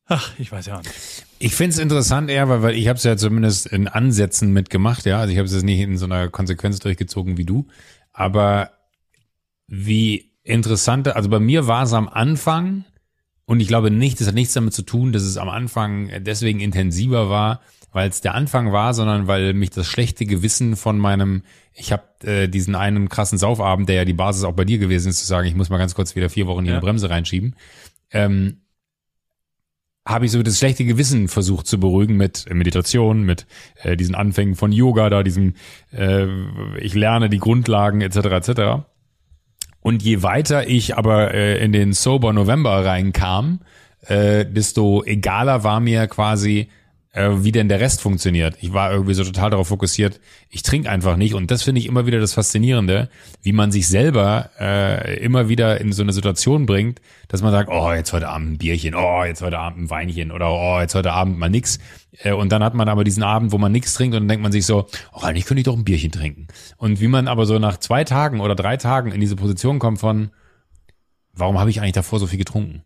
Ach, 0.05 0.37
ich 0.37 0.51
weiß 0.51 0.67
ja 0.67 0.77
auch 0.77 0.83
nicht. 0.83 1.25
Ich 1.39 1.55
finde 1.55 1.71
es 1.71 1.79
interessant 1.79 2.29
eher, 2.29 2.47
weil, 2.47 2.61
weil 2.61 2.75
ich 2.75 2.87
habe 2.89 2.97
es 2.97 3.03
ja 3.03 3.17
zumindest 3.17 3.65
in 3.65 3.87
Ansätzen 3.87 4.53
mitgemacht, 4.53 5.05
ja. 5.05 5.19
Also 5.19 5.31
ich 5.31 5.39
habe 5.39 5.47
es 5.47 5.53
jetzt 5.53 5.63
nicht 5.63 5.79
in 5.79 5.97
so 5.97 6.05
einer 6.05 6.29
Konsequenz 6.29 6.79
durchgezogen 6.79 7.37
wie 7.37 7.45
du. 7.45 7.65
Aber 8.13 8.71
wie 9.67 10.30
interessante, 10.43 11.15
also 11.15 11.29
bei 11.29 11.39
mir 11.39 11.67
war 11.67 11.83
es 11.83 11.93
am 11.93 12.07
Anfang, 12.07 12.85
und 13.45 13.59
ich 13.59 13.67
glaube 13.67 13.91
nicht, 13.91 14.19
das 14.19 14.27
hat 14.27 14.35
nichts 14.35 14.53
damit 14.53 14.73
zu 14.73 14.83
tun, 14.83 15.11
dass 15.11 15.23
es 15.23 15.37
am 15.37 15.49
Anfang 15.49 16.09
deswegen 16.23 16.59
intensiver 16.59 17.29
war, 17.29 17.61
weil 17.91 18.09
es 18.09 18.21
der 18.21 18.35
Anfang 18.35 18.71
war, 18.71 18.93
sondern 18.93 19.27
weil 19.27 19.53
mich 19.53 19.71
das 19.71 19.87
schlechte 19.87 20.25
Gewissen 20.25 20.75
von 20.75 20.97
meinem, 20.97 21.43
ich 21.73 21.91
habe 21.91 22.03
äh, 22.23 22.47
diesen 22.47 22.75
einen 22.75 23.09
krassen 23.09 23.37
Saufabend, 23.37 23.89
der 23.89 23.97
ja 23.97 24.05
die 24.05 24.13
Basis 24.13 24.43
auch 24.43 24.53
bei 24.53 24.65
dir 24.65 24.77
gewesen 24.77 25.09
ist, 25.09 25.19
zu 25.19 25.25
sagen, 25.25 25.47
ich 25.47 25.55
muss 25.55 25.69
mal 25.69 25.77
ganz 25.77 25.95
kurz 25.95 26.15
wieder 26.15 26.29
vier 26.29 26.47
Wochen 26.47 26.63
hier 26.63 26.71
ja. 26.71 26.77
eine 26.77 26.85
Bremse 26.85 27.09
reinschieben, 27.09 27.55
ähm, 28.11 28.61
habe 30.07 30.25
ich 30.25 30.31
so 30.31 30.41
das 30.41 30.57
schlechte 30.57 30.85
Gewissen 30.85 31.27
versucht 31.27 31.67
zu 31.67 31.79
beruhigen 31.79 32.17
mit 32.17 32.45
Meditation, 32.51 33.23
mit 33.23 33.45
äh, 33.83 33.95
diesen 33.95 34.15
Anfängen 34.15 34.55
von 34.55 34.71
Yoga, 34.71 35.09
da 35.09 35.21
diesem, 35.21 35.53
äh, 35.91 36.25
ich 36.79 36.95
lerne 36.95 37.29
die 37.29 37.37
Grundlagen 37.37 38.01
etc. 38.01 38.17
etc. 38.17 38.90
Und 39.81 40.03
je 40.03 40.23
weiter 40.23 40.67
ich 40.67 40.97
aber 40.97 41.33
äh, 41.33 41.63
in 41.63 41.71
den 41.71 41.93
Sober 41.93 42.33
November 42.33 42.85
reinkam, 42.85 43.59
äh, 44.07 44.45
desto 44.45 45.03
egaler 45.03 45.63
war 45.63 45.79
mir 45.79 46.07
quasi, 46.07 46.69
äh, 47.13 47.29
wie 47.39 47.51
denn 47.51 47.67
der 47.67 47.79
Rest 47.79 48.01
funktioniert. 48.01 48.57
Ich 48.61 48.73
war 48.73 48.91
irgendwie 48.91 49.13
so 49.13 49.23
total 49.23 49.49
darauf 49.49 49.67
fokussiert, 49.67 50.19
ich 50.49 50.63
trinke 50.63 50.89
einfach 50.89 51.17
nicht. 51.17 51.33
Und 51.33 51.51
das 51.51 51.63
finde 51.63 51.79
ich 51.79 51.87
immer 51.87 52.05
wieder 52.05 52.19
das 52.19 52.33
Faszinierende, 52.33 53.09
wie 53.41 53.51
man 53.51 53.71
sich 53.71 53.87
selber 53.87 54.49
äh, 54.59 55.19
immer 55.19 55.49
wieder 55.49 55.81
in 55.81 55.91
so 55.91 56.03
eine 56.03 56.13
Situation 56.13 56.65
bringt, 56.65 57.01
dass 57.27 57.41
man 57.41 57.51
sagt, 57.51 57.69
oh, 57.69 57.91
jetzt 57.91 58.13
heute 58.13 58.29
Abend 58.29 58.53
ein 58.53 58.57
Bierchen, 58.57 58.95
oh, 58.95 59.23
jetzt 59.23 59.41
heute 59.41 59.59
Abend 59.59 59.79
ein 59.79 59.89
Weinchen 59.89 60.31
oder 60.31 60.51
oh, 60.51 60.79
jetzt 60.79 60.95
heute 60.95 61.11
Abend 61.11 61.37
mal 61.37 61.49
nix. 61.49 61.79
Äh, 62.19 62.31
und 62.31 62.51
dann 62.51 62.63
hat 62.63 62.75
man 62.75 62.87
aber 62.87 63.03
diesen 63.03 63.23
Abend, 63.23 63.51
wo 63.51 63.57
man 63.57 63.71
nichts 63.71 63.93
trinkt 63.93 64.15
und 64.15 64.21
dann 64.21 64.29
denkt 64.29 64.43
man 64.43 64.51
sich 64.51 64.65
so, 64.65 64.87
oh, 65.13 65.21
eigentlich 65.21 65.45
könnte 65.45 65.59
ich 65.59 65.65
doch 65.65 65.77
ein 65.77 65.83
Bierchen 65.83 66.11
trinken. 66.11 66.47
Und 66.77 67.01
wie 67.01 67.07
man 67.07 67.27
aber 67.27 67.45
so 67.45 67.59
nach 67.59 67.77
zwei 67.77 68.05
Tagen 68.05 68.39
oder 68.39 68.55
drei 68.55 68.77
Tagen 68.77 69.11
in 69.11 69.19
diese 69.19 69.35
Position 69.35 69.79
kommt 69.79 69.99
von, 69.99 70.31
warum 71.33 71.59
habe 71.59 71.69
ich 71.69 71.81
eigentlich 71.81 71.91
davor 71.93 72.19
so 72.19 72.27
viel 72.27 72.39
getrunken? 72.39 72.83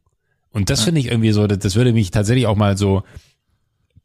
Und 0.52 0.70
das 0.70 0.84
finde 0.84 1.02
ich 1.02 1.08
irgendwie 1.08 1.32
so, 1.32 1.48
das, 1.48 1.60
das 1.60 1.76
würde 1.76 1.92
mich 1.92 2.12
tatsächlich 2.12 2.48
auch 2.48 2.56
mal 2.56 2.78
so 2.78 3.04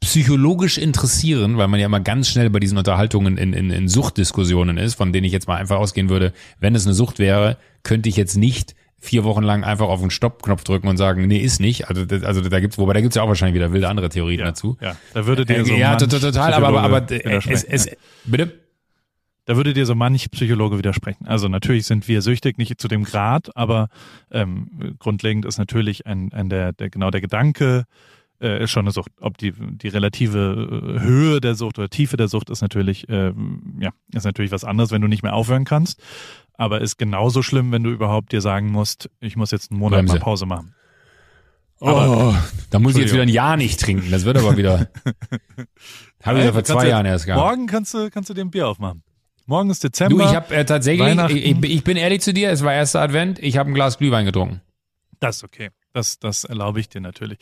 psychologisch 0.00 0.78
interessieren, 0.78 1.58
weil 1.58 1.68
man 1.68 1.78
ja 1.78 1.86
immer 1.86 2.00
ganz 2.00 2.28
schnell 2.28 2.50
bei 2.50 2.58
diesen 2.58 2.78
Unterhaltungen 2.78 3.36
in, 3.36 3.52
in, 3.52 3.70
in 3.70 3.88
Suchtdiskussionen 3.88 4.78
ist, 4.78 4.94
von 4.94 5.12
denen 5.12 5.24
ich 5.24 5.32
jetzt 5.32 5.46
mal 5.46 5.56
einfach 5.56 5.76
ausgehen 5.76 6.08
würde, 6.08 6.32
wenn 6.58 6.74
es 6.74 6.86
eine 6.86 6.94
Sucht 6.94 7.18
wäre, 7.18 7.58
könnte 7.82 8.08
ich 8.08 8.16
jetzt 8.16 8.36
nicht 8.36 8.74
vier 8.98 9.24
Wochen 9.24 9.42
lang 9.42 9.64
einfach 9.64 9.88
auf 9.88 10.00
den 10.00 10.10
Stoppknopf 10.10 10.62
drücken 10.62 10.88
und 10.88 10.98
sagen, 10.98 11.26
nee, 11.26 11.38
ist 11.38 11.58
nicht. 11.58 11.88
Also, 11.88 12.04
das, 12.04 12.22
also 12.22 12.42
da 12.42 12.60
gibt's, 12.60 12.76
wobei 12.76 12.92
da 12.92 13.00
gibt's 13.00 13.16
ja 13.16 13.22
auch 13.22 13.28
wahrscheinlich 13.28 13.54
wieder 13.54 13.72
wilde 13.72 13.88
andere 13.88 14.10
Theorien 14.10 14.40
ja, 14.40 14.46
dazu. 14.46 14.76
Ja, 14.80 14.96
da 15.14 15.26
würde 15.26 15.46
dir 15.46 15.64
so 15.64 15.72
äh, 15.72 15.78
ja, 15.78 15.96
manch 15.96 16.06
total, 16.20 16.52
aber, 16.52 16.68
aber, 16.68 16.82
aber 16.82 17.00
Psychologe 17.00 17.50
es, 17.50 17.64
es, 17.64 17.86
widersprechen, 17.86 17.96
bitte? 18.24 18.52
Da 19.46 19.56
würde 19.56 19.72
dir 19.72 19.86
so 19.86 19.94
manch 19.94 20.30
Psychologe 20.30 20.78
widersprechen. 20.78 21.26
Also 21.26 21.48
natürlich 21.48 21.86
sind 21.86 22.06
wir 22.08 22.20
süchtig, 22.22 22.58
nicht 22.58 22.80
zu 22.80 22.88
dem 22.88 23.04
Grad, 23.04 23.56
aber 23.56 23.88
ähm, 24.30 24.96
grundlegend 24.98 25.46
ist 25.46 25.58
natürlich 25.58 26.06
ein, 26.06 26.32
ein 26.32 26.50
der, 26.50 26.72
der 26.72 26.90
genau 26.90 27.10
der 27.10 27.22
Gedanke, 27.22 27.84
äh, 28.40 28.62
ist 28.62 28.70
schon 28.70 28.84
eine 28.84 28.92
Sucht. 28.92 29.12
Ob 29.20 29.38
die, 29.38 29.52
die 29.52 29.88
relative 29.88 30.96
äh, 30.98 31.00
Höhe 31.00 31.40
der 31.40 31.54
Sucht 31.54 31.78
oder 31.78 31.88
Tiefe 31.88 32.16
der 32.16 32.28
Sucht 32.28 32.50
ist 32.50 32.62
natürlich, 32.62 33.08
äh, 33.08 33.32
ja, 33.78 33.90
ist 34.12 34.24
natürlich 34.24 34.52
was 34.52 34.64
anderes, 34.64 34.90
wenn 34.90 35.02
du 35.02 35.08
nicht 35.08 35.22
mehr 35.22 35.34
aufhören 35.34 35.64
kannst. 35.64 36.02
Aber 36.54 36.80
ist 36.80 36.98
genauso 36.98 37.42
schlimm, 37.42 37.72
wenn 37.72 37.82
du 37.82 37.90
überhaupt 37.90 38.32
dir 38.32 38.40
sagen 38.40 38.70
musst, 38.70 39.08
ich 39.20 39.36
muss 39.36 39.50
jetzt 39.50 39.70
einen 39.70 39.80
Monat 39.80 40.00
Bremse. 40.00 40.14
mal 40.14 40.20
Pause 40.20 40.46
machen. 40.46 40.74
Oh, 41.80 42.34
da 42.68 42.78
muss 42.78 42.94
ich 42.94 43.00
jetzt 43.00 43.12
wieder 43.12 43.22
ein 43.22 43.30
Jahr 43.30 43.56
nicht 43.56 43.80
trinken. 43.80 44.10
Das 44.10 44.26
wird 44.26 44.36
aber 44.36 44.58
wieder. 44.58 44.88
Habe 46.22 46.38
ich 46.38 46.44
ja 46.44 46.52
vor 46.52 46.60
Kannst 46.60 46.72
zwei 46.72 46.88
Jahren 46.88 47.06
erst 47.06 47.24
gehabt. 47.24 47.42
Morgen 47.42 47.66
kannst 47.66 47.94
du, 47.94 48.10
kannst 48.10 48.28
du 48.28 48.34
dir 48.34 48.42
ein 48.42 48.50
Bier 48.50 48.68
aufmachen. 48.68 49.02
Morgen 49.46 49.70
ist 49.70 49.82
Dezember. 49.82 50.22
Du, 50.22 50.30
ich 50.30 50.36
habe 50.36 50.54
äh, 50.54 50.64
tatsächlich, 50.64 51.18
ich, 51.30 51.64
ich 51.64 51.82
bin 51.82 51.96
ehrlich 51.96 52.20
zu 52.20 52.34
dir, 52.34 52.50
es 52.50 52.62
war 52.62 52.74
erster 52.74 53.00
Advent, 53.00 53.38
ich 53.38 53.56
habe 53.56 53.70
ein 53.70 53.74
Glas 53.74 53.96
Glühwein 53.96 54.26
getrunken. 54.26 54.60
Das 55.18 55.36
ist 55.38 55.44
okay. 55.44 55.70
Das, 55.92 56.18
das 56.18 56.44
erlaube 56.44 56.80
ich 56.80 56.88
dir 56.88 57.00
natürlich. 57.00 57.38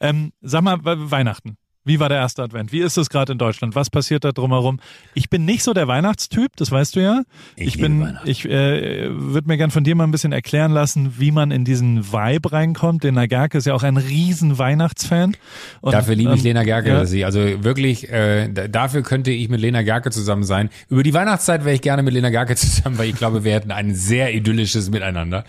Ähm, 0.00 0.32
sag 0.40 0.62
mal, 0.62 0.84
We- 0.84 1.10
Weihnachten. 1.10 1.56
Wie 1.84 1.98
war 1.98 2.08
der 2.08 2.18
erste 2.18 2.42
Advent? 2.42 2.72
Wie 2.72 2.80
ist 2.80 2.96
es 2.96 3.10
gerade 3.10 3.32
in 3.32 3.38
Deutschland? 3.38 3.74
Was 3.74 3.90
passiert 3.90 4.22
da 4.24 4.30
drumherum? 4.32 4.78
Ich 5.14 5.28
bin 5.30 5.44
nicht 5.44 5.62
so 5.64 5.72
der 5.72 5.88
Weihnachtstyp, 5.88 6.52
das 6.56 6.70
weißt 6.70 6.94
du 6.96 7.00
ja. 7.00 7.22
Ich 7.56 7.74
liebe 7.74 7.88
bin, 7.88 8.18
ich 8.24 8.44
äh, 8.44 9.08
würde 9.10 9.48
mir 9.48 9.56
gern 9.56 9.70
von 9.72 9.82
dir 9.82 9.94
mal 9.96 10.04
ein 10.04 10.12
bisschen 10.12 10.32
erklären 10.32 10.70
lassen, 10.70 11.14
wie 11.18 11.32
man 11.32 11.50
in 11.50 11.64
diesen 11.64 12.12
Vibe 12.12 12.52
reinkommt. 12.52 13.02
Lena 13.02 13.26
Gerke 13.26 13.58
ist 13.58 13.66
ja 13.66 13.74
auch 13.74 13.82
ein 13.82 13.96
riesen 13.96 14.58
Weihnachtsfan. 14.58 15.36
Und, 15.80 15.92
Dafür 15.92 16.14
liebe 16.14 16.32
ich 16.34 16.40
ähm, 16.40 16.44
Lena 16.44 16.62
Gerke. 16.62 16.88
ja. 16.90 17.04
sie, 17.04 17.24
also 17.24 17.40
wirklich, 17.64 18.08
äh, 18.10 18.48
da- 18.48 18.68
dafür 18.68 19.02
könnte 19.02 19.32
ich 19.32 19.48
mit 19.48 19.60
Lena 19.60 19.82
Gerke 19.82 20.10
zusammen 20.12 20.44
sein. 20.44 20.70
Über 20.88 21.02
die 21.02 21.14
Weihnachtszeit 21.14 21.64
wäre 21.64 21.74
ich 21.74 21.82
gerne 21.82 22.02
mit 22.04 22.14
Lena 22.14 22.30
Gerke 22.30 22.54
zusammen, 22.56 22.98
weil 22.98 23.08
ich 23.08 23.16
glaube, 23.16 23.42
wir 23.44 23.52
hätten 23.54 23.72
ein 23.72 23.94
sehr 23.94 24.32
idyllisches 24.34 24.90
Miteinander 24.90 25.44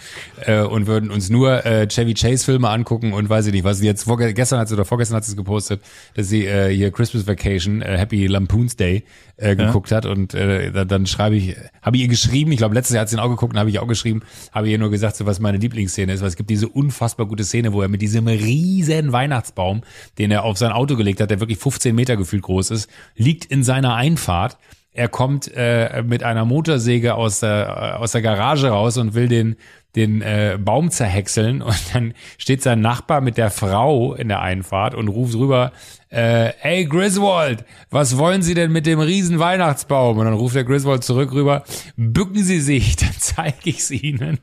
äh, 0.45 0.61
und 0.61 0.88
würden 0.88 1.11
uns 1.11 1.29
nur 1.29 1.65
äh, 1.65 1.88
Chevy 1.88 2.15
Chase 2.15 2.43
Filme 2.43 2.69
angucken 2.69 3.13
und 3.13 3.29
weiß 3.29 3.45
ich 3.45 3.53
nicht, 3.53 3.63
was 3.63 3.77
sie 3.77 3.86
jetzt 3.86 4.03
vorge 4.05 4.34
gestern 4.34 4.59
hat 4.59 4.67
sie 4.67 4.73
oder 4.73 4.86
vorgestern 4.86 5.17
hat 5.17 5.25
sie 5.25 5.31
es 5.34 5.38
gepostet, 5.38 5.81
dass 6.15 6.22
sie 6.24 6.45
äh, 6.45 6.74
hier 6.74 6.91
Christmas 6.91 7.28
Vacation, 7.28 7.82
äh, 7.82 7.97
Happy 7.97 8.28
Lampoon's 8.28 8.76
Day 8.76 9.03
äh, 9.38 9.55
geguckt 9.55 9.91
hat 9.91 10.05
und 10.05 10.34
äh, 10.34 10.71
da, 10.71 10.86
dann 10.86 11.05
schreibe 11.05 11.36
ich, 11.36 11.55
habe 11.82 11.97
ich 11.97 12.03
ihr 12.03 12.07
geschrieben, 12.07 12.51
ich 12.51 12.57
glaube 12.57 12.76
letztes 12.76 12.93
Jahr 12.93 13.01
hat 13.01 13.09
sie 13.09 13.15
ihn 13.15 13.19
auch 13.19 13.30
geguckt 13.30 13.53
und 13.53 13.59
habe 13.59 13.69
ich 13.69 13.80
auch 13.80 13.88
geschrieben, 13.88 14.21
habe 14.51 14.69
ihr 14.69 14.78
nur 14.78 14.89
gesagt, 14.89 15.15
so 15.15 15.26
was 15.26 15.39
meine 15.39 15.57
Lieblingsszene 15.57 16.13
ist, 16.13 16.21
weil 16.21 16.30
es 16.30 16.36
gibt 16.36 16.49
diese 16.49 16.67
unfassbar 16.67 17.26
gute 17.26 17.43
Szene, 17.43 17.74
wo 17.74 17.82
er 17.82 17.88
mit 17.88 18.01
diesem 18.01 18.28
riesen 18.28 19.11
Weihnachtsbaum, 19.11 19.82
den 20.17 20.32
er 20.32 20.43
auf 20.43 20.57
sein 20.57 20.71
Auto 20.71 20.95
gelegt 20.95 21.21
hat, 21.21 21.32
der 21.32 21.39
wirklich 21.39 21.59
15 21.59 21.95
Meter 21.95 22.17
gefühlt 22.17 22.43
groß 22.43 22.71
ist, 22.71 22.89
liegt 23.15 23.45
in 23.45 23.63
seiner 23.63 23.95
Einfahrt. 23.95 24.57
Er 24.95 25.09
kommt 25.09 25.51
äh, 25.55 26.03
mit 26.03 26.24
einer 26.24 26.45
Motorsäge 26.45 27.15
aus 27.15 27.39
der, 27.39 27.95
äh, 27.97 27.97
aus 27.97 28.11
der 28.11 28.21
Garage 28.21 28.67
raus 28.67 28.97
und 28.97 29.15
will 29.15 29.28
den, 29.28 29.55
den 29.95 30.21
äh, 30.21 30.57
Baum 30.59 30.89
zerhäckseln 30.89 31.61
und 31.61 31.93
dann 31.93 32.13
steht 32.37 32.63
sein 32.63 32.81
Nachbar 32.81 33.21
mit 33.21 33.37
der 33.37 33.51
Frau 33.51 34.15
in 34.15 34.27
der 34.27 34.41
Einfahrt 34.41 34.95
und 34.95 35.07
ruft 35.07 35.35
rüber, 35.35 35.71
äh, 36.09 36.51
hey 36.59 36.85
Griswold, 36.85 37.63
was 37.89 38.17
wollen 38.17 38.41
Sie 38.41 38.53
denn 38.53 38.71
mit 38.71 38.85
dem 38.85 38.99
riesen 38.99 39.39
Weihnachtsbaum? 39.39 40.17
Und 40.17 40.25
dann 40.25 40.33
ruft 40.33 40.55
der 40.55 40.63
Griswold 40.63 41.03
zurück 41.03 41.31
rüber, 41.31 41.63
bücken 41.95 42.43
Sie 42.43 42.59
sich, 42.59 42.95
dann 42.97 43.15
zeige 43.19 43.57
ich's 43.63 43.91
Ihnen. 43.91 44.39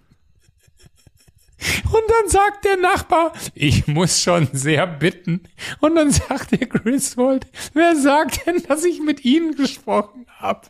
Und 1.85 2.03
dann 2.09 2.29
sagt 2.29 2.65
der 2.65 2.79
Nachbar, 2.79 3.33
ich 3.55 3.87
muss 3.87 4.23
schon 4.23 4.49
sehr 4.53 4.87
bitten. 4.87 5.43
Und 5.81 5.95
dann 5.95 6.11
sagt 6.11 6.53
der 6.53 6.67
Griswold, 6.67 7.47
wer 7.75 7.97
sagt 7.97 8.47
denn, 8.47 8.63
dass 8.67 8.85
ich 8.85 9.01
mit 9.01 9.25
Ihnen 9.25 9.55
gesprochen 9.57 10.27
habe? 10.39 10.69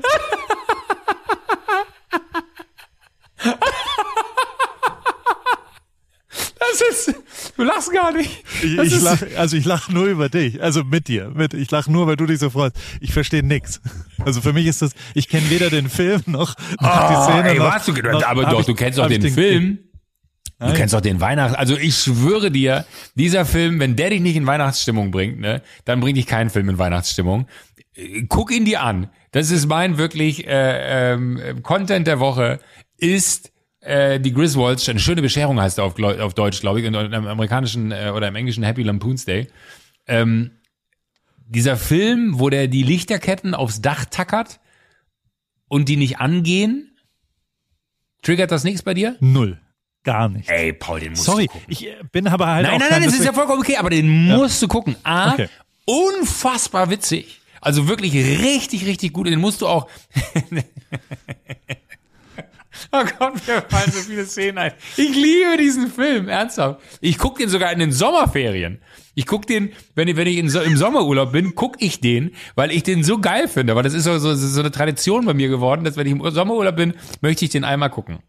Das 6.59 6.81
ist, 6.89 7.15
du 7.55 7.63
lachst 7.63 7.91
gar 7.93 8.11
nicht. 8.11 8.43
Ich, 8.61 8.75
Das 8.75 8.87
ich 8.87 9.01
lach, 9.01 9.21
also 9.37 9.55
ich 9.55 9.65
lache 9.65 9.93
nur 9.93 10.05
über 10.07 10.27
dich, 10.29 10.61
also 10.61 10.83
mit 10.83 11.07
dir. 11.07 11.31
Mit, 11.33 11.53
ich 11.53 11.69
lache 11.71 11.89
nur, 11.91 12.07
weil 12.07 12.17
du 12.17 12.25
dich 12.25 12.39
so 12.39 12.49
freust. 12.49 12.75
Ich 12.99 13.13
verstehe 13.13 13.43
nix. 13.43 13.79
Also 14.25 14.41
für 14.41 14.51
mich 14.51 14.65
ist 14.65 14.81
das, 14.81 14.91
ich 15.13 15.29
kenne 15.29 15.49
weder 15.49 15.69
den 15.69 15.89
Film 15.89 16.21
noch, 16.25 16.55
noch 16.81 17.09
die 17.09 17.31
Szene. 17.31 17.43
Oh, 17.43 17.53
ey, 17.53 17.59
noch, 17.59 17.85
du, 17.85 17.91
noch, 18.11 18.23
aber 18.23 18.45
doch, 18.45 18.59
ich- 18.61 18.65
du 18.65 18.73
kennst 18.73 18.97
doch 18.99 19.09
ich 19.09 19.19
den 19.19 19.33
Film. 19.33 19.79
Du 20.59 20.73
kennst 20.73 20.93
doch 20.93 21.01
den 21.01 21.19
Weihnachts... 21.19 21.53
Also 21.55 21.75
ich 21.75 21.97
schwöre 21.97 22.49
dir, 22.49 22.85
dieser 23.15 23.45
Film, 23.45 23.79
wenn 23.81 23.97
der 23.97 24.09
dich 24.11 24.21
nicht 24.21 24.37
in 24.37 24.47
Weihnachtsstimmung 24.47 25.11
bringt, 25.11 25.39
ne, 25.39 25.61
dann 25.83 25.99
bringt 25.99 26.17
dich 26.17 26.27
kein 26.27 26.49
Film 26.49 26.69
in 26.69 26.77
Weihnachtsstimmung. 26.77 27.47
Äh, 27.93 28.23
Guck 28.29 28.51
ihn 28.51 28.63
dir 28.63 28.81
an. 28.81 29.09
Das 29.31 29.51
ist 29.51 29.67
mein 29.67 29.97
wirklich 29.97 30.47
äh, 30.47 31.13
ähm, 31.13 31.61
Content 31.61 32.07
der 32.07 32.19
Woche. 32.21 32.59
Ist 32.97 33.51
äh, 33.81 34.19
die 34.19 34.33
Griswolds, 34.33 34.87
eine 34.89 34.99
schöne 34.99 35.21
Bescherung 35.21 35.59
heißt 35.61 35.77
er 35.77 35.83
auf, 35.85 35.99
auf 36.01 36.33
Deutsch, 36.33 36.59
glaube 36.61 36.81
ich, 36.81 36.87
und 36.87 36.95
im 36.95 37.27
amerikanischen 37.27 37.91
äh, 37.91 38.11
oder 38.13 38.27
im 38.27 38.35
englischen 38.35 38.63
Happy 38.63 38.83
Lampoon's 38.83 39.25
Day. 39.25 39.47
Ähm, 40.07 40.51
dieser 41.47 41.77
Film, 41.77 42.39
wo 42.39 42.49
der 42.49 42.67
die 42.67 42.83
Lichterketten 42.83 43.53
aufs 43.53 43.81
Dach 43.81 44.05
tackert 44.05 44.59
und 45.67 45.89
die 45.89 45.97
nicht 45.97 46.17
angehen, 46.19 46.97
triggert 48.23 48.51
das 48.51 48.63
nichts 48.63 48.81
bei 48.81 48.93
dir? 48.95 49.15
Null. 49.19 49.59
Gar 50.03 50.29
nicht. 50.29 50.49
Ey, 50.49 50.71
Paul, 50.73 50.99
den 50.99 51.11
musst 51.11 51.23
Sorry, 51.25 51.45
du 51.47 51.53
gucken. 51.53 51.67
ich 51.69 51.87
äh, 51.87 51.95
bin 52.11 52.27
aber 52.27 52.47
halt 52.47 52.65
Nein, 52.67 52.79
nein, 52.79 52.89
nein, 52.91 53.03
das 53.03 53.13
ist 53.13 53.25
ja 53.25 53.33
vollkommen 53.33 53.59
okay, 53.59 53.77
aber 53.77 53.89
den 53.89 54.07
musst 54.27 54.61
du 54.61 54.67
gucken. 54.67 54.95
A, 55.03 55.33
Okay. 55.33 55.49
unfassbar 55.85 56.89
witzig. 56.89 57.41
Also 57.61 57.87
wirklich 57.87 58.13
richtig, 58.13 58.85
richtig 58.85 59.13
gut. 59.13 59.25
Den 59.27 59.39
musst 59.39 59.61
du 59.61 59.67
auch. 59.67 59.87
oh 62.91 63.03
Gott, 63.19 63.33
mir 63.47 63.61
fallen 63.69 63.91
so 63.91 63.99
viele 63.99 64.25
Szenen 64.25 64.57
ein. 64.57 64.71
Ich 64.97 65.15
liebe 65.15 65.57
diesen 65.59 65.88
Film, 65.91 66.27
ernsthaft. 66.29 66.79
Ich 67.01 67.17
gucke 67.17 67.39
den 67.41 67.49
sogar 67.49 67.71
in 67.71 67.79
den 67.79 67.91
Sommerferien. 67.91 68.81
Ich 69.13 69.25
guck 69.25 69.47
den, 69.47 69.71
wenn 69.95 70.07
ich, 70.07 70.15
wenn 70.17 70.27
ich 70.27 70.38
in, 70.38 70.47
im 70.49 70.77
Sommerurlaub 70.77 71.31
bin, 71.31 71.55
guck 71.55 71.81
ich 71.81 72.01
den, 72.01 72.31
weil 72.55 72.71
ich 72.71 72.83
den 72.83 73.03
so 73.03 73.17
geil 73.19 73.47
finde. 73.47 73.75
Weil 73.75 73.83
das 73.83 73.93
ist 73.93 74.03
so, 74.03 74.17
so, 74.19 74.36
so 74.36 74.59
eine 74.59 74.71
Tradition 74.71 75.25
bei 75.25 75.33
mir 75.33 75.47
geworden, 75.47 75.83
dass 75.86 75.95
wenn 75.97 76.05
ich 76.05 76.11
im 76.13 76.29
Sommerurlaub 76.31 76.75
bin, 76.75 76.93
möchte 77.21 77.45
ich 77.45 77.51
den 77.51 77.63
einmal 77.63 77.89
gucken. 77.89 78.19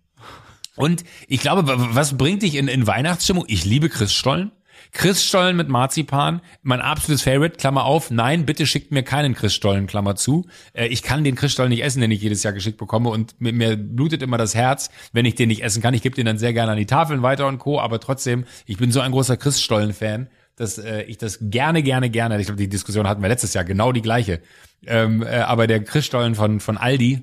Und 0.77 1.05
ich 1.27 1.41
glaube, 1.41 1.67
wa- 1.67 1.89
was 1.93 2.17
bringt 2.17 2.43
dich 2.43 2.55
in, 2.55 2.69
in 2.69 2.87
Weihnachtsstimmung? 2.87 3.45
Ich 3.49 3.65
liebe 3.65 3.89
Christstollen. 3.89 4.53
Christstollen 4.93 5.57
mit 5.57 5.69
Marzipan, 5.69 6.41
mein 6.63 6.81
absolutes 6.81 7.23
Favorite, 7.23 7.57
Klammer 7.57 7.85
auf. 7.85 8.11
Nein, 8.11 8.47
bitte 8.47 8.67
schickt 8.67 8.93
mir 8.93 9.03
keinen 9.03 9.35
Christstollen, 9.35 9.87
Klammer 9.87 10.17
zu. 10.17 10.47
Äh, 10.73 10.87
ich 10.87 11.03
kann 11.03 11.25
den 11.25 11.35
Christstollen 11.35 11.71
nicht 11.71 11.83
essen, 11.83 12.01
den 12.01 12.11
ich 12.11 12.23
jedes 12.23 12.43
Jahr 12.43 12.53
geschickt 12.53 12.79
bekomme 12.79 13.11
und 13.11 13.41
mir, 13.41 13.53
mir 13.53 13.77
blutet 13.77 14.23
immer 14.23 14.39
das 14.39 14.55
Herz, 14.55 14.91
wenn 15.13 15.25
ich 15.25 15.35
den 15.35 15.49
nicht 15.49 15.63
essen 15.63 15.83
kann. 15.83 15.95
Ich 15.95 16.03
gebe 16.03 16.15
den 16.15 16.27
dann 16.27 16.39
sehr 16.39 16.53
gerne 16.53 16.73
an 16.73 16.79
die 16.79 16.87
Tafeln 16.87 17.23
weiter 17.23 17.47
und 17.47 17.59
Co., 17.59 17.81
aber 17.81 18.01
trotzdem, 18.01 18.45
ich 18.67 18.79
bin 18.79 18.91
so 18.91 19.01
ein 19.01 19.13
großer 19.13 19.37
Christstollen-Fan, 19.37 20.29
dass 20.57 20.79
äh, 20.79 21.03
ich 21.03 21.19
das 21.19 21.39
gerne, 21.41 21.83
gerne, 21.83 22.11
gerne, 22.11 22.41
ich 22.41 22.47
glaube, 22.47 22.61
die 22.61 22.69
Diskussion 22.69 23.07
hatten 23.09 23.23
wir 23.23 23.29
letztes 23.29 23.55
Jahr, 23.55 23.65
genau 23.65 23.93
die 23.93 24.03
gleiche. 24.03 24.41
Ähm, 24.87 25.23
äh, 25.23 25.37
aber 25.37 25.67
der 25.67 25.85
Christstollen 25.85 26.35
von, 26.35 26.61
von 26.61 26.79
Aldi, 26.79 27.23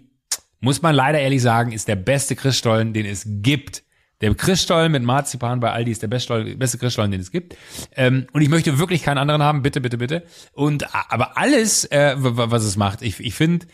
muss 0.59 0.81
man 0.81 0.95
leider 0.95 1.19
ehrlich 1.19 1.41
sagen, 1.41 1.71
ist 1.71 1.87
der 1.87 1.97
beste 1.97 2.35
Christstollen, 2.35 2.93
den 2.93 3.05
es 3.05 3.25
gibt. 3.25 3.83
Der 4.23 4.33
Christstollen 4.35 4.89
mit 4.89 5.03
Marzipan 5.03 5.59
bei 5.59 5.73
Aldi 5.73 5.91
ist 5.91 6.01
der 6.01 6.07
beste, 6.07 6.55
beste 6.55 6.77
Christstollen, 6.77 7.11
den 7.11 7.19
es 7.19 7.29
gibt. 7.29 7.57
Ähm, 7.93 8.25
und 8.31 8.41
ich 8.41 8.47
möchte 8.47 8.79
wirklich 8.79 9.03
keinen 9.03 9.17
anderen 9.17 9.43
haben, 9.43 9.63
bitte, 9.63 9.81
bitte, 9.81 9.97
bitte. 9.97 10.23
Und 10.53 10.95
aber 10.95 11.37
alles, 11.37 11.83
äh, 11.91 12.15
was 12.15 12.63
es 12.63 12.77
macht, 12.77 13.01
ich, 13.01 13.19
ich 13.19 13.35
finde, 13.35 13.65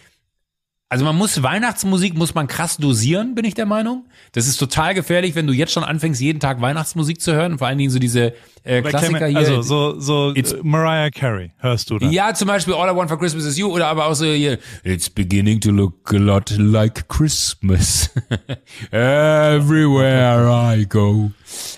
Also 0.91 1.05
man 1.05 1.15
muss 1.15 1.43
Weihnachtsmusik 1.43 2.15
muss 2.15 2.33
man 2.33 2.47
krass 2.47 2.77
dosieren, 2.77 3.35
bin 3.35 3.45
ich 3.45 3.53
der 3.53 3.67
Meinung. 3.67 4.05
Das 4.31 4.47
ist 4.47 4.57
total 4.57 4.95
gefährlich, 4.95 5.35
wenn 5.35 5.45
du 5.45 5.53
jetzt 5.53 5.71
schon 5.71 5.83
anfängst, 5.83 6.19
jeden 6.19 6.39
Tag 6.39 6.61
Weihnachtsmusik 6.61 7.21
zu 7.21 7.31
hören. 7.31 7.59
Vor 7.59 7.67
allen 7.67 7.77
Dingen 7.77 7.91
so 7.91 7.99
diese 7.99 8.33
äh, 8.63 8.81
Klassiker 8.81 9.27
hier. 9.27 9.37
Also 9.37 9.61
so, 9.61 9.99
so 9.99 10.33
It's, 10.33 10.55
Mariah 10.63 11.11
Carey 11.11 11.51
hörst 11.59 11.91
du 11.91 11.99
da. 11.99 12.07
Ja, 12.07 12.33
zum 12.33 12.47
Beispiel 12.47 12.73
All 12.73 12.91
I 12.91 12.95
Want 12.95 13.07
for 13.07 13.19
Christmas 13.19 13.45
is 13.45 13.55
You 13.55 13.67
oder 13.67 13.85
aber 13.85 14.07
auch 14.07 14.15
so 14.15 14.25
hier 14.25 14.57
It's 14.83 15.11
beginning 15.11 15.61
to 15.61 15.69
look 15.69 16.11
a 16.11 16.17
lot 16.17 16.49
like 16.57 17.07
Christmas. 17.07 18.09
Everywhere 18.91 20.75
I 20.75 20.87
go. 20.87 21.29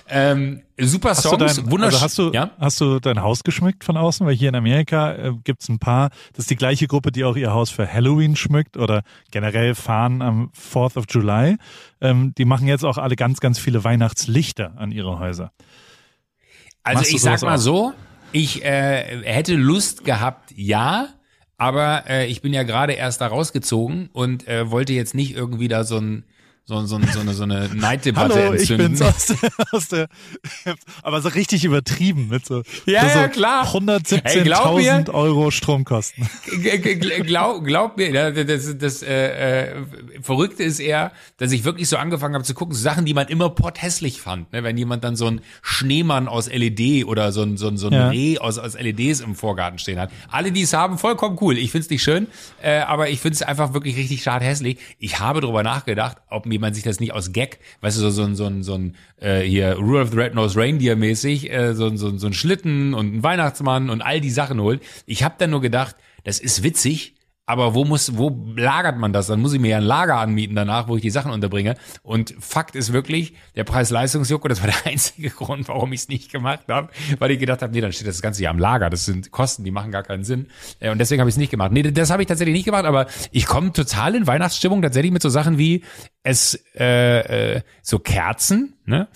Ähm, 0.08 0.62
super 0.88 1.10
hast 1.12 1.24
Songs, 1.24 1.56
dein, 1.56 1.72
wunderschön. 1.72 1.96
Also 1.96 2.02
hast, 2.02 2.18
du, 2.18 2.32
ja? 2.32 2.52
hast 2.60 2.82
du 2.82 3.00
dein 3.00 3.22
Haus 3.22 3.44
geschmückt 3.44 3.84
von 3.84 3.98
außen? 3.98 4.26
Weil 4.26 4.36
hier 4.36 4.50
in 4.50 4.56
Amerika 4.56 5.14
äh, 5.14 5.34
gibt's 5.44 5.70
ein 5.70 5.80
paar, 5.80 6.10
das 6.34 6.44
ist 6.44 6.50
die 6.50 6.56
gleiche 6.56 6.88
Gruppe, 6.88 7.12
die 7.12 7.24
auch 7.24 7.36
ihr 7.36 7.54
Haus 7.54 7.70
für 7.70 7.92
Halloween 7.92 8.36
schmückt 8.36 8.78
oder 8.78 9.04
generell 9.32 9.76
fahren 9.76 10.22
am 10.22 10.52
4th 10.52 10.98
of 10.98 11.06
July. 11.10 11.58
Ähm, 12.02 12.34
die 12.38 12.46
machen 12.46 12.68
jetzt 12.68 12.84
auch 12.84 12.98
alle 12.98 13.16
ganz, 13.16 13.40
ganz 13.40 13.60
viele 13.60 13.84
Weihnachtslichter 13.84 14.74
an 14.78 14.92
ihre 14.92 15.20
Häuser. 15.20 15.52
Also 16.84 17.04
ich 17.04 17.22
sag 17.22 17.42
mal 17.42 17.56
auch? 17.56 17.60
so, 17.60 17.94
ich 18.32 18.64
äh, 18.64 19.22
hätte 19.24 19.56
Lust 19.56 20.04
gehabt, 20.04 20.52
ja, 20.56 21.10
aber 21.58 22.10
äh, 22.10 22.26
ich 22.26 22.42
bin 22.42 22.54
ja 22.54 22.64
gerade 22.64 22.94
erst 22.94 23.22
da 23.22 23.28
rausgezogen 23.28 24.10
und 24.14 24.48
äh, 24.48 24.72
wollte 24.72 24.94
jetzt 24.94 25.14
nicht 25.14 25.36
irgendwie 25.36 25.68
da 25.68 25.84
so 25.84 25.98
ein 25.98 26.26
so, 26.72 26.86
so, 26.86 27.00
so 27.12 27.20
eine, 27.20 27.34
so 27.34 27.44
eine 27.44 27.70
Neiddebatte 27.74 28.36
Hallo, 28.36 28.54
entzünden. 28.54 28.94
ich 28.94 29.00
bin's 29.00 29.02
aus 29.02 29.26
der, 29.26 29.52
aus 29.72 29.88
der, 29.90 30.08
aber 31.04 31.22
so 31.22 31.30
richtig 31.30 31.66
übertrieben 31.66 32.30
mit 32.30 32.46
so, 32.46 32.64
ja, 32.86 33.10
so 33.10 33.20
ja, 33.20 33.28
klar. 33.28 33.68
117.000 33.68 35.14
Euro 35.14 35.52
Stromkosten. 35.52 36.30
Glaub, 37.26 37.66
glaub 37.66 37.98
mir, 37.98 38.32
das, 38.32 38.78
das 38.78 39.04
äh, 39.04 39.72
äh, 39.72 39.76
Verrückte 40.22 40.64
ist 40.64 40.80
eher, 40.80 41.12
dass 41.38 41.52
ich 41.52 41.64
wirklich 41.64 41.90
so 41.90 41.98
angefangen 41.98 42.36
habe 42.36 42.44
zu 42.44 42.54
gucken, 42.54 42.74
so 42.74 42.82
Sachen, 42.82 43.06
die 43.06 43.14
man 43.14 43.28
immer 43.28 43.50
potthässlich 43.50 44.22
fand, 44.22 44.52
ne? 44.54 44.64
wenn 44.64 44.78
jemand 44.78 45.04
dann 45.04 45.16
so 45.16 45.28
ein 45.28 45.42
Schneemann 45.62 46.28
aus 46.28 46.48
LED 46.48 47.06
oder 47.06 47.32
so 47.32 47.42
ein, 47.44 47.58
so 47.58 47.68
ein, 47.68 47.78
so 47.78 47.88
ein 47.88 47.94
ja. 47.94 48.10
Reh 48.10 48.38
aus, 48.38 48.58
aus 48.58 48.80
LEDs 48.80 49.20
im 49.20 49.36
Vorgarten 49.36 49.80
stehen 49.80 50.00
hat. 50.00 50.12
Alle, 50.30 50.52
die 50.52 50.62
es 50.62 50.74
haben, 50.74 50.98
vollkommen 50.98 51.38
cool. 51.42 51.58
Ich 51.58 51.72
find's 51.72 51.90
nicht 51.90 52.04
schön, 52.04 52.28
äh, 52.62 52.80
aber 52.80 53.10
ich 53.10 53.20
find's 53.20 53.42
einfach 53.42 53.74
wirklich 53.74 53.98
richtig 53.98 54.24
schade 54.24 54.46
hässlich. 54.46 54.78
Ich 55.00 55.20
habe 55.20 55.42
darüber 55.42 55.64
nachgedacht, 55.64 56.18
ob 56.30 56.46
mir 56.46 56.61
man 56.62 56.74
sich 56.74 56.84
das 56.84 57.00
nicht 57.00 57.14
aus 57.14 57.34
Gag, 57.34 57.60
weißt 57.82 57.98
du, 57.98 58.02
so, 58.02 58.10
so, 58.10 58.34
so, 58.34 58.62
so, 58.62 58.76
ein 58.76 58.96
äh, 59.20 59.42
hier 59.42 59.76
Rule 59.76 60.02
of 60.02 60.12
the 60.12 60.18
Red-Nosed 60.18 60.56
Reindeer 60.56 60.96
mäßig, 60.96 61.52
äh, 61.52 61.74
so, 61.74 61.94
so, 61.98 62.18
so 62.18 62.28
ein 62.28 62.34
Schlitten 62.34 62.94
und 62.94 63.14
ein 63.16 63.24
Weihnachtsmann 63.24 63.90
und 63.90 64.02
all 64.02 64.22
die 64.22 64.30
Sachen 64.30 64.62
holt. 64.62 64.82
Ich 65.06 65.24
habe 65.24 65.36
dann 65.38 65.50
nur 65.50 65.62
gedacht, 65.62 65.96
das 66.24 66.40
ist 66.40 66.64
witzig, 66.64 67.16
aber 67.52 67.76
wo 67.76 67.84
muss, 67.84 68.18
wo 68.18 68.46
lagert 68.56 68.98
man 68.98 69.12
das? 69.12 69.28
Dann 69.28 69.42
muss 69.42 69.52
ich 69.52 69.60
mir 69.60 69.72
ja 69.72 69.78
ein 69.78 69.84
Lager 69.84 70.16
anmieten 70.16 70.56
danach, 70.56 70.88
wo 70.88 70.96
ich 70.96 71.02
die 71.02 71.10
Sachen 71.10 71.34
unterbringe. 71.34 71.76
Und 72.02 72.34
Fakt 72.40 72.78
ist 72.78 72.94
wirklich, 72.94 73.34
der 73.58 73.66
Preis-Leistungsjucke, 73.66 74.48
das 74.48 74.62
war 74.62 74.70
der 74.70 74.86
einzige 74.86 75.30
Grund, 75.30 75.68
warum 75.68 75.92
ich 75.92 76.02
es 76.02 76.08
nicht 76.08 76.32
gemacht 76.32 76.62
habe, 76.70 76.88
weil 77.20 77.32
ich 77.32 77.40
gedacht 77.40 77.62
habe, 77.62 77.74
nee, 77.74 77.82
dann 77.82 77.92
steht 77.92 78.08
das 78.08 78.22
Ganze 78.22 78.42
ja 78.42 78.52
am 78.52 78.58
Lager. 78.58 78.90
Das 78.90 79.04
sind 79.04 79.32
Kosten, 79.32 79.66
die 79.66 79.72
machen 79.72 79.92
gar 79.92 80.04
keinen 80.04 80.24
Sinn. 80.24 80.48
Äh, 80.80 80.92
und 80.92 80.98
deswegen 80.98 81.20
habe 81.20 81.30
ich 81.30 81.34
es 81.34 81.40
nicht 81.40 81.52
gemacht. 81.52 81.74
Nee, 81.74 81.84
das 81.84 82.10
habe 82.10 82.24
ich 82.24 82.28
tatsächlich 82.30 82.56
nicht 82.56 82.66
gemacht, 82.66 82.86
aber 82.86 83.08
ich 83.32 83.46
komme 83.46 83.74
total 83.74 84.16
in 84.16 84.28
Weihnachtsstimmung 84.28 84.82
tatsächlich 84.82 85.12
mit 85.12 85.22
so 85.22 85.28
Sachen 85.28 85.58
wie 85.58 85.84
es 86.24 86.58
äh, 86.80 87.56
äh, 87.56 87.62
so 87.82 88.00
Kerzen, 88.00 88.76
ne? 88.86 89.10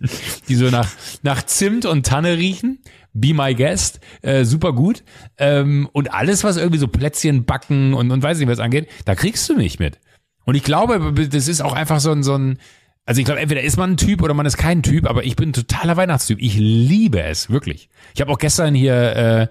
die 0.48 0.54
so 0.54 0.68
nach, 0.68 0.90
nach 1.22 1.42
Zimt 1.44 1.86
und 1.86 2.04
Tanne 2.04 2.36
riechen 2.36 2.80
Be 3.12 3.34
My 3.34 3.54
Guest, 3.54 4.00
äh, 4.22 4.44
super 4.44 4.72
gut. 4.72 5.02
Ähm, 5.38 5.88
und 5.92 6.12
alles, 6.12 6.44
was 6.44 6.56
irgendwie 6.56 6.78
so 6.78 6.88
Plätzchen 6.88 7.44
backen 7.44 7.94
und, 7.94 8.10
und 8.10 8.22
weiß 8.22 8.38
nicht, 8.38 8.48
was 8.48 8.60
angeht, 8.60 8.88
da 9.04 9.14
kriegst 9.14 9.48
du 9.48 9.56
mich 9.56 9.78
mit. 9.78 9.98
Und 10.44 10.54
ich 10.54 10.64
glaube, 10.64 11.12
das 11.28 11.48
ist 11.48 11.60
auch 11.60 11.72
einfach 11.72 12.00
so 12.00 12.12
ein, 12.12 12.22
so 12.22 12.36
ein, 12.36 12.58
also 13.04 13.20
ich 13.20 13.24
glaube, 13.24 13.40
entweder 13.40 13.62
ist 13.62 13.76
man 13.76 13.92
ein 13.92 13.96
Typ 13.96 14.22
oder 14.22 14.34
man 14.34 14.46
ist 14.46 14.56
kein 14.56 14.82
Typ, 14.82 15.08
aber 15.08 15.24
ich 15.24 15.36
bin 15.36 15.52
totaler 15.52 15.96
Weihnachtstyp. 15.96 16.40
Ich 16.40 16.56
liebe 16.56 17.22
es, 17.22 17.50
wirklich. 17.50 17.88
Ich 18.14 18.20
habe 18.20 18.30
auch 18.30 18.38
gestern 18.38 18.74
hier, 18.74 19.50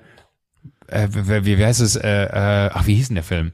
äh, 0.90 1.04
äh, 1.04 1.08
wie, 1.12 1.58
wie 1.58 1.66
heißt 1.66 1.82
es, 1.82 1.96
äh, 1.96 2.08
äh, 2.08 2.70
ach, 2.74 2.88
wie 2.88 2.96
hieß 2.96 3.10
denn 3.10 3.16
der 3.16 3.24
Film? 3.24 3.54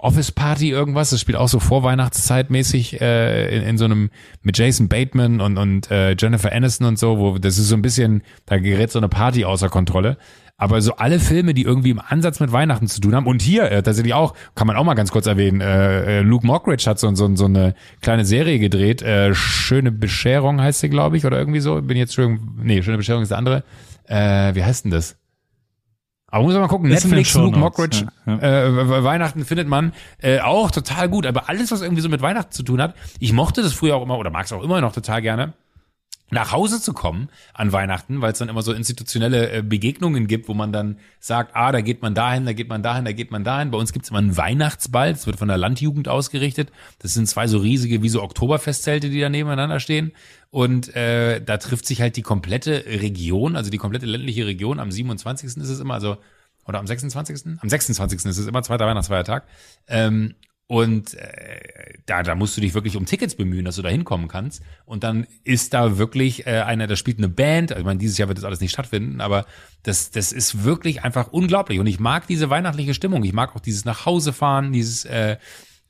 Office 0.00 0.32
Party 0.32 0.70
irgendwas, 0.70 1.10
das 1.10 1.20
spielt 1.20 1.36
auch 1.38 1.48
so 1.48 1.60
Vorweihnachtszeitmäßig 1.60 3.00
äh, 3.00 3.56
in, 3.56 3.62
in 3.62 3.78
so 3.78 3.84
einem 3.84 4.10
mit 4.42 4.58
Jason 4.58 4.88
Bateman 4.88 5.40
und 5.40 5.58
und 5.58 5.90
äh, 5.90 6.16
Jennifer 6.18 6.52
Aniston 6.52 6.86
und 6.86 6.98
so, 6.98 7.18
wo 7.18 7.38
das 7.38 7.58
ist 7.58 7.68
so 7.68 7.76
ein 7.76 7.82
bisschen, 7.82 8.22
da 8.46 8.58
gerät 8.58 8.90
so 8.90 8.98
eine 8.98 9.08
Party 9.08 9.44
außer 9.44 9.68
Kontrolle. 9.68 10.16
Aber 10.58 10.80
so 10.80 10.94
alle 10.94 11.18
Filme, 11.18 11.54
die 11.54 11.62
irgendwie 11.62 11.90
im 11.90 11.98
Ansatz 11.98 12.38
mit 12.38 12.52
Weihnachten 12.52 12.86
zu 12.86 13.00
tun 13.00 13.16
haben 13.16 13.26
und 13.26 13.42
hier 13.42 13.64
äh, 13.72 13.82
tatsächlich 13.82 14.14
auch, 14.14 14.34
kann 14.54 14.68
man 14.68 14.76
auch 14.76 14.84
mal 14.84 14.94
ganz 14.94 15.10
kurz 15.10 15.26
erwähnen, 15.26 15.60
äh, 15.60 16.18
äh 16.18 16.20
Luke 16.20 16.46
Mockridge 16.46 16.88
hat 16.88 17.00
so, 17.00 17.12
so, 17.16 17.34
so 17.34 17.46
eine 17.46 17.74
kleine 18.00 18.24
Serie 18.24 18.60
gedreht, 18.60 19.02
äh, 19.02 19.34
Schöne 19.34 19.90
Bescherung 19.90 20.60
heißt 20.60 20.80
sie, 20.80 20.88
glaube 20.88 21.16
ich, 21.16 21.26
oder 21.26 21.38
irgendwie 21.38 21.58
so. 21.58 21.82
Bin 21.82 21.96
jetzt 21.96 22.14
schon, 22.14 22.60
nee, 22.62 22.80
Schöne 22.82 22.98
Bescherung 22.98 23.22
ist 23.22 23.30
der 23.30 23.38
andere. 23.38 23.64
Äh, 24.06 24.54
wie 24.54 24.62
heißt 24.62 24.84
denn 24.84 24.92
das? 24.92 25.16
Aber 26.32 26.44
muss 26.44 26.54
man 26.54 26.62
mal 26.62 26.68
gucken, 26.68 26.90
ist 26.90 27.04
Netflix, 27.04 27.34
Luke 27.34 27.58
Mockridge, 27.58 28.06
ja, 28.26 28.38
ja. 28.38 28.66
Äh, 28.66 29.04
Weihnachten 29.04 29.44
findet 29.44 29.68
man 29.68 29.92
äh, 30.22 30.40
auch 30.40 30.70
total 30.70 31.10
gut. 31.10 31.26
Aber 31.26 31.50
alles, 31.50 31.70
was 31.70 31.82
irgendwie 31.82 32.00
so 32.00 32.08
mit 32.08 32.22
Weihnachten 32.22 32.50
zu 32.50 32.62
tun 32.62 32.80
hat, 32.80 32.94
ich 33.20 33.34
mochte 33.34 33.62
das 33.62 33.74
früher 33.74 33.96
auch 33.96 34.02
immer 34.02 34.16
oder 34.16 34.30
mag 34.30 34.46
es 34.46 34.52
auch 34.52 34.62
immer 34.62 34.80
noch 34.80 34.92
total 34.92 35.20
gerne 35.20 35.52
nach 36.32 36.50
Hause 36.50 36.80
zu 36.80 36.94
kommen 36.94 37.28
an 37.52 37.72
Weihnachten, 37.72 38.22
weil 38.22 38.32
es 38.32 38.38
dann 38.38 38.48
immer 38.48 38.62
so 38.62 38.72
institutionelle 38.72 39.52
äh, 39.52 39.62
Begegnungen 39.62 40.26
gibt, 40.26 40.48
wo 40.48 40.54
man 40.54 40.72
dann 40.72 40.96
sagt, 41.20 41.54
ah, 41.54 41.72
da 41.72 41.82
geht 41.82 42.00
man 42.00 42.14
dahin, 42.14 42.46
da 42.46 42.54
geht 42.54 42.68
man 42.68 42.82
dahin, 42.82 43.04
da 43.04 43.12
geht 43.12 43.30
man 43.30 43.44
dahin. 43.44 43.70
Bei 43.70 43.76
uns 43.76 43.92
gibt's 43.92 44.08
immer 44.08 44.18
einen 44.18 44.36
Weihnachtsball, 44.36 45.12
das 45.12 45.26
wird 45.26 45.36
von 45.36 45.48
der 45.48 45.58
Landjugend 45.58 46.08
ausgerichtet. 46.08 46.72
Das 47.00 47.12
sind 47.12 47.28
zwei 47.28 47.46
so 47.46 47.58
riesige, 47.58 48.02
wie 48.02 48.08
so 48.08 48.22
Oktoberfestzelte, 48.22 49.10
die 49.10 49.20
da 49.20 49.28
nebeneinander 49.28 49.78
stehen. 49.78 50.12
Und 50.50 50.96
äh, 50.96 51.40
da 51.42 51.58
trifft 51.58 51.86
sich 51.86 52.00
halt 52.00 52.16
die 52.16 52.22
komplette 52.22 52.84
Region, 52.86 53.54
also 53.54 53.70
die 53.70 53.78
komplette 53.78 54.06
ländliche 54.06 54.46
Region. 54.46 54.80
Am 54.80 54.90
27. 54.90 55.58
ist 55.58 55.68
es 55.68 55.80
immer, 55.80 55.94
also 55.94 56.16
oder 56.66 56.78
am 56.78 56.86
26. 56.86 57.58
Am 57.60 57.68
26. 57.68 58.24
ist 58.24 58.38
es 58.38 58.46
immer 58.46 58.62
zweiter 58.62 58.86
Weihnachtsfeiertag. 58.86 59.44
Ähm, 59.86 60.34
und 60.72 61.12
äh, 61.18 61.98
da, 62.06 62.22
da 62.22 62.34
musst 62.34 62.56
du 62.56 62.62
dich 62.62 62.72
wirklich 62.72 62.96
um 62.96 63.04
Tickets 63.04 63.34
bemühen, 63.34 63.66
dass 63.66 63.76
du 63.76 63.82
da 63.82 63.90
hinkommen 63.90 64.26
kannst. 64.26 64.62
Und 64.86 65.04
dann 65.04 65.26
ist 65.44 65.74
da 65.74 65.98
wirklich 65.98 66.46
äh, 66.46 66.60
einer, 66.60 66.86
der 66.86 66.96
spielt 66.96 67.18
eine 67.18 67.28
Band. 67.28 67.72
Also, 67.72 67.80
ich 67.80 67.84
meine, 67.84 67.98
dieses 67.98 68.16
Jahr 68.16 68.28
wird 68.28 68.38
das 68.38 68.46
alles 68.46 68.62
nicht 68.62 68.72
stattfinden, 68.72 69.20
aber 69.20 69.44
das, 69.82 70.12
das 70.12 70.32
ist 70.32 70.64
wirklich 70.64 71.04
einfach 71.04 71.30
unglaublich. 71.30 71.78
Und 71.78 71.86
ich 71.88 72.00
mag 72.00 72.26
diese 72.26 72.48
weihnachtliche 72.48 72.94
Stimmung. 72.94 73.22
Ich 73.22 73.34
mag 73.34 73.54
auch 73.54 73.60
dieses 73.60 73.84
Nachhausefahren, 73.84 74.72
dieses 74.72 75.04
äh, 75.04 75.36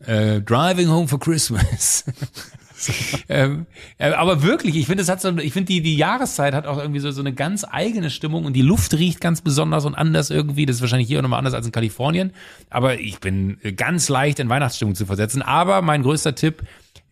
äh, 0.01 0.41
Driving 0.41 0.89
Home 0.89 1.07
for 1.07 1.21
Christmas. 1.21 2.05
ähm, 3.29 3.67
äh, 3.99 4.13
aber 4.13 4.43
wirklich, 4.43 4.77
ich 4.77 4.87
finde, 4.87 5.03
es 5.03 5.09
hat 5.09 5.21
so, 5.21 5.37
ich 5.39 5.53
finde, 5.53 5.73
die, 5.73 5.81
die 5.81 5.97
Jahreszeit 5.97 6.55
hat 6.55 6.67
auch 6.67 6.79
irgendwie 6.79 7.01
so, 7.01 7.11
so 7.11 7.21
eine 7.21 7.33
ganz 7.33 7.65
eigene 7.69 8.11
Stimmung 8.11 8.45
und 8.45 8.55
die 8.55 8.63
Luft 8.63 8.95
riecht 8.95 9.21
ganz 9.21 9.41
besonders 9.41 9.85
und 9.85 9.95
anders 9.95 10.31
irgendwie. 10.31 10.67
Das 10.67 10.77
ist 10.77 10.83
wahrscheinlich 10.83 11.09
hier 11.09 11.19
auch 11.19 11.23
nochmal 11.23 11.39
anders 11.39 11.55
als 11.55 11.67
in 11.67 11.73
Kalifornien. 11.73 12.33
Aber 12.71 12.99
ich 12.99 13.21
bin 13.21 13.59
ganz 13.77 14.09
leicht 14.09 14.39
in 14.39 14.49
Weihnachtsstimmung 14.49 14.95
zu 14.95 15.07
versetzen. 15.07 15.43
Aber 15.43 15.83
mein 15.83 16.03
größter 16.03 16.35
Tipp, 16.35 16.63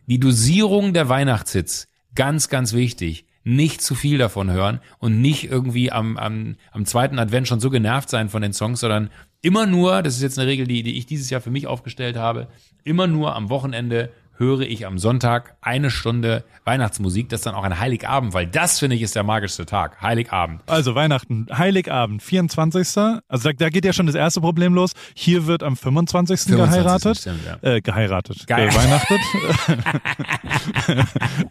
die 0.06 0.18
Dosierung 0.18 0.92
der 0.92 1.08
Weihnachtshits. 1.08 1.88
Ganz, 2.16 2.48
ganz 2.48 2.72
wichtig 2.72 3.24
nicht 3.42 3.80
zu 3.80 3.94
viel 3.94 4.18
davon 4.18 4.50
hören 4.50 4.80
und 4.98 5.20
nicht 5.20 5.44
irgendwie 5.44 5.90
am, 5.90 6.16
am, 6.16 6.56
am 6.72 6.84
zweiten 6.84 7.18
Advent 7.18 7.48
schon 7.48 7.60
so 7.60 7.70
genervt 7.70 8.10
sein 8.10 8.28
von 8.28 8.42
den 8.42 8.52
Songs, 8.52 8.80
sondern 8.80 9.10
immer 9.40 9.66
nur, 9.66 10.02
das 10.02 10.16
ist 10.16 10.22
jetzt 10.22 10.38
eine 10.38 10.48
Regel, 10.48 10.66
die, 10.66 10.82
die 10.82 10.98
ich 10.98 11.06
dieses 11.06 11.30
Jahr 11.30 11.40
für 11.40 11.50
mich 11.50 11.66
aufgestellt 11.66 12.16
habe, 12.16 12.48
immer 12.84 13.06
nur 13.06 13.34
am 13.34 13.48
Wochenende 13.48 14.10
höre 14.41 14.62
ich 14.62 14.86
am 14.86 14.99
Sonntag 14.99 15.55
eine 15.61 15.91
Stunde 15.91 16.45
Weihnachtsmusik, 16.64 17.28
das 17.28 17.41
ist 17.41 17.47
dann 17.47 17.55
auch 17.55 17.62
ein 17.62 17.78
Heiligabend, 17.78 18.32
weil 18.32 18.47
das 18.47 18.78
finde 18.78 18.97
ich 18.97 19.03
ist 19.03 19.14
der 19.14 19.22
magischste 19.22 19.66
Tag, 19.66 20.01
Heiligabend. 20.01 20.62
Also 20.66 20.95
Weihnachten, 20.95 21.47
Heiligabend, 21.53 22.22
24. 22.22 22.97
Also 23.28 23.51
da, 23.51 23.53
da 23.53 23.68
geht 23.68 23.84
ja 23.84 23.93
schon 23.93 24.07
das 24.07 24.14
erste 24.14 24.41
Problem 24.41 24.74
los. 24.74 24.95
Hier 25.14 25.47
wird 25.47 25.62
am 25.62 25.76
25. 25.76 26.41
25. 26.41 26.57
geheiratet. 26.57 27.18
Stimmt, 27.18 27.41
ja. 27.45 27.59
äh, 27.70 27.80
geheiratet. 27.80 28.47
Ge 28.47 28.57
äh, 28.57 28.74
Weihnachtet. 28.74 29.20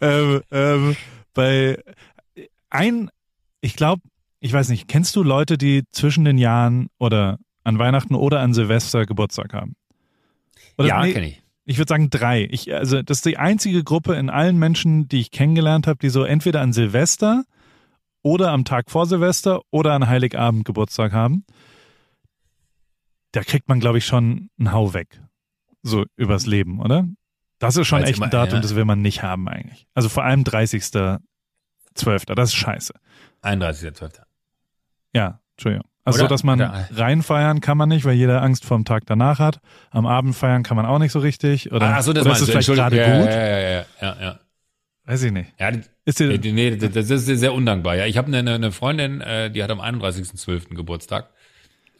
ähm, 0.00 0.42
ähm, 0.50 0.96
bei 1.32 1.78
ein, 2.70 3.10
ich 3.60 3.76
glaube, 3.76 4.02
ich 4.40 4.52
weiß 4.52 4.68
nicht, 4.68 4.88
kennst 4.88 5.14
du 5.14 5.22
Leute, 5.22 5.58
die 5.58 5.84
zwischen 5.92 6.24
den 6.24 6.38
Jahren 6.38 6.88
oder 6.98 7.38
an 7.62 7.78
Weihnachten 7.78 8.16
oder 8.16 8.40
an 8.40 8.52
Silvester 8.52 9.06
Geburtstag 9.06 9.52
haben? 9.52 9.76
Oder, 10.78 10.88
ja, 10.88 11.02
nee, 11.02 11.12
kenne 11.12 11.28
ich. 11.28 11.42
Ich 11.70 11.78
würde 11.78 11.88
sagen 11.88 12.10
drei. 12.10 12.48
Ich, 12.50 12.74
also 12.74 13.00
das 13.00 13.18
ist 13.18 13.26
die 13.26 13.38
einzige 13.38 13.84
Gruppe 13.84 14.14
in 14.16 14.28
allen 14.28 14.58
Menschen, 14.58 15.06
die 15.06 15.20
ich 15.20 15.30
kennengelernt 15.30 15.86
habe, 15.86 16.00
die 16.00 16.08
so 16.08 16.24
entweder 16.24 16.62
an 16.62 16.72
Silvester 16.72 17.44
oder 18.22 18.50
am 18.50 18.64
Tag 18.64 18.90
vor 18.90 19.06
Silvester 19.06 19.60
oder 19.70 19.92
an 19.92 20.08
Heiligabend 20.08 20.64
Geburtstag 20.64 21.12
haben. 21.12 21.44
Da 23.30 23.44
kriegt 23.44 23.68
man, 23.68 23.78
glaube 23.78 23.98
ich, 23.98 24.04
schon 24.04 24.50
einen 24.58 24.72
Hau 24.72 24.94
weg. 24.94 25.22
So 25.84 26.06
übers 26.16 26.44
Leben, 26.44 26.80
oder? 26.80 27.06
Das 27.60 27.76
ist 27.76 27.86
schon 27.86 28.00
Weil's 28.00 28.08
echt 28.08 28.18
immer, 28.18 28.26
ein 28.26 28.32
Datum, 28.32 28.56
ja. 28.56 28.62
das 28.62 28.74
will 28.74 28.84
man 28.84 29.00
nicht 29.00 29.22
haben 29.22 29.48
eigentlich. 29.48 29.86
Also 29.94 30.08
vor 30.08 30.24
allem 30.24 30.42
30.12. 30.42 32.34
Das 32.34 32.48
ist 32.48 32.56
scheiße. 32.56 32.94
31.12. 33.42 34.22
Ja, 35.14 35.40
Entschuldigung. 35.52 35.88
Also, 36.04 36.20
Oder? 36.20 36.28
dass 36.28 36.42
man 36.44 36.60
Oder- 36.60 36.88
reinfeiern 36.94 37.60
kann 37.60 37.76
man 37.76 37.88
nicht, 37.90 38.04
weil 38.04 38.14
jeder 38.14 38.42
Angst 38.42 38.64
vorm 38.64 38.84
Tag 38.84 39.04
danach 39.06 39.38
hat. 39.38 39.60
Am 39.90 40.06
Abend 40.06 40.34
feiern 40.34 40.62
kann 40.62 40.76
man 40.76 40.86
auch 40.86 40.98
nicht 40.98 41.12
so 41.12 41.18
richtig. 41.18 41.72
Oder, 41.72 41.94
Ach 41.96 42.02
so, 42.02 42.12
das 42.12 42.24
oder 42.24 42.32
ist 42.34 42.40
es 42.40 42.48
vielleicht 42.50 42.68
gerade 42.68 42.96
Entschuldigung. 42.98 43.26
gut? 43.26 43.34
Ja, 43.34 43.46
ja, 43.46 43.58
ja, 43.58 43.70
ja, 43.70 43.84
ja, 44.00 44.16
ja. 44.20 44.40
Weiß 45.04 45.22
ich 45.22 45.32
nicht. 45.32 45.52
ja. 45.58 45.72
Ist 46.04 46.20
ja 46.20 46.36
dir, 46.36 46.52
nee, 46.52 46.76
das 46.76 47.10
ist 47.10 47.26
sehr 47.26 47.52
undankbar. 47.52 47.96
Ja, 47.96 48.06
ich 48.06 48.16
habe 48.16 48.34
eine, 48.34 48.54
eine 48.54 48.72
Freundin, 48.72 49.20
äh, 49.20 49.50
die 49.50 49.62
hat 49.62 49.70
am 49.70 49.80
31.12. 49.80 50.74
Geburtstag. 50.74 51.30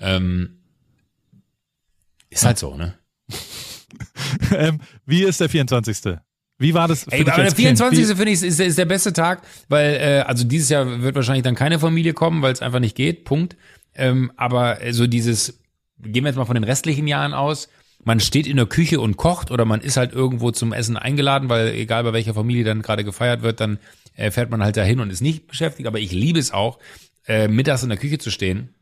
Ähm, 0.00 0.60
ist 2.30 2.44
halt 2.44 2.58
so, 2.58 2.76
ne? 2.76 2.94
ähm, 4.56 4.80
wie 5.06 5.22
ist 5.24 5.40
der 5.40 5.48
24.? 5.48 6.16
Wie 6.58 6.74
war 6.74 6.88
das 6.88 7.04
für 7.04 7.12
Ey, 7.12 7.18
dich 7.24 7.28
aber 7.28 7.36
der 7.36 7.44
als 7.46 7.54
Kind? 7.54 7.78
24. 7.78 8.08
Wie, 8.08 8.14
finde 8.14 8.32
ich 8.32 8.42
ist, 8.42 8.60
ist 8.60 8.78
der 8.78 8.84
beste 8.84 9.12
Tag, 9.12 9.42
weil 9.68 9.94
äh, 9.94 10.20
also 10.26 10.44
dieses 10.44 10.68
Jahr 10.68 11.00
wird 11.02 11.14
wahrscheinlich 11.14 11.42
dann 11.44 11.54
keine 11.54 11.78
Familie 11.78 12.12
kommen, 12.12 12.42
weil 12.42 12.52
es 12.52 12.62
einfach 12.62 12.80
nicht 12.80 12.96
geht. 12.96 13.24
Punkt. 13.24 13.56
Ähm, 14.00 14.32
aber 14.36 14.82
äh, 14.82 14.92
so 14.92 15.06
dieses, 15.06 15.60
gehen 16.00 16.24
wir 16.24 16.30
jetzt 16.30 16.36
mal 16.36 16.44
von 16.44 16.54
den 16.54 16.64
restlichen 16.64 17.06
Jahren 17.06 17.34
aus. 17.34 17.68
Man 18.02 18.18
steht 18.18 18.46
in 18.46 18.56
der 18.56 18.66
Küche 18.66 19.00
und 19.00 19.16
kocht 19.16 19.50
oder 19.50 19.64
man 19.66 19.80
ist 19.82 19.98
halt 19.98 20.12
irgendwo 20.12 20.50
zum 20.50 20.72
Essen 20.72 20.96
eingeladen, 20.96 21.48
weil 21.50 21.74
egal 21.74 22.02
bei 22.02 22.14
welcher 22.14 22.34
Familie 22.34 22.64
dann 22.64 22.82
gerade 22.82 23.04
gefeiert 23.04 23.42
wird, 23.42 23.60
dann 23.60 23.78
äh, 24.14 24.30
fährt 24.30 24.50
man 24.50 24.62
halt 24.64 24.76
dahin 24.76 25.00
und 25.00 25.10
ist 25.10 25.20
nicht 25.20 25.46
beschäftigt. 25.46 25.86
Aber 25.86 25.98
ich 25.98 26.10
liebe 26.10 26.38
es 26.38 26.50
auch, 26.52 26.78
äh, 27.26 27.46
mittags 27.46 27.82
in 27.82 27.90
der 27.90 27.98
Küche 27.98 28.18
zu 28.18 28.30
stehen 28.30 28.74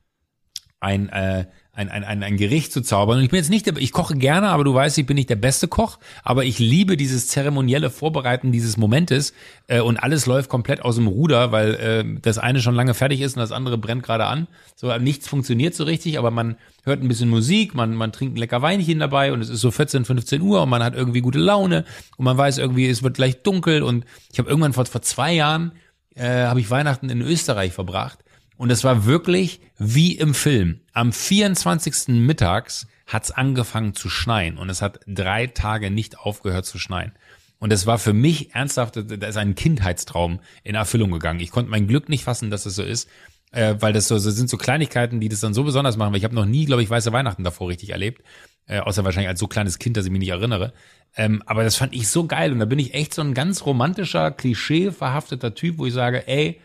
ein, 0.81 1.09
äh, 1.09 1.47
ein, 1.79 1.89
ein, 1.91 2.03
ein, 2.03 2.25
ein 2.25 2.37
Gericht 2.37 2.73
zu 2.73 2.81
zaubern. 2.83 3.19
Und 3.19 3.25
ich 3.25 3.31
bin 3.31 3.37
jetzt 3.37 3.51
nicht 3.51 3.65
der, 3.67 3.77
ich 3.77 3.93
koche 3.93 4.17
gerne, 4.17 4.49
aber 4.49 4.65
du 4.65 4.75
weißt, 4.75 4.99
ich 4.99 5.07
bin 5.07 5.15
nicht 5.15 5.31
der 5.31 5.37
beste 5.37 5.69
Koch, 5.69 5.99
aber 6.25 6.45
ich 6.45 6.59
liebe 6.59 6.97
dieses 6.97 7.29
zeremonielle 7.29 7.89
Vorbereiten 7.89 8.51
dieses 8.51 8.77
Momentes 8.77 9.33
äh, 9.69 9.79
und 9.81 9.97
alles 9.97 10.27
läuft 10.27 10.51
komplett 10.51 10.83
aus 10.83 10.97
dem 10.97 11.07
Ruder, 11.07 11.53
weil 11.53 11.75
äh, 11.75 12.21
das 12.21 12.39
eine 12.39 12.61
schon 12.61 12.75
lange 12.75 12.95
fertig 12.95 13.21
ist 13.21 13.37
und 13.37 13.41
das 13.41 13.53
andere 13.53 13.79
brennt 13.79 14.03
gerade 14.03 14.27
an. 14.27 14.49
So 14.75 14.95
nichts 14.99 15.29
funktioniert 15.29 15.77
so 15.77 15.85
richtig, 15.85 16.19
aber 16.19 16.33
man 16.33 16.57
hört 16.83 17.01
ein 17.01 17.07
bisschen 17.07 17.29
Musik, 17.29 17.77
man, 17.77 17.95
man 17.95 18.11
trinkt 18.11 18.35
ein 18.35 18.39
lecker 18.39 18.61
Weinchen 18.61 18.99
dabei 18.99 19.33
und 19.33 19.41
es 19.41 19.49
ist 19.49 19.61
so 19.61 19.71
14, 19.71 20.05
15 20.05 20.43
Uhr 20.43 20.63
und 20.63 20.69
man 20.69 20.83
hat 20.83 20.97
irgendwie 20.97 21.21
gute 21.21 21.39
Laune 21.39 21.85
und 22.17 22.25
man 22.25 22.37
weiß 22.37 22.59
irgendwie, 22.59 22.89
es 22.89 23.05
wird 23.05 23.15
gleich 23.15 23.43
dunkel 23.45 23.85
und 23.85 24.05
ich 24.33 24.41
habe 24.41 24.49
irgendwann 24.49 24.73
vor, 24.73 24.85
vor 24.87 25.03
zwei 25.03 25.33
Jahren 25.33 25.71
äh, 26.17 26.47
habe 26.47 26.59
ich 26.59 26.71
Weihnachten 26.73 27.09
in 27.09 27.21
Österreich 27.21 27.73
verbracht 27.73 28.19
und 28.59 28.71
es 28.71 28.85
war 28.85 29.07
wirklich 29.07 29.61
wie 29.79 30.13
im 30.17 30.35
Film. 30.35 30.81
Am 30.93 31.13
24. 31.13 32.09
mittags 32.09 32.87
hat's 33.07 33.31
angefangen 33.31 33.95
zu 33.95 34.11
schneien 34.11 34.59
und 34.59 34.69
es 34.69 34.83
hat 34.83 35.01
drei 35.07 35.47
Tage 35.47 35.91
nicht 35.91 36.19
aufgehört 36.19 36.67
zu 36.67 36.79
schneien. 36.79 37.13
Und 37.61 37.73
es 37.73 37.87
war 37.87 37.99
für 37.99 38.13
mich 38.13 38.55
ernsthaft, 38.55 38.97
da 38.97 39.27
ist 39.27 39.37
ein 39.37 39.55
Kindheitstraum 39.55 40.41
in 40.63 40.75
Erfüllung 40.75 41.11
gegangen. 41.11 41.41
Ich 41.41 41.51
konnte 41.51 41.71
mein 41.71 41.87
Glück 41.87 42.09
nicht 42.09 42.25
fassen, 42.25 42.51
dass 42.51 42.67
es 42.67 42.75
so 42.75 42.83
ist, 42.83 43.09
äh, 43.53 43.77
weil 43.79 43.93
das 43.93 44.09
so, 44.09 44.19
so 44.19 44.31
sind 44.31 44.51
so 44.51 44.57
Kleinigkeiten, 44.57 45.21
die 45.21 45.29
das 45.29 45.41
dann 45.41 45.55
so 45.55 45.65
besonders 45.65 45.97
machen. 45.97 46.13
Weil 46.13 46.19
ich 46.19 46.25
habe 46.25 46.35
noch 46.35 46.45
nie, 46.45 46.67
glaube 46.67 46.83
ich, 46.83 46.91
weiße 46.91 47.13
Weihnachten 47.13 47.45
davor 47.45 47.69
richtig 47.69 47.91
erlebt, 47.91 48.23
äh, 48.67 48.81
außer 48.81 49.05
wahrscheinlich 49.05 49.29
als 49.29 49.41
so 49.41 49.49
kleines 49.49 49.79
Kind, 49.79 49.97
dass 49.97 50.05
ich 50.05 50.13
mich 50.13 50.21
nicht 50.21 50.29
erinnere. 50.29 50.73
Ähm, 51.17 51.43
aber 51.47 51.65
das 51.65 51.77
fand 51.77 51.95
ich 51.95 52.09
so 52.09 52.27
geil 52.27 52.53
und 52.53 52.59
da 52.59 52.65
bin 52.65 52.79
ich 52.79 52.95
echt 52.95 53.15
so 53.15 53.23
ein 53.23 53.35
ganz 53.35 53.65
romantischer, 53.67 54.31
klischee-verhafteter 54.31 55.55
Typ, 55.55 55.79
wo 55.79 55.87
ich 55.87 55.95
sage, 55.95 56.29
ey, 56.29 56.61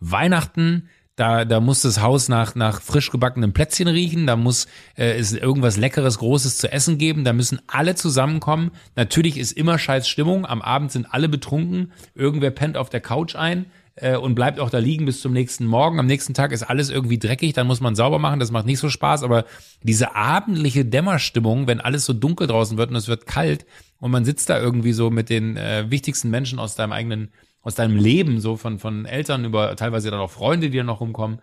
Weihnachten, 0.00 0.88
da, 1.18 1.44
da 1.44 1.60
muss 1.60 1.82
das 1.82 2.00
Haus 2.00 2.28
nach, 2.28 2.54
nach 2.54 2.80
frisch 2.80 3.10
gebackenem 3.10 3.52
Plätzchen 3.52 3.88
riechen, 3.88 4.26
da 4.26 4.36
muss 4.36 4.66
äh, 4.96 5.18
es 5.18 5.32
irgendwas 5.32 5.76
Leckeres, 5.76 6.18
Großes 6.18 6.58
zu 6.58 6.70
essen 6.70 6.96
geben, 6.96 7.24
da 7.24 7.32
müssen 7.32 7.60
alle 7.66 7.96
zusammenkommen. 7.96 8.70
Natürlich 8.94 9.36
ist 9.36 9.52
immer 9.52 9.78
scheiß 9.78 10.08
Stimmung, 10.08 10.46
am 10.46 10.62
Abend 10.62 10.92
sind 10.92 11.06
alle 11.10 11.28
betrunken, 11.28 11.92
irgendwer 12.14 12.52
pennt 12.52 12.76
auf 12.76 12.88
der 12.88 13.00
Couch 13.00 13.34
ein 13.34 13.66
äh, 13.96 14.16
und 14.16 14.36
bleibt 14.36 14.60
auch 14.60 14.70
da 14.70 14.78
liegen 14.78 15.06
bis 15.06 15.20
zum 15.20 15.32
nächsten 15.32 15.66
Morgen. 15.66 15.98
Am 15.98 16.06
nächsten 16.06 16.34
Tag 16.34 16.52
ist 16.52 16.62
alles 16.62 16.88
irgendwie 16.88 17.18
dreckig, 17.18 17.52
dann 17.52 17.66
muss 17.66 17.80
man 17.80 17.96
sauber 17.96 18.20
machen, 18.20 18.38
das 18.38 18.52
macht 18.52 18.66
nicht 18.66 18.78
so 18.78 18.88
Spaß, 18.88 19.24
aber 19.24 19.44
diese 19.82 20.14
abendliche 20.14 20.84
Dämmerstimmung, 20.84 21.66
wenn 21.66 21.80
alles 21.80 22.04
so 22.04 22.12
dunkel 22.12 22.46
draußen 22.46 22.78
wird 22.78 22.90
und 22.90 22.96
es 22.96 23.08
wird 23.08 23.26
kalt 23.26 23.66
und 23.98 24.12
man 24.12 24.24
sitzt 24.24 24.50
da 24.50 24.60
irgendwie 24.60 24.92
so 24.92 25.10
mit 25.10 25.30
den 25.30 25.56
äh, 25.56 25.90
wichtigsten 25.90 26.30
Menschen 26.30 26.60
aus 26.60 26.76
deinem 26.76 26.92
eigenen 26.92 27.30
aus 27.62 27.74
deinem 27.74 27.96
Leben, 27.96 28.40
so 28.40 28.56
von, 28.56 28.78
von 28.78 29.04
Eltern 29.06 29.44
über 29.44 29.74
teilweise 29.76 30.10
dann 30.10 30.20
auch 30.20 30.30
Freunde, 30.30 30.70
die 30.70 30.76
dann 30.78 30.86
noch 30.86 31.00
rumkommen, 31.00 31.40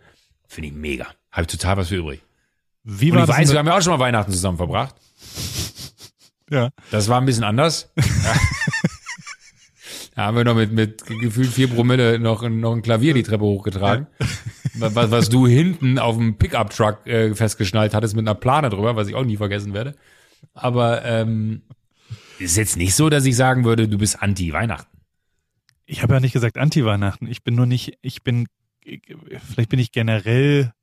finde 0.47 0.70
ich 0.70 0.74
mega. 0.76 1.07
Habe 1.32 1.41
ich 1.43 1.47
total 1.47 1.78
was 1.78 1.89
für 1.89 1.95
übrig. 1.97 2.22
wie 2.84 3.11
Und 3.11 3.18
war 3.18 3.24
ich 3.24 3.28
das? 3.30 3.38
weiß, 3.38 3.51
wir 3.51 3.59
haben 3.59 3.68
ja 3.68 3.78
auch 3.78 3.82
schon 3.82 3.93
mal 3.93 3.99
Weihnachten 3.99 4.32
zusammen 4.32 4.57
verbracht. 4.57 4.95
ja. 6.49 6.70
Das 6.91 7.07
war 7.09 7.20
ein 7.20 7.26
bisschen 7.26 7.43
anders. 7.43 7.91
Da 10.16 10.28
haben 10.28 10.38
wir 10.38 10.45
noch 10.45 10.55
mit, 10.55 10.72
mit 10.72 11.05
gefühlt 11.05 11.49
vier 11.49 11.68
Promille 11.68 12.20
noch, 12.20 12.41
noch 12.47 12.72
ein 12.74 12.82
Klavier 12.82 13.13
die 13.13 13.24
Treppe 13.24 13.43
hochgetragen. 13.43 14.07
Was, 14.76 15.11
was 15.11 15.28
du 15.28 15.45
hinten 15.45 15.99
auf 15.99 16.16
dem 16.16 16.38
Pickup-Truck 16.38 17.05
äh, 17.05 17.36
festgeschnallt 17.36 17.93
hattest 17.93 18.16
mit 18.16 18.26
einer 18.26 18.36
Plane 18.36 18.70
drüber, 18.70 18.95
was 18.95 19.09
ich 19.09 19.16
auch 19.16 19.26
nie 19.26 19.36
vergessen 19.36 19.74
werde. 19.74 19.93
Aber 20.53 21.03
ähm, 21.03 21.63
ist 22.39 22.55
jetzt 22.55 22.78
nicht 22.78 22.95
so, 22.95 23.09
dass 23.09 23.26
ich 23.26 23.36
sagen 23.36 23.66
würde, 23.66 23.89
du 23.89 23.97
bist 23.97 24.22
anti-Weihnachten. 24.22 24.94
Ich 25.86 26.01
habe 26.01 26.13
ja 26.13 26.19
nicht 26.19 26.33
gesagt 26.33 26.57
Anti-Weihnachten. 26.57 27.27
Ich 27.27 27.43
bin 27.43 27.55
nur 27.55 27.65
nicht, 27.65 27.97
ich 28.01 28.23
bin, 28.23 28.47
vielleicht 28.83 29.69
bin 29.69 29.79
ich 29.79 29.91
generell 29.91 30.73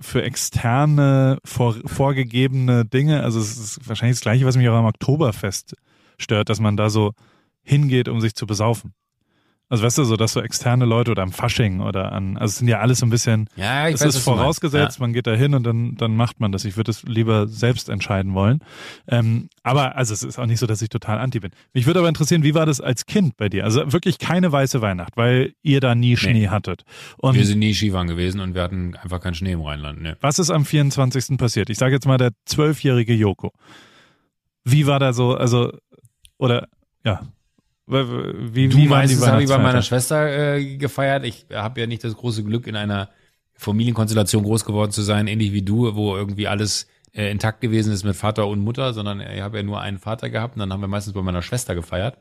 für 0.00 0.22
externe, 0.22 1.38
vor, 1.44 1.76
vorgegebene 1.84 2.84
Dinge, 2.84 3.22
also 3.22 3.38
es 3.38 3.56
ist 3.56 3.88
wahrscheinlich 3.88 4.16
das 4.16 4.22
Gleiche, 4.22 4.44
was 4.44 4.56
mich 4.56 4.68
auch 4.68 4.74
am 4.74 4.86
Oktoberfest 4.86 5.76
stört, 6.18 6.48
dass 6.48 6.60
man 6.60 6.76
da 6.76 6.90
so 6.90 7.12
hingeht, 7.62 8.08
um 8.08 8.20
sich 8.20 8.34
zu 8.34 8.46
besaufen. 8.46 8.92
Also 9.70 9.82
weißt 9.82 9.98
du, 9.98 10.04
so, 10.04 10.16
dass 10.16 10.32
so 10.34 10.42
externe 10.42 10.84
Leute 10.84 11.10
oder 11.10 11.22
am 11.22 11.32
Fasching 11.32 11.80
oder 11.80 12.12
an, 12.12 12.36
also 12.36 12.52
es 12.52 12.58
sind 12.58 12.68
ja 12.68 12.80
alles 12.80 12.98
so 12.98 13.06
ein 13.06 13.10
bisschen, 13.10 13.48
Ja, 13.56 13.88
ich 13.88 13.94
es 13.94 14.02
weiß, 14.02 14.16
ist 14.16 14.22
vorausgesetzt, 14.22 15.00
man 15.00 15.14
geht 15.14 15.26
da 15.26 15.32
hin 15.32 15.54
und 15.54 15.64
dann, 15.64 15.96
dann 15.96 16.14
macht 16.14 16.38
man 16.38 16.52
das. 16.52 16.66
Ich 16.66 16.76
würde 16.76 16.90
es 16.90 17.02
lieber 17.04 17.48
selbst 17.48 17.88
entscheiden 17.88 18.34
wollen. 18.34 18.60
Ähm, 19.08 19.48
aber 19.62 19.96
also 19.96 20.12
es 20.12 20.22
ist 20.22 20.38
auch 20.38 20.46
nicht 20.46 20.58
so, 20.58 20.66
dass 20.66 20.82
ich 20.82 20.90
total 20.90 21.18
anti 21.18 21.40
bin. 21.40 21.50
Mich 21.72 21.86
würde 21.86 22.00
aber 22.00 22.08
interessieren, 22.08 22.42
wie 22.42 22.54
war 22.54 22.66
das 22.66 22.80
als 22.80 23.06
Kind 23.06 23.36
bei 23.38 23.48
dir? 23.48 23.64
Also 23.64 23.90
wirklich 23.92 24.18
keine 24.18 24.52
weiße 24.52 24.82
Weihnacht, 24.82 25.16
weil 25.16 25.54
ihr 25.62 25.80
da 25.80 25.94
nie 25.94 26.16
Schnee 26.16 26.48
hattet. 26.48 26.84
Und 27.16 27.34
Wir 27.34 27.46
sind 27.46 27.58
nie 27.58 27.72
Skifahren 27.72 28.06
gewesen 28.06 28.40
und 28.40 28.54
wir 28.54 28.62
hatten 28.62 28.94
einfach 28.96 29.20
keinen 29.20 29.34
Schnee 29.34 29.52
im 29.52 29.62
Rheinland. 29.62 30.02
Ne. 30.02 30.16
was 30.20 30.38
ist 30.38 30.50
am 30.50 30.64
24. 30.66 31.38
passiert? 31.38 31.70
Ich 31.70 31.78
sage 31.78 31.94
jetzt 31.94 32.06
mal 32.06 32.18
der 32.18 32.32
zwölfjährige 32.44 33.14
Joko. 33.14 33.52
Wie 34.64 34.86
war 34.86 34.98
da 34.98 35.12
so, 35.12 35.34
also, 35.34 35.72
oder, 36.38 36.68
ja, 37.04 37.20
wie, 37.86 38.68
Du 38.68 38.78
wie 38.78 38.88
meinst, 38.88 39.20
das 39.20 39.28
habe 39.28 39.42
ich 39.42 39.48
bei 39.48 39.58
meiner? 39.58 39.82
Schwester 39.82 40.54
äh, 40.56 40.76
gefeiert. 40.76 41.24
Ich 41.24 41.46
habe 41.52 41.80
ja 41.80 41.86
nicht 41.86 42.02
das 42.04 42.14
große 42.14 42.42
Glück, 42.44 42.66
in 42.66 42.76
einer 42.76 43.10
Familienkonstellation 43.54 44.42
groß 44.42 44.64
geworden 44.64 44.90
zu 44.90 45.02
sein, 45.02 45.26
ähnlich 45.26 45.52
wie 45.52 45.62
du, 45.62 45.94
wo 45.94 46.16
irgendwie 46.16 46.48
alles 46.48 46.88
äh, 47.12 47.30
intakt 47.30 47.60
gewesen 47.60 47.92
ist 47.92 48.04
mit 48.04 48.16
Vater 48.16 48.46
und 48.46 48.60
Mutter, 48.60 48.92
sondern 48.92 49.20
ich 49.20 49.40
habe 49.40 49.58
ja 49.58 49.62
nur 49.62 49.80
einen 49.80 49.98
Vater 49.98 50.30
gehabt 50.30 50.56
und 50.56 50.60
dann 50.60 50.72
haben 50.72 50.80
wir 50.80 50.88
meistens 50.88 51.14
bei 51.14 51.22
meiner 51.22 51.42
Schwester 51.42 51.74
gefeiert, 51.74 52.18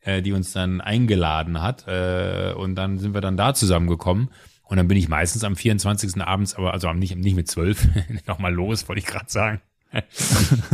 äh, 0.00 0.22
die 0.22 0.32
uns 0.32 0.52
dann 0.52 0.80
eingeladen 0.80 1.62
hat 1.62 1.86
äh, 1.88 2.52
und 2.54 2.74
dann 2.74 2.98
sind 2.98 3.14
wir 3.14 3.20
dann 3.20 3.36
da 3.36 3.54
zusammengekommen 3.54 4.30
und 4.64 4.76
dann 4.76 4.88
bin 4.88 4.98
ich 4.98 5.08
meistens 5.08 5.44
am 5.44 5.56
24. 5.56 6.20
abends, 6.20 6.54
aber 6.54 6.74
also 6.74 6.92
nicht, 6.92 7.16
nicht 7.16 7.36
mit 7.36 7.48
zwölf, 7.48 7.88
nochmal 8.26 8.52
los, 8.52 8.88
wollte 8.88 9.00
ich 9.00 9.06
gerade 9.06 9.26
sagen. 9.28 9.62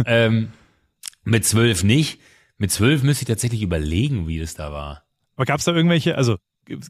ähm, 0.06 0.52
mit 1.24 1.44
zwölf 1.44 1.84
nicht. 1.84 2.18
Mit 2.62 2.70
zwölf 2.70 3.02
müsste 3.02 3.24
ich 3.24 3.26
tatsächlich 3.26 3.60
überlegen, 3.60 4.28
wie 4.28 4.38
das 4.38 4.54
da 4.54 4.70
war. 4.70 5.02
Aber 5.34 5.46
gab 5.46 5.58
es 5.58 5.64
da 5.64 5.72
irgendwelche, 5.72 6.16
also 6.16 6.36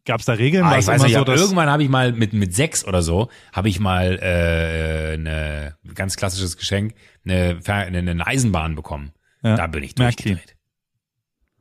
gab 0.04 0.20
es 0.20 0.26
da 0.26 0.34
Regeln? 0.34 0.64
Ah, 0.64 0.76
ich 0.76 0.86
weiß 0.86 1.02
nicht, 1.02 1.14
so, 1.14 1.24
irgendwann 1.24 1.70
habe 1.70 1.82
ich 1.82 1.88
mal 1.88 2.12
mit, 2.12 2.34
mit 2.34 2.54
sechs 2.54 2.84
oder 2.84 3.00
so, 3.00 3.30
habe 3.54 3.70
ich 3.70 3.80
mal 3.80 4.18
äh, 4.20 5.14
eine 5.14 5.78
ganz 5.94 6.16
klassisches 6.16 6.58
Geschenk, 6.58 6.94
eine, 7.24 7.58
eine, 7.64 8.26
Eisenbahn 8.26 8.74
bekommen. 8.74 9.12
Ja. 9.42 9.56
Da 9.56 9.66
bin 9.66 9.82
ich 9.82 9.94
durchgedreht. 9.94 10.56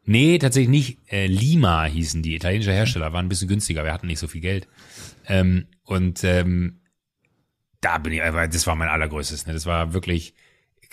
Nee, 0.04 0.40
tatsächlich 0.40 0.70
nicht. 0.70 1.00
Äh, 1.10 1.28
Lima 1.28 1.86
hießen 1.86 2.22
die, 2.22 2.36
italienische 2.36 2.74
Hersteller, 2.74 3.14
waren 3.14 3.28
ein 3.28 3.30
bisschen 3.30 3.48
günstiger, 3.48 3.86
wir 3.86 3.94
hatten 3.94 4.08
nicht 4.08 4.20
so 4.20 4.28
viel 4.28 4.42
Geld. 4.42 4.68
Ähm, 5.26 5.68
und 5.84 6.22
ähm, 6.26 6.82
da 7.80 7.98
bin 7.98 8.12
ich, 8.12 8.20
das 8.20 8.68
war 8.68 8.76
mein 8.76 8.90
allergrößtes. 8.90 9.48
Ne? 9.48 9.54
Das 9.54 9.66
war 9.66 9.94
wirklich, 9.94 10.34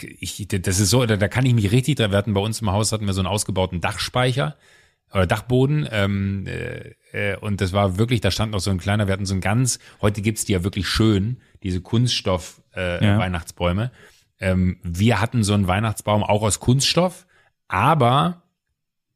ich, 0.03 0.47
das 0.49 0.81
ist 0.81 0.91
so, 0.91 1.05
da, 1.07 1.17
da 1.17 1.29
kann 1.29 1.47
ich 1.47 1.55
mich 1.55 1.73
richtig, 1.73 1.99
wir 1.99 2.11
hatten 2.11 2.35
bei 2.35 2.41
uns 2.41 2.61
im 2.61 2.71
Haus 2.71 2.93
hatten 2.93 3.07
wir 3.07 3.13
so 3.13 3.21
einen 3.21 3.29
ausgebauten 3.29 3.81
Dachspeicher 3.81 4.57
oder 5.13 5.27
Dachboden 5.27 5.89
ähm, 5.91 6.47
äh, 6.47 6.95
äh, 7.13 7.37
und 7.37 7.61
das 7.61 7.73
war 7.73 7.99
wirklich, 7.99 8.21
da 8.21 8.31
stand 8.31 8.53
noch 8.53 8.61
so 8.61 8.71
ein 8.71 8.79
kleiner, 8.79 9.07
wir 9.07 9.13
hatten 9.13 9.27
so 9.27 9.35
ein 9.35 9.41
ganz, 9.41 9.79
heute 10.01 10.21
gibt's 10.21 10.45
die 10.45 10.53
ja 10.53 10.65
wirklich 10.65 10.87
schön, 10.87 11.39
diese 11.63 11.81
Kunststoff 11.81 12.61
äh, 12.75 13.05
Ja. 13.05 13.19
Weihnachtsbäume. 13.19 13.91
Ähm, 14.41 14.79
wir 14.83 15.21
hatten 15.21 15.43
so 15.43 15.55
einen 15.55 15.67
Weihnachtsbaum 15.67 16.23
auch 16.23 16.43
aus 16.43 16.61
Kunststoff, 16.61 17.27
aber 17.67 18.43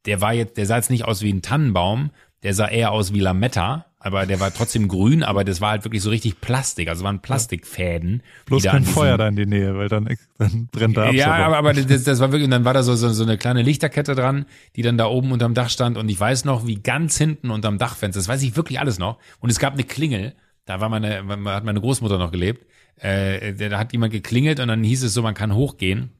der 0.05 0.19
war 0.21 0.33
jetzt, 0.33 0.57
der 0.57 0.65
sah 0.65 0.77
jetzt 0.77 0.89
nicht 0.89 1.05
aus 1.05 1.21
wie 1.21 1.31
ein 1.31 1.41
Tannenbaum, 1.41 2.11
der 2.43 2.53
sah 2.53 2.67
eher 2.67 2.91
aus 2.91 3.13
wie 3.13 3.19
Lametta, 3.19 3.85
aber 4.03 4.25
der 4.25 4.39
war 4.39 4.53
trotzdem 4.53 4.87
grün, 4.87 5.23
aber 5.23 5.43
das 5.43 5.61
war 5.61 5.71
halt 5.71 5.85
wirklich 5.85 6.03
so 6.03 6.09
richtig 6.09 6.41
Plastik, 6.41 6.89
also 6.89 7.03
waren 7.03 7.21
Plastikfäden. 7.21 8.21
bloß 8.45 8.63
kein 8.63 8.83
Feuer 8.83 9.17
da 9.17 9.27
in 9.29 9.35
die 9.35 9.45
Nähe, 9.45 9.77
weil 9.77 9.87
dann, 9.87 10.09
dann 10.37 10.67
brennt 10.71 10.97
da 10.97 11.07
ab. 11.07 11.13
ja, 11.13 11.33
aber, 11.33 11.57
aber 11.57 11.73
das, 11.73 12.03
das 12.03 12.19
war 12.19 12.31
wirklich, 12.31 12.43
und 12.45 12.51
dann 12.51 12.65
war 12.65 12.73
da 12.73 12.83
so, 12.83 12.95
so, 12.95 13.09
so 13.09 13.23
eine 13.23 13.37
kleine 13.37 13.61
Lichterkette 13.61 14.13
dran, 14.13 14.45
die 14.75 14.81
dann 14.81 14.97
da 14.97 15.07
oben 15.07 15.31
unterm 15.31 15.53
Dach 15.53 15.69
stand 15.69 15.97
und 15.97 16.09
ich 16.09 16.19
weiß 16.19 16.43
noch, 16.43 16.67
wie 16.67 16.75
ganz 16.75 17.17
hinten 17.17 17.49
unterm 17.49 17.77
Dachfenster, 17.77 18.19
das 18.19 18.27
weiß 18.27 18.43
ich 18.43 18.55
wirklich 18.57 18.79
alles 18.79 18.99
noch, 18.99 19.19
und 19.39 19.49
es 19.49 19.57
gab 19.57 19.73
eine 19.73 19.83
Klingel 19.83 20.35
Da 20.65 20.81
war 20.81 20.89
meine, 20.89 21.23
hat 21.45 21.63
meine 21.63 21.81
Großmutter 21.81 22.17
noch 22.17 22.31
gelebt. 22.31 22.65
Äh, 22.97 23.53
da 23.53 23.79
hat 23.79 23.91
jemand 23.91 24.13
geklingelt 24.13 24.59
und 24.59 24.67
dann 24.67 24.83
hieß 24.83 25.03
es 25.03 25.13
so, 25.13 25.21
man 25.21 25.33
kann 25.33 25.55
hochgehen. 25.55 26.11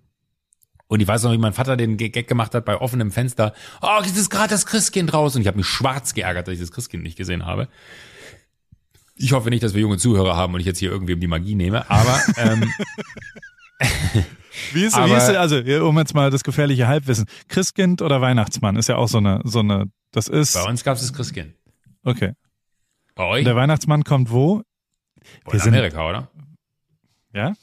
Und 0.87 1.01
ich 1.01 1.07
weiß 1.07 1.23
noch, 1.23 1.31
wie 1.31 1.37
mein 1.37 1.53
Vater 1.53 1.77
den 1.77 1.97
Gag 1.97 2.27
gemacht 2.27 2.53
hat 2.53 2.65
bei 2.65 2.79
offenem 2.79 3.11
Fenster. 3.11 3.53
Oh, 3.81 3.99
es 4.03 4.15
ist 4.15 4.29
gerade 4.29 4.49
das 4.49 4.65
Christkind 4.65 5.13
raus. 5.13 5.35
Und 5.35 5.41
ich 5.41 5.47
habe 5.47 5.57
mich 5.57 5.65
schwarz 5.65 6.13
geärgert, 6.13 6.47
dass 6.47 6.53
ich 6.53 6.59
das 6.59 6.71
Christkind 6.71 7.03
nicht 7.03 7.17
gesehen 7.17 7.45
habe. 7.45 7.67
Ich 9.15 9.31
hoffe 9.31 9.49
nicht, 9.49 9.63
dass 9.63 9.73
wir 9.73 9.81
junge 9.81 9.97
Zuhörer 9.97 10.35
haben 10.35 10.53
und 10.53 10.59
ich 10.59 10.65
jetzt 10.65 10.79
hier 10.79 10.91
irgendwie 10.91 11.13
um 11.13 11.19
die 11.19 11.27
Magie 11.27 11.55
nehme, 11.55 11.89
aber 11.89 12.19
ähm, 12.37 12.73
wie 14.73 14.83
ist, 14.83 14.95
aber, 14.95 15.07
wie 15.07 15.13
ist 15.13 15.29
also 15.29 15.57
um 15.87 15.97
jetzt 15.97 16.15
mal 16.15 16.31
das 16.31 16.43
gefährliche 16.43 16.87
Halbwissen. 16.87 17.25
Christkind 17.47 18.01
oder 18.01 18.21
Weihnachtsmann 18.21 18.75
ist 18.75 18.89
ja 18.89 18.95
auch 18.95 19.07
so 19.07 19.19
eine 19.19 19.41
so 19.43 19.59
eine 19.59 19.85
das 20.11 20.27
ist 20.27 20.53
Bei 20.53 20.63
uns 20.63 20.83
gab 20.83 20.95
es 20.95 21.01
das 21.01 21.13
Christkind. 21.13 21.53
Okay. 22.03 22.33
Bei 23.15 23.25
euch? 23.25 23.43
Der 23.45 23.55
Weihnachtsmann 23.55 24.03
kommt 24.03 24.31
wo? 24.31 24.63
Wir 25.45 25.53
in 25.53 25.61
Amerika, 25.61 26.09
oder? 26.09 26.29
Ja? 27.33 27.53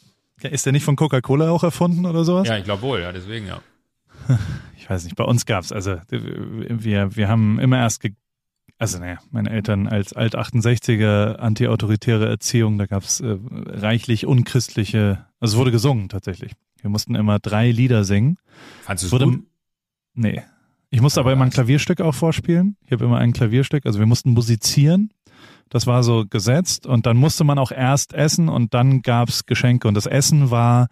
Ist 0.42 0.66
der 0.66 0.72
nicht 0.72 0.84
von 0.84 0.96
Coca-Cola 0.96 1.50
auch 1.50 1.62
erfunden 1.62 2.06
oder 2.06 2.24
sowas? 2.24 2.48
Ja, 2.48 2.56
ich 2.56 2.64
glaube 2.64 2.82
wohl, 2.82 3.00
ja, 3.00 3.12
deswegen 3.12 3.46
ja. 3.46 3.60
Ich 4.76 4.88
weiß 4.88 5.04
nicht, 5.04 5.14
bei 5.14 5.24
uns 5.24 5.46
gab's 5.46 5.70
also 5.70 5.98
wir 6.10 7.14
wir 7.14 7.28
haben 7.28 7.60
immer 7.60 7.78
erst 7.78 8.02
also 8.80 8.98
naja, 8.98 9.18
meine 9.30 9.50
Eltern 9.50 9.86
als 9.86 10.14
Alt-68er 10.14 11.36
anti-autoritäre 11.36 12.26
Erziehung, 12.26 12.78
da 12.78 12.86
gab's 12.86 13.20
äh, 13.20 13.36
reichlich 13.50 14.24
unchristliche, 14.24 15.26
also 15.38 15.54
es 15.54 15.58
wurde 15.58 15.70
gesungen 15.70 16.08
tatsächlich. 16.08 16.52
Wir 16.80 16.88
mussten 16.88 17.14
immer 17.14 17.38
drei 17.38 17.70
Lieder 17.70 18.04
singen. 18.04 18.38
Fandest 18.82 19.12
du 19.12 19.16
es 19.16 19.22
gut? 19.22 19.44
Nee. 20.14 20.42
Ich 20.88 21.02
musste 21.02 21.20
aber, 21.20 21.28
aber 21.28 21.34
immer 21.34 21.44
ein 21.44 21.50
Klavierstück 21.50 22.00
auch 22.00 22.14
vorspielen. 22.14 22.76
Ich 22.86 22.92
habe 22.92 23.04
immer 23.04 23.18
ein 23.18 23.32
Klavierstück, 23.32 23.84
also 23.84 23.98
wir 23.98 24.06
mussten 24.06 24.30
musizieren. 24.30 25.12
Das 25.70 25.86
war 25.86 26.02
so 26.02 26.24
gesetzt 26.28 26.86
und 26.86 27.06
dann 27.06 27.16
musste 27.16 27.44
man 27.44 27.58
auch 27.58 27.70
erst 27.72 28.12
essen 28.12 28.48
und 28.48 28.74
dann 28.74 29.02
gab's 29.02 29.46
Geschenke 29.46 29.88
und 29.88 29.94
das 29.94 30.06
Essen 30.06 30.50
war 30.50 30.88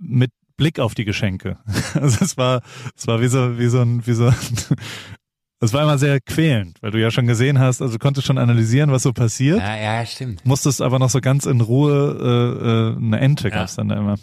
mit 0.00 0.30
Blick 0.56 0.78
auf 0.80 0.94
die 0.94 1.04
Geschenke. 1.04 1.58
Also 1.94 2.24
es 2.24 2.36
war, 2.36 2.62
es 2.96 3.06
war 3.06 3.20
wie 3.20 3.28
so, 3.28 3.58
wie 3.58 3.68
so 3.68 3.80
ein, 3.80 4.06
wie 4.06 4.12
so 4.12 4.26
ein, 4.26 4.34
das 5.60 5.72
war 5.72 5.82
immer 5.82 5.98
sehr 5.98 6.20
quälend, 6.20 6.80
weil 6.80 6.92
du 6.92 7.00
ja 7.00 7.10
schon 7.10 7.26
gesehen 7.26 7.58
hast, 7.58 7.82
also 7.82 7.94
du 7.94 7.98
konntest 7.98 8.26
schon 8.26 8.38
analysieren, 8.38 8.92
was 8.92 9.02
so 9.02 9.12
passiert. 9.12 9.58
Ja, 9.58 9.76
ja, 9.76 10.06
stimmt. 10.06 10.46
Musstest 10.46 10.80
aber 10.80 10.98
noch 10.98 11.10
so 11.10 11.20
ganz 11.20 11.46
in 11.46 11.60
Ruhe, 11.60 12.16
äh, 12.20 13.02
äh, 13.02 13.04
eine 13.04 13.20
Ente 13.20 13.50
gab's 13.50 13.76
ja. 13.76 13.80
dann 13.82 13.88
da 13.88 13.96
immer, 13.96 14.16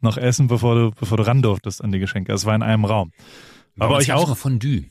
noch 0.00 0.16
essen, 0.18 0.46
bevor 0.46 0.74
du, 0.74 0.90
bevor 0.92 1.16
du 1.16 1.26
ran 1.26 1.42
durftest 1.42 1.82
an 1.82 1.90
die 1.90 1.98
Geschenke. 1.98 2.30
Das 2.30 2.44
war 2.44 2.54
in 2.54 2.62
einem 2.62 2.84
Raum. 2.84 3.12
Aber, 3.78 3.96
euch 3.96 4.12
auch 4.12 4.36
Fondue. 4.36 4.86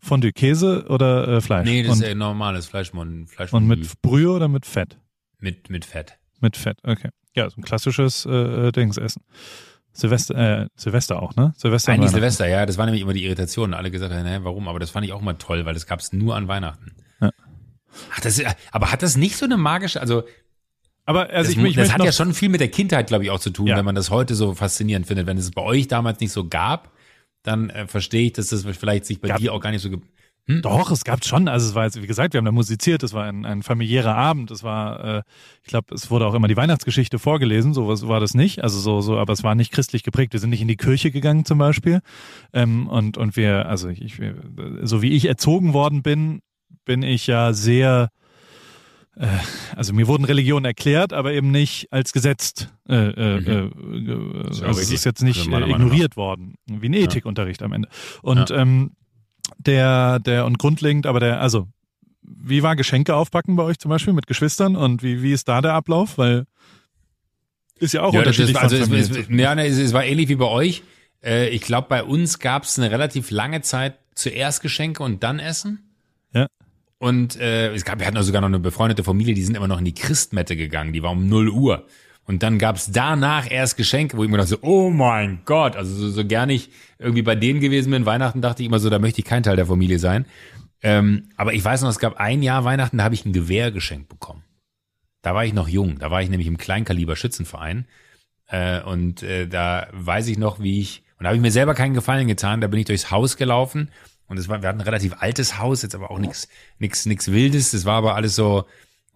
Fondue, 0.00 0.32
Käse 0.32 0.86
oder 0.88 1.28
äh, 1.28 1.40
Fleisch? 1.40 1.66
Nee, 1.66 1.82
das 1.82 1.96
und, 1.96 2.02
ist 2.02 2.08
ja 2.08 2.14
normales 2.14 2.66
Fleisch, 2.66 2.90
Fleisch 2.90 3.52
Und 3.52 3.66
mit 3.66 4.00
Brühe 4.02 4.30
oder 4.30 4.48
mit 4.48 4.66
Fett? 4.66 4.98
Mit, 5.38 5.70
mit 5.70 5.84
Fett. 5.84 6.18
Mit 6.40 6.56
Fett, 6.56 6.78
okay. 6.82 7.10
Ja, 7.34 7.48
so 7.48 7.58
ein 7.58 7.62
klassisches 7.62 8.26
äh, 8.26 8.30
äh 8.68 8.72
Dingsessen. 8.72 9.22
Silvester, 9.92 10.62
äh, 10.62 10.66
Silvester 10.76 11.22
auch, 11.22 11.34
ne? 11.36 11.52
Silvester. 11.56 11.92
Eigentlich 11.92 12.10
Silvester, 12.10 12.46
ja. 12.46 12.64
Das 12.64 12.78
war 12.78 12.86
nämlich 12.86 13.02
immer 13.02 13.12
die 13.12 13.24
Irritation. 13.24 13.74
Alle 13.74 13.90
gesagt 13.90 14.12
haben, 14.12 14.24
hä, 14.24 14.38
warum? 14.42 14.68
Aber 14.68 14.78
das 14.78 14.90
fand 14.90 15.04
ich 15.04 15.12
auch 15.12 15.20
mal 15.20 15.34
toll, 15.34 15.64
weil 15.66 15.74
das 15.74 15.86
gab 15.86 16.00
es 16.00 16.12
nur 16.12 16.36
an 16.36 16.48
Weihnachten. 16.48 16.92
Ja. 17.20 17.30
Ach, 18.12 18.20
das, 18.20 18.40
aber 18.70 18.92
hat 18.92 19.02
das 19.02 19.16
nicht 19.16 19.36
so 19.36 19.44
eine 19.44 19.56
magische, 19.56 20.00
also 20.00 20.22
aber 21.06 21.30
also 21.30 21.50
das, 21.50 21.58
ich, 21.58 21.70
ich 21.70 21.76
das 21.76 21.92
hat 21.92 22.04
ja 22.04 22.12
schon 22.12 22.34
viel 22.34 22.48
mit 22.50 22.60
der 22.60 22.68
Kindheit, 22.68 23.08
glaube 23.08 23.24
ich, 23.24 23.30
auch 23.30 23.40
zu 23.40 23.50
tun, 23.50 23.66
ja. 23.66 23.76
wenn 23.76 23.84
man 23.84 23.96
das 23.96 24.10
heute 24.10 24.36
so 24.36 24.54
faszinierend 24.54 25.08
findet. 25.08 25.26
Wenn 25.26 25.38
es 25.38 25.50
bei 25.50 25.62
euch 25.62 25.88
damals 25.88 26.20
nicht 26.20 26.30
so 26.30 26.46
gab, 26.46 26.89
dann 27.42 27.70
äh, 27.70 27.86
verstehe 27.86 28.26
ich, 28.26 28.32
dass 28.32 28.48
das 28.48 28.64
vielleicht 28.64 29.06
sich 29.06 29.20
bei 29.20 29.28
gab, 29.28 29.38
dir 29.38 29.52
auch 29.52 29.60
gar 29.60 29.70
nicht 29.70 29.82
so 29.82 29.90
hm? 30.46 30.62
Doch, 30.62 30.90
es 30.90 31.04
gab 31.04 31.24
schon. 31.24 31.48
Also 31.48 31.68
es 31.68 31.74
war 31.74 31.84
jetzt, 31.84 32.00
wie 32.00 32.06
gesagt, 32.06 32.34
wir 32.34 32.38
haben 32.38 32.44
da 32.44 32.52
musiziert, 32.52 33.02
es 33.02 33.12
war 33.12 33.24
ein, 33.24 33.44
ein 33.44 33.62
familiärer 33.62 34.16
Abend, 34.16 34.50
es 34.50 34.62
war, 34.62 35.18
äh, 35.18 35.22
ich 35.62 35.68
glaube, 35.68 35.94
es 35.94 36.10
wurde 36.10 36.26
auch 36.26 36.34
immer 36.34 36.48
die 36.48 36.56
Weihnachtsgeschichte 36.56 37.18
vorgelesen, 37.18 37.74
so 37.74 37.88
was 37.88 38.08
war 38.08 38.20
das 38.20 38.34
nicht. 38.34 38.62
Also 38.62 38.80
so, 38.80 39.00
so, 39.00 39.18
aber 39.18 39.32
es 39.32 39.44
war 39.44 39.54
nicht 39.54 39.72
christlich 39.72 40.02
geprägt. 40.02 40.32
Wir 40.32 40.40
sind 40.40 40.50
nicht 40.50 40.62
in 40.62 40.68
die 40.68 40.76
Kirche 40.76 41.10
gegangen 41.10 41.44
zum 41.44 41.58
Beispiel. 41.58 42.00
Ähm, 42.52 42.88
und, 42.88 43.16
und 43.16 43.36
wir, 43.36 43.66
also 43.66 43.88
ich, 43.88 44.20
so 44.82 45.02
wie 45.02 45.12
ich 45.12 45.26
erzogen 45.26 45.72
worden 45.72 46.02
bin, 46.02 46.40
bin 46.84 47.02
ich 47.02 47.26
ja 47.26 47.52
sehr 47.52 48.08
also 49.76 49.92
mir 49.92 50.06
wurden 50.06 50.24
Religionen 50.24 50.64
erklärt, 50.64 51.12
aber 51.12 51.32
eben 51.32 51.50
nicht 51.50 51.92
als 51.92 52.12
gesetzt. 52.12 52.72
Äh, 52.88 52.94
äh, 52.94 53.40
mhm. 53.40 54.42
äh, 54.42 54.46
also 54.48 54.66
es 54.66 54.90
ist 54.90 55.04
jetzt 55.04 55.22
nicht 55.22 55.52
also 55.52 55.66
ignoriert 55.66 56.16
worden, 56.16 56.54
wie 56.66 56.88
ein 56.88 56.94
Ethikunterricht 56.94 57.62
am 57.62 57.72
Ende. 57.72 57.88
Und 58.22 58.50
ja. 58.50 58.56
ähm, 58.56 58.92
der, 59.58 60.20
der 60.20 60.46
und 60.46 60.58
grundlegend, 60.58 61.06
aber 61.06 61.20
der, 61.20 61.40
also, 61.40 61.68
wie 62.22 62.62
war 62.62 62.76
Geschenke 62.76 63.14
aufpacken 63.14 63.56
bei 63.56 63.62
euch 63.62 63.78
zum 63.78 63.90
Beispiel 63.90 64.12
mit 64.12 64.26
Geschwistern 64.26 64.76
und 64.76 65.02
wie, 65.02 65.22
wie 65.22 65.32
ist 65.32 65.48
da 65.48 65.60
der 65.60 65.74
Ablauf? 65.74 66.16
Weil 66.16 66.46
ist 67.78 67.94
ja 67.94 68.02
auch 68.02 68.12
ja, 68.12 68.20
unterschiedlich. 68.20 68.56
Ist, 68.56 68.62
also 68.62 68.76
es, 68.76 69.10
es, 69.10 69.28
ja, 69.28 69.54
ne, 69.54 69.66
es, 69.66 69.78
es 69.78 69.92
war 69.92 70.04
ähnlich 70.04 70.28
wie 70.28 70.36
bei 70.36 70.46
euch. 70.46 70.82
Äh, 71.24 71.48
ich 71.48 71.62
glaube, 71.62 71.88
bei 71.88 72.04
uns 72.04 72.38
gab 72.38 72.64
es 72.64 72.78
eine 72.78 72.90
relativ 72.90 73.30
lange 73.30 73.62
Zeit 73.62 73.98
zuerst 74.14 74.62
Geschenke 74.62 75.02
und 75.02 75.22
dann 75.22 75.38
Essen. 75.38 75.89
Und 77.00 77.40
äh, 77.40 77.72
es 77.72 77.86
gab, 77.86 77.98
wir 77.98 78.06
hatten 78.06 78.22
sogar 78.22 78.42
noch 78.42 78.48
eine 78.48 78.58
befreundete 78.58 79.02
Familie, 79.02 79.32
die 79.32 79.42
sind 79.42 79.56
immer 79.56 79.68
noch 79.68 79.78
in 79.78 79.86
die 79.86 79.94
Christmette 79.94 80.54
gegangen, 80.54 80.92
die 80.92 81.02
war 81.02 81.12
um 81.12 81.28
0 81.28 81.48
Uhr. 81.48 81.86
Und 82.26 82.42
dann 82.42 82.58
gab's 82.58 82.92
danach 82.92 83.50
erst 83.50 83.78
Geschenke, 83.78 84.18
wo 84.18 84.22
ich 84.22 84.28
mir 84.28 84.36
dachte, 84.36 84.58
oh 84.62 84.90
mein 84.90 85.40
Gott, 85.46 85.76
also 85.76 85.94
so, 85.94 86.10
so 86.10 86.26
gern 86.26 86.50
ich 86.50 86.68
irgendwie 86.98 87.22
bei 87.22 87.34
denen 87.34 87.60
gewesen 87.60 87.90
bin, 87.90 88.04
Weihnachten 88.04 88.42
dachte 88.42 88.62
ich 88.62 88.68
immer 88.68 88.78
so, 88.78 88.90
da 88.90 88.98
möchte 88.98 89.20
ich 89.20 89.24
kein 89.24 89.42
Teil 89.42 89.56
der 89.56 89.64
Familie 89.64 89.98
sein. 89.98 90.26
Ähm, 90.82 91.30
aber 91.36 91.54
ich 91.54 91.64
weiß 91.64 91.80
noch, 91.80 91.88
es 91.88 91.98
gab 91.98 92.20
ein 92.20 92.42
Jahr 92.42 92.64
Weihnachten, 92.64 92.98
da 92.98 93.04
habe 93.04 93.14
ich 93.14 93.24
ein 93.24 93.32
Gewehr 93.32 93.72
geschenkt 93.72 94.10
bekommen. 94.10 94.44
Da 95.22 95.34
war 95.34 95.46
ich 95.46 95.54
noch 95.54 95.68
jung, 95.68 95.98
da 95.98 96.10
war 96.10 96.20
ich 96.20 96.28
nämlich 96.28 96.48
im 96.48 96.58
Kleinkaliber 96.58 97.16
Schützenverein. 97.16 97.86
Äh, 98.46 98.82
und 98.82 99.22
äh, 99.22 99.48
da 99.48 99.88
weiß 99.92 100.28
ich 100.28 100.36
noch, 100.36 100.60
wie 100.60 100.80
ich, 100.80 101.02
und 101.18 101.24
da 101.24 101.28
habe 101.28 101.36
ich 101.36 101.42
mir 101.42 101.50
selber 101.50 101.72
keinen 101.74 101.94
Gefallen 101.94 102.28
getan, 102.28 102.60
da 102.60 102.66
bin 102.66 102.78
ich 102.78 102.86
durchs 102.86 103.10
Haus 103.10 103.38
gelaufen 103.38 103.90
und 104.30 104.38
es 104.38 104.48
war, 104.48 104.62
wir 104.62 104.68
hatten 104.68 104.80
ein 104.80 104.84
relativ 104.84 105.16
altes 105.18 105.58
Haus, 105.58 105.82
jetzt 105.82 105.94
aber 105.94 106.10
auch 106.10 106.18
nichts 106.18 106.48
nix, 106.78 107.04
nix 107.04 107.30
Wildes, 107.30 107.72
das 107.72 107.84
war 107.84 107.96
aber 107.96 108.14
alles 108.14 108.34
so, 108.34 108.64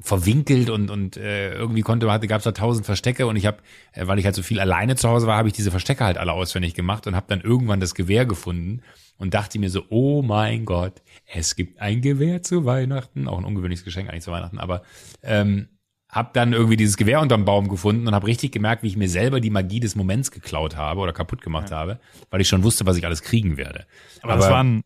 verwinkelt 0.00 0.70
und 0.70 0.90
und 0.90 1.16
äh, 1.16 1.54
irgendwie 1.54 1.82
konnte 1.82 2.10
hatte 2.10 2.26
gab 2.26 2.38
es 2.38 2.44
da 2.44 2.52
tausend 2.52 2.84
Verstecke. 2.84 3.26
Und 3.26 3.36
ich 3.36 3.46
habe 3.46 3.58
äh, 3.92 4.06
weil 4.06 4.18
ich 4.18 4.24
halt 4.24 4.34
so 4.34 4.42
viel 4.42 4.60
alleine 4.60 4.96
zu 4.96 5.08
Hause 5.08 5.26
war 5.26 5.36
habe 5.36 5.48
ich 5.48 5.54
diese 5.54 5.70
Verstecke 5.70 6.04
halt 6.04 6.18
alle 6.18 6.32
auswendig 6.32 6.74
gemacht 6.74 7.06
und 7.06 7.14
habe 7.14 7.26
dann 7.28 7.40
irgendwann 7.40 7.80
das 7.80 7.94
Gewehr 7.94 8.26
gefunden 8.26 8.82
und 9.18 9.34
dachte 9.34 9.58
mir 9.58 9.70
so 9.70 9.84
oh 9.90 10.22
mein 10.22 10.64
Gott 10.64 11.02
es 11.26 11.56
gibt 11.56 11.80
ein 11.80 12.02
Gewehr 12.02 12.42
zu 12.42 12.64
Weihnachten. 12.64 13.28
Auch 13.28 13.38
ein 13.38 13.44
ungewöhnliches 13.44 13.84
Geschenk 13.84 14.10
eigentlich 14.10 14.24
zu 14.24 14.32
Weihnachten. 14.32 14.58
Aber 14.58 14.82
ähm, 15.22 15.68
habe 16.10 16.30
dann 16.32 16.52
irgendwie 16.52 16.76
dieses 16.76 16.96
Gewehr 16.96 17.20
unterm 17.20 17.44
Baum 17.44 17.68
gefunden 17.68 18.06
und 18.06 18.14
habe 18.14 18.26
richtig 18.26 18.52
gemerkt 18.52 18.82
wie 18.82 18.88
ich 18.88 18.96
mir 18.96 19.08
selber 19.08 19.40
die 19.40 19.50
Magie 19.50 19.80
des 19.80 19.96
Moments 19.96 20.30
geklaut 20.30 20.76
habe 20.76 21.00
oder 21.00 21.12
kaputt 21.12 21.40
gemacht 21.40 21.70
ja. 21.70 21.78
habe 21.78 22.00
weil 22.30 22.40
ich 22.40 22.48
schon 22.48 22.64
wusste 22.64 22.84
was 22.84 22.96
ich 22.96 23.06
alles 23.06 23.22
kriegen 23.22 23.56
werde. 23.56 23.86
Aber, 24.22 24.34
aber 24.34 24.42
das 24.42 24.50
waren 24.50 24.82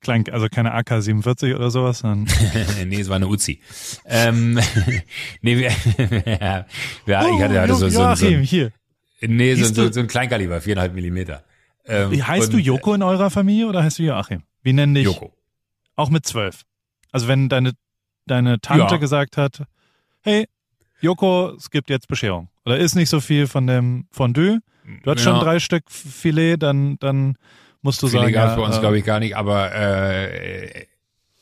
Klein, 0.00 0.24
also 0.30 0.48
keine 0.48 0.72
AK-47 0.72 1.54
oder 1.54 1.70
sowas, 1.70 1.98
sondern. 1.98 2.26
nee, 2.86 3.00
es 3.00 3.08
war 3.08 3.16
eine 3.16 3.28
Uzi. 3.28 3.60
ähm, 4.06 4.58
nee, 5.42 5.58
wir, 5.58 5.70
ja, 6.40 6.66
ja, 7.06 7.28
ich 7.28 7.42
hatte, 7.42 7.60
hatte 7.60 7.74
so, 7.74 7.88
so, 7.88 8.14
so, 8.14 8.14
so, 8.14 8.26
hier. 8.26 8.72
Nee, 9.20 9.54
so, 9.54 9.66
so, 9.66 9.92
so 9.92 10.00
ein 10.00 10.06
Kleinkaliber, 10.06 10.62
viereinhalb 10.62 10.94
Millimeter. 10.94 11.44
Ähm, 11.84 12.26
heißt 12.26 12.46
und, 12.46 12.54
du 12.54 12.58
Joko 12.58 12.94
in 12.94 13.02
eurer 13.02 13.28
Familie 13.30 13.66
oder 13.66 13.82
heißt 13.82 13.98
du 13.98 14.04
Joachim? 14.04 14.42
Wie 14.62 14.72
nennen 14.72 14.94
dich? 14.94 15.04
Joko. 15.04 15.34
Auch 15.96 16.08
mit 16.08 16.26
zwölf. 16.26 16.62
Also 17.12 17.28
wenn 17.28 17.48
deine, 17.48 17.72
deine 18.26 18.60
Tante 18.60 18.94
ja. 18.94 18.96
gesagt 18.96 19.36
hat, 19.36 19.64
hey, 20.22 20.46
Joko, 21.00 21.52
es 21.56 21.70
gibt 21.70 21.90
jetzt 21.90 22.08
Bescherung. 22.08 22.48
Oder 22.64 22.78
ist 22.78 22.94
nicht 22.94 23.10
so 23.10 23.20
viel 23.20 23.46
von 23.46 23.66
dem 23.66 24.06
Fondue. 24.10 24.60
Du 25.02 25.10
hast 25.10 25.24
ja. 25.24 25.32
schon 25.32 25.40
drei 25.40 25.58
Stück 25.58 25.90
Filet, 25.90 26.56
dann, 26.56 26.98
dann 26.98 27.36
musst 27.82 28.02
du 28.02 28.08
Viele 28.08 28.22
sagen. 28.22 28.32
gab 28.32 28.50
es 28.50 28.56
bei 28.56 28.62
uns, 28.62 28.76
äh, 28.76 28.80
glaube 28.80 28.98
ich, 28.98 29.04
gar 29.04 29.20
nicht, 29.20 29.36
aber 29.36 29.74
äh, 29.74 30.86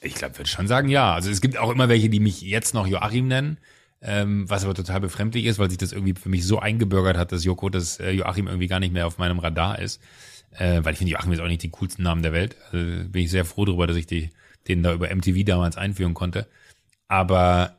ich 0.01 0.15
glaube, 0.15 0.39
würde 0.39 0.49
schon 0.49 0.69
sagen, 0.69 0.89
ja. 0.89 1.15
Also 1.15 1.31
es 1.31 1.41
gibt 1.41 1.59
auch 1.59 1.71
immer 1.71 1.89
welche, 1.89 2.09
die 2.09 2.21
mich 2.21 2.43
jetzt 2.43 2.75
noch 2.75 2.87
Joachim 2.87 3.27
nennen, 3.29 3.59
ähm, 4.01 4.49
was 4.49 4.65
aber 4.65 4.75
total 4.75 5.01
befremdlich 5.01 5.45
ist, 5.45 5.59
weil 5.59 5.69
sich 5.69 5.79
das 5.79 5.93
irgendwie 5.93 6.15
für 6.15 6.29
mich 6.29 6.47
so 6.47 6.61
eingebürgert 6.61 7.17
hat, 7.17 7.33
dass 7.33 7.45
Joko, 7.45 7.69
dass 7.69 7.99
äh, 7.99 8.11
Joachim 8.11 8.47
irgendwie 8.47 8.69
gar 8.69 8.81
nicht 8.81 8.93
mehr 8.93 9.07
auf 9.07 9.19
meinem 9.19 9.39
Radar 9.39 9.79
ist. 9.79 10.01
Äh, 10.53 10.81
weil 10.83 10.93
ich 10.93 10.99
finde, 10.99 11.13
Joachim 11.13 11.33
ist 11.33 11.41
auch 11.41 11.47
nicht 11.47 11.63
den 11.63 11.73
coolsten 11.73 12.03
Namen 12.05 12.23
der 12.23 12.33
Welt. 12.33 12.57
Also 12.73 13.09
bin 13.09 13.23
ich 13.23 13.31
sehr 13.31 13.45
froh 13.45 13.65
darüber, 13.65 13.87
dass 13.87 13.97
ich 13.97 14.07
die, 14.07 14.31
den 14.69 14.83
da 14.83 14.93
über 14.93 15.15
MTV 15.15 15.45
damals 15.45 15.77
einführen 15.77 16.15
konnte. 16.15 16.47
Aber 17.09 17.77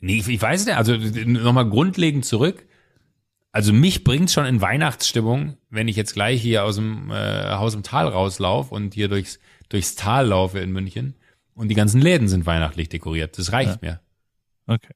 nee, 0.00 0.18
ich, 0.18 0.28
ich 0.28 0.40
weiß 0.40 0.66
nicht, 0.66 0.76
also 0.76 0.96
nochmal 0.96 1.68
grundlegend 1.68 2.24
zurück. 2.24 2.64
Also 3.54 3.72
mich 3.72 4.02
bringt 4.02 4.32
schon 4.32 4.46
in 4.46 4.60
Weihnachtsstimmung, 4.60 5.56
wenn 5.70 5.86
ich 5.86 5.94
jetzt 5.94 6.14
gleich 6.14 6.42
hier 6.42 6.64
aus 6.64 6.74
dem 6.74 7.12
äh, 7.12 7.52
Haus 7.52 7.74
im 7.74 7.84
Tal 7.84 8.08
rauslaufe 8.08 8.74
und 8.74 8.94
hier 8.94 9.06
durchs, 9.06 9.38
durchs 9.68 9.94
Tal 9.94 10.26
laufe 10.26 10.58
in 10.58 10.72
München 10.72 11.14
und 11.54 11.68
die 11.68 11.76
ganzen 11.76 12.00
Läden 12.00 12.26
sind 12.26 12.46
weihnachtlich 12.46 12.88
dekoriert. 12.88 13.38
Das 13.38 13.52
reicht 13.52 13.80
ja. 13.80 14.00
mir. 14.66 14.74
Okay. 14.74 14.94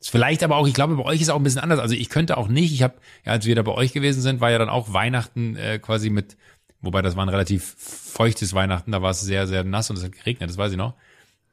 Ist 0.00 0.10
vielleicht 0.10 0.42
aber 0.42 0.56
auch, 0.56 0.66
ich 0.66 0.74
glaube, 0.74 0.96
bei 0.96 1.04
euch 1.04 1.20
ist 1.20 1.28
auch 1.28 1.36
ein 1.36 1.44
bisschen 1.44 1.60
anders. 1.60 1.78
Also 1.78 1.94
ich 1.94 2.08
könnte 2.08 2.38
auch 2.38 2.48
nicht, 2.48 2.72
ich 2.72 2.82
habe, 2.82 2.94
ja, 3.24 3.30
als 3.30 3.46
wir 3.46 3.54
da 3.54 3.62
bei 3.62 3.70
euch 3.70 3.92
gewesen 3.92 4.20
sind, 4.20 4.40
war 4.40 4.50
ja 4.50 4.58
dann 4.58 4.68
auch 4.68 4.92
Weihnachten 4.92 5.54
äh, 5.54 5.78
quasi 5.78 6.10
mit, 6.10 6.36
wobei 6.80 7.02
das 7.02 7.14
war 7.14 7.24
ein 7.24 7.28
relativ 7.28 7.76
feuchtes 7.78 8.52
Weihnachten, 8.52 8.90
da 8.90 9.00
war 9.00 9.12
es 9.12 9.20
sehr, 9.20 9.46
sehr 9.46 9.62
nass 9.62 9.90
und 9.90 9.96
es 9.96 10.02
hat 10.02 10.10
geregnet, 10.10 10.50
das 10.50 10.58
weiß 10.58 10.72
ich 10.72 10.76
noch. 10.76 10.94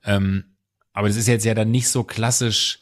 Ähm, 0.04 0.45
Aber 0.93 1.10
das 1.10 1.16
ist 1.16 1.28
jetzt 1.28 1.45
ja 1.45 1.54
dann 1.54 1.70
nicht 1.70 1.89
so 1.89 2.04
klassisch 2.04 2.80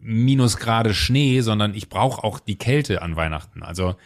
Minusgrade 0.00 0.94
Schnee, 0.94 1.40
sondern 1.40 1.74
ich 1.74 1.88
brauche 1.88 2.22
auch 2.24 2.40
die 2.40 2.56
Kälte 2.56 3.02
an 3.02 3.16
Weihnachten. 3.16 3.62
Also 3.62 3.96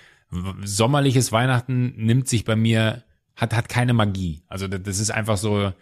sommerliches 0.62 1.32
Weihnachten 1.32 1.94
nimmt 1.96 2.28
sich 2.28 2.44
bei 2.44 2.56
mir, 2.56 3.02
hat, 3.36 3.54
hat 3.54 3.68
keine 3.68 3.92
Magie. 3.92 4.42
Also 4.48 4.66
das 4.68 4.98
ist 4.98 5.10
einfach 5.10 5.36
so, 5.36 5.72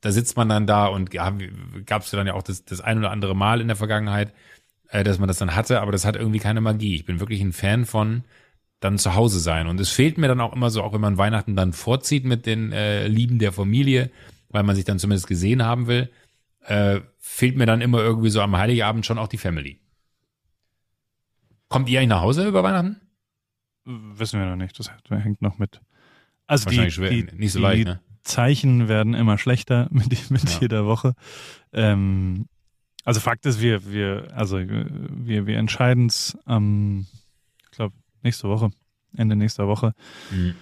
da 0.00 0.12
sitzt 0.12 0.36
man 0.36 0.48
dann 0.48 0.66
da 0.66 0.86
und 0.86 1.14
ja, 1.14 1.32
gab 1.86 2.02
es 2.02 2.10
dann 2.10 2.26
ja 2.26 2.34
auch 2.34 2.42
das, 2.42 2.64
das 2.64 2.80
ein 2.80 2.98
oder 2.98 3.10
andere 3.10 3.36
Mal 3.36 3.60
in 3.60 3.68
der 3.68 3.76
Vergangenheit, 3.76 4.32
äh, 4.88 5.04
dass 5.04 5.18
man 5.18 5.28
das 5.28 5.38
dann 5.38 5.54
hatte, 5.54 5.80
aber 5.80 5.92
das 5.92 6.04
hat 6.04 6.16
irgendwie 6.16 6.38
keine 6.38 6.60
Magie. 6.60 6.96
Ich 6.96 7.04
bin 7.04 7.20
wirklich 7.20 7.40
ein 7.40 7.52
Fan 7.52 7.84
von 7.84 8.24
dann 8.80 8.98
zu 8.98 9.14
Hause 9.14 9.38
sein. 9.40 9.66
Und 9.66 9.78
es 9.78 9.90
fehlt 9.90 10.18
mir 10.18 10.28
dann 10.28 10.40
auch 10.40 10.54
immer 10.54 10.70
so, 10.70 10.82
auch 10.82 10.92
wenn 10.94 11.02
man 11.02 11.18
Weihnachten 11.18 11.54
dann 11.54 11.72
vorzieht 11.72 12.24
mit 12.24 12.46
den 12.46 12.72
äh, 12.72 13.06
Lieben 13.06 13.38
der 13.38 13.52
Familie, 13.52 14.10
weil 14.48 14.62
man 14.62 14.74
sich 14.74 14.86
dann 14.86 14.98
zumindest 14.98 15.26
gesehen 15.26 15.64
haben 15.64 15.86
will, 15.86 16.10
äh, 16.70 17.00
fehlt 17.18 17.56
mir 17.56 17.66
dann 17.66 17.80
immer 17.80 17.98
irgendwie 17.98 18.30
so 18.30 18.40
am 18.40 18.56
Heiligabend 18.56 19.04
schon 19.04 19.18
auch 19.18 19.26
die 19.28 19.38
Family. 19.38 19.80
Kommt 21.68 21.88
ihr 21.88 21.98
eigentlich 21.98 22.08
nach 22.10 22.22
Hause 22.22 22.46
über 22.46 22.62
Weihnachten? 22.62 23.00
Wissen 23.84 24.38
wir 24.38 24.46
noch 24.46 24.56
nicht. 24.56 24.78
Das 24.78 24.90
hängt 25.08 25.42
noch 25.42 25.58
mit. 25.58 25.80
Also 26.46 26.66
Wahrscheinlich 26.66 26.94
die, 26.94 27.00
schwer, 27.00 27.10
die, 27.10 27.36
nicht 27.36 27.52
so 27.52 27.58
leicht, 27.60 27.86
ne? 27.86 28.00
Zeichen 28.22 28.88
werden 28.88 29.14
immer 29.14 29.36
schlechter 29.38 29.88
mit, 29.90 30.30
mit 30.30 30.44
Ja. 30.44 30.60
jeder 30.60 30.86
Woche. 30.86 31.14
Ähm, 31.72 32.46
also 33.04 33.18
Fakt 33.18 33.46
ist, 33.46 33.60
wir, 33.60 33.90
wir, 33.90 34.28
also 34.34 34.58
wir, 34.60 35.46
wir 35.46 35.56
entscheiden 35.58 36.06
es 36.06 36.38
am, 36.44 37.06
ich 37.64 37.70
glaube, 37.72 37.94
nächste 38.22 38.48
Woche, 38.48 38.70
Ende 39.16 39.34
nächster 39.34 39.66
Woche. 39.66 39.94
Mhm. 40.30 40.54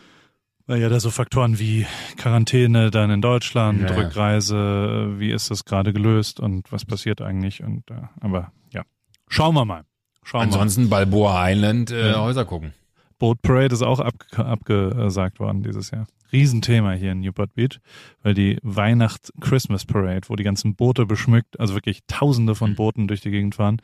Weil 0.69 0.81
ja 0.81 0.89
da 0.89 1.01
so 1.01 1.11
Faktoren 1.11 1.59
wie 1.59 1.87
Quarantäne 2.19 2.91
dann 2.91 3.11
in 3.11 3.21
Deutschland, 3.23 3.81
Ja, 3.81 3.89
ja. 3.91 3.97
Rückreise, 3.97 5.15
wie 5.19 5.33
ist 5.33 5.51
das 5.51 5.65
gerade 5.65 5.93
gelöst 5.93 6.39
und 6.41 6.71
was 6.71 6.85
passiert 6.85 7.21
eigentlich 7.23 7.63
und 7.65 7.91
äh, 7.91 7.95
aber 8.21 8.53
ja. 8.73 8.83
Schauen 9.29 9.55
wir 9.55 9.65
mal. 9.65 9.85
Schauen 10.23 10.43
wir 10.43 10.47
mal. 10.47 10.53
Ansonsten 10.53 10.89
Balboa 10.91 11.51
Island 11.51 11.91
äh, 11.91 12.11
Ja. 12.11 12.21
Häuser 12.21 12.45
gucken. 12.45 12.75
Boat 13.19 13.43
Parade 13.43 13.75
ist 13.75 13.83
auch 13.83 13.99
abge 13.99 14.27
abgesagt 14.37 15.41
worden 15.41 15.63
dieses 15.63 15.91
Jahr. 15.91 16.07
Riesenthema 16.33 16.93
hier 16.93 17.13
in 17.13 17.21
Newport 17.21 17.55
Beach, 17.55 17.81
weil 18.23 18.35
die 18.35 18.59
Weihnachts-Christmas 18.63 19.87
Parade, 19.87 20.29
wo 20.29 20.37
die 20.37 20.45
ganzen 20.45 20.75
Boote 20.77 21.07
beschmückt, 21.07 21.59
also 21.59 21.73
wirklich 21.75 22.01
Tausende 22.07 22.55
von 22.55 22.73
Mhm. 22.73 22.75
Booten 22.77 23.09
durch 23.09 23.23
die 23.23 23.31
Gegend 23.31 23.55
fahren, 23.55 23.81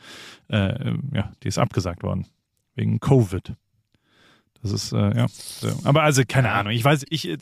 äh, 0.48 0.92
ja, 1.14 1.32
die 1.42 1.48
ist 1.48 1.58
abgesagt 1.58 2.02
worden 2.02 2.26
wegen 2.74 3.00
Covid. 3.00 3.54
Das 4.64 4.72
ist 4.72 4.92
äh, 4.92 5.14
ja, 5.14 5.26
aber 5.84 6.02
also 6.04 6.22
keine. 6.26 6.50
Ahnung. 6.50 6.72
Ich 6.72 6.82
weiß, 6.82 7.04
ich 7.10 7.28
äh, 7.28 7.38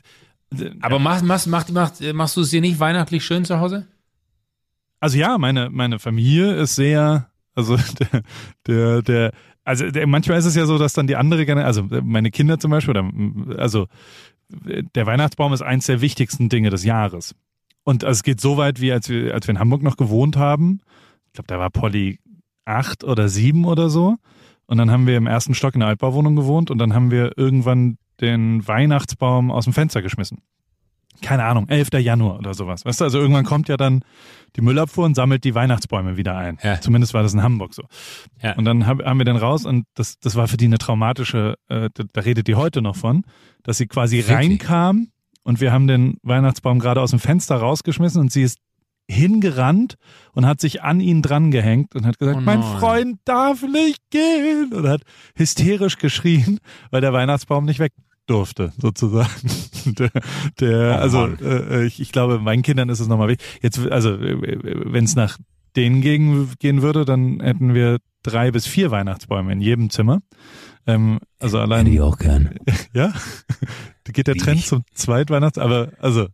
Aber 0.81 0.99
machst, 0.99 1.25
machst, 1.25 1.47
machst, 1.47 1.71
machst, 1.71 2.03
machst 2.13 2.37
du 2.37 2.41
es 2.41 2.51
dir 2.51 2.61
nicht 2.61 2.81
weihnachtlich 2.81 3.25
schön 3.25 3.45
zu 3.45 3.61
Hause? 3.61 3.87
Also 4.99 5.19
ja, 5.19 5.39
meine, 5.39 5.71
meine 5.71 6.01
Familie 6.01 6.53
ist 6.55 6.75
sehr, 6.75 7.31
also 7.55 7.77
der, 8.01 8.23
der, 8.67 9.03
der 9.03 9.33
also 9.63 9.89
der, 9.89 10.09
manchmal 10.09 10.39
ist 10.39 10.47
es 10.47 10.57
ja 10.57 10.67
so, 10.67 10.79
dass 10.79 10.95
dann 10.95 11.07
die 11.07 11.15
andere 11.15 11.47
Generation, 11.47 11.93
also 11.93 12.03
meine 12.03 12.33
Kinder 12.33 12.59
zum 12.59 12.73
Beispiel, 12.73 12.91
oder, 12.91 13.09
also 13.57 13.87
der 14.49 15.07
Weihnachtsbaum 15.07 15.53
ist 15.53 15.63
eins 15.63 15.87
der 15.87 16.01
wichtigsten 16.01 16.49
Dinge 16.49 16.71
des 16.71 16.83
Jahres. 16.83 17.37
Und 17.85 18.03
es 18.03 18.25
geht 18.25 18.41
so 18.41 18.57
weit, 18.57 18.81
wie 18.81 18.91
als 18.91 19.09
wir, 19.09 19.33
als 19.33 19.47
wir 19.47 19.53
in 19.53 19.61
Hamburg 19.61 19.83
noch 19.85 19.97
gewohnt 19.97 20.37
haben. 20.37 20.81
Ich 21.27 21.35
glaube, 21.35 21.47
da 21.47 21.61
war 21.61 21.71
Polly 21.71 22.19
acht 22.65 23.05
oder 23.05 23.29
sieben 23.29 23.65
oder 23.65 23.91
so. 23.91 24.17
Und 24.73 24.79
dann 24.79 24.91
haben 24.91 25.07
wir 25.07 25.19
im 25.19 25.27
ersten 25.27 25.53
Stock 25.53 25.75
in 25.75 25.81
der 25.81 25.91
Altbauwohnung 25.91 26.35
gewohnt 26.35 26.71
und 26.71 26.79
dann 26.79 26.95
haben 26.95 27.11
wir 27.11 27.37
irgendwann 27.37 27.99
den 28.23 28.67
Weihnachtsbaum 28.67 29.51
aus 29.51 29.65
dem 29.65 29.75
Fenster 29.75 30.01
geschmissen. 30.01 30.39
Keine 31.21 31.45
Ahnung, 31.45 31.69
11. 31.69 31.91
Januar 31.99 32.39
oder 32.39 32.55
sowas. 32.55 32.87
Weißt 32.87 33.03
du, 33.03 33.05
also 33.05 33.19
irgendwann 33.19 33.45
kommt 33.45 33.69
ja 33.69 33.77
dann 33.77 34.03
die 34.57 34.63
Müllabfuhr 34.63 35.05
und 35.05 35.15
sammelt 35.15 35.45
die 35.45 35.55
Weihnachtsbäume 35.55 36.17
wieder 36.17 36.39
ein. 36.39 36.57
Ja. 36.63 36.81
Zumindest 36.81 37.13
war 37.13 37.23
das 37.23 37.35
in 37.35 37.43
Hamburg 37.43 37.75
so. 37.75 37.83
Ja. 38.43 38.55
Und 38.55 38.65
dann 38.65 38.87
hab, 38.87 39.05
haben 39.05 39.19
wir 39.19 39.27
den 39.27 39.37
raus 39.37 39.67
und 39.67 39.85
das, 39.93 40.19
das 40.21 40.37
war 40.37 40.49
für 40.49 40.57
die 40.57 40.65
eine 40.65 40.79
traumatische, 40.79 41.57
äh, 41.69 41.91
da, 41.93 42.05
da 42.11 42.21
redet 42.23 42.47
die 42.47 42.55
heute 42.55 42.81
noch 42.81 42.97
von, 42.97 43.25
dass 43.65 43.77
sie 43.77 43.87
quasi 43.87 44.17
Wirklich? 44.17 44.35
reinkam 44.35 45.09
und 45.45 45.61
wir 45.61 45.71
haben 45.71 45.87
den 45.87 46.17
Weihnachtsbaum 46.23 46.79
gerade 46.79 47.03
aus 47.03 47.11
dem 47.11 47.19
Fenster 47.19 47.57
rausgeschmissen 47.57 48.23
und 48.23 48.33
sie 48.33 48.45
ist 48.45 48.57
hingerannt 49.09 49.97
und 50.33 50.47
hat 50.47 50.61
sich 50.61 50.83
an 50.83 51.01
ihn 51.01 51.23
dran 51.23 51.51
gehängt 51.51 51.95
und 51.95 52.07
hat 52.07 52.19
gesagt, 52.19 52.39
Oh 52.39 52.43
mein. 52.43 52.63
Freund 52.63 53.19
darf 53.25 53.63
nicht 53.63 54.03
gehen 54.11 54.73
und 54.73 54.89
hat 54.89 55.03
hysterisch 55.37 55.99
geschrien, 55.99 56.59
weil 56.91 57.01
der 57.01 57.13
Weihnachtsbaum 57.13 57.65
nicht 57.65 57.79
weg 57.79 57.93
durfte, 58.27 58.73
sozusagen. 58.79 59.29
Der, 59.99 60.11
der 60.61 60.97
Oh 60.97 61.01
also 61.03 61.19
Mann. 61.19 61.39
äh, 61.41 61.85
ich, 61.85 62.01
ich 62.01 62.13
glaube, 62.13 62.39
meinen 62.39 62.63
Kindern 62.63 62.89
ist 62.89 63.01
es 63.01 63.09
nochmal 63.09 63.27
wichtig. 63.27 63.45
Jetzt, 63.63 63.81
also 63.91 64.17
wenn 64.21 65.05
es 65.05 65.17
nach 65.17 65.39
denen 65.75 66.01
gegen, 66.03 66.53
gehen 66.61 66.83
würde, 66.83 67.05
dann 67.05 67.41
hätten 67.41 67.75
wir 67.75 67.99
drei 68.23 68.53
bis 68.53 68.65
vier 68.65 68.93
Weihnachtsbäume 68.93 69.53
in 69.53 69.61
jedem 69.61 69.91
Zimmer. 69.91 70.21
Ähm, 70.87 71.19
also 71.41 71.59
allein 71.59 71.87
Hätte 71.87 71.97
ich 71.97 72.01
auch 72.01 72.17
gern. 72.17 72.55
ja, 72.95 73.13
da 74.05 74.13
geht 74.13 74.29
der 74.29 74.37
Trend 74.37 74.65
zum 74.65 74.85
Zweitweihnachts, 74.95 75.59
aber 75.59 75.93
also, 75.99 76.29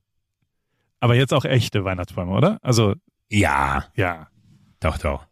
aber 1.00 1.14
jetzt 1.14 1.32
auch 1.34 1.44
echte 1.44 1.84
Weihnachtsbäume, 1.84 2.32
oder? 2.32 2.58
Also 2.62 2.94
Ja, 3.30 3.84
ja. 3.94 4.28
doch, 4.80 4.98
doch. 4.98 5.26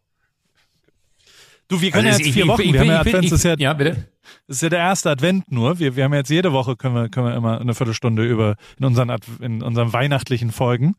Du, 1.67 1.81
wir 1.81 1.91
können 1.91 2.05
ja 2.05 2.11
Also 2.11 2.19
jetzt 2.21 2.27
ich- 2.29 2.33
vier 2.33 2.43
ich- 2.43 2.49
Wochen. 2.49 2.61
ich 2.61 2.73
wir 2.73 2.79
haben 2.79 2.87
ja 2.87 2.99
Advents, 3.01 3.25
ich- 3.25 3.29
das 3.29 3.39
ist 3.39 3.43
ja, 3.43 3.55
Ja, 3.57 3.73
bitte. 3.73 4.07
das 4.47 4.57
ist 4.57 4.61
ja 4.61 4.69
der 4.69 4.79
erste 4.79 5.09
Advent 5.09 5.51
nur. 5.51 5.79
Wir, 5.79 5.95
wir 5.97 6.05
haben 6.05 6.13
jetzt 6.13 6.29
jede 6.29 6.53
Woche 6.53 6.77
können 6.77 6.95
wir, 6.95 7.09
können 7.09 7.27
wir 7.27 7.35
immer 7.35 7.59
eine 7.59 7.73
Viertelstunde 7.75 8.23
über 8.23 8.55
in 8.79 8.85
unseren 8.85 9.09
Adv- 9.11 9.41
in 9.41 9.61
unseren 9.61 9.91
weihnachtlichen 9.91 10.51
Folgen. 10.51 10.95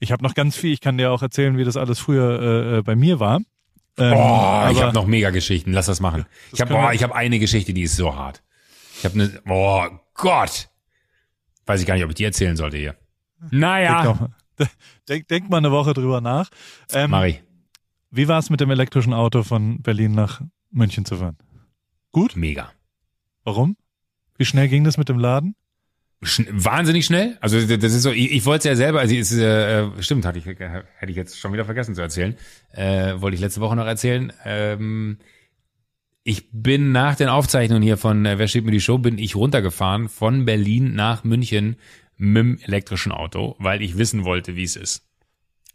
Ich 0.00 0.10
habe 0.10 0.22
noch 0.24 0.34
ganz 0.34 0.56
viel. 0.56 0.72
Ich 0.72 0.80
kann 0.80 0.98
dir 0.98 1.12
auch 1.12 1.22
erzählen, 1.22 1.56
wie 1.56 1.64
das 1.64 1.76
alles 1.76 2.00
früher 2.00 2.40
äh, 2.42 2.78
äh, 2.78 2.82
bei 2.82 2.96
mir 2.96 3.20
war. 3.20 3.36
Ähm, 3.96 4.12
Oh, 4.16 4.68
ich 4.72 4.82
habe 4.82 4.92
noch 4.92 5.06
mega 5.06 5.30
Geschichten. 5.30 5.72
Lass 5.72 5.86
das 5.86 6.00
machen. 6.00 6.24
ich 6.52 6.60
habe 6.60 6.74
oh, 6.74 6.90
ich 6.90 7.02
habe 7.04 7.14
eine 7.14 7.38
Geschichte, 7.38 7.72
die 7.72 7.82
ist 7.82 7.94
so 7.96 8.16
hart. 8.16 8.42
Ich 8.98 9.04
habe 9.04 9.14
eine 9.14 9.40
Oh 9.48 9.86
Gott. 10.14 10.68
Weiß 11.66 11.80
ich 11.80 11.86
gar 11.86 11.94
nicht, 11.94 12.02
ob 12.04 12.10
ich 12.10 12.16
die 12.16 12.24
erzählen 12.24 12.56
sollte 12.56 12.76
hier. 12.76 12.96
Denk, 13.50 13.52
Naja, 13.52 14.04
doch 14.04 14.28
denk, 15.08 15.28
denk 15.28 15.50
mal 15.50 15.58
eine 15.58 15.70
Woche 15.70 15.94
drüber 15.94 16.20
nach. 16.20 16.50
Ähm, 16.92 17.10
Mari, 17.10 17.40
wie 18.10 18.28
war 18.28 18.38
es 18.38 18.50
mit 18.50 18.60
dem 18.60 18.70
elektrischen 18.70 19.12
Auto 19.12 19.42
von 19.42 19.82
Berlin 19.82 20.12
nach 20.12 20.40
München 20.70 21.04
zu 21.04 21.16
fahren? 21.16 21.36
mega. 22.34 22.72
Warum? 23.44 23.76
Wie 24.36 24.44
schnell 24.44 24.68
ging 24.68 24.84
das 24.84 24.98
mit 24.98 25.08
dem 25.08 25.18
Laden? 25.18 25.54
Schn 26.22 26.46
wahnsinnig 26.50 27.06
schnell. 27.06 27.38
Also 27.40 27.64
das 27.64 27.94
ist 27.94 28.02
so, 28.02 28.10
ich, 28.10 28.32
ich 28.32 28.44
wollte 28.44 28.58
es 28.58 28.64
ja 28.64 28.76
selber, 28.76 28.98
also 28.98 29.14
es 29.14 29.30
ist, 29.30 29.38
äh, 29.38 29.86
stimmt, 30.02 30.26
hatte 30.26 30.38
ich, 30.38 30.46
hätte 30.46 30.84
ich 31.06 31.16
jetzt 31.16 31.38
schon 31.38 31.52
wieder 31.52 31.64
vergessen 31.64 31.94
zu 31.94 32.00
erzählen. 32.00 32.36
Äh, 32.72 33.20
wollte 33.20 33.36
ich 33.36 33.40
letzte 33.40 33.60
Woche 33.60 33.76
noch 33.76 33.86
erzählen. 33.86 34.32
Ähm, 34.44 35.18
ich 36.24 36.48
bin 36.50 36.90
nach 36.90 37.14
den 37.14 37.28
Aufzeichnungen 37.28 37.82
hier 37.82 37.96
von 37.96 38.26
äh, 38.26 38.38
Wer 38.38 38.48
steht 38.48 38.64
mir 38.64 38.72
die 38.72 38.80
Show, 38.80 38.98
bin 38.98 39.16
ich 39.16 39.36
runtergefahren 39.36 40.08
von 40.08 40.44
Berlin 40.44 40.94
nach 40.94 41.22
München 41.22 41.76
mit 42.18 42.36
dem 42.36 42.58
elektrischen 42.62 43.12
Auto, 43.12 43.56
weil 43.58 43.80
ich 43.80 43.96
wissen 43.96 44.24
wollte, 44.24 44.56
wie 44.56 44.64
es 44.64 44.76
ist. 44.76 45.06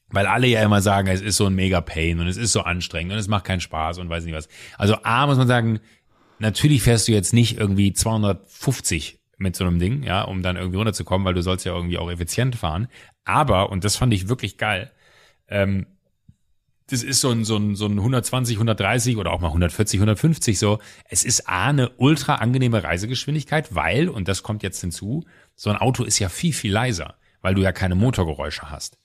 Weil 0.10 0.28
alle 0.28 0.46
ja 0.46 0.62
immer 0.62 0.82
sagen, 0.82 1.08
es 1.08 1.22
ist 1.22 1.38
so 1.38 1.48
ein 1.48 1.56
mega 1.56 1.82
Pain 1.82 2.20
und 2.20 2.28
es 2.28 2.38
ist 2.38 2.52
so 2.52 2.62
anstrengend 2.62 3.14
und 3.14 3.18
es 3.18 3.28
macht 3.28 3.46
keinen 3.46 3.62
Spaß 3.62 3.98
und 3.98 4.10
weiß 4.10 4.26
nicht 4.26 4.36
was. 4.36 4.48
Also 4.78 4.98
A 5.04 5.26
muss 5.26 5.38
man 5.38 5.48
sagen, 5.48 5.80
natürlich 6.38 6.84
fährst 6.84 7.08
du 7.08 7.14
jetzt 7.14 7.34
nicht 7.34 7.58
irgendwie 7.58 7.94
250 7.94 9.20
mit 9.38 9.56
so 9.56 9.64
einem 9.64 9.80
Ding, 9.80 10.04
ja, 10.04 10.22
um 10.22 10.44
dann 10.44 10.58
irgendwie 10.58 10.78
runterzukommen, 10.78 11.26
weil 11.26 11.34
du 11.34 11.42
sollst 11.42 11.66
ja 11.66 11.74
irgendwie 11.74 11.98
auch 11.98 12.12
effizient 12.12 12.56
fahren. 12.56 12.88
Aber, 13.26 13.72
und 13.72 13.84
das 13.84 13.96
fand 13.96 14.14
ich 14.14 14.30
wirklich 14.30 14.58
geil, 14.58 14.92
ähm, 15.48 15.88
das 16.88 17.02
ist 17.02 17.22
so 17.22 17.32
ein, 17.32 17.46
so 17.46 17.58
ein, 17.58 17.76
so 17.76 17.88
ein 17.88 17.98
120, 17.98 18.58
130 18.58 19.18
oder 19.18 19.32
auch 19.32 19.40
mal 19.40 19.48
140, 19.48 20.00
150 20.00 20.60
so. 20.60 20.80
Es 21.10 21.24
ist 21.24 21.48
A, 21.48 21.70
eine 21.70 21.90
ultra 21.98 22.36
angenehme 22.36 22.84
Reisegeschwindigkeit, 22.84 23.74
weil, 23.74 24.10
und 24.10 24.28
das 24.28 24.44
kommt 24.44 24.64
jetzt 24.64 24.82
hinzu, 24.82 25.24
so 25.56 25.70
ein 25.70 25.78
Auto 25.78 26.04
ist 26.04 26.20
ja 26.20 26.30
viel, 26.30 26.54
viel 26.54 26.72
leiser, 26.72 27.16
weil 27.42 27.56
du 27.56 27.62
ja 27.62 27.72
keine 27.72 27.96
Motorgeräusche 27.96 28.70
hast. 28.70 28.98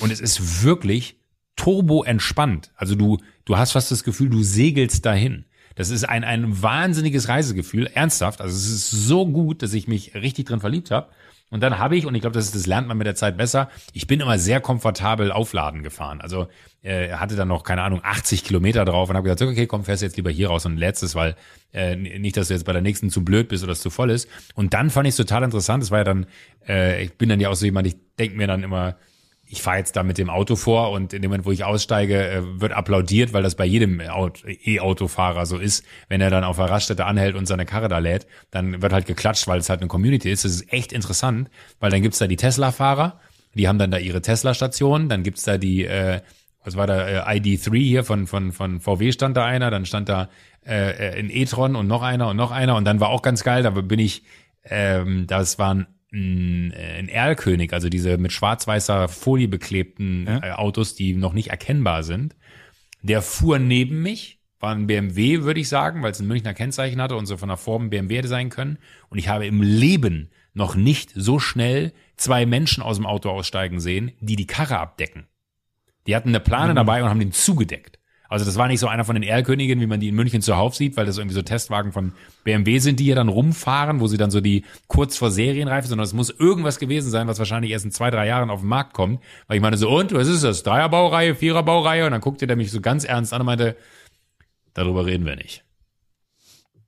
Und 0.00 0.10
es 0.10 0.20
ist 0.20 0.62
wirklich 0.64 1.16
turbo 1.56 2.02
entspannt. 2.02 2.72
Also 2.76 2.94
du, 2.94 3.18
du 3.44 3.56
hast 3.56 3.72
fast 3.72 3.90
das 3.90 4.04
Gefühl, 4.04 4.30
du 4.30 4.42
segelst 4.42 5.04
dahin. 5.04 5.44
Das 5.74 5.90
ist 5.90 6.04
ein, 6.08 6.24
ein 6.24 6.62
wahnsinniges 6.62 7.28
Reisegefühl, 7.28 7.86
ernsthaft. 7.86 8.40
Also 8.40 8.54
es 8.56 8.66
ist 8.68 8.90
so 8.90 9.26
gut, 9.26 9.62
dass 9.62 9.72
ich 9.74 9.88
mich 9.88 10.14
richtig 10.14 10.46
drin 10.46 10.60
verliebt 10.60 10.90
habe. 10.90 11.08
Und 11.50 11.60
dann 11.60 11.78
habe 11.78 11.96
ich, 11.96 12.06
und 12.06 12.14
ich 12.14 12.22
glaube, 12.22 12.34
das, 12.34 12.46
ist- 12.46 12.54
das 12.54 12.66
lernt 12.66 12.88
man 12.88 12.96
mit 12.96 13.06
der 13.06 13.14
Zeit 13.14 13.36
besser, 13.36 13.70
ich 13.92 14.06
bin 14.06 14.20
immer 14.20 14.38
sehr 14.38 14.60
komfortabel 14.60 15.30
aufladen 15.30 15.82
gefahren. 15.82 16.20
Also 16.22 16.48
äh, 16.82 17.12
hatte 17.12 17.36
dann 17.36 17.48
noch, 17.48 17.62
keine 17.64 17.82
Ahnung, 17.82 18.00
80 18.02 18.44
Kilometer 18.44 18.84
drauf 18.84 19.08
und 19.08 19.16
habe 19.16 19.28
gesagt, 19.28 19.42
okay, 19.42 19.66
komm, 19.66 19.84
fährst 19.84 20.02
jetzt 20.02 20.16
lieber 20.16 20.30
hier 20.30 20.48
raus 20.48 20.66
und 20.66 20.76
lädst 20.76 21.02
es, 21.02 21.14
weil 21.14 21.36
äh, 21.72 21.96
nicht, 21.96 22.36
dass 22.36 22.48
du 22.48 22.54
jetzt 22.54 22.64
bei 22.64 22.72
der 22.72 22.82
nächsten 22.82 23.10
zu 23.10 23.24
blöd 23.24 23.48
bist 23.48 23.62
oder 23.62 23.72
es 23.72 23.80
zu 23.80 23.90
voll 23.90 24.10
ist. 24.10 24.28
Und 24.54 24.74
dann 24.74 24.90
fand 24.90 25.06
ich 25.06 25.12
es 25.12 25.16
total 25.16 25.42
interessant. 25.44 25.82
Das 25.82 25.90
war 25.90 25.98
ja 25.98 26.04
dann, 26.04 26.26
äh, 26.68 27.04
ich 27.04 27.14
bin 27.14 27.28
dann 27.28 27.40
ja 27.40 27.50
auch 27.50 27.54
so 27.54 27.64
jemand, 27.64 27.86
ich 27.86 27.96
denke 28.18 28.36
mir 28.36 28.46
dann 28.46 28.62
immer, 28.62 28.96
ich 29.44 29.60
fahre 29.60 29.76
jetzt 29.78 29.96
da 29.96 30.02
mit 30.02 30.16
dem 30.16 30.30
Auto 30.30 30.56
vor 30.56 30.92
und 30.92 31.12
in 31.12 31.20
dem 31.20 31.30
Moment, 31.30 31.44
wo 31.44 31.52
ich 31.52 31.62
aussteige, 31.62 32.26
äh, 32.26 32.60
wird 32.60 32.72
applaudiert, 32.72 33.32
weil 33.34 33.42
das 33.42 33.54
bei 33.54 33.66
jedem 33.66 34.00
Aut- 34.00 34.44
E-Autofahrer 34.46 35.44
so 35.46 35.58
ist. 35.58 35.84
Wenn 36.08 36.20
er 36.22 36.30
dann 36.30 36.42
auf 36.42 36.56
der 36.56 36.70
Raststätte 36.70 37.04
anhält 37.04 37.36
und 37.36 37.46
seine 37.46 37.66
Karre 37.66 37.88
da 37.88 37.98
lädt, 37.98 38.26
dann 38.50 38.80
wird 38.80 38.92
halt 38.92 39.06
geklatscht, 39.06 39.46
weil 39.46 39.58
es 39.58 39.68
halt 39.68 39.80
eine 39.80 39.88
Community 39.88 40.30
ist. 40.30 40.44
Das 40.44 40.52
ist 40.52 40.72
echt 40.72 40.92
interessant, 40.92 41.50
weil 41.80 41.90
dann 41.90 42.02
gibt's 42.02 42.18
da 42.18 42.26
die 42.26 42.36
Tesla-Fahrer 42.36 43.20
Die 43.54 43.68
haben 43.68 43.78
dann 43.78 43.90
da 43.90 43.98
ihre 43.98 44.22
Tesla-Station, 44.22 45.10
dann 45.10 45.22
gibt's 45.22 45.42
da 45.42 45.58
die, 45.58 45.84
äh, 45.84 46.22
was 46.64 46.76
war 46.76 46.86
da, 46.86 47.28
äh, 47.30 47.38
ID3 47.38 47.76
hier 47.78 48.04
von, 48.04 48.26
von, 48.26 48.52
von 48.52 48.80
VW 48.80 49.12
stand 49.12 49.36
da 49.36 49.44
einer, 49.44 49.70
dann 49.70 49.86
stand 49.86 50.08
da 50.08 50.28
äh, 50.64 51.18
ein 51.18 51.30
e-tron 51.30 51.76
und 51.76 51.86
noch 51.86 52.02
einer 52.02 52.28
und 52.28 52.36
noch 52.36 52.50
einer 52.50 52.76
und 52.76 52.84
dann 52.84 53.00
war 53.00 53.08
auch 53.08 53.22
ganz 53.22 53.42
geil, 53.44 53.62
da 53.62 53.70
bin 53.70 53.98
ich, 53.98 54.22
ähm, 54.64 55.26
das 55.26 55.58
waren 55.58 55.86
ein, 56.12 56.72
ein 56.72 57.08
Erlkönig, 57.08 57.72
also 57.72 57.88
diese 57.88 58.18
mit 58.18 58.32
schwarz-weißer 58.32 59.08
Folie 59.08 59.48
beklebten 59.48 60.26
Ja. 60.26 60.42
äh, 60.42 60.52
Autos, 60.52 60.94
die 60.94 61.14
noch 61.14 61.32
nicht 61.32 61.48
erkennbar 61.50 62.02
sind. 62.02 62.36
Der 63.02 63.22
fuhr 63.22 63.58
neben 63.58 64.02
mich, 64.02 64.38
war 64.60 64.72
ein 64.74 64.86
BMW, 64.86 65.42
würde 65.42 65.58
ich 65.58 65.68
sagen, 65.68 66.02
weil 66.02 66.12
es 66.12 66.20
ein 66.20 66.28
Münchner 66.28 66.54
Kennzeichen 66.54 67.02
hatte 67.02 67.16
und 67.16 67.26
so 67.26 67.36
von 67.36 67.48
der 67.48 67.56
Form 67.56 67.90
BMW 67.90 68.18
hätte 68.18 68.28
sein 68.28 68.48
können. 68.48 68.78
Und 69.08 69.18
ich 69.18 69.28
habe 69.28 69.46
im 69.46 69.60
Leben 69.60 70.30
noch 70.54 70.76
nicht 70.76 71.10
so 71.16 71.40
schnell 71.40 71.92
zwei 72.16 72.46
Menschen 72.46 72.82
aus 72.82 72.96
dem 72.96 73.06
Auto 73.06 73.30
aussteigen 73.30 73.80
sehen, 73.80 74.12
die 74.20 74.36
die 74.36 74.46
Karre 74.46 74.78
abdecken. 74.78 75.26
Die 76.06 76.16
hatten 76.16 76.30
eine 76.30 76.40
Plane 76.40 76.74
dabei 76.74 77.02
und 77.02 77.08
haben 77.08 77.20
den 77.20 77.32
zugedeckt. 77.32 77.98
Also 78.32 78.46
das 78.46 78.56
war 78.56 78.66
nicht 78.66 78.80
so 78.80 78.88
einer 78.88 79.04
von 79.04 79.14
den 79.14 79.24
Erlkönigen, 79.24 79.78
wie 79.80 79.86
man 79.86 80.00
die 80.00 80.08
in 80.08 80.14
München 80.14 80.40
zuhauf 80.40 80.74
sieht, 80.74 80.96
weil 80.96 81.04
das 81.04 81.18
irgendwie 81.18 81.34
so 81.34 81.42
Testwagen 81.42 81.92
von 81.92 82.12
BMW 82.44 82.78
sind, 82.78 82.98
die 82.98 83.04
hier 83.04 83.14
dann 83.14 83.28
rumfahren, 83.28 84.00
wo 84.00 84.06
sie 84.06 84.16
dann 84.16 84.30
so 84.30 84.40
die 84.40 84.64
kurz 84.86 85.18
vor 85.18 85.30
Serienreife, 85.30 85.86
sondern 85.86 86.06
es 86.06 86.14
muss 86.14 86.30
irgendwas 86.30 86.78
gewesen 86.78 87.10
sein, 87.10 87.28
was 87.28 87.38
wahrscheinlich 87.38 87.72
erst 87.72 87.84
in 87.84 87.90
zwei, 87.90 88.10
drei 88.10 88.26
Jahren 88.26 88.48
auf 88.48 88.60
den 88.60 88.70
Markt 88.70 88.94
kommt. 88.94 89.20
Weil 89.48 89.56
ich 89.56 89.62
meine 89.62 89.76
so, 89.76 89.90
und, 89.90 90.14
was 90.14 90.28
ist 90.28 90.44
das? 90.44 90.62
Dreierbaureihe, 90.62 91.34
Viererbaureihe? 91.34 92.06
Und 92.06 92.12
dann 92.12 92.22
guckte 92.22 92.46
der 92.46 92.56
mich 92.56 92.70
so 92.70 92.80
ganz 92.80 93.04
ernst 93.04 93.34
an 93.34 93.42
und 93.42 93.46
meinte, 93.46 93.76
darüber 94.72 95.04
reden 95.04 95.26
wir 95.26 95.36
nicht. 95.36 95.62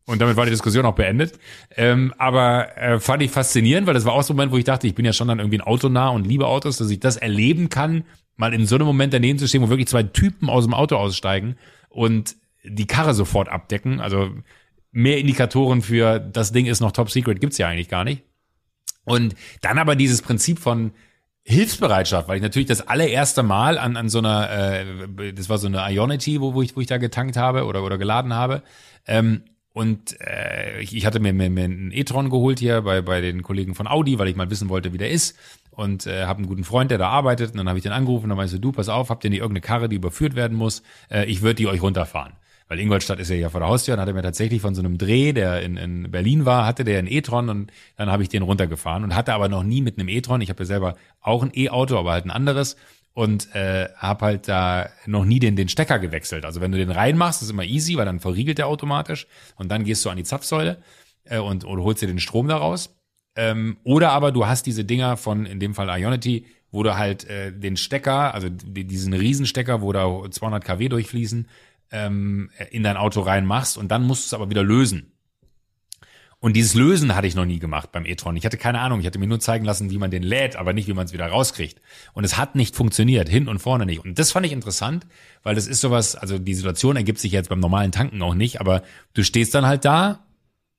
Und 0.06 0.22
damit 0.22 0.36
war 0.36 0.46
die 0.46 0.50
Diskussion 0.50 0.86
auch 0.86 0.94
beendet. 0.94 1.38
Ähm, 1.76 2.14
aber 2.16 2.74
äh, 2.78 3.00
fand 3.00 3.22
ich 3.22 3.30
faszinierend, 3.30 3.86
weil 3.86 3.92
das 3.92 4.06
war 4.06 4.14
auch 4.14 4.22
so 4.22 4.32
ein 4.32 4.36
Moment, 4.36 4.52
wo 4.52 4.56
ich 4.56 4.64
dachte, 4.64 4.86
ich 4.86 4.94
bin 4.94 5.04
ja 5.04 5.12
schon 5.12 5.28
dann 5.28 5.40
irgendwie 5.40 5.58
ein 5.58 5.66
Autonah 5.66 6.08
und 6.08 6.26
liebe 6.26 6.46
Autos, 6.46 6.78
dass 6.78 6.88
ich 6.88 7.00
das 7.00 7.18
erleben 7.18 7.68
kann, 7.68 8.04
mal 8.36 8.52
in 8.54 8.66
so 8.66 8.74
einem 8.74 8.86
Moment 8.86 9.12
daneben 9.12 9.38
zu 9.38 9.48
stehen, 9.48 9.62
wo 9.62 9.68
wirklich 9.68 9.88
zwei 9.88 10.02
Typen 10.02 10.48
aus 10.48 10.64
dem 10.64 10.74
Auto 10.74 10.96
aussteigen 10.96 11.56
und 11.88 12.36
die 12.64 12.86
Karre 12.86 13.14
sofort 13.14 13.48
abdecken. 13.48 14.00
Also 14.00 14.30
mehr 14.90 15.18
Indikatoren 15.18 15.82
für 15.82 16.18
das 16.18 16.52
Ding 16.52 16.66
ist 16.66 16.80
noch 16.80 16.92
top 16.92 17.10
secret 17.10 17.40
gibt's 17.40 17.58
ja 17.58 17.68
eigentlich 17.68 17.88
gar 17.88 18.04
nicht. 18.04 18.22
Und 19.04 19.34
dann 19.60 19.78
aber 19.78 19.96
dieses 19.96 20.22
Prinzip 20.22 20.58
von 20.58 20.92
Hilfsbereitschaft, 21.42 22.26
weil 22.26 22.36
ich 22.36 22.42
natürlich 22.42 22.68
das 22.68 22.88
allererste 22.88 23.42
Mal 23.42 23.76
an, 23.76 23.98
an 23.98 24.08
so 24.08 24.18
einer, 24.18 24.50
äh, 24.50 25.32
das 25.34 25.50
war 25.50 25.58
so 25.58 25.66
eine 25.66 25.84
Ionity, 25.90 26.40
wo, 26.40 26.54
wo, 26.54 26.62
ich, 26.62 26.74
wo 26.74 26.80
ich 26.80 26.86
da 26.86 26.96
getankt 26.96 27.36
habe 27.36 27.66
oder, 27.66 27.84
oder 27.84 27.98
geladen 27.98 28.32
habe. 28.32 28.62
Ähm, 29.06 29.42
und 29.74 30.18
äh, 30.20 30.80
ich, 30.80 30.96
ich 30.96 31.04
hatte 31.04 31.20
mir, 31.20 31.34
mir, 31.34 31.50
mir 31.50 31.64
einen 31.64 31.90
e-tron 31.92 32.30
geholt 32.30 32.60
hier 32.60 32.80
bei, 32.82 33.02
bei 33.02 33.20
den 33.20 33.42
Kollegen 33.42 33.74
von 33.74 33.88
Audi, 33.88 34.18
weil 34.18 34.28
ich 34.28 34.36
mal 34.36 34.48
wissen 34.48 34.70
wollte, 34.70 34.92
wie 34.94 34.98
der 34.98 35.10
ist. 35.10 35.36
Und 35.74 36.06
äh, 36.06 36.24
habe 36.24 36.38
einen 36.38 36.46
guten 36.46 36.64
Freund, 36.64 36.90
der 36.90 36.98
da 36.98 37.08
arbeitet. 37.08 37.50
Und 37.50 37.58
dann 37.58 37.68
habe 37.68 37.78
ich 37.78 37.82
den 37.82 37.92
angerufen 37.92 38.24
und 38.24 38.30
dann 38.30 38.38
meinst 38.38 38.54
du, 38.54 38.58
du, 38.58 38.72
pass 38.72 38.88
auf, 38.88 39.10
habt 39.10 39.24
ihr 39.24 39.30
nicht 39.30 39.40
irgendeine 39.40 39.60
Karre, 39.60 39.88
die 39.88 39.96
überführt 39.96 40.36
werden 40.36 40.56
muss? 40.56 40.82
Äh, 41.10 41.26
ich 41.26 41.42
würde 41.42 41.56
die 41.56 41.66
euch 41.66 41.82
runterfahren. 41.82 42.34
Weil 42.68 42.80
Ingolstadt 42.80 43.18
ist 43.20 43.28
ja 43.28 43.36
hier 43.36 43.50
vor 43.50 43.60
der 43.60 43.68
Haustür 43.68 43.94
und 43.94 44.00
hat 44.00 44.08
er 44.08 44.14
mir 44.14 44.22
tatsächlich 44.22 44.62
von 44.62 44.74
so 44.74 44.80
einem 44.80 44.96
Dreh, 44.96 45.32
der 45.32 45.62
in, 45.62 45.76
in 45.76 46.10
Berlin 46.10 46.46
war, 46.46 46.64
hatte 46.64 46.84
der 46.84 46.98
einen 46.98 47.08
e-tron 47.08 47.50
und 47.50 47.72
dann 47.96 48.10
habe 48.10 48.22
ich 48.22 48.30
den 48.30 48.42
runtergefahren 48.42 49.04
und 49.04 49.14
hatte 49.14 49.34
aber 49.34 49.48
noch 49.48 49.62
nie 49.62 49.82
mit 49.82 49.98
einem 49.98 50.08
e-tron. 50.08 50.40
Ich 50.40 50.48
habe 50.48 50.62
ja 50.62 50.66
selber 50.66 50.96
auch 51.20 51.42
ein 51.42 51.52
E-Auto, 51.54 51.98
aber 51.98 52.12
halt 52.12 52.24
ein 52.24 52.30
anderes 52.30 52.76
und 53.12 53.54
äh, 53.54 53.88
habe 53.96 54.24
halt 54.24 54.48
da 54.48 54.88
noch 55.06 55.24
nie 55.24 55.40
den, 55.40 55.56
den 55.56 55.68
Stecker 55.68 55.98
gewechselt. 55.98 56.46
Also 56.46 56.60
wenn 56.60 56.72
du 56.72 56.78
den 56.78 56.90
reinmachst, 56.90 57.42
ist 57.42 57.50
immer 57.50 57.64
easy, 57.64 57.96
weil 57.96 58.06
dann 58.06 58.20
verriegelt 58.20 58.58
der 58.58 58.66
automatisch 58.66 59.26
und 59.56 59.70
dann 59.70 59.84
gehst 59.84 60.04
du 60.04 60.10
an 60.10 60.16
die 60.16 60.24
Zapfsäule 60.24 60.82
äh, 61.24 61.38
und 61.38 61.64
oder 61.64 61.82
holst 61.82 62.00
dir 62.00 62.08
den 62.08 62.18
Strom 62.18 62.48
daraus. 62.48 62.96
Ähm, 63.36 63.78
oder 63.84 64.12
aber 64.12 64.32
du 64.32 64.46
hast 64.46 64.66
diese 64.66 64.84
Dinger 64.84 65.16
von, 65.16 65.46
in 65.46 65.60
dem 65.60 65.74
Fall 65.74 65.88
Ionity, 65.88 66.46
wo 66.70 66.82
du 66.82 66.96
halt 66.96 67.24
äh, 67.28 67.52
den 67.52 67.76
Stecker, 67.76 68.34
also 68.34 68.48
die, 68.48 68.84
diesen 68.84 69.12
Riesenstecker, 69.12 69.80
wo 69.80 69.92
da 69.92 70.08
200 70.28 70.64
kW 70.64 70.88
durchfließen, 70.88 71.48
ähm, 71.90 72.50
in 72.70 72.82
dein 72.82 72.96
Auto 72.96 73.20
reinmachst 73.20 73.78
und 73.78 73.88
dann 73.88 74.04
musst 74.04 74.24
du 74.24 74.26
es 74.26 74.34
aber 74.34 74.50
wieder 74.50 74.62
lösen. 74.62 75.12
Und 76.44 76.56
dieses 76.56 76.74
Lösen 76.74 77.14
hatte 77.16 77.26
ich 77.26 77.34
noch 77.34 77.46
nie 77.46 77.58
gemacht 77.58 77.90
beim 77.90 78.04
e-tron. 78.04 78.36
Ich 78.36 78.44
hatte 78.44 78.58
keine 78.58 78.80
Ahnung. 78.80 79.00
Ich 79.00 79.06
hatte 79.06 79.18
mir 79.18 79.26
nur 79.26 79.40
zeigen 79.40 79.64
lassen, 79.64 79.88
wie 79.88 79.96
man 79.96 80.10
den 80.10 80.22
lädt, 80.22 80.56
aber 80.56 80.74
nicht, 80.74 80.86
wie 80.86 80.92
man 80.92 81.06
es 81.06 81.14
wieder 81.14 81.26
rauskriegt. 81.26 81.80
Und 82.12 82.24
es 82.24 82.36
hat 82.36 82.54
nicht 82.54 82.76
funktioniert, 82.76 83.30
hin 83.30 83.48
und 83.48 83.60
vorne 83.60 83.86
nicht. 83.86 84.04
Und 84.04 84.18
das 84.18 84.32
fand 84.32 84.44
ich 84.44 84.52
interessant, 84.52 85.06
weil 85.42 85.54
das 85.54 85.66
ist 85.66 85.80
sowas, 85.80 86.16
also 86.16 86.38
die 86.38 86.52
Situation 86.54 86.96
ergibt 86.96 87.18
sich 87.18 87.32
jetzt 87.32 87.48
beim 87.48 87.60
normalen 87.60 87.92
Tanken 87.92 88.20
auch 88.20 88.34
nicht, 88.34 88.60
aber 88.60 88.82
du 89.14 89.24
stehst 89.24 89.54
dann 89.54 89.64
halt 89.64 89.86
da 89.86 90.26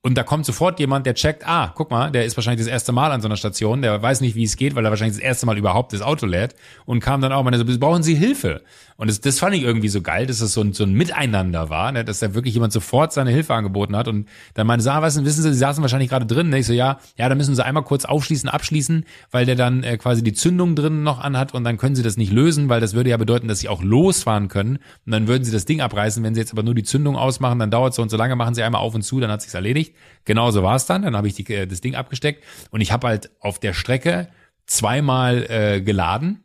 und 0.06 0.14
da 0.20 0.22
kommt 0.22 0.46
sofort 0.46 0.80
jemand, 0.80 1.08
der 1.08 1.16
checkt, 1.16 1.48
ah, 1.48 1.74
guck 1.74 1.90
mal, 1.90 2.12
der 2.12 2.26
ist 2.26 2.38
wahrscheinlich 2.38 2.64
das 2.64 2.72
erste 2.72 2.92
Mal 2.92 3.12
an 3.12 3.22
so 3.22 3.28
einer 3.28 3.38
Station, 3.38 3.82
der 3.82 4.00
weiß 4.00 4.22
nicht, 4.22 4.36
wie 4.36 4.44
es 4.44 4.56
geht, 4.56 4.76
weil 4.76 4.86
er 4.86 4.92
wahrscheinlich 4.92 5.18
das 5.18 5.24
erste 5.24 5.48
Mal 5.48 5.58
überhaupt 5.58 5.94
das 5.94 6.04
Auto 6.04 6.28
lädt 6.28 6.54
und 6.86 7.00
kam 7.00 7.22
dann 7.22 7.32
auch, 7.32 7.42
meine 7.42 7.58
so, 7.58 7.66
brauchen 7.80 8.04
Sie 8.04 8.14
Hilfe? 8.14 8.62
Und 8.98 9.10
das, 9.10 9.20
das 9.20 9.40
fand 9.40 9.56
ich 9.56 9.64
irgendwie 9.64 9.90
so 9.90 10.04
geil, 10.04 10.28
dass 10.28 10.42
es 10.42 10.54
so 10.54 10.62
ein, 10.62 10.74
so 10.74 10.84
ein 10.84 10.94
Miteinander 10.94 11.72
war, 11.72 11.92
ne, 11.92 12.06
dass 12.06 12.20
da 12.20 12.36
wirklich 12.36 12.54
jemand 12.54 12.72
sofort 12.72 13.14
seine 13.14 13.32
Hilfe 13.32 13.56
angeboten 13.56 13.96
hat 13.96 14.08
und 14.08 14.30
dann 14.54 14.68
meinte, 14.68 14.84
so, 14.84 14.92
ah, 14.92 15.02
was, 15.02 15.22
wissen 15.26 15.42
Sie, 15.42 15.52
Sie 15.52 15.58
saßen 15.58 15.82
wahrscheinlich 15.82 16.10
gerade 16.10 16.28
drin, 16.28 16.50
ne? 16.50 16.60
Ich 16.60 16.68
so, 16.68 16.74
ja, 16.74 17.00
ja, 17.18 17.28
da 17.28 17.34
müssen 17.34 17.56
Sie 17.56 17.66
einmal 17.66 17.84
kurz 17.84 18.06
aufschließen, 18.06 18.48
abschließen, 18.48 19.06
weil 19.32 19.48
der 19.48 19.56
dann 19.56 19.82
äh, 19.82 19.98
quasi 19.98 20.24
die 20.24 20.34
Zündung 20.34 20.76
drin 20.76 21.02
noch 21.02 21.20
anhat 21.20 21.56
und 21.56 21.64
dann 21.64 21.78
können 21.78 21.96
Sie 21.96 22.04
das 22.04 22.16
nicht 22.16 22.32
lösen, 22.32 22.70
weil 22.70 22.80
das 22.80 22.94
würde 22.94 23.10
ja 23.10 23.18
bedeuten, 23.18 23.48
dass 23.48 23.60
Sie 23.60 23.70
auch 23.70 23.82
losfahren 23.82 24.50
können 24.50 24.78
und 25.06 25.12
dann 25.12 25.28
würden 25.28 25.44
Sie 25.44 25.52
das 25.52 25.66
Ding 25.66 25.82
abreißen, 25.82 26.24
wenn 26.24 26.36
Sie 26.36 26.42
jetzt 26.42 26.54
aber 26.54 26.62
nur 26.62 26.76
die 26.76 26.84
Zündung 26.84 27.18
ausmachen, 27.18 27.58
dann 27.58 27.72
dauert 27.72 27.94
es 27.94 27.96
so 27.96 28.04
und 28.04 28.10
so 28.10 28.18
lange, 28.18 28.36
machen 28.36 28.54
Sie 28.54 28.62
einmal 28.62 28.82
auf 28.82 28.94
und 28.94 29.02
zu, 29.02 29.20
dann 29.20 29.32
hat 29.32 29.42
sich's 29.42 29.56
erledigt. 29.56 29.95
Genauso 30.26 30.64
war 30.64 30.76
es 30.76 30.86
dann, 30.86 31.04
dann 31.04 31.16
habe 31.16 31.28
ich 31.28 31.34
die, 31.34 31.54
äh, 31.54 31.68
das 31.68 31.82
Ding 31.82 31.96
abgesteckt 31.96 32.44
und 32.72 32.82
ich 32.82 32.92
habe 32.92 33.08
halt 33.08 33.32
auf 33.40 33.60
der 33.60 33.74
Strecke 33.74 34.30
zweimal 34.66 35.46
äh, 35.50 35.82
geladen, 35.82 36.44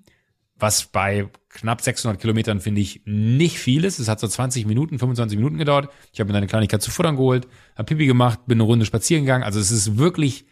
was 0.57 0.85
bei 0.85 1.29
knapp 1.49 1.81
600 1.81 2.21
Kilometern 2.21 2.61
finde 2.61 2.81
ich 2.81 3.03
nicht 3.05 3.59
viel 3.59 3.85
ist. 3.85 3.99
Es 3.99 4.09
hat 4.09 4.21
so 4.21 4.29
20 4.29 4.67
Minuten, 4.67 4.99
25 4.99 5.37
Minuten 5.37 5.59
gedauert. 5.59 5.91
Ich 6.13 6.21
habe 6.21 6.31
mir 6.31 6.37
eine 6.37 6.47
Kleinigkeit 6.47 6.83
zu 6.83 6.91
futtern 6.91 7.17
geholt, 7.17 7.49
habe 7.77 7.87
Pipi 7.87 8.07
gemacht, 8.07 8.41
bin 8.47 8.57
eine 8.57 8.65
Runde 8.65 8.87
spazieren 8.87 9.25
gegangen. 9.25 9.43
Also 9.43 9.59
es 9.59 9.71
ist 9.71 9.99
wirklich 9.99 10.47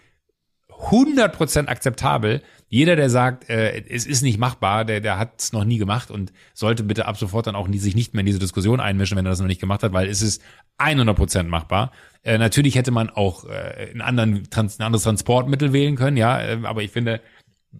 100% 0.70 1.66
akzeptabel. 1.66 2.42
Jeder, 2.70 2.96
der 2.96 3.08
sagt, 3.08 3.48
äh, 3.48 3.82
es 3.88 4.06
ist 4.06 4.22
nicht 4.22 4.38
machbar, 4.38 4.84
der, 4.84 5.00
der 5.00 5.18
hat 5.18 5.40
es 5.40 5.52
noch 5.52 5.64
nie 5.64 5.78
gemacht 5.78 6.10
und 6.10 6.32
sollte 6.52 6.82
bitte 6.82 7.06
ab 7.06 7.16
sofort 7.16 7.46
dann 7.46 7.56
auch 7.56 7.66
nie, 7.66 7.78
sich 7.78 7.94
nicht 7.94 8.12
mehr 8.12 8.20
in 8.20 8.26
diese 8.26 8.38
Diskussion 8.38 8.80
einmischen, 8.80 9.16
wenn 9.16 9.24
er 9.24 9.30
das 9.30 9.40
noch 9.40 9.46
nicht 9.46 9.60
gemacht 9.60 9.82
hat, 9.82 9.92
weil 9.92 10.08
es 10.08 10.20
ist 10.20 10.42
100% 10.78 11.44
machbar. 11.44 11.92
Äh, 12.22 12.36
natürlich 12.36 12.74
hätte 12.74 12.90
man 12.90 13.08
auch 13.08 13.46
äh, 13.46 13.88
einen 13.90 14.02
anderen, 14.02 14.50
Trans 14.50 14.78
ein 14.78 14.84
anderes 14.84 15.04
Transportmittel 15.04 15.72
wählen 15.72 15.96
können, 15.96 16.18
ja, 16.18 16.40
äh, 16.40 16.58
aber 16.64 16.82
ich 16.82 16.90
finde, 16.90 17.22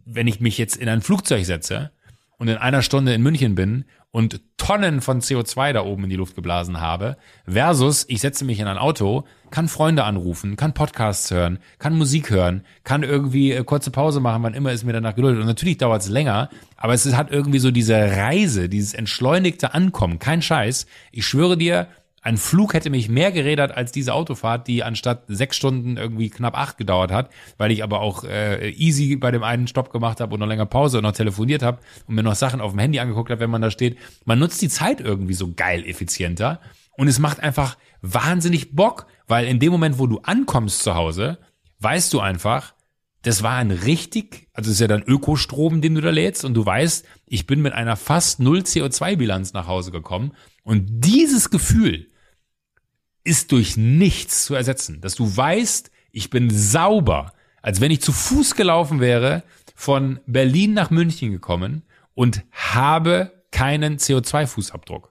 wenn 0.04 0.26
ich 0.26 0.40
mich 0.40 0.56
jetzt 0.56 0.76
in 0.76 0.88
ein 0.88 1.02
Flugzeug 1.02 1.44
setze 1.44 1.90
und 2.38 2.48
in 2.48 2.56
einer 2.56 2.82
Stunde 2.82 3.12
in 3.12 3.22
München 3.22 3.54
bin 3.54 3.84
und 4.10 4.40
Tonnen 4.56 5.00
von 5.00 5.20
CO2 5.20 5.72
da 5.72 5.84
oben 5.84 6.04
in 6.04 6.10
die 6.10 6.16
Luft 6.16 6.34
geblasen 6.34 6.80
habe, 6.80 7.16
versus 7.46 8.06
ich 8.08 8.20
setze 8.20 8.44
mich 8.44 8.58
in 8.58 8.66
ein 8.66 8.78
Auto, 8.78 9.24
kann 9.50 9.68
Freunde 9.68 10.04
anrufen, 10.04 10.56
kann 10.56 10.74
Podcasts 10.74 11.30
hören, 11.30 11.58
kann 11.78 11.96
Musik 11.96 12.30
hören, 12.30 12.64
kann 12.84 13.02
irgendwie 13.02 13.52
äh, 13.52 13.64
kurze 13.64 13.90
Pause 13.90 14.20
machen, 14.20 14.42
wann 14.42 14.54
immer 14.54 14.72
es 14.72 14.84
mir 14.84 14.92
danach 14.92 15.14
geduldet. 15.14 15.40
Und 15.40 15.46
natürlich 15.46 15.78
dauert 15.78 16.02
es 16.02 16.08
länger, 16.08 16.48
aber 16.76 16.94
es 16.94 17.06
hat 17.14 17.30
irgendwie 17.30 17.58
so 17.58 17.70
diese 17.70 17.96
Reise, 17.96 18.68
dieses 18.68 18.94
entschleunigte 18.94 19.74
Ankommen, 19.74 20.18
kein 20.18 20.42
Scheiß. 20.42 20.86
Ich 21.12 21.26
schwöre 21.26 21.56
dir, 21.56 21.88
ein 22.28 22.36
Flug 22.36 22.74
hätte 22.74 22.90
mich 22.90 23.08
mehr 23.08 23.32
gerädert 23.32 23.74
als 23.74 23.90
diese 23.90 24.12
Autofahrt, 24.12 24.68
die 24.68 24.84
anstatt 24.84 25.22
sechs 25.28 25.56
Stunden 25.56 25.96
irgendwie 25.96 26.28
knapp 26.28 26.58
acht 26.58 26.76
gedauert 26.76 27.10
hat, 27.10 27.30
weil 27.56 27.70
ich 27.70 27.82
aber 27.82 28.00
auch 28.02 28.22
äh, 28.22 28.68
easy 28.72 29.16
bei 29.16 29.30
dem 29.30 29.42
einen 29.42 29.66
Stopp 29.66 29.90
gemacht 29.90 30.20
habe 30.20 30.34
und 30.34 30.40
noch 30.40 30.46
länger 30.46 30.66
Pause 30.66 30.98
und 30.98 31.04
noch 31.04 31.12
telefoniert 31.12 31.62
habe 31.62 31.78
und 32.06 32.14
mir 32.14 32.22
noch 32.22 32.34
Sachen 32.34 32.60
auf 32.60 32.72
dem 32.72 32.80
Handy 32.80 32.98
angeguckt 32.98 33.30
habe, 33.30 33.40
wenn 33.40 33.48
man 33.48 33.62
da 33.62 33.70
steht. 33.70 33.96
Man 34.26 34.38
nutzt 34.38 34.60
die 34.60 34.68
Zeit 34.68 35.00
irgendwie 35.00 35.32
so 35.32 35.54
geil 35.54 35.86
effizienter 35.86 36.60
und 36.98 37.08
es 37.08 37.18
macht 37.18 37.40
einfach 37.40 37.78
wahnsinnig 38.02 38.76
Bock, 38.76 39.06
weil 39.26 39.46
in 39.46 39.58
dem 39.58 39.72
Moment, 39.72 39.98
wo 39.98 40.06
du 40.06 40.18
ankommst 40.18 40.82
zu 40.82 40.96
Hause, 40.96 41.38
weißt 41.80 42.12
du 42.12 42.20
einfach, 42.20 42.74
das 43.22 43.42
war 43.42 43.56
ein 43.56 43.70
richtig, 43.70 44.48
also 44.52 44.68
es 44.68 44.74
ist 44.74 44.80
ja 44.80 44.86
dann 44.86 45.02
Ökostrom, 45.02 45.80
den 45.80 45.94
du 45.94 46.02
da 46.02 46.10
lädst 46.10 46.44
und 46.44 46.52
du 46.52 46.66
weißt, 46.66 47.06
ich 47.24 47.46
bin 47.46 47.62
mit 47.62 47.72
einer 47.72 47.96
fast 47.96 48.38
null 48.38 48.58
CO2-Bilanz 48.58 49.54
nach 49.54 49.66
Hause 49.66 49.92
gekommen 49.92 50.32
und 50.62 50.86
dieses 50.90 51.48
Gefühl 51.48 52.07
ist 53.28 53.52
durch 53.52 53.76
nichts 53.76 54.46
zu 54.46 54.54
ersetzen, 54.54 55.02
dass 55.02 55.14
du 55.14 55.36
weißt, 55.36 55.90
ich 56.12 56.30
bin 56.30 56.48
sauber, 56.50 57.34
als 57.60 57.80
wenn 57.82 57.90
ich 57.90 58.00
zu 58.00 58.10
Fuß 58.10 58.54
gelaufen 58.54 59.00
wäre, 59.00 59.42
von 59.74 60.18
Berlin 60.26 60.72
nach 60.72 60.90
München 60.90 61.30
gekommen 61.30 61.82
und 62.14 62.42
habe 62.52 63.44
keinen 63.50 63.98
CO2-Fußabdruck. 63.98 65.10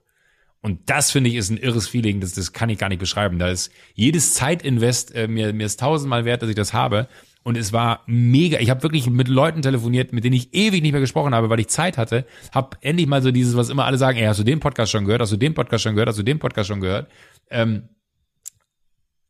Und 0.60 0.90
das 0.90 1.12
finde 1.12 1.30
ich 1.30 1.36
ist 1.36 1.50
ein 1.50 1.58
irres 1.58 1.86
Feeling, 1.86 2.20
das, 2.20 2.32
das 2.34 2.52
kann 2.52 2.68
ich 2.68 2.78
gar 2.78 2.88
nicht 2.88 2.98
beschreiben. 2.98 3.38
Da 3.38 3.48
ist 3.48 3.70
jedes 3.94 4.34
Zeitinvest 4.34 5.14
äh, 5.14 5.28
mir, 5.28 5.52
mir 5.52 5.66
ist 5.66 5.78
tausendmal 5.78 6.24
wert, 6.24 6.42
dass 6.42 6.48
ich 6.48 6.56
das 6.56 6.72
habe. 6.72 7.06
Und 7.44 7.56
es 7.56 7.72
war 7.72 8.02
mega. 8.06 8.58
Ich 8.58 8.68
habe 8.68 8.82
wirklich 8.82 9.08
mit 9.08 9.28
Leuten 9.28 9.62
telefoniert, 9.62 10.12
mit 10.12 10.24
denen 10.24 10.34
ich 10.34 10.52
ewig 10.52 10.82
nicht 10.82 10.90
mehr 10.90 11.00
gesprochen 11.00 11.36
habe, 11.36 11.48
weil 11.48 11.60
ich 11.60 11.68
Zeit 11.68 11.96
hatte. 11.96 12.26
Hab 12.52 12.76
endlich 12.80 13.06
mal 13.06 13.22
so 13.22 13.30
dieses, 13.30 13.56
was 13.56 13.70
immer 13.70 13.84
alle 13.84 13.96
sagen, 13.96 14.18
ey, 14.18 14.26
hast 14.26 14.40
du 14.40 14.44
den 14.44 14.58
Podcast 14.58 14.90
schon 14.90 15.04
gehört? 15.04 15.22
Hast 15.22 15.32
du 15.32 15.36
den 15.36 15.54
Podcast 15.54 15.84
schon 15.84 15.94
gehört? 15.94 16.08
Hast 16.08 16.18
du 16.18 16.24
den 16.24 16.40
Podcast 16.40 16.66
schon 16.66 16.80
gehört? 16.80 17.08
Ähm, 17.48 17.84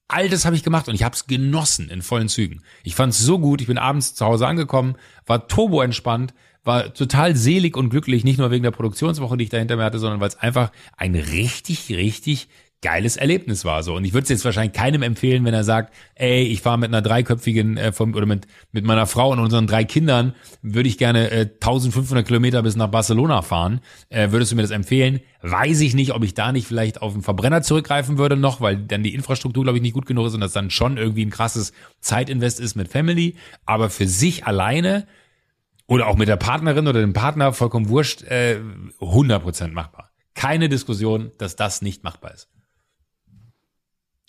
All 0.09 0.31
das 0.31 0.47
habe 0.47 0.57
ich 0.57 0.63
gemacht 0.63 0.89
und 0.89 0.95
ich 0.95 1.03
habe 1.03 1.15
es 1.15 1.27
genossen 1.27 1.91
in 1.91 2.01
vollen 2.01 2.29
Zügen. 2.29 2.63
Ich 2.83 2.95
fand 2.95 3.13
es 3.13 3.19
so 3.19 3.39
gut. 3.39 3.61
Ich 3.61 3.67
bin 3.67 3.77
abends 3.77 4.15
zu 4.15 4.25
Hause 4.25 4.47
angekommen, 4.47 4.97
war 5.27 5.49
turbo 5.49 5.83
entspannt, 5.83 6.33
war 6.65 6.95
total 6.95 7.37
selig 7.37 7.77
und 7.77 7.91
glücklich, 7.91 8.25
nicht 8.25 8.39
nur 8.39 8.51
wegen 8.51 8.63
der 8.63 8.71
Produktionswoche, 8.71 9.37
die 9.37 9.45
ich 9.45 9.51
dahinter 9.51 9.77
mir 9.77 9.85
hatte, 9.85 9.99
sondern 9.99 10.21
weil 10.21 10.29
es 10.29 10.37
einfach 10.37 10.73
ein 10.97 11.15
richtig, 11.15 11.91
richtig 11.91 12.49
geiles 12.81 13.17
Erlebnis 13.17 13.65
war 13.65 13.83
so. 13.83 13.95
Und 13.95 14.05
ich 14.05 14.13
würde 14.13 14.23
es 14.23 14.29
jetzt 14.29 14.45
wahrscheinlich 14.45 14.73
keinem 14.73 15.03
empfehlen, 15.03 15.45
wenn 15.45 15.55
er 15.55 15.65
sagt, 15.65 15.93
ey, 16.15 16.45
ich 16.45 16.63
fahre 16.63 16.79
mit 16.79 16.89
einer 16.89 17.03
dreiköpfigen 17.03 17.77
äh, 17.77 17.93
vom, 17.93 18.15
oder 18.15 18.27
mit 18.27 18.47
mit 18.71 18.85
meiner 18.85 19.07
Frau 19.07 19.33
und 19.33 19.41
unseren 19.41 19.67
drei 19.67 19.85
Kindern 19.85 20.35
würde 20.63 20.89
ich 20.89 20.99
gerne 20.99 21.31
äh, 21.31 21.41
1500 21.41 22.27
Kilometer 22.27 22.63
bis 22.63 22.77
nach 22.77 22.89
Barcelona 22.89 23.43
fahren. 23.43 23.81
Äh, 24.11 24.31
würdest 24.31 24.53
du 24.53 24.57
mir 24.57 24.63
das 24.63 24.71
empfehlen? 24.71 25.21
Weiß 25.43 25.81
ich 25.81 25.95
nicht, 25.95 26.13
ob 26.13 26.23
ich 26.23 26.35
da 26.35 26.53
nicht 26.53 26.67
vielleicht 26.67 27.03
auf 27.03 27.15
einen 27.15 27.23
Verbrenner 27.23 27.63
zurückgreifen 27.63 28.19
würde 28.19 28.37
noch, 28.37 28.61
weil 28.61 28.77
dann 28.77 29.03
die 29.03 29.15
Infrastruktur 29.15 29.65
glaube 29.65 29.79
ich 29.79 29.83
nicht 29.83 29.95
gut 29.95 30.07
genug 30.07 30.27
ist 30.27 30.35
und 30.35 30.41
das 30.41 30.53
dann 30.53 30.71
schon 30.71 30.97
irgendwie 30.97 31.25
ein 31.25 31.31
krasses 31.31 31.73
Zeitinvest 32.01 32.61
ist 32.61 32.77
mit 32.77 32.89
Family. 32.89 33.35
Aber 33.67 33.91
für 33.91 34.07
sich 34.07 34.47
alleine 34.47 35.07
oder 35.89 36.07
auch 36.07 36.17
mit 36.17 36.29
der 36.29 36.37
Partnerin 36.37 36.87
oder 36.87 37.01
dem 37.01 37.15
Partner 37.15 37.53
vollkommen 37.53 37.89
wurscht, 37.89 38.23
äh, 38.23 38.61
100% 39.01 39.73
machbar. 39.73 40.11
Keine 40.35 40.69
Diskussion, 40.69 41.33
dass 41.39 41.57
das 41.57 41.83
nicht 41.83 42.05
machbar 42.05 42.35
ist. 42.35 42.49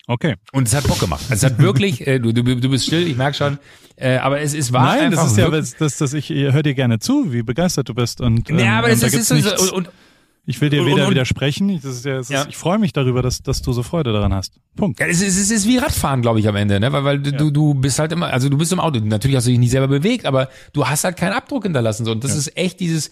Okay. 0.06 0.34
Und 0.52 0.66
es 0.66 0.74
hat 0.74 0.86
Bock 0.86 0.98
gemacht. 0.98 1.24
Es 1.30 1.42
hat 1.44 1.58
wirklich, 1.58 2.06
äh, 2.06 2.18
du, 2.18 2.32
du, 2.32 2.42
du 2.42 2.68
bist 2.70 2.86
still, 2.86 3.06
ich 3.06 3.16
merk 3.16 3.36
schon, 3.36 3.58
äh, 3.96 4.16
aber 4.16 4.40
es, 4.40 4.54
es 4.54 4.72
war 4.72 4.84
Nein, 4.96 5.04
einfach 5.06 5.22
das 5.24 5.32
ist 5.32 5.38
ja, 5.38 5.48
das, 5.50 5.76
das, 5.76 5.96
das 5.98 6.12
ich 6.14 6.30
höre 6.30 6.62
dir 6.62 6.74
gerne 6.74 6.98
zu, 6.98 7.32
wie 7.32 7.42
begeistert 7.42 7.88
du 7.88 7.94
bist 7.94 8.20
und 8.20 8.48
ähm, 8.50 8.58
ja, 8.58 8.78
aber 8.78 8.86
und 8.88 8.92
das 8.94 9.00
da 9.00 9.06
ist, 9.08 9.14
ist 9.14 9.28
so, 9.28 9.34
nichts, 9.34 9.60
und, 9.70 9.72
und 9.72 9.88
ich 10.46 10.60
will 10.60 10.70
dir 10.70 10.80
und- 10.82 10.88
weder 10.88 11.04
und- 11.04 11.10
widersprechen. 11.10 11.68
Ich, 11.68 11.84
ist 11.84 12.04
ja, 12.04 12.18
ist, 12.18 12.30
Ja. 12.30 12.44
ich 12.48 12.56
freue 12.56 12.78
mich 12.78 12.92
darüber, 12.92 13.22
dass, 13.22 13.42
dass 13.42 13.62
du 13.62 13.72
so 13.72 13.82
Freude 13.84 14.12
daran 14.12 14.32
hast. 14.34 14.54
Punkt. 14.74 14.98
Ja, 14.98 15.06
es 15.06 15.20
ist, 15.20 15.38
es 15.38 15.50
ist 15.50 15.68
wie 15.68 15.76
Radfahren, 15.76 16.22
glaube 16.22 16.40
ich, 16.40 16.48
am 16.48 16.56
Ende, 16.56 16.80
ne? 16.80 16.90
Weil, 16.92 17.04
weil 17.04 17.18
du, 17.20 17.50
du 17.52 17.74
bist 17.74 17.98
halt 18.00 18.10
immer, 18.10 18.28
also 18.32 18.48
du 18.48 18.56
bist 18.56 18.72
im 18.72 18.80
Auto. 18.80 18.98
Natürlich 19.00 19.36
hast 19.36 19.46
du 19.46 19.50
dich 19.50 19.60
nicht 19.60 19.70
selber 19.70 19.86
bewegt, 19.88 20.24
aber 20.26 20.48
du 20.72 20.86
hast 20.88 21.04
halt 21.04 21.16
keinen 21.18 21.34
Abdruck 21.34 21.64
hinterlassen. 21.64 22.04
So. 22.04 22.12
Und 22.12 22.24
das 22.24 22.34
ist 22.34 22.56
echt 22.56 22.80
dieses, 22.80 23.10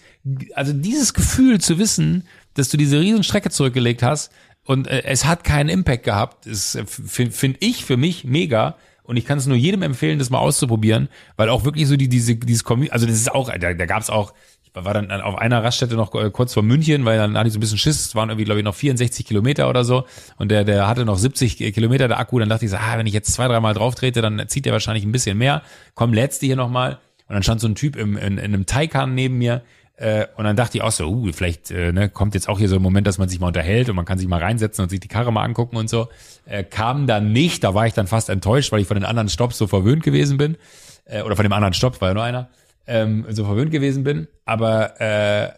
also 0.55 0.73
dieses 0.73 1.13
Gefühl 1.13 1.61
zu 1.61 1.77
wissen, 1.77 2.23
dass 2.55 2.67
du 2.69 2.77
diese 2.77 2.99
riesen 2.99 3.23
Strecke 3.23 3.51
zurückgelegt 3.51 4.01
hast 4.03 4.31
und 4.69 4.87
äh, 4.87 5.01
es 5.03 5.25
hat 5.25 5.43
keinen 5.43 5.67
Impact 5.67 6.03
gehabt, 6.03 6.45
ist, 6.45 6.79
finde 6.85 7.31
find 7.31 7.57
ich 7.59 7.83
für 7.83 7.97
mich 7.97 8.23
mega. 8.23 8.75
Und 9.01 9.17
ich 9.17 9.25
kann 9.25 9.39
es 9.39 9.47
nur 9.47 9.57
jedem 9.57 9.81
empfehlen, 9.81 10.19
das 10.19 10.29
mal 10.29 10.37
auszuprobieren, 10.37 11.09
weil 11.37 11.49
auch 11.49 11.65
wirklich 11.65 11.87
so 11.87 11.97
die, 11.97 12.07
diese, 12.07 12.35
dieses 12.35 12.63
Community, 12.63 12.93
also 12.93 13.07
das 13.07 13.15
ist 13.15 13.33
auch, 13.33 13.49
da, 13.49 13.73
da 13.73 13.85
gab 13.87 14.03
es 14.03 14.11
auch, 14.11 14.35
ich 14.61 14.69
war 14.75 14.93
dann 14.93 15.09
auf 15.09 15.39
einer 15.39 15.63
Raststätte 15.63 15.95
noch 15.95 16.13
äh, 16.13 16.29
kurz 16.29 16.53
vor 16.53 16.61
München, 16.61 17.03
weil 17.03 17.17
dann 17.17 17.35
hatte 17.35 17.47
ich 17.47 17.53
so 17.53 17.57
ein 17.57 17.61
bisschen 17.61 17.79
Schiss, 17.79 18.05
es 18.05 18.13
waren 18.13 18.29
irgendwie, 18.29 18.45
glaube 18.45 18.59
ich, 18.59 18.63
noch 18.63 18.75
64 18.75 19.25
Kilometer 19.25 19.67
oder 19.71 19.83
so 19.83 20.05
und 20.37 20.51
der, 20.51 20.63
der 20.65 20.87
hatte 20.87 21.03
noch 21.03 21.17
70 21.17 21.73
Kilometer, 21.73 22.07
der 22.07 22.19
Akku, 22.19 22.37
dann 22.37 22.49
dachte 22.49 22.65
ich 22.65 22.69
so, 22.69 22.77
ah, 22.77 22.95
wenn 22.95 23.07
ich 23.07 23.13
jetzt 23.13 23.33
zwei, 23.33 23.47
dreimal 23.47 23.73
drauf 23.73 23.95
trete, 23.95 24.21
dann 24.21 24.47
zieht 24.49 24.65
der 24.65 24.73
wahrscheinlich 24.73 25.03
ein 25.03 25.11
bisschen 25.11 25.39
mehr. 25.39 25.63
Komm, 25.95 26.13
letzte 26.13 26.45
hier 26.45 26.55
nochmal. 26.55 26.99
Und 27.27 27.33
dann 27.33 27.41
stand 27.41 27.61
so 27.61 27.67
ein 27.67 27.75
Typ 27.75 27.95
im, 27.95 28.17
in, 28.17 28.37
in 28.37 28.39
einem 28.39 28.67
Taycan 28.67 29.15
neben 29.15 29.39
mir, 29.39 29.63
äh, 29.99 30.27
und 30.37 30.45
dann 30.45 30.55
dachte 30.55 30.77
ich 30.77 30.81
auch 30.81 30.93
so, 30.93 31.09
uh, 31.09 31.31
vielleicht 31.33 31.71
äh, 31.71 31.91
ne, 31.91 32.07
kommt 32.07 32.33
jetzt 32.33 32.47
auch 32.47 32.57
hier 32.57 32.69
so 32.69 32.77
ein 32.77 32.81
Moment, 32.81 33.05
dass 33.05 33.17
man 33.17 33.27
sich 33.27 33.41
mal 33.41 33.47
unterhält 33.47 33.89
und 33.89 33.97
man 33.97 34.05
kann 34.05 34.17
sich 34.17 34.29
mal 34.29 34.41
reinsetzen 34.41 34.83
und 34.83 34.89
sich 34.89 35.01
die 35.01 35.09
Karre 35.09 35.33
mal 35.33 35.43
angucken 35.43 35.75
und 35.75 35.89
so. 35.89 36.07
Äh, 36.45 36.63
kam 36.63 37.05
dann 37.05 37.33
nicht, 37.33 37.65
da 37.65 37.73
war 37.73 37.85
ich 37.85 37.93
dann 37.93 38.07
fast 38.07 38.29
enttäuscht, 38.29 38.71
weil 38.71 38.79
ich 38.79 38.87
von 38.87 38.95
den 38.95 39.03
anderen 39.03 39.27
Stops 39.27 39.57
so 39.57 39.67
verwöhnt 39.67 40.03
gewesen 40.03 40.37
bin. 40.37 40.55
Äh, 41.03 41.23
oder 41.23 41.35
von 41.35 41.43
dem 41.43 41.51
anderen 41.51 41.73
Stopp, 41.73 41.99
war 41.99 42.09
ja 42.09 42.13
nur 42.13 42.23
einer, 42.23 42.49
ähm, 42.87 43.25
so 43.29 43.43
verwöhnt 43.43 43.71
gewesen 43.71 44.05
bin. 44.05 44.29
Aber 44.45 45.01
äh, 45.01 45.49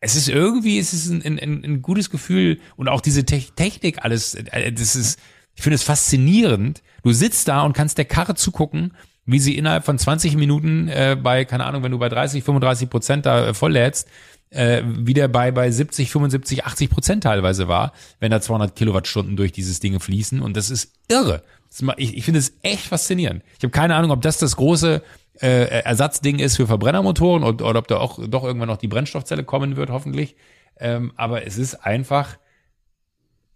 es 0.00 0.14
ist 0.14 0.28
irgendwie, 0.28 0.78
es 0.78 0.92
ist 0.92 1.08
ein, 1.08 1.22
ein, 1.24 1.64
ein 1.64 1.80
gutes 1.80 2.10
Gefühl 2.10 2.60
und 2.76 2.88
auch 2.88 3.00
diese 3.00 3.24
Te 3.24 3.42
Technik, 3.56 4.04
alles, 4.04 4.34
äh, 4.34 4.72
das 4.72 4.94
ist, 4.94 5.18
ich 5.54 5.62
finde 5.62 5.76
es 5.76 5.82
faszinierend. 5.82 6.82
Du 7.02 7.12
sitzt 7.12 7.48
da 7.48 7.62
und 7.62 7.72
kannst 7.72 7.96
der 7.96 8.04
Karre 8.04 8.34
zugucken, 8.34 8.92
wie 9.26 9.38
sie 9.40 9.58
innerhalb 9.58 9.84
von 9.84 9.98
20 9.98 10.36
Minuten 10.36 10.88
äh, 10.88 11.16
bei, 11.20 11.44
keine 11.44 11.64
Ahnung, 11.64 11.82
wenn 11.82 11.92
du 11.92 11.98
bei 11.98 12.08
30, 12.08 12.44
35 12.44 12.88
Prozent 12.88 13.26
da 13.26 13.48
äh, 13.48 13.54
volllädst, 13.54 14.08
äh, 14.50 14.82
wieder 14.86 15.26
bei, 15.28 15.50
bei 15.50 15.70
70, 15.70 16.10
75, 16.10 16.64
80 16.64 16.90
Prozent 16.90 17.24
teilweise 17.24 17.66
war, 17.66 17.92
wenn 18.20 18.30
da 18.30 18.40
200 18.40 18.76
Kilowattstunden 18.76 19.36
durch 19.36 19.50
dieses 19.52 19.80
Ding 19.80 19.98
fließen. 19.98 20.40
Und 20.40 20.56
das 20.56 20.70
ist 20.70 20.92
irre. 21.08 21.42
Das 21.68 21.82
ma- 21.82 21.94
Ich, 21.96 22.16
ich 22.16 22.24
finde 22.24 22.38
es 22.38 22.54
echt 22.62 22.86
faszinierend. 22.86 23.42
Ich 23.58 23.64
habe 23.64 23.72
keine 23.72 23.96
Ahnung, 23.96 24.12
ob 24.12 24.22
das 24.22 24.38
das 24.38 24.54
große 24.56 25.02
äh, 25.42 25.80
Ersatzding 25.82 26.38
ist 26.38 26.56
für 26.56 26.66
Verbrennermotoren 26.68 27.42
und, 27.42 27.60
oder 27.60 27.80
ob 27.80 27.88
da 27.88 27.98
auch 27.98 28.20
doch 28.28 28.44
irgendwann 28.44 28.68
noch 28.68 28.76
die 28.78 28.88
Brennstoffzelle 28.88 29.42
kommen 29.42 29.76
wird, 29.76 29.90
hoffentlich. 29.90 30.36
Ähm, 30.78 31.12
aber 31.16 31.44
es 31.46 31.58
ist 31.58 31.74
einfach, 31.84 32.38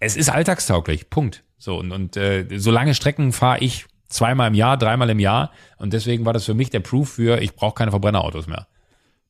es 0.00 0.16
ist 0.16 0.28
alltagstauglich. 0.30 1.08
Punkt. 1.10 1.44
So 1.56 1.78
und, 1.78 1.92
und 1.92 2.16
äh, 2.16 2.46
so 2.56 2.70
lange 2.70 2.94
Strecken 2.94 3.32
fahre 3.32 3.60
ich 3.60 3.86
zweimal 4.10 4.48
im 4.48 4.54
Jahr, 4.54 4.76
dreimal 4.76 5.08
im 5.08 5.18
Jahr 5.18 5.50
und 5.78 5.92
deswegen 5.92 6.26
war 6.26 6.32
das 6.32 6.44
für 6.44 6.54
mich 6.54 6.68
der 6.70 6.80
Proof 6.80 7.10
für, 7.10 7.40
ich 7.40 7.54
brauche 7.54 7.74
keine 7.74 7.90
Verbrennerautos 7.90 8.46
mehr. 8.46 8.66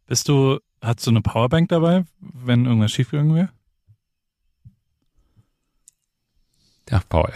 Bist 0.07 0.29
du, 0.29 0.59
hast 0.83 1.07
du 1.07 1.11
eine 1.11 1.21
Powerbank 1.21 1.69
dabei, 1.69 2.05
wenn 2.21 2.67
irgendwas 2.67 2.91
schiefgegangen 2.91 3.35
wäre? 3.35 3.51
Ja, 6.91 7.01
Paul. 7.09 7.33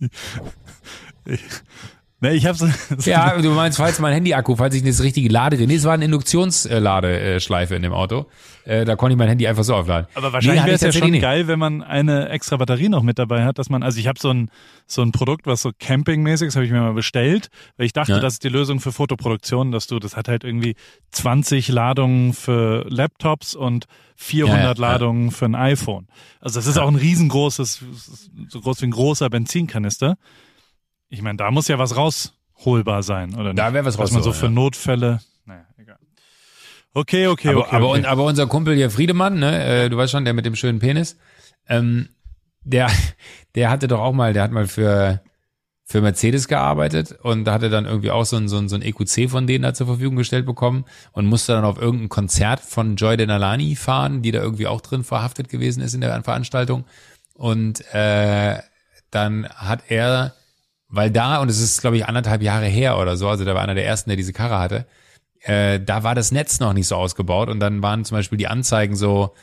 Ne, 2.22 2.34
ich 2.34 2.46
hab's. 2.46 2.64
Ja, 3.04 3.36
du 3.36 3.50
meinst, 3.50 3.78
falls 3.78 3.98
mein 3.98 4.12
Handy-Akku, 4.12 4.54
falls 4.54 4.76
ich 4.76 4.84
das 4.84 5.02
richtige 5.02 5.28
Ladegerät, 5.28 5.66
nee, 5.68 5.74
es 5.74 5.82
war 5.82 5.94
eine 5.94 6.04
Induktionsladeschleife 6.04 7.74
in 7.74 7.82
dem 7.82 7.92
Auto. 7.92 8.26
Äh, 8.64 8.84
da 8.84 8.94
konnte 8.96 9.14
ich 9.14 9.18
mein 9.18 9.28
Handy 9.28 9.46
einfach 9.48 9.64
so 9.64 9.74
aufladen. 9.74 10.06
Aber 10.14 10.32
wahrscheinlich 10.32 10.60
hatte 10.60 10.66
wäre 10.70 10.88
es 10.88 10.94
ja 10.94 11.00
schon 11.00 11.10
nicht. 11.10 11.20
geil, 11.22 11.48
wenn 11.48 11.58
man 11.58 11.82
eine 11.82 12.28
extra 12.28 12.56
Batterie 12.56 12.88
noch 12.88 13.02
mit 13.02 13.18
dabei 13.18 13.44
hat, 13.44 13.58
dass 13.58 13.68
man, 13.70 13.82
also 13.82 13.98
ich 13.98 14.06
habe 14.06 14.18
so 14.20 14.30
ein 14.30 14.50
so 14.86 15.02
ein 15.02 15.10
Produkt, 15.10 15.46
was 15.46 15.62
so 15.62 15.70
campingmäßig 15.78 16.48
ist, 16.48 16.54
habe 16.56 16.64
ich 16.66 16.70
mir 16.72 16.80
mal 16.80 16.92
bestellt, 16.92 17.48
weil 17.76 17.86
ich 17.86 17.92
dachte, 17.92 18.12
Ja. 18.12 18.20
das 18.20 18.34
ist 18.34 18.44
die 18.44 18.48
Lösung 18.50 18.78
für 18.80 18.92
Fotoproduktion, 18.92 19.72
dass 19.72 19.86
du, 19.86 19.98
das 19.98 20.16
hat 20.16 20.28
halt 20.28 20.44
irgendwie 20.44 20.74
20 21.12 21.68
Ladungen 21.68 22.32
für 22.34 22.84
Laptops 22.88 23.54
und 23.54 23.86
400 24.16 24.78
Ja, 24.78 24.84
ja. 24.84 24.92
Ladungen 24.92 25.30
für 25.32 25.46
ein 25.46 25.54
iPhone. 25.54 26.06
Also 26.40 26.60
das 26.60 26.66
ist 26.68 26.78
auch 26.78 26.88
ein 26.88 26.94
riesengroßes, 26.96 27.82
so 28.48 28.60
groß 28.60 28.82
wie 28.82 28.86
ein 28.86 28.90
großer 28.92 29.28
Benzinkanister. 29.30 30.16
Ich 31.08 31.22
meine, 31.22 31.36
da 31.36 31.50
muss 31.50 31.68
ja 31.68 31.78
was 31.78 31.96
rausholbar 31.96 33.02
sein, 33.02 33.34
oder 33.34 33.48
nicht? 33.52 33.58
Da 33.58 33.72
wäre 33.74 33.84
was 33.84 33.96
Dass 33.96 34.12
man 34.12 34.22
so 34.22 34.32
für. 34.32 34.48
Notfälle. 34.48 35.20
Okay, 36.94 37.26
okay, 37.26 37.48
aber, 37.48 37.60
okay. 37.60 37.76
aber, 37.76 37.88
okay. 37.88 37.98
Und, 37.98 38.06
aber 38.06 38.24
unser 38.24 38.46
Kumpel 38.46 38.74
hier 38.74 38.90
Friedemann, 38.90 39.38
ne, 39.38 39.84
äh, 39.84 39.90
du 39.90 39.96
weißt 39.96 40.12
schon, 40.12 40.24
der 40.24 40.34
mit 40.34 40.44
dem 40.44 40.56
schönen 40.56 40.78
Penis, 40.78 41.16
ähm, 41.68 42.10
der, 42.62 42.90
der 43.54 43.70
hatte 43.70 43.88
doch 43.88 44.00
auch 44.00 44.12
mal, 44.12 44.32
der 44.32 44.42
hat 44.42 44.52
mal 44.52 44.66
für, 44.66 45.22
für 45.84 46.02
Mercedes 46.02 46.48
gearbeitet 46.48 47.12
und 47.22 47.44
da 47.44 47.54
hatte 47.54 47.70
dann 47.70 47.86
irgendwie 47.86 48.10
auch 48.10 48.24
so 48.24 48.36
ein, 48.36 48.48
so 48.48 48.58
ein, 48.58 48.68
so 48.68 48.76
ein 48.76 48.82
EQC 48.82 49.30
von 49.30 49.46
denen 49.46 49.62
da 49.62 49.74
zur 49.74 49.86
Verfügung 49.86 50.16
gestellt 50.16 50.44
bekommen 50.44 50.84
und 51.12 51.26
musste 51.26 51.52
dann 51.52 51.64
auf 51.64 51.80
irgendein 51.80 52.10
Konzert 52.10 52.60
von 52.60 52.96
Joy 52.96 53.16
Denalani 53.16 53.74
fahren, 53.74 54.22
die 54.22 54.30
da 54.30 54.40
irgendwie 54.40 54.66
auch 54.66 54.80
drin 54.82 55.04
verhaftet 55.04 55.48
gewesen 55.48 55.82
ist 55.82 55.94
in 55.94 56.02
der 56.02 56.22
Veranstaltung. 56.22 56.84
Und 57.34 57.82
äh, 57.94 58.58
dann 59.10 59.48
hat 59.48 59.84
er, 59.88 60.34
weil 60.88 61.10
da, 61.10 61.40
und 61.40 61.48
es 61.48 61.60
ist, 61.60 61.80
glaube 61.80 61.96
ich, 61.96 62.06
anderthalb 62.06 62.42
Jahre 62.42 62.66
her 62.66 62.98
oder 62.98 63.16
so, 63.16 63.28
also 63.28 63.44
da 63.44 63.54
war 63.54 63.62
einer 63.62 63.74
der 63.74 63.86
ersten, 63.86 64.10
der 64.10 64.16
diese 64.16 64.32
Karre 64.32 64.58
hatte, 64.58 64.86
äh, 65.42 65.80
da 65.80 66.02
war 66.02 66.14
das 66.14 66.32
Netz 66.32 66.60
noch 66.60 66.72
nicht 66.72 66.86
so 66.86 66.96
ausgebaut 66.96 67.48
und 67.48 67.60
dann 67.60 67.82
waren 67.82 68.04
zum 68.04 68.16
Beispiel 68.16 68.38
die 68.38 68.48
Anzeigen 68.48 68.96
so, 68.96 69.34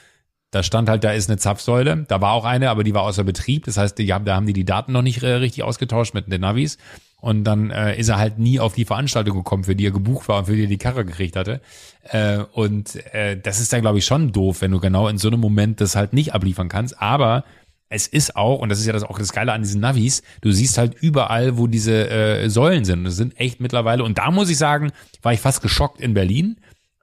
da 0.51 0.63
stand 0.63 0.89
halt, 0.89 1.03
da 1.03 1.11
ist 1.11 1.29
eine 1.29 1.37
Zapfsäule, 1.37 2.05
da 2.07 2.21
war 2.21 2.33
auch 2.33 2.45
eine, 2.45 2.69
aber 2.69 2.83
die 2.83 2.93
war 2.93 3.03
außer 3.03 3.23
Betrieb, 3.23 3.65
das 3.65 3.77
heißt, 3.77 3.97
die 3.97 4.07
da 4.07 4.35
haben 4.35 4.47
die 4.47 4.53
die 4.53 4.65
Daten 4.65 4.91
noch 4.91 5.01
nicht 5.01 5.21
äh, 5.21 5.33
richtig 5.33 5.63
ausgetauscht 5.63 6.13
mit 6.13 6.31
den 6.31 6.41
Navis. 6.41 6.77
Und 7.21 7.43
dann 7.43 7.69
äh, 7.69 7.97
ist 7.99 8.07
er 8.07 8.17
halt 8.17 8.39
nie 8.39 8.61
auf 8.61 8.73
die 8.75 8.85
Veranstaltung 8.85 9.35
gekommen, 9.37 9.65
für 9.65 9.75
die 9.75 9.85
er 9.85 9.91
gebucht 9.91 10.29
war 10.29 10.39
und 10.39 10.45
für 10.45 10.55
die 10.55 10.63
er 10.63 10.69
die 10.69 10.77
Karre 10.77 11.03
gekriegt 11.03 11.35
hatte. 11.35 11.59
Äh, 12.03 12.39
und 12.53 12.95
äh, 13.13 13.37
das 13.37 13.59
ist 13.59 13.73
dann, 13.73 13.81
glaube 13.81 13.97
ich, 13.97 14.05
schon 14.05 14.31
doof, 14.31 14.61
wenn 14.61 14.71
du 14.71 14.79
genau 14.79 15.09
in 15.09 15.17
so 15.17 15.27
einem 15.27 15.41
Moment 15.41 15.81
das 15.81 15.97
halt 15.97 16.13
nicht 16.13 16.33
abliefern 16.33 16.69
kannst, 16.69 17.01
aber 17.01 17.43
es 17.89 18.07
ist 18.07 18.35
auch, 18.35 18.59
und 18.59 18.69
das 18.69 18.79
ist 18.79 18.85
ja 18.85 18.93
das 18.93 19.03
auch 19.03 19.17
das 19.17 19.33
Geile 19.33 19.51
an 19.51 19.63
diesen 19.63 19.81
Navis, 19.81 20.21
du 20.41 20.51
siehst 20.51 20.77
halt 20.77 20.95
überall, 21.01 21.57
wo 21.57 21.65
diese 21.67 22.09
äh, 22.09 22.49
Säulen 22.49 22.85
sind. 22.85 23.03
Das 23.03 23.15
sind 23.15 23.39
echt 23.39 23.59
mittlerweile, 23.59 24.03
und 24.03 24.19
da 24.19 24.29
muss 24.31 24.49
ich 24.49 24.57
sagen, 24.57 24.91
war 25.23 25.33
ich 25.33 25.39
fast 25.39 25.61
geschockt 25.61 25.99
in 25.99 26.13
Berlin, 26.13 26.57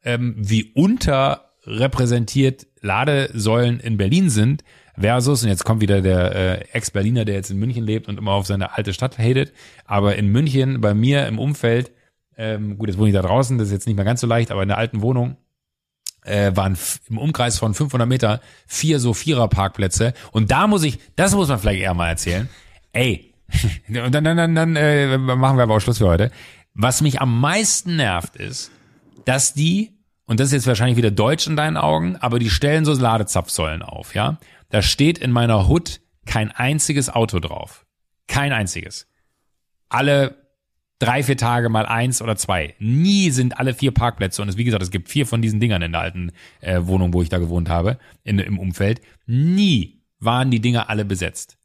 ähm, 0.05 0.37
wie 0.39 0.73
unterrepräsentiert 0.75 2.67
Ladesäulen 2.81 3.81
in 3.81 3.97
Berlin 3.97 4.31
sind, 4.31 4.63
versus, 4.99 5.43
und 5.43 5.49
jetzt 5.49 5.65
kommt 5.65 5.81
wieder 5.81 6.01
der 6.01 6.35
äh, 6.35 6.65
Ex-Berliner, 6.73 7.25
der 7.25 7.35
jetzt 7.35 7.51
in 7.51 7.59
München 7.59 7.85
lebt 7.85 8.09
und 8.09 8.19
immer 8.19 8.33
auf 8.33 8.47
seine 8.47 8.77
alte 8.77 8.95
Stadt 8.95 9.19
hatet, 9.19 9.53
aber 9.85 10.17
in 10.17 10.29
München, 10.29 10.81
bei 10.81 10.95
mir 10.95 11.27
im 11.27 11.41
Umfeld, 11.41 11.91
ähm, 12.39 12.79
gut, 12.79 12.89
jetzt 12.89 12.99
wohne 12.99 13.09
ich 13.09 13.15
da 13.15 13.23
draußen, 13.23 13.59
das 13.59 13.69
ist 13.69 13.73
jetzt 13.73 13.87
nicht 13.87 13.97
mehr 13.97 14.05
ganz 14.05 14.21
so 14.21 14.27
leicht, 14.27 14.53
aber 14.53 14.63
in 14.63 14.69
der 14.69 14.79
alten 14.79 15.03
Wohnung, 15.03 15.37
äh, 16.27 16.55
waren 16.55 16.77
im 17.09 17.19
Umkreis 17.19 17.59
von 17.59 17.75
500 17.75 18.09
Meter 18.09 18.41
vier 18.67 19.01
so 19.01 19.15
Vierer-Parkplätze. 19.15 20.15
Und 20.33 20.51
da 20.51 20.67
muss 20.67 20.83
ich, 20.83 20.99
das 21.17 21.35
muss 21.35 21.49
man 21.49 21.59
vielleicht 21.59 21.81
eher 21.81 21.95
mal 21.95 22.09
erzählen. 22.09 22.49
Ey, 22.93 23.33
und 23.89 24.15
dann, 24.15 24.25
dann, 24.25 24.37
dann, 24.37 24.55
dann 24.55 24.77
äh, 24.77 25.19
machen 25.19 25.57
wir 25.57 25.63
aber 25.63 25.77
auch 25.77 25.81
Schluss 25.81 25.99
für 25.99 26.09
heute. 26.09 26.31
Was 26.75 27.01
mich 27.01 27.21
am 27.21 27.41
meisten 27.41 27.97
nervt 27.97 28.37
ist, 28.37 28.71
dass 29.25 29.55
die, 29.55 29.93
und 30.27 30.41
das 30.41 30.49
ist 30.49 30.53
jetzt 30.53 30.67
wahrscheinlich 30.67 30.97
wieder 30.97 31.11
deutsch 31.11 31.47
in 31.47 31.57
deinen 31.57 31.77
Augen, 31.77 32.17
aber 32.17 32.39
die 32.39 32.51
stellen 32.51 32.85
so 32.85 32.93
Ladezapfsäulen 32.93 33.83
auf, 33.83 34.15
ja. 34.15 34.39
Da 34.71 34.83
steht 34.83 35.19
in 35.19 35.31
meiner 35.31 35.69
Hut 35.69 36.01
kein 36.27 36.51
einziges 36.51 37.09
Auto 37.09 37.39
drauf. 37.39 37.87
Kein 38.27 38.53
einziges. 38.53 39.07
Alle 39.89 40.46
drei, 40.99 41.23
vier 41.23 41.37
Tage 41.37 41.69
mal 41.69 41.87
eins 41.87 42.23
oder 42.23 42.37
zwei. 42.37 42.75
Nie 42.79 43.31
sind 43.31 43.59
alle 43.59 43.75
vier 43.75 43.93
Parkplätze, 43.93 44.43
und 44.43 44.49
es, 44.49 44.57
wie 44.57 44.65
gesagt, 44.65 44.83
es 44.83 44.91
gibt 44.91 45.09
vier 45.09 45.27
von 45.27 45.43
diesen 45.43 45.61
Dingern 45.61 45.83
in 45.83 45.93
der 45.93 46.01
alten 46.01 46.33
äh, 46.61 46.81
Wohnung, 46.83 47.13
wo 47.13 47.23
ich 47.23 47.29
da 47.29 47.39
gewohnt 47.39 47.69
habe, 47.69 47.99
in, 48.25 48.39
im 48.39 48.59
Umfeld. 48.59 49.01
Nie 49.27 50.03
waren 50.19 50.51
die 50.51 50.61
Dinger 50.61 50.89
alle 50.89 51.05
besetzt. 51.05 51.59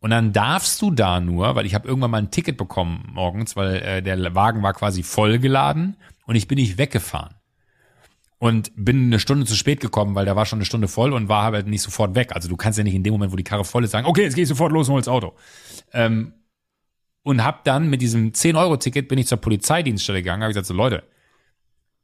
Und 0.00 0.10
dann 0.10 0.32
darfst 0.32 0.80
du 0.82 0.90
da 0.90 1.20
nur, 1.20 1.54
weil 1.54 1.66
ich 1.66 1.74
habe 1.74 1.88
irgendwann 1.88 2.10
mal 2.10 2.18
ein 2.18 2.30
Ticket 2.30 2.56
bekommen 2.56 3.08
morgens, 3.12 3.56
weil 3.56 3.76
äh, 3.76 4.02
der 4.02 4.34
Wagen 4.34 4.62
war 4.62 4.72
quasi 4.72 5.02
vollgeladen 5.02 5.96
und 6.26 6.36
ich 6.36 6.48
bin 6.48 6.56
nicht 6.56 6.78
weggefahren. 6.78 7.34
Und 8.38 8.70
bin 8.76 9.06
eine 9.06 9.18
Stunde 9.18 9.46
zu 9.46 9.56
spät 9.56 9.80
gekommen, 9.80 10.14
weil 10.14 10.26
da 10.26 10.36
war 10.36 10.44
schon 10.44 10.58
eine 10.58 10.66
Stunde 10.66 10.88
voll 10.88 11.14
und 11.14 11.28
war 11.28 11.44
halt 11.44 11.66
nicht 11.66 11.80
sofort 11.80 12.14
weg. 12.14 12.32
Also 12.34 12.48
du 12.48 12.56
kannst 12.56 12.76
ja 12.76 12.84
nicht 12.84 12.94
in 12.94 13.02
dem 13.02 13.14
Moment, 13.14 13.32
wo 13.32 13.36
die 13.36 13.44
Karre 13.44 13.64
voll 13.64 13.84
ist, 13.84 13.92
sagen, 13.92 14.06
okay, 14.06 14.22
jetzt 14.22 14.34
gehe 14.34 14.42
ich 14.42 14.48
sofort 14.48 14.72
los 14.72 14.88
und 14.88 14.92
hol 14.92 15.00
das 15.00 15.08
Auto. 15.08 15.34
Ähm, 15.94 16.34
und 17.26 17.44
hab 17.44 17.64
dann 17.64 17.90
mit 17.90 18.02
diesem 18.02 18.32
10-Euro-Ticket 18.32 19.08
bin 19.08 19.18
ich 19.18 19.26
zur 19.26 19.38
Polizeidienststelle 19.38 20.22
gegangen, 20.22 20.42
habe 20.42 20.50
gesagt 20.50 20.66
so, 20.66 20.74
Leute, 20.74 21.02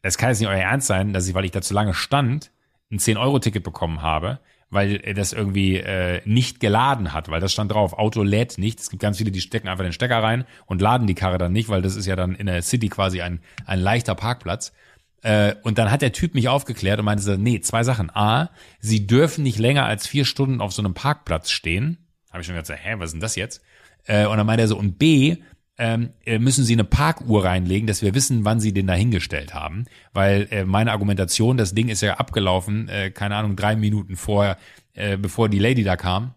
das 0.03 0.19
kann 0.19 0.31
jetzt 0.31 0.41
nicht 0.41 0.49
euer 0.49 0.57
Ernst 0.57 0.89
sein, 0.89 1.13
dass 1.13 1.29
ich, 1.29 1.35
weil 1.35 1.45
ich 1.45 1.53
da 1.53 1.63
zu 1.63 1.75
lange 1.75 1.95
stand, 1.95 2.51
ein 2.91 2.99
10-Euro-Ticket 2.99 3.63
bekommen 3.63 4.03
habe 4.03 4.41
weil 4.73 5.01
er 5.05 5.13
das 5.13 5.35
irgendwie 5.35 5.77
äh, 5.77 6.23
nicht 6.25 6.59
geladen 6.59 7.13
hat, 7.13 7.29
weil 7.29 7.43
das 7.43 7.53
stand 7.53 7.71
drauf, 7.71 7.93
Auto 7.93 8.23
lädt 8.23 8.57
nicht. 8.57 8.81
Es 8.81 8.89
gibt 8.89 9.03
ganz 9.03 9.19
viele, 9.19 9.31
die 9.31 9.43
stecken 9.43 9.69
einfach 9.69 9.85
den 9.85 9.93
Stecker 9.93 10.23
rein 10.23 10.47
und 10.65 10.81
laden 10.81 11.07
die 11.07 11.15
Karre 11.15 11.37
dann 11.37 11.53
nicht, 11.53 11.69
weil 11.69 11.83
das 11.83 11.95
ist 11.95 12.07
ja 12.07 12.17
dann 12.17 12.35
in 12.35 12.47
der 12.47 12.63
City 12.63 12.89
quasi 12.89 13.21
ein, 13.21 13.41
ein 13.67 13.81
leichter 13.81 14.15
Parkplatz. 14.15 14.73
Äh, 15.21 15.57
und 15.63 15.77
dann 15.77 15.91
hat 15.91 16.01
der 16.01 16.13
Typ 16.13 16.35
mich 16.35 16.49
aufgeklärt 16.49 16.99
und 16.99 17.05
meinte, 17.05 17.37
nee, 17.37 17.61
zwei 17.61 17.85
Sachen. 17.85 18.09
A, 18.17 18.49
sie 18.81 19.07
dürfen 19.07 19.45
nicht 19.45 19.59
länger 19.59 19.85
als 19.85 20.07
vier 20.07 20.25
Stunden 20.25 20.63
auf 20.63 20.73
so 20.73 20.81
einem 20.81 20.95
Parkplatz 20.95 21.51
stehen. 21.51 21.99
Habe 22.31 22.41
ich 22.41 22.47
schon 22.47 22.57
gesagt, 22.57 22.81
hä, 22.83 22.95
was 22.97 23.09
ist 23.09 23.13
denn 23.13 23.21
das 23.21 23.37
jetzt? 23.37 23.63
Äh, 24.05 24.27
und 24.27 24.37
dann 24.37 24.47
meinte 24.47 24.63
er 24.63 24.69
so, 24.69 24.79
und 24.79 24.99
B, 24.99 25.37
ähm, 25.79 26.11
äh, 26.25 26.39
müssen 26.39 26.65
Sie 26.65 26.75
eine 26.75 26.85
Parkuhr 26.85 27.45
reinlegen, 27.45 27.87
dass 27.87 28.03
wir 28.03 28.15
wissen, 28.15 28.45
wann 28.45 28.61
Sie 28.61 28.73
den 28.73 28.87
da 28.87 28.95
hingestellt 28.95 29.55
haben. 29.55 29.87
Weil 30.13 30.47
äh, 30.51 30.65
meine 30.65 30.93
Argumentation, 30.93 31.57
das 31.57 31.75
Ding 31.75 31.89
ist 31.89 32.03
ja 32.03 32.15
abgelaufen, 32.15 32.89
äh, 32.89 33.11
keine 33.11 33.37
Ahnung, 33.37 33.57
drei 33.57 33.75
Minuten 33.75 34.17
vorher, 34.17 34.59
äh, 34.95 35.17
bevor 35.17 35.49
die 35.49 35.59
Lady 35.59 35.83
da 35.83 35.97
kam, 35.97 36.35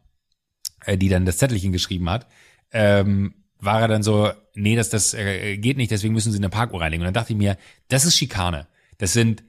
äh, 0.85 0.97
die 0.97 1.09
dann 1.09 1.25
das 1.25 1.37
Zettelchen 1.37 1.71
geschrieben 1.71 2.09
hat, 2.09 2.27
ähm, 2.71 3.35
war 3.59 3.81
er 3.81 3.87
dann 3.87 4.03
so, 4.03 4.31
nee, 4.53 4.75
das, 4.75 4.89
das 4.89 5.13
äh, 5.13 5.57
geht 5.57 5.77
nicht, 5.77 5.91
deswegen 5.91 6.13
müssen 6.13 6.31
Sie 6.31 6.37
eine 6.37 6.49
Parkuhr 6.49 6.81
reinlegen. 6.81 7.03
Und 7.03 7.07
dann 7.07 7.21
dachte 7.21 7.33
ich 7.33 7.37
mir, 7.37 7.57
das 7.89 8.05
ist 8.05 8.17
Schikane. 8.17 8.67
Das 8.97 9.13
sind 9.13 9.43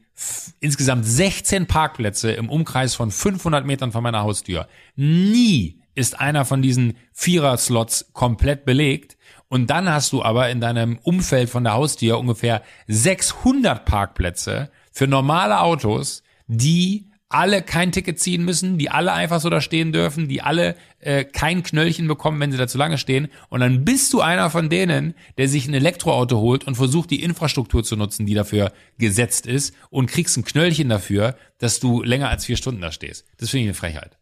insgesamt 0.61 1.05
16 1.05 1.67
Parkplätze 1.67 2.33
im 2.33 2.49
Umkreis 2.49 2.95
von 2.95 3.11
500 3.11 3.65
Metern 3.67 3.93
von 3.93 4.03
meiner 4.03 4.23
Haustür. 4.23 4.69
Nie 4.97 5.81
ist 5.97 6.21
einer 6.21 6.45
von 6.45 6.63
diesen 6.63 6.97
Vierer-Slots 7.13 8.13
komplett 8.13 8.65
belegt 8.65 9.17
und 9.49 9.71
dann 9.71 9.89
hast 9.89 10.13
du 10.13 10.23
aber 10.23 10.51
in 10.51 10.61
deinem 10.61 10.99
Umfeld 11.03 11.51
von 11.51 11.65
der 11.65 11.75
Haustür 11.75 12.19
ungefähr 12.19 12.63
600 12.89 13.85
Parkplätze 13.85 14.71
für 14.93 15.07
normale 15.07 15.61
Autos, 15.61 16.23
die 16.47 17.11
alle 17.29 17.63
kein 17.63 17.91
Ticket 17.91 18.21
ziehen 18.21 18.45
müssen, 18.45 18.79
die 18.79 18.89
alle 18.89 19.13
einfach 19.13 19.41
so 19.41 19.51
da 19.51 19.61
stehen 19.61 19.93
dürfen, 19.93 20.29
die 20.29 20.43
alle 20.43 20.77
äh, 21.01 21.25
kein 21.25 21.65
Knöllchen 21.65 22.07
bekommen, 22.07 22.39
wenn 22.41 22.53
sie 22.53 22.59
da 22.59 22.69
zu 22.69 22.79
lange 22.79 22.99
stehen. 22.99 23.29
Und 23.49 23.61
dann 23.61 23.85
bist 23.85 24.13
du 24.13 24.21
einer 24.21 24.49
von 24.49 24.69
denen, 24.69 25.15
der 25.37 25.49
sich 25.49 25.67
ein 25.67 25.75
Elektroauto 25.75 26.39
holt 26.39 26.65
und 26.65 26.77
versucht, 26.77 27.11
die 27.11 27.23
Infrastruktur 27.23 27.83
zu 27.83 27.97
nutzen, 27.97 28.27
die 28.27 28.35
dafür 28.35 28.73
gesetzt 28.99 29.47
ist 29.47 29.75
und 29.91 30.11
kriegst 30.11 30.37
ein 30.37 30.45
Knöllchen 30.45 30.89
dafür, 30.89 31.37
dass 31.59 31.81
du 31.81 32.03
länger 32.03 32.29
als 32.29 32.45
vier 32.45 32.57
Stunden 32.57 32.81
da 32.81 32.93
stehst. 32.93 33.27
Das 33.39 33.51
finde 33.51 33.63
ich 33.65 33.69
eine 33.69 33.75
Frechheit. 33.75 34.17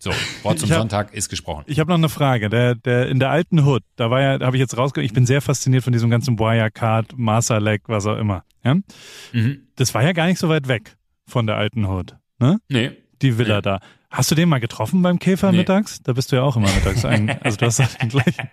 So, 0.00 0.12
Wort 0.42 0.60
zum 0.60 0.70
hab, 0.70 0.78
Sonntag 0.78 1.12
ist 1.12 1.28
gesprochen. 1.28 1.64
Ich 1.66 1.80
habe 1.80 1.90
noch 1.90 1.98
eine 1.98 2.08
Frage. 2.08 2.48
Der, 2.48 2.76
der 2.76 3.08
in 3.08 3.18
der 3.18 3.30
alten 3.30 3.60
Hood, 3.64 3.82
da 3.96 4.10
war 4.10 4.20
ja, 4.20 4.40
habe 4.40 4.56
ich 4.56 4.60
jetzt 4.60 4.76
rausgehört, 4.76 5.04
ich 5.04 5.12
bin 5.12 5.26
sehr 5.26 5.42
fasziniert 5.42 5.82
von 5.82 5.92
diesem 5.92 6.08
ganzen 6.08 6.38
Wirecard, 6.38 7.18
Master 7.18 7.60
Leg, 7.60 7.82
was 7.86 8.06
auch 8.06 8.16
immer. 8.16 8.44
Ja? 8.64 8.76
Mhm. 9.32 9.62
Das 9.74 9.94
war 9.94 10.04
ja 10.04 10.12
gar 10.12 10.26
nicht 10.26 10.38
so 10.38 10.48
weit 10.48 10.68
weg 10.68 10.96
von 11.26 11.46
der 11.46 11.56
alten 11.56 11.84
Hood, 11.84 12.16
ne? 12.38 12.58
Nee. 12.68 12.92
Die 13.22 13.38
Villa 13.38 13.56
nee. 13.56 13.62
da. 13.62 13.80
Hast 14.10 14.30
du 14.30 14.34
den 14.34 14.48
mal 14.48 14.60
getroffen 14.60 15.02
beim 15.02 15.18
Käfer 15.18 15.50
nee. 15.50 15.58
mittags? 15.58 16.00
Da 16.02 16.12
bist 16.12 16.32
du 16.32 16.36
ja 16.36 16.42
auch 16.42 16.56
immer 16.56 16.72
mittags. 16.72 17.04
Ein, 17.04 17.30
also 17.42 17.58
du 17.58 17.66
hast 17.66 17.78
den 18.00 18.08
gleichen. 18.08 18.48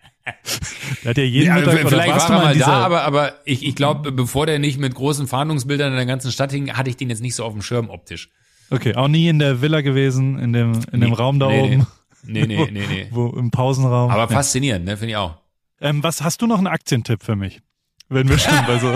Der 1.03 1.09
hat 1.11 1.17
ja 1.17 1.23
jeden 1.23 1.47
ja, 1.47 1.55
Mittag 1.55 1.87
Vielleicht 1.87 2.29
war 2.29 2.29
er 2.29 2.43
mal 2.43 2.57
da, 2.57 2.79
aber, 2.79 3.03
aber 3.03 3.33
ich, 3.45 3.63
ich 3.63 3.75
glaube, 3.75 4.11
bevor 4.11 4.47
der 4.47 4.57
nicht 4.57 4.79
mit 4.79 4.95
großen 4.95 5.27
Fahndungsbildern 5.27 5.91
in 5.91 5.97
der 5.97 6.07
ganzen 6.07 6.31
Stadt 6.31 6.51
hing, 6.51 6.73
hatte 6.73 6.89
ich 6.89 6.97
den 6.97 7.09
jetzt 7.09 7.21
nicht 7.21 7.35
so 7.35 7.45
auf 7.45 7.53
dem 7.53 7.61
Schirm 7.61 7.89
optisch. 7.89 8.31
Okay, 8.69 8.95
auch 8.95 9.07
nie 9.07 9.27
in 9.27 9.39
der 9.39 9.61
Villa 9.61 9.81
gewesen, 9.81 10.39
in 10.39 10.53
dem, 10.53 10.73
in 10.91 10.99
nee, 10.99 11.05
dem 11.05 11.13
Raum 11.13 11.39
da 11.39 11.47
nee, 11.47 11.61
oben. 11.61 11.87
Nee, 12.23 12.45
nee, 12.45 12.67
nee, 12.71 12.87
nee. 12.89 13.07
Wo, 13.11 13.29
im 13.29 13.51
Pausenraum. 13.51 14.11
Aber 14.11 14.27
faszinierend, 14.27 14.85
ne, 14.85 14.97
finde 14.97 15.11
ich 15.11 15.17
auch. 15.17 15.37
Ähm, 15.81 16.03
was 16.03 16.21
hast 16.23 16.41
du 16.41 16.47
noch 16.47 16.57
einen 16.57 16.67
Aktientipp 16.67 17.23
für 17.23 17.35
mich? 17.35 17.61
Wenn 18.09 18.29
wir 18.29 18.37
schon 18.37 18.53
bei 18.65 18.79
so. 18.79 18.93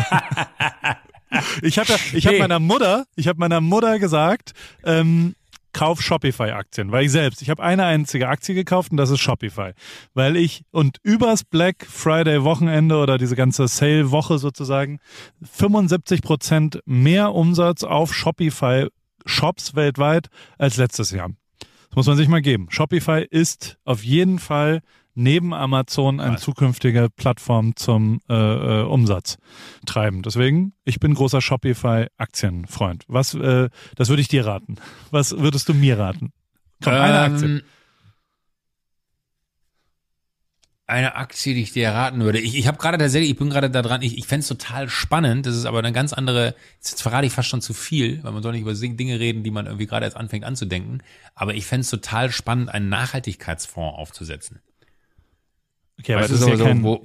ich 1.62 1.78
habe 1.80 1.94
ich 2.14 2.28
hab 2.28 2.38
meiner 2.38 2.60
Mutter, 2.60 3.06
ich 3.16 3.28
habe 3.28 3.40
meiner 3.40 3.62
Mutter 3.62 4.00
gesagt, 4.00 4.54
ähm, 4.84 5.36
kauf 5.74 6.02
Shopify-Aktien, 6.02 6.92
weil 6.92 7.06
ich 7.06 7.12
selbst, 7.12 7.42
ich 7.42 7.50
habe 7.50 7.62
eine 7.64 7.86
einzige 7.86 8.28
Aktie 8.28 8.56
gekauft 8.56 8.92
und 8.92 8.98
das 8.98 9.10
ist 9.10 9.20
Shopify, 9.20 9.72
weil 10.14 10.36
ich 10.36 10.64
und 10.72 10.98
übers 11.04 11.44
Black 11.44 11.86
Friday 11.88 12.44
Wochenende 12.44 12.98
oder 12.98 13.18
diese 13.18 13.36
ganze 13.36 13.68
Sale 13.68 14.12
Woche 14.12 14.40
sozusagen 14.40 15.00
75 15.42 16.22
Prozent 16.22 16.80
mehr 16.86 17.34
Umsatz 17.34 17.84
auf 17.84 18.14
Shopify 18.14 18.88
Shops 19.30 19.76
weltweit 19.76 20.28
als 20.58 20.78
letztes 20.78 21.12
Jahr. 21.12 21.30
Das 21.60 21.96
muss 21.96 22.08
man 22.08 22.18
sich 22.18 22.28
mal 22.28 22.42
geben. 22.42 22.68
Shopify 22.70 23.26
ist 23.30 23.78
auf 23.84 24.04
jeden 24.04 24.40
Fall 24.40 24.82
neben 25.16 25.54
Amazon 25.54 26.20
eine 26.20 26.38
zukünftige 26.38 27.10
Plattform 27.14 27.76
zum 27.76 28.22
äh, 28.30 28.34
äh, 28.34 28.84
Umsatz 28.84 29.38
treiben. 29.86 30.22
Deswegen, 30.22 30.74
ich 30.86 31.00
bin 31.00 31.14
großer 31.14 31.42
Shopify-Aktienfreund. 31.42 33.04
Was, 33.08 33.34
äh, 33.34 33.70
das 33.96 34.10
würde 34.10 34.22
ich 34.22 34.28
dir 34.28 34.46
raten. 34.46 34.76
Was 35.12 35.38
würdest 35.38 35.68
du 35.68 35.74
mir 35.74 36.00
raten? 36.00 36.32
Komm, 36.82 36.94
eine 36.94 37.26
ähm, 37.26 37.34
Aktie 37.34 37.64
eine 40.90 41.16
Aktie, 41.16 41.54
die 41.54 41.62
ich 41.62 41.72
dir 41.72 41.90
raten 41.90 42.22
würde. 42.22 42.40
Ich, 42.40 42.58
ich 42.58 42.68
habe 42.68 42.78
gerade 42.78 42.98
tatsächlich, 42.98 43.32
ich 43.32 43.38
bin 43.38 43.50
gerade 43.50 43.70
da 43.70 43.82
dran, 43.82 44.02
ich, 44.02 44.18
ich 44.18 44.28
fände 44.28 44.42
es 44.42 44.48
total 44.48 44.90
spannend. 44.90 45.46
Das 45.46 45.56
ist 45.56 45.66
aber 45.66 45.80
eine 45.80 45.92
ganz 45.92 46.14
andere, 46.14 46.56
jetzt 46.76 47.02
verrate 47.02 47.28
ich 47.28 47.34
fast 47.34 47.50
schon 47.50 47.62
zu 47.62 47.74
viel, 47.74 48.24
weil 48.24 48.32
man 48.32 48.44
soll 48.44 48.54
nicht 48.54 48.62
über 48.62 48.74
Dinge 48.74 49.20
reden, 49.20 49.44
die 49.44 49.52
man 49.52 49.66
irgendwie 49.66 49.86
gerade 49.86 50.06
erst 50.06 50.18
anfängt 50.18 50.46
anzudenken. 50.46 51.04
Aber 51.36 51.54
ich 51.54 51.66
fände 51.66 51.82
es 51.82 51.90
total 51.90 52.32
spannend, 52.32 52.70
einen 52.70 52.90
Nachhaltigkeitsfonds 52.90 53.98
aufzusetzen. 53.98 54.60
Okay, 56.00 56.14
aber 56.14 56.24
weißt 56.24 56.34
das 56.34 56.42
ist 56.42 56.48
ja 56.48 56.58
so, 56.58 56.64
kein, 56.64 56.84
wo, 56.84 57.04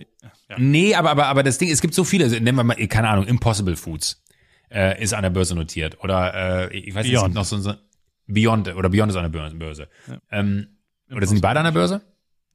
ja. 0.49 0.59
Nee, 0.59 0.95
aber, 0.95 1.11
aber, 1.11 1.27
aber 1.27 1.43
das 1.43 1.59
Ding, 1.59 1.71
es 1.71 1.81
gibt 1.81 1.95
so 1.95 2.05
viele, 2.05 2.29
nennen 2.29 2.57
wir 2.57 2.65
mal, 2.65 2.77
keine 2.87 3.09
Ahnung, 3.09 3.27
Impossible 3.27 3.77
Foods 3.77 4.23
äh, 4.71 5.03
ist 5.03 5.13
an 5.15 5.23
der 5.23 5.31
Börse 5.31 5.55
notiert. 5.55 6.03
Oder 6.03 6.71
äh, 6.71 6.77
ich 6.77 6.95
weiß 6.95 7.05
nicht, 7.05 7.17
es 7.17 7.23
gibt 7.23 7.35
noch 7.35 7.45
so, 7.45 7.59
so 7.59 7.75
Beyond, 8.27 8.75
oder 8.75 8.89
Beyond 8.89 9.11
ist 9.11 9.17
an 9.17 9.31
der 9.31 9.49
Börse. 9.51 9.89
Ja. 10.07 10.19
Ähm, 10.31 10.69
oder 11.11 11.27
sind 11.27 11.37
die 11.37 11.43
beide 11.43 11.61
an 11.61 11.65
der 11.65 11.73
Börse? 11.73 12.03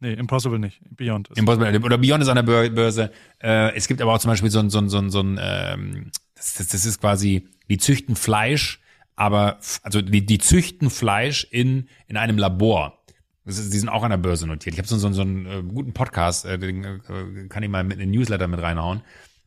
Nee, 0.01 0.13
Impossible 0.13 0.59
nicht. 0.59 0.81
Beyond. 0.89 1.30
Ist 1.30 1.38
Impossible, 1.38 1.77
oder 1.84 1.97
Beyond 1.97 2.23
ist 2.23 2.30
an 2.30 2.35
der 2.35 2.69
Börse. 2.69 3.11
Äh, 3.41 3.76
es 3.76 3.88
gibt 3.88 4.01
aber 4.01 4.13
auch 4.13 4.19
zum 4.19 4.30
Beispiel 4.30 4.49
so 4.49 4.59
ein, 4.59 4.69
so 4.69 4.80
ein, 4.80 4.89
so 4.89 4.97
ein, 4.97 5.09
so 5.09 5.21
ein 5.21 5.39
ähm, 5.41 6.11
das, 6.35 6.53
das, 6.55 6.67
das 6.69 6.85
ist 6.85 7.01
quasi, 7.01 7.47
die 7.69 7.77
züchten 7.77 8.15
Fleisch, 8.15 8.80
aber, 9.15 9.59
also 9.84 10.01
die, 10.01 10.26
die 10.26 10.38
züchten 10.38 10.89
Fleisch 10.89 11.45
in, 11.51 11.89
in 12.07 12.17
einem 12.17 12.38
Labor. 12.38 13.03
Das 13.43 13.57
ist, 13.57 13.73
die 13.73 13.77
sind 13.77 13.89
auch 13.89 14.03
an 14.03 14.11
der 14.11 14.17
Börse 14.17 14.47
notiert. 14.47 14.76
Ich 14.76 14.80
habe 14.80 14.88
so, 14.88 14.97
so, 14.97 15.11
so 15.11 15.21
einen 15.21 15.45
äh, 15.45 15.63
guten 15.63 15.93
Podcast, 15.93 16.45
äh, 16.45 16.57
den 16.57 16.84
äh, 16.84 17.47
kann 17.49 17.63
ich 17.63 17.69
mal 17.69 17.84
mit 17.84 17.99
in 17.99 17.99
den 17.99 18.11
Newsletter 18.11 18.47
mit 18.47 18.61
reinhauen, 18.61 19.01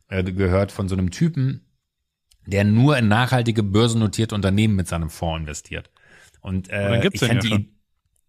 äh, 0.09 0.23
gehört 0.23 0.71
von 0.71 0.87
so 0.87 0.95
einem 0.95 1.09
Typen, 1.09 1.65
der 2.45 2.63
nur 2.63 2.97
in 2.97 3.07
nachhaltige 3.07 3.63
börsennotierte 3.63 4.35
Unternehmen 4.35 4.75
mit 4.75 4.87
seinem 4.87 5.09
Fonds 5.09 5.41
investiert. 5.41 5.89
Und 6.41 6.69
äh, 6.69 7.07
ich 7.07 7.19
fände 7.19 7.47
ja 7.47 7.57
die, 7.57 7.72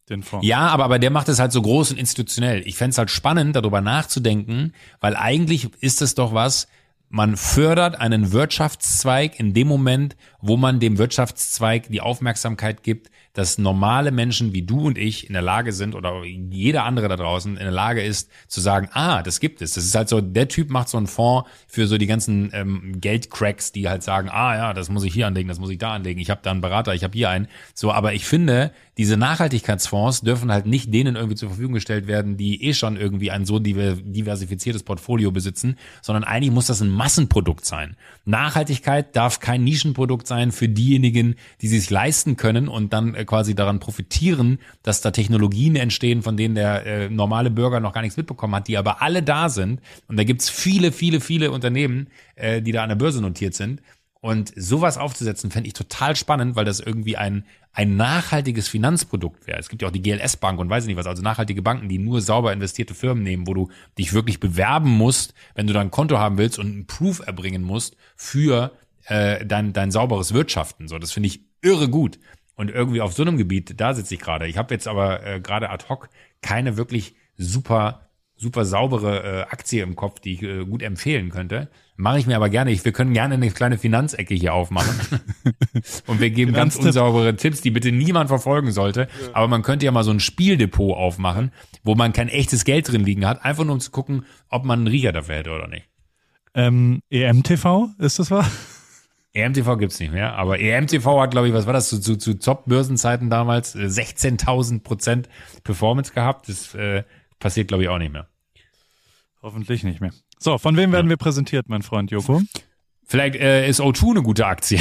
den 0.08 0.22
Fonds. 0.22 0.46
Ja, 0.46 0.68
aber, 0.68 0.84
aber 0.84 0.98
der 0.98 1.10
macht 1.10 1.28
es 1.28 1.38
halt 1.38 1.52
so 1.52 1.62
groß 1.62 1.92
und 1.92 1.98
institutionell. 1.98 2.62
Ich 2.66 2.76
fände 2.76 2.90
es 2.90 2.98
halt 2.98 3.10
spannend, 3.10 3.56
darüber 3.56 3.80
nachzudenken, 3.80 4.72
weil 5.00 5.16
eigentlich 5.16 5.70
ist 5.80 6.02
es 6.02 6.14
doch 6.14 6.34
was, 6.34 6.68
man 7.08 7.36
fördert 7.36 8.00
einen 8.00 8.32
Wirtschaftszweig 8.32 9.38
in 9.38 9.54
dem 9.54 9.68
Moment, 9.68 10.16
wo 10.40 10.56
man 10.56 10.80
dem 10.80 10.98
Wirtschaftszweig 10.98 11.88
die 11.88 12.00
Aufmerksamkeit 12.00 12.82
gibt, 12.82 13.10
dass 13.34 13.58
normale 13.58 14.12
Menschen 14.12 14.52
wie 14.54 14.62
du 14.62 14.80
und 14.80 14.96
ich 14.96 15.26
in 15.26 15.32
der 15.32 15.42
Lage 15.42 15.72
sind 15.72 15.94
oder 15.94 16.24
jeder 16.24 16.84
andere 16.84 17.08
da 17.08 17.16
draußen 17.16 17.56
in 17.56 17.62
der 17.62 17.72
Lage 17.72 18.02
ist 18.02 18.30
zu 18.46 18.60
sagen, 18.60 18.88
ah, 18.92 19.22
das 19.22 19.40
gibt 19.40 19.60
es. 19.60 19.74
Das 19.74 19.84
ist 19.84 19.94
halt 19.94 20.08
so, 20.08 20.20
der 20.20 20.48
Typ 20.48 20.70
macht 20.70 20.88
so 20.88 20.96
einen 20.96 21.08
Fonds 21.08 21.48
für 21.66 21.86
so 21.88 21.98
die 21.98 22.06
ganzen 22.06 22.50
ähm, 22.52 23.00
Geldcracks, 23.00 23.72
die 23.72 23.88
halt 23.88 24.04
sagen, 24.04 24.28
ah 24.30 24.54
ja, 24.54 24.72
das 24.72 24.88
muss 24.88 25.04
ich 25.04 25.12
hier 25.12 25.26
anlegen, 25.26 25.48
das 25.48 25.58
muss 25.58 25.70
ich 25.70 25.78
da 25.78 25.92
anlegen, 25.92 26.20
ich 26.20 26.30
habe 26.30 26.40
da 26.42 26.52
einen 26.52 26.60
Berater, 26.60 26.94
ich 26.94 27.02
habe 27.02 27.16
hier 27.16 27.28
einen. 27.28 27.48
So, 27.74 27.92
aber 27.92 28.14
ich 28.14 28.24
finde, 28.24 28.70
diese 28.96 29.16
Nachhaltigkeitsfonds 29.16 30.20
dürfen 30.20 30.52
halt 30.52 30.66
nicht 30.66 30.94
denen 30.94 31.16
irgendwie 31.16 31.34
zur 31.34 31.48
Verfügung 31.48 31.74
gestellt 31.74 32.06
werden, 32.06 32.36
die 32.36 32.62
eh 32.62 32.72
schon 32.72 32.96
irgendwie 32.96 33.32
ein 33.32 33.44
so 33.44 33.58
diversifiziertes 33.58 34.84
Portfolio 34.84 35.32
besitzen, 35.32 35.76
sondern 36.02 36.22
eigentlich 36.22 36.52
muss 36.52 36.68
das 36.68 36.80
ein 36.80 36.90
Massenprodukt 36.90 37.64
sein. 37.64 37.96
Nachhaltigkeit 38.24 39.16
darf 39.16 39.40
kein 39.40 39.64
Nischenprodukt 39.64 40.28
sein 40.28 40.52
für 40.52 40.68
diejenigen, 40.68 41.34
die 41.60 41.68
sich 41.68 41.90
leisten 41.90 42.36
können 42.36 42.68
und 42.68 42.92
dann 42.92 43.14
äh, 43.14 43.23
quasi 43.24 43.54
daran 43.54 43.80
profitieren, 43.80 44.58
dass 44.82 45.00
da 45.00 45.10
Technologien 45.10 45.76
entstehen, 45.76 46.22
von 46.22 46.36
denen 46.36 46.54
der 46.54 46.86
äh, 46.86 47.08
normale 47.08 47.50
Bürger 47.50 47.80
noch 47.80 47.92
gar 47.92 48.02
nichts 48.02 48.16
mitbekommen 48.16 48.54
hat, 48.54 48.68
die 48.68 48.78
aber 48.78 49.02
alle 49.02 49.22
da 49.22 49.48
sind. 49.48 49.80
Und 50.08 50.16
da 50.16 50.24
gibt's 50.24 50.48
viele, 50.48 50.92
viele, 50.92 51.20
viele 51.20 51.50
Unternehmen, 51.50 52.08
äh, 52.36 52.62
die 52.62 52.72
da 52.72 52.82
an 52.82 52.88
der 52.88 52.96
Börse 52.96 53.20
notiert 53.20 53.54
sind. 53.54 53.80
Und 54.24 54.54
sowas 54.56 54.96
aufzusetzen, 54.96 55.50
fände 55.50 55.66
ich 55.66 55.74
total 55.74 56.16
spannend, 56.16 56.56
weil 56.56 56.64
das 56.64 56.80
irgendwie 56.80 57.18
ein, 57.18 57.44
ein 57.74 57.96
nachhaltiges 57.96 58.68
Finanzprodukt 58.68 59.46
wäre. 59.46 59.58
Es 59.58 59.68
gibt 59.68 59.82
ja 59.82 59.88
auch 59.88 59.92
die 59.92 60.00
GLS-Bank 60.00 60.58
und 60.58 60.70
weiß 60.70 60.84
ich 60.84 60.88
nicht 60.88 60.96
was, 60.96 61.06
also 61.06 61.22
nachhaltige 61.22 61.60
Banken, 61.60 61.90
die 61.90 61.98
nur 61.98 62.22
sauber 62.22 62.50
investierte 62.54 62.94
Firmen 62.94 63.22
nehmen, 63.22 63.46
wo 63.46 63.52
du 63.52 63.68
dich 63.98 64.14
wirklich 64.14 64.40
bewerben 64.40 64.88
musst, 64.88 65.34
wenn 65.54 65.66
du 65.66 65.74
da 65.74 65.82
ein 65.82 65.90
Konto 65.90 66.16
haben 66.16 66.38
willst 66.38 66.58
und 66.58 66.68
einen 66.68 66.86
Proof 66.86 67.20
erbringen 67.26 67.62
musst 67.62 67.98
für 68.16 68.72
äh, 69.08 69.44
dein, 69.44 69.74
dein 69.74 69.90
sauberes 69.90 70.32
Wirtschaften. 70.32 70.88
So, 70.88 70.98
das 70.98 71.12
finde 71.12 71.26
ich 71.26 71.40
irre 71.60 71.90
gut. 71.90 72.18
Und 72.56 72.70
irgendwie 72.70 73.00
auf 73.00 73.12
so 73.12 73.22
einem 73.22 73.36
Gebiet, 73.36 73.80
da 73.80 73.94
sitze 73.94 74.14
ich 74.14 74.20
gerade. 74.20 74.46
Ich 74.46 74.56
habe 74.56 74.72
jetzt 74.72 74.86
aber 74.86 75.26
äh, 75.26 75.40
gerade 75.40 75.70
ad 75.70 75.86
hoc 75.88 76.08
keine 76.40 76.76
wirklich 76.76 77.16
super 77.36 78.04
super 78.36 78.64
saubere 78.64 79.22
äh, 79.22 79.42
Aktie 79.42 79.82
im 79.82 79.96
Kopf, 79.96 80.20
die 80.20 80.34
ich 80.34 80.42
äh, 80.42 80.64
gut 80.64 80.82
empfehlen 80.82 81.30
könnte. 81.30 81.68
Mache 81.96 82.18
ich 82.18 82.26
mir 82.26 82.36
aber 82.36 82.48
gerne. 82.48 82.72
Ich, 82.72 82.84
wir 82.84 82.92
können 82.92 83.12
gerne 83.12 83.34
eine 83.34 83.50
kleine 83.50 83.78
Finanzecke 83.78 84.34
hier 84.34 84.52
aufmachen. 84.54 85.20
und 86.06 86.20
wir 86.20 86.30
geben 86.30 86.52
ganz 86.52 86.76
unsaubere 86.76 87.36
Tipps, 87.36 87.60
die 87.60 87.70
bitte 87.70 87.92
niemand 87.92 88.28
verfolgen 88.28 88.72
sollte. 88.72 89.02
Ja. 89.22 89.28
Aber 89.34 89.48
man 89.48 89.62
könnte 89.62 89.86
ja 89.86 89.92
mal 89.92 90.02
so 90.02 90.10
ein 90.10 90.20
Spieldepot 90.20 90.96
aufmachen, 90.96 91.52
wo 91.84 91.94
man 91.94 92.12
kein 92.12 92.28
echtes 92.28 92.64
Geld 92.64 92.90
drin 92.90 93.04
liegen 93.04 93.26
hat, 93.26 93.44
einfach 93.44 93.64
nur 93.64 93.74
um 93.74 93.80
zu 93.80 93.92
gucken, 93.92 94.26
ob 94.48 94.64
man 94.64 94.80
einen 94.80 94.88
Riecher 94.88 95.12
dafür 95.12 95.36
hätte 95.36 95.52
oder 95.52 95.68
nicht. 95.68 95.88
Ähm, 96.54 97.00
EMTV, 97.10 97.90
ist 97.98 98.18
das 98.18 98.30
wahr? 98.30 98.46
EMTV 99.34 99.76
gibt's 99.78 99.98
nicht 99.98 100.12
mehr, 100.12 100.34
aber 100.34 100.60
EMTV 100.60 101.20
hat, 101.20 101.32
glaube 101.32 101.48
ich, 101.48 101.54
was 101.54 101.66
war 101.66 101.72
das, 101.72 101.88
zu, 101.88 102.00
zu, 102.00 102.16
zu 102.16 102.38
Top-Börsenzeiten 102.38 103.30
damals, 103.30 103.74
16.000 103.74 104.76
äh, 104.76 104.78
Prozent 104.78 105.28
Performance 105.64 106.12
gehabt. 106.12 106.48
Das 106.48 106.74
äh, 106.74 107.02
passiert, 107.40 107.68
glaube 107.68 107.82
ich, 107.82 107.88
auch 107.88 107.98
nicht 107.98 108.12
mehr. 108.12 108.28
Hoffentlich 109.42 109.82
nicht 109.82 110.00
mehr. 110.00 110.12
So, 110.38 110.56
von 110.56 110.76
wem 110.76 110.92
werden 110.92 111.06
ja. 111.06 111.10
wir 111.10 111.16
präsentiert, 111.16 111.68
mein 111.68 111.82
Freund 111.82 112.10
Joko? 112.12 112.42
Vielleicht 113.06 113.34
äh, 113.34 113.68
ist 113.68 113.80
O2 113.80 114.10
eine 114.10 114.22
gute 114.22 114.46
Aktie. 114.46 114.78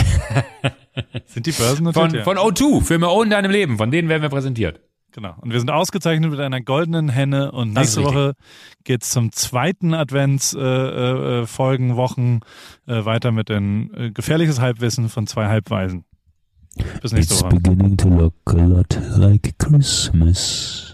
sind 1.25 1.45
die 1.45 1.51
Börsen 1.51 1.83
notiert? 1.83 2.11
Von, 2.11 2.15
ja. 2.15 2.23
von 2.23 2.37
O2, 2.37 2.83
für 2.83 2.99
mehr 2.99 3.09
in 3.23 3.29
deinem 3.31 3.51
Leben, 3.51 3.77
von 3.77 3.91
denen 3.91 4.07
werden 4.07 4.21
wir 4.21 4.29
präsentiert. 4.29 4.79
Genau. 5.13 5.35
Und 5.41 5.51
wir 5.51 5.59
sind 5.59 5.69
ausgezeichnet 5.69 6.31
mit 6.31 6.39
einer 6.39 6.59
goldenen 6.59 7.07
Henne 7.07 7.51
und 7.51 7.73
nächste 7.73 8.03
Woche 8.03 8.33
geht's 8.83 9.11
zum 9.11 9.31
zweiten 9.31 9.93
Adventsfolgen, 9.93 11.89
äh, 11.89 11.93
äh, 11.93 11.95
Wochen 11.95 12.39
äh, 12.87 13.05
weiter 13.05 13.31
mit 13.31 13.49
den 13.49 13.93
äh, 13.93 14.11
gefährliches 14.11 14.59
Halbwissen 14.59 15.09
von 15.09 15.27
zwei 15.27 15.47
Halbweisen. 15.47 16.03
Bis 17.01 17.11
nächste 17.11 17.35
It's 17.35 17.43
Woche. 17.43 17.55
beginning 17.55 17.95
to 17.97 18.09
look 18.09 18.33
a 18.47 18.53
lot 18.53 18.99
like 19.15 19.53
Christmas. 19.59 20.92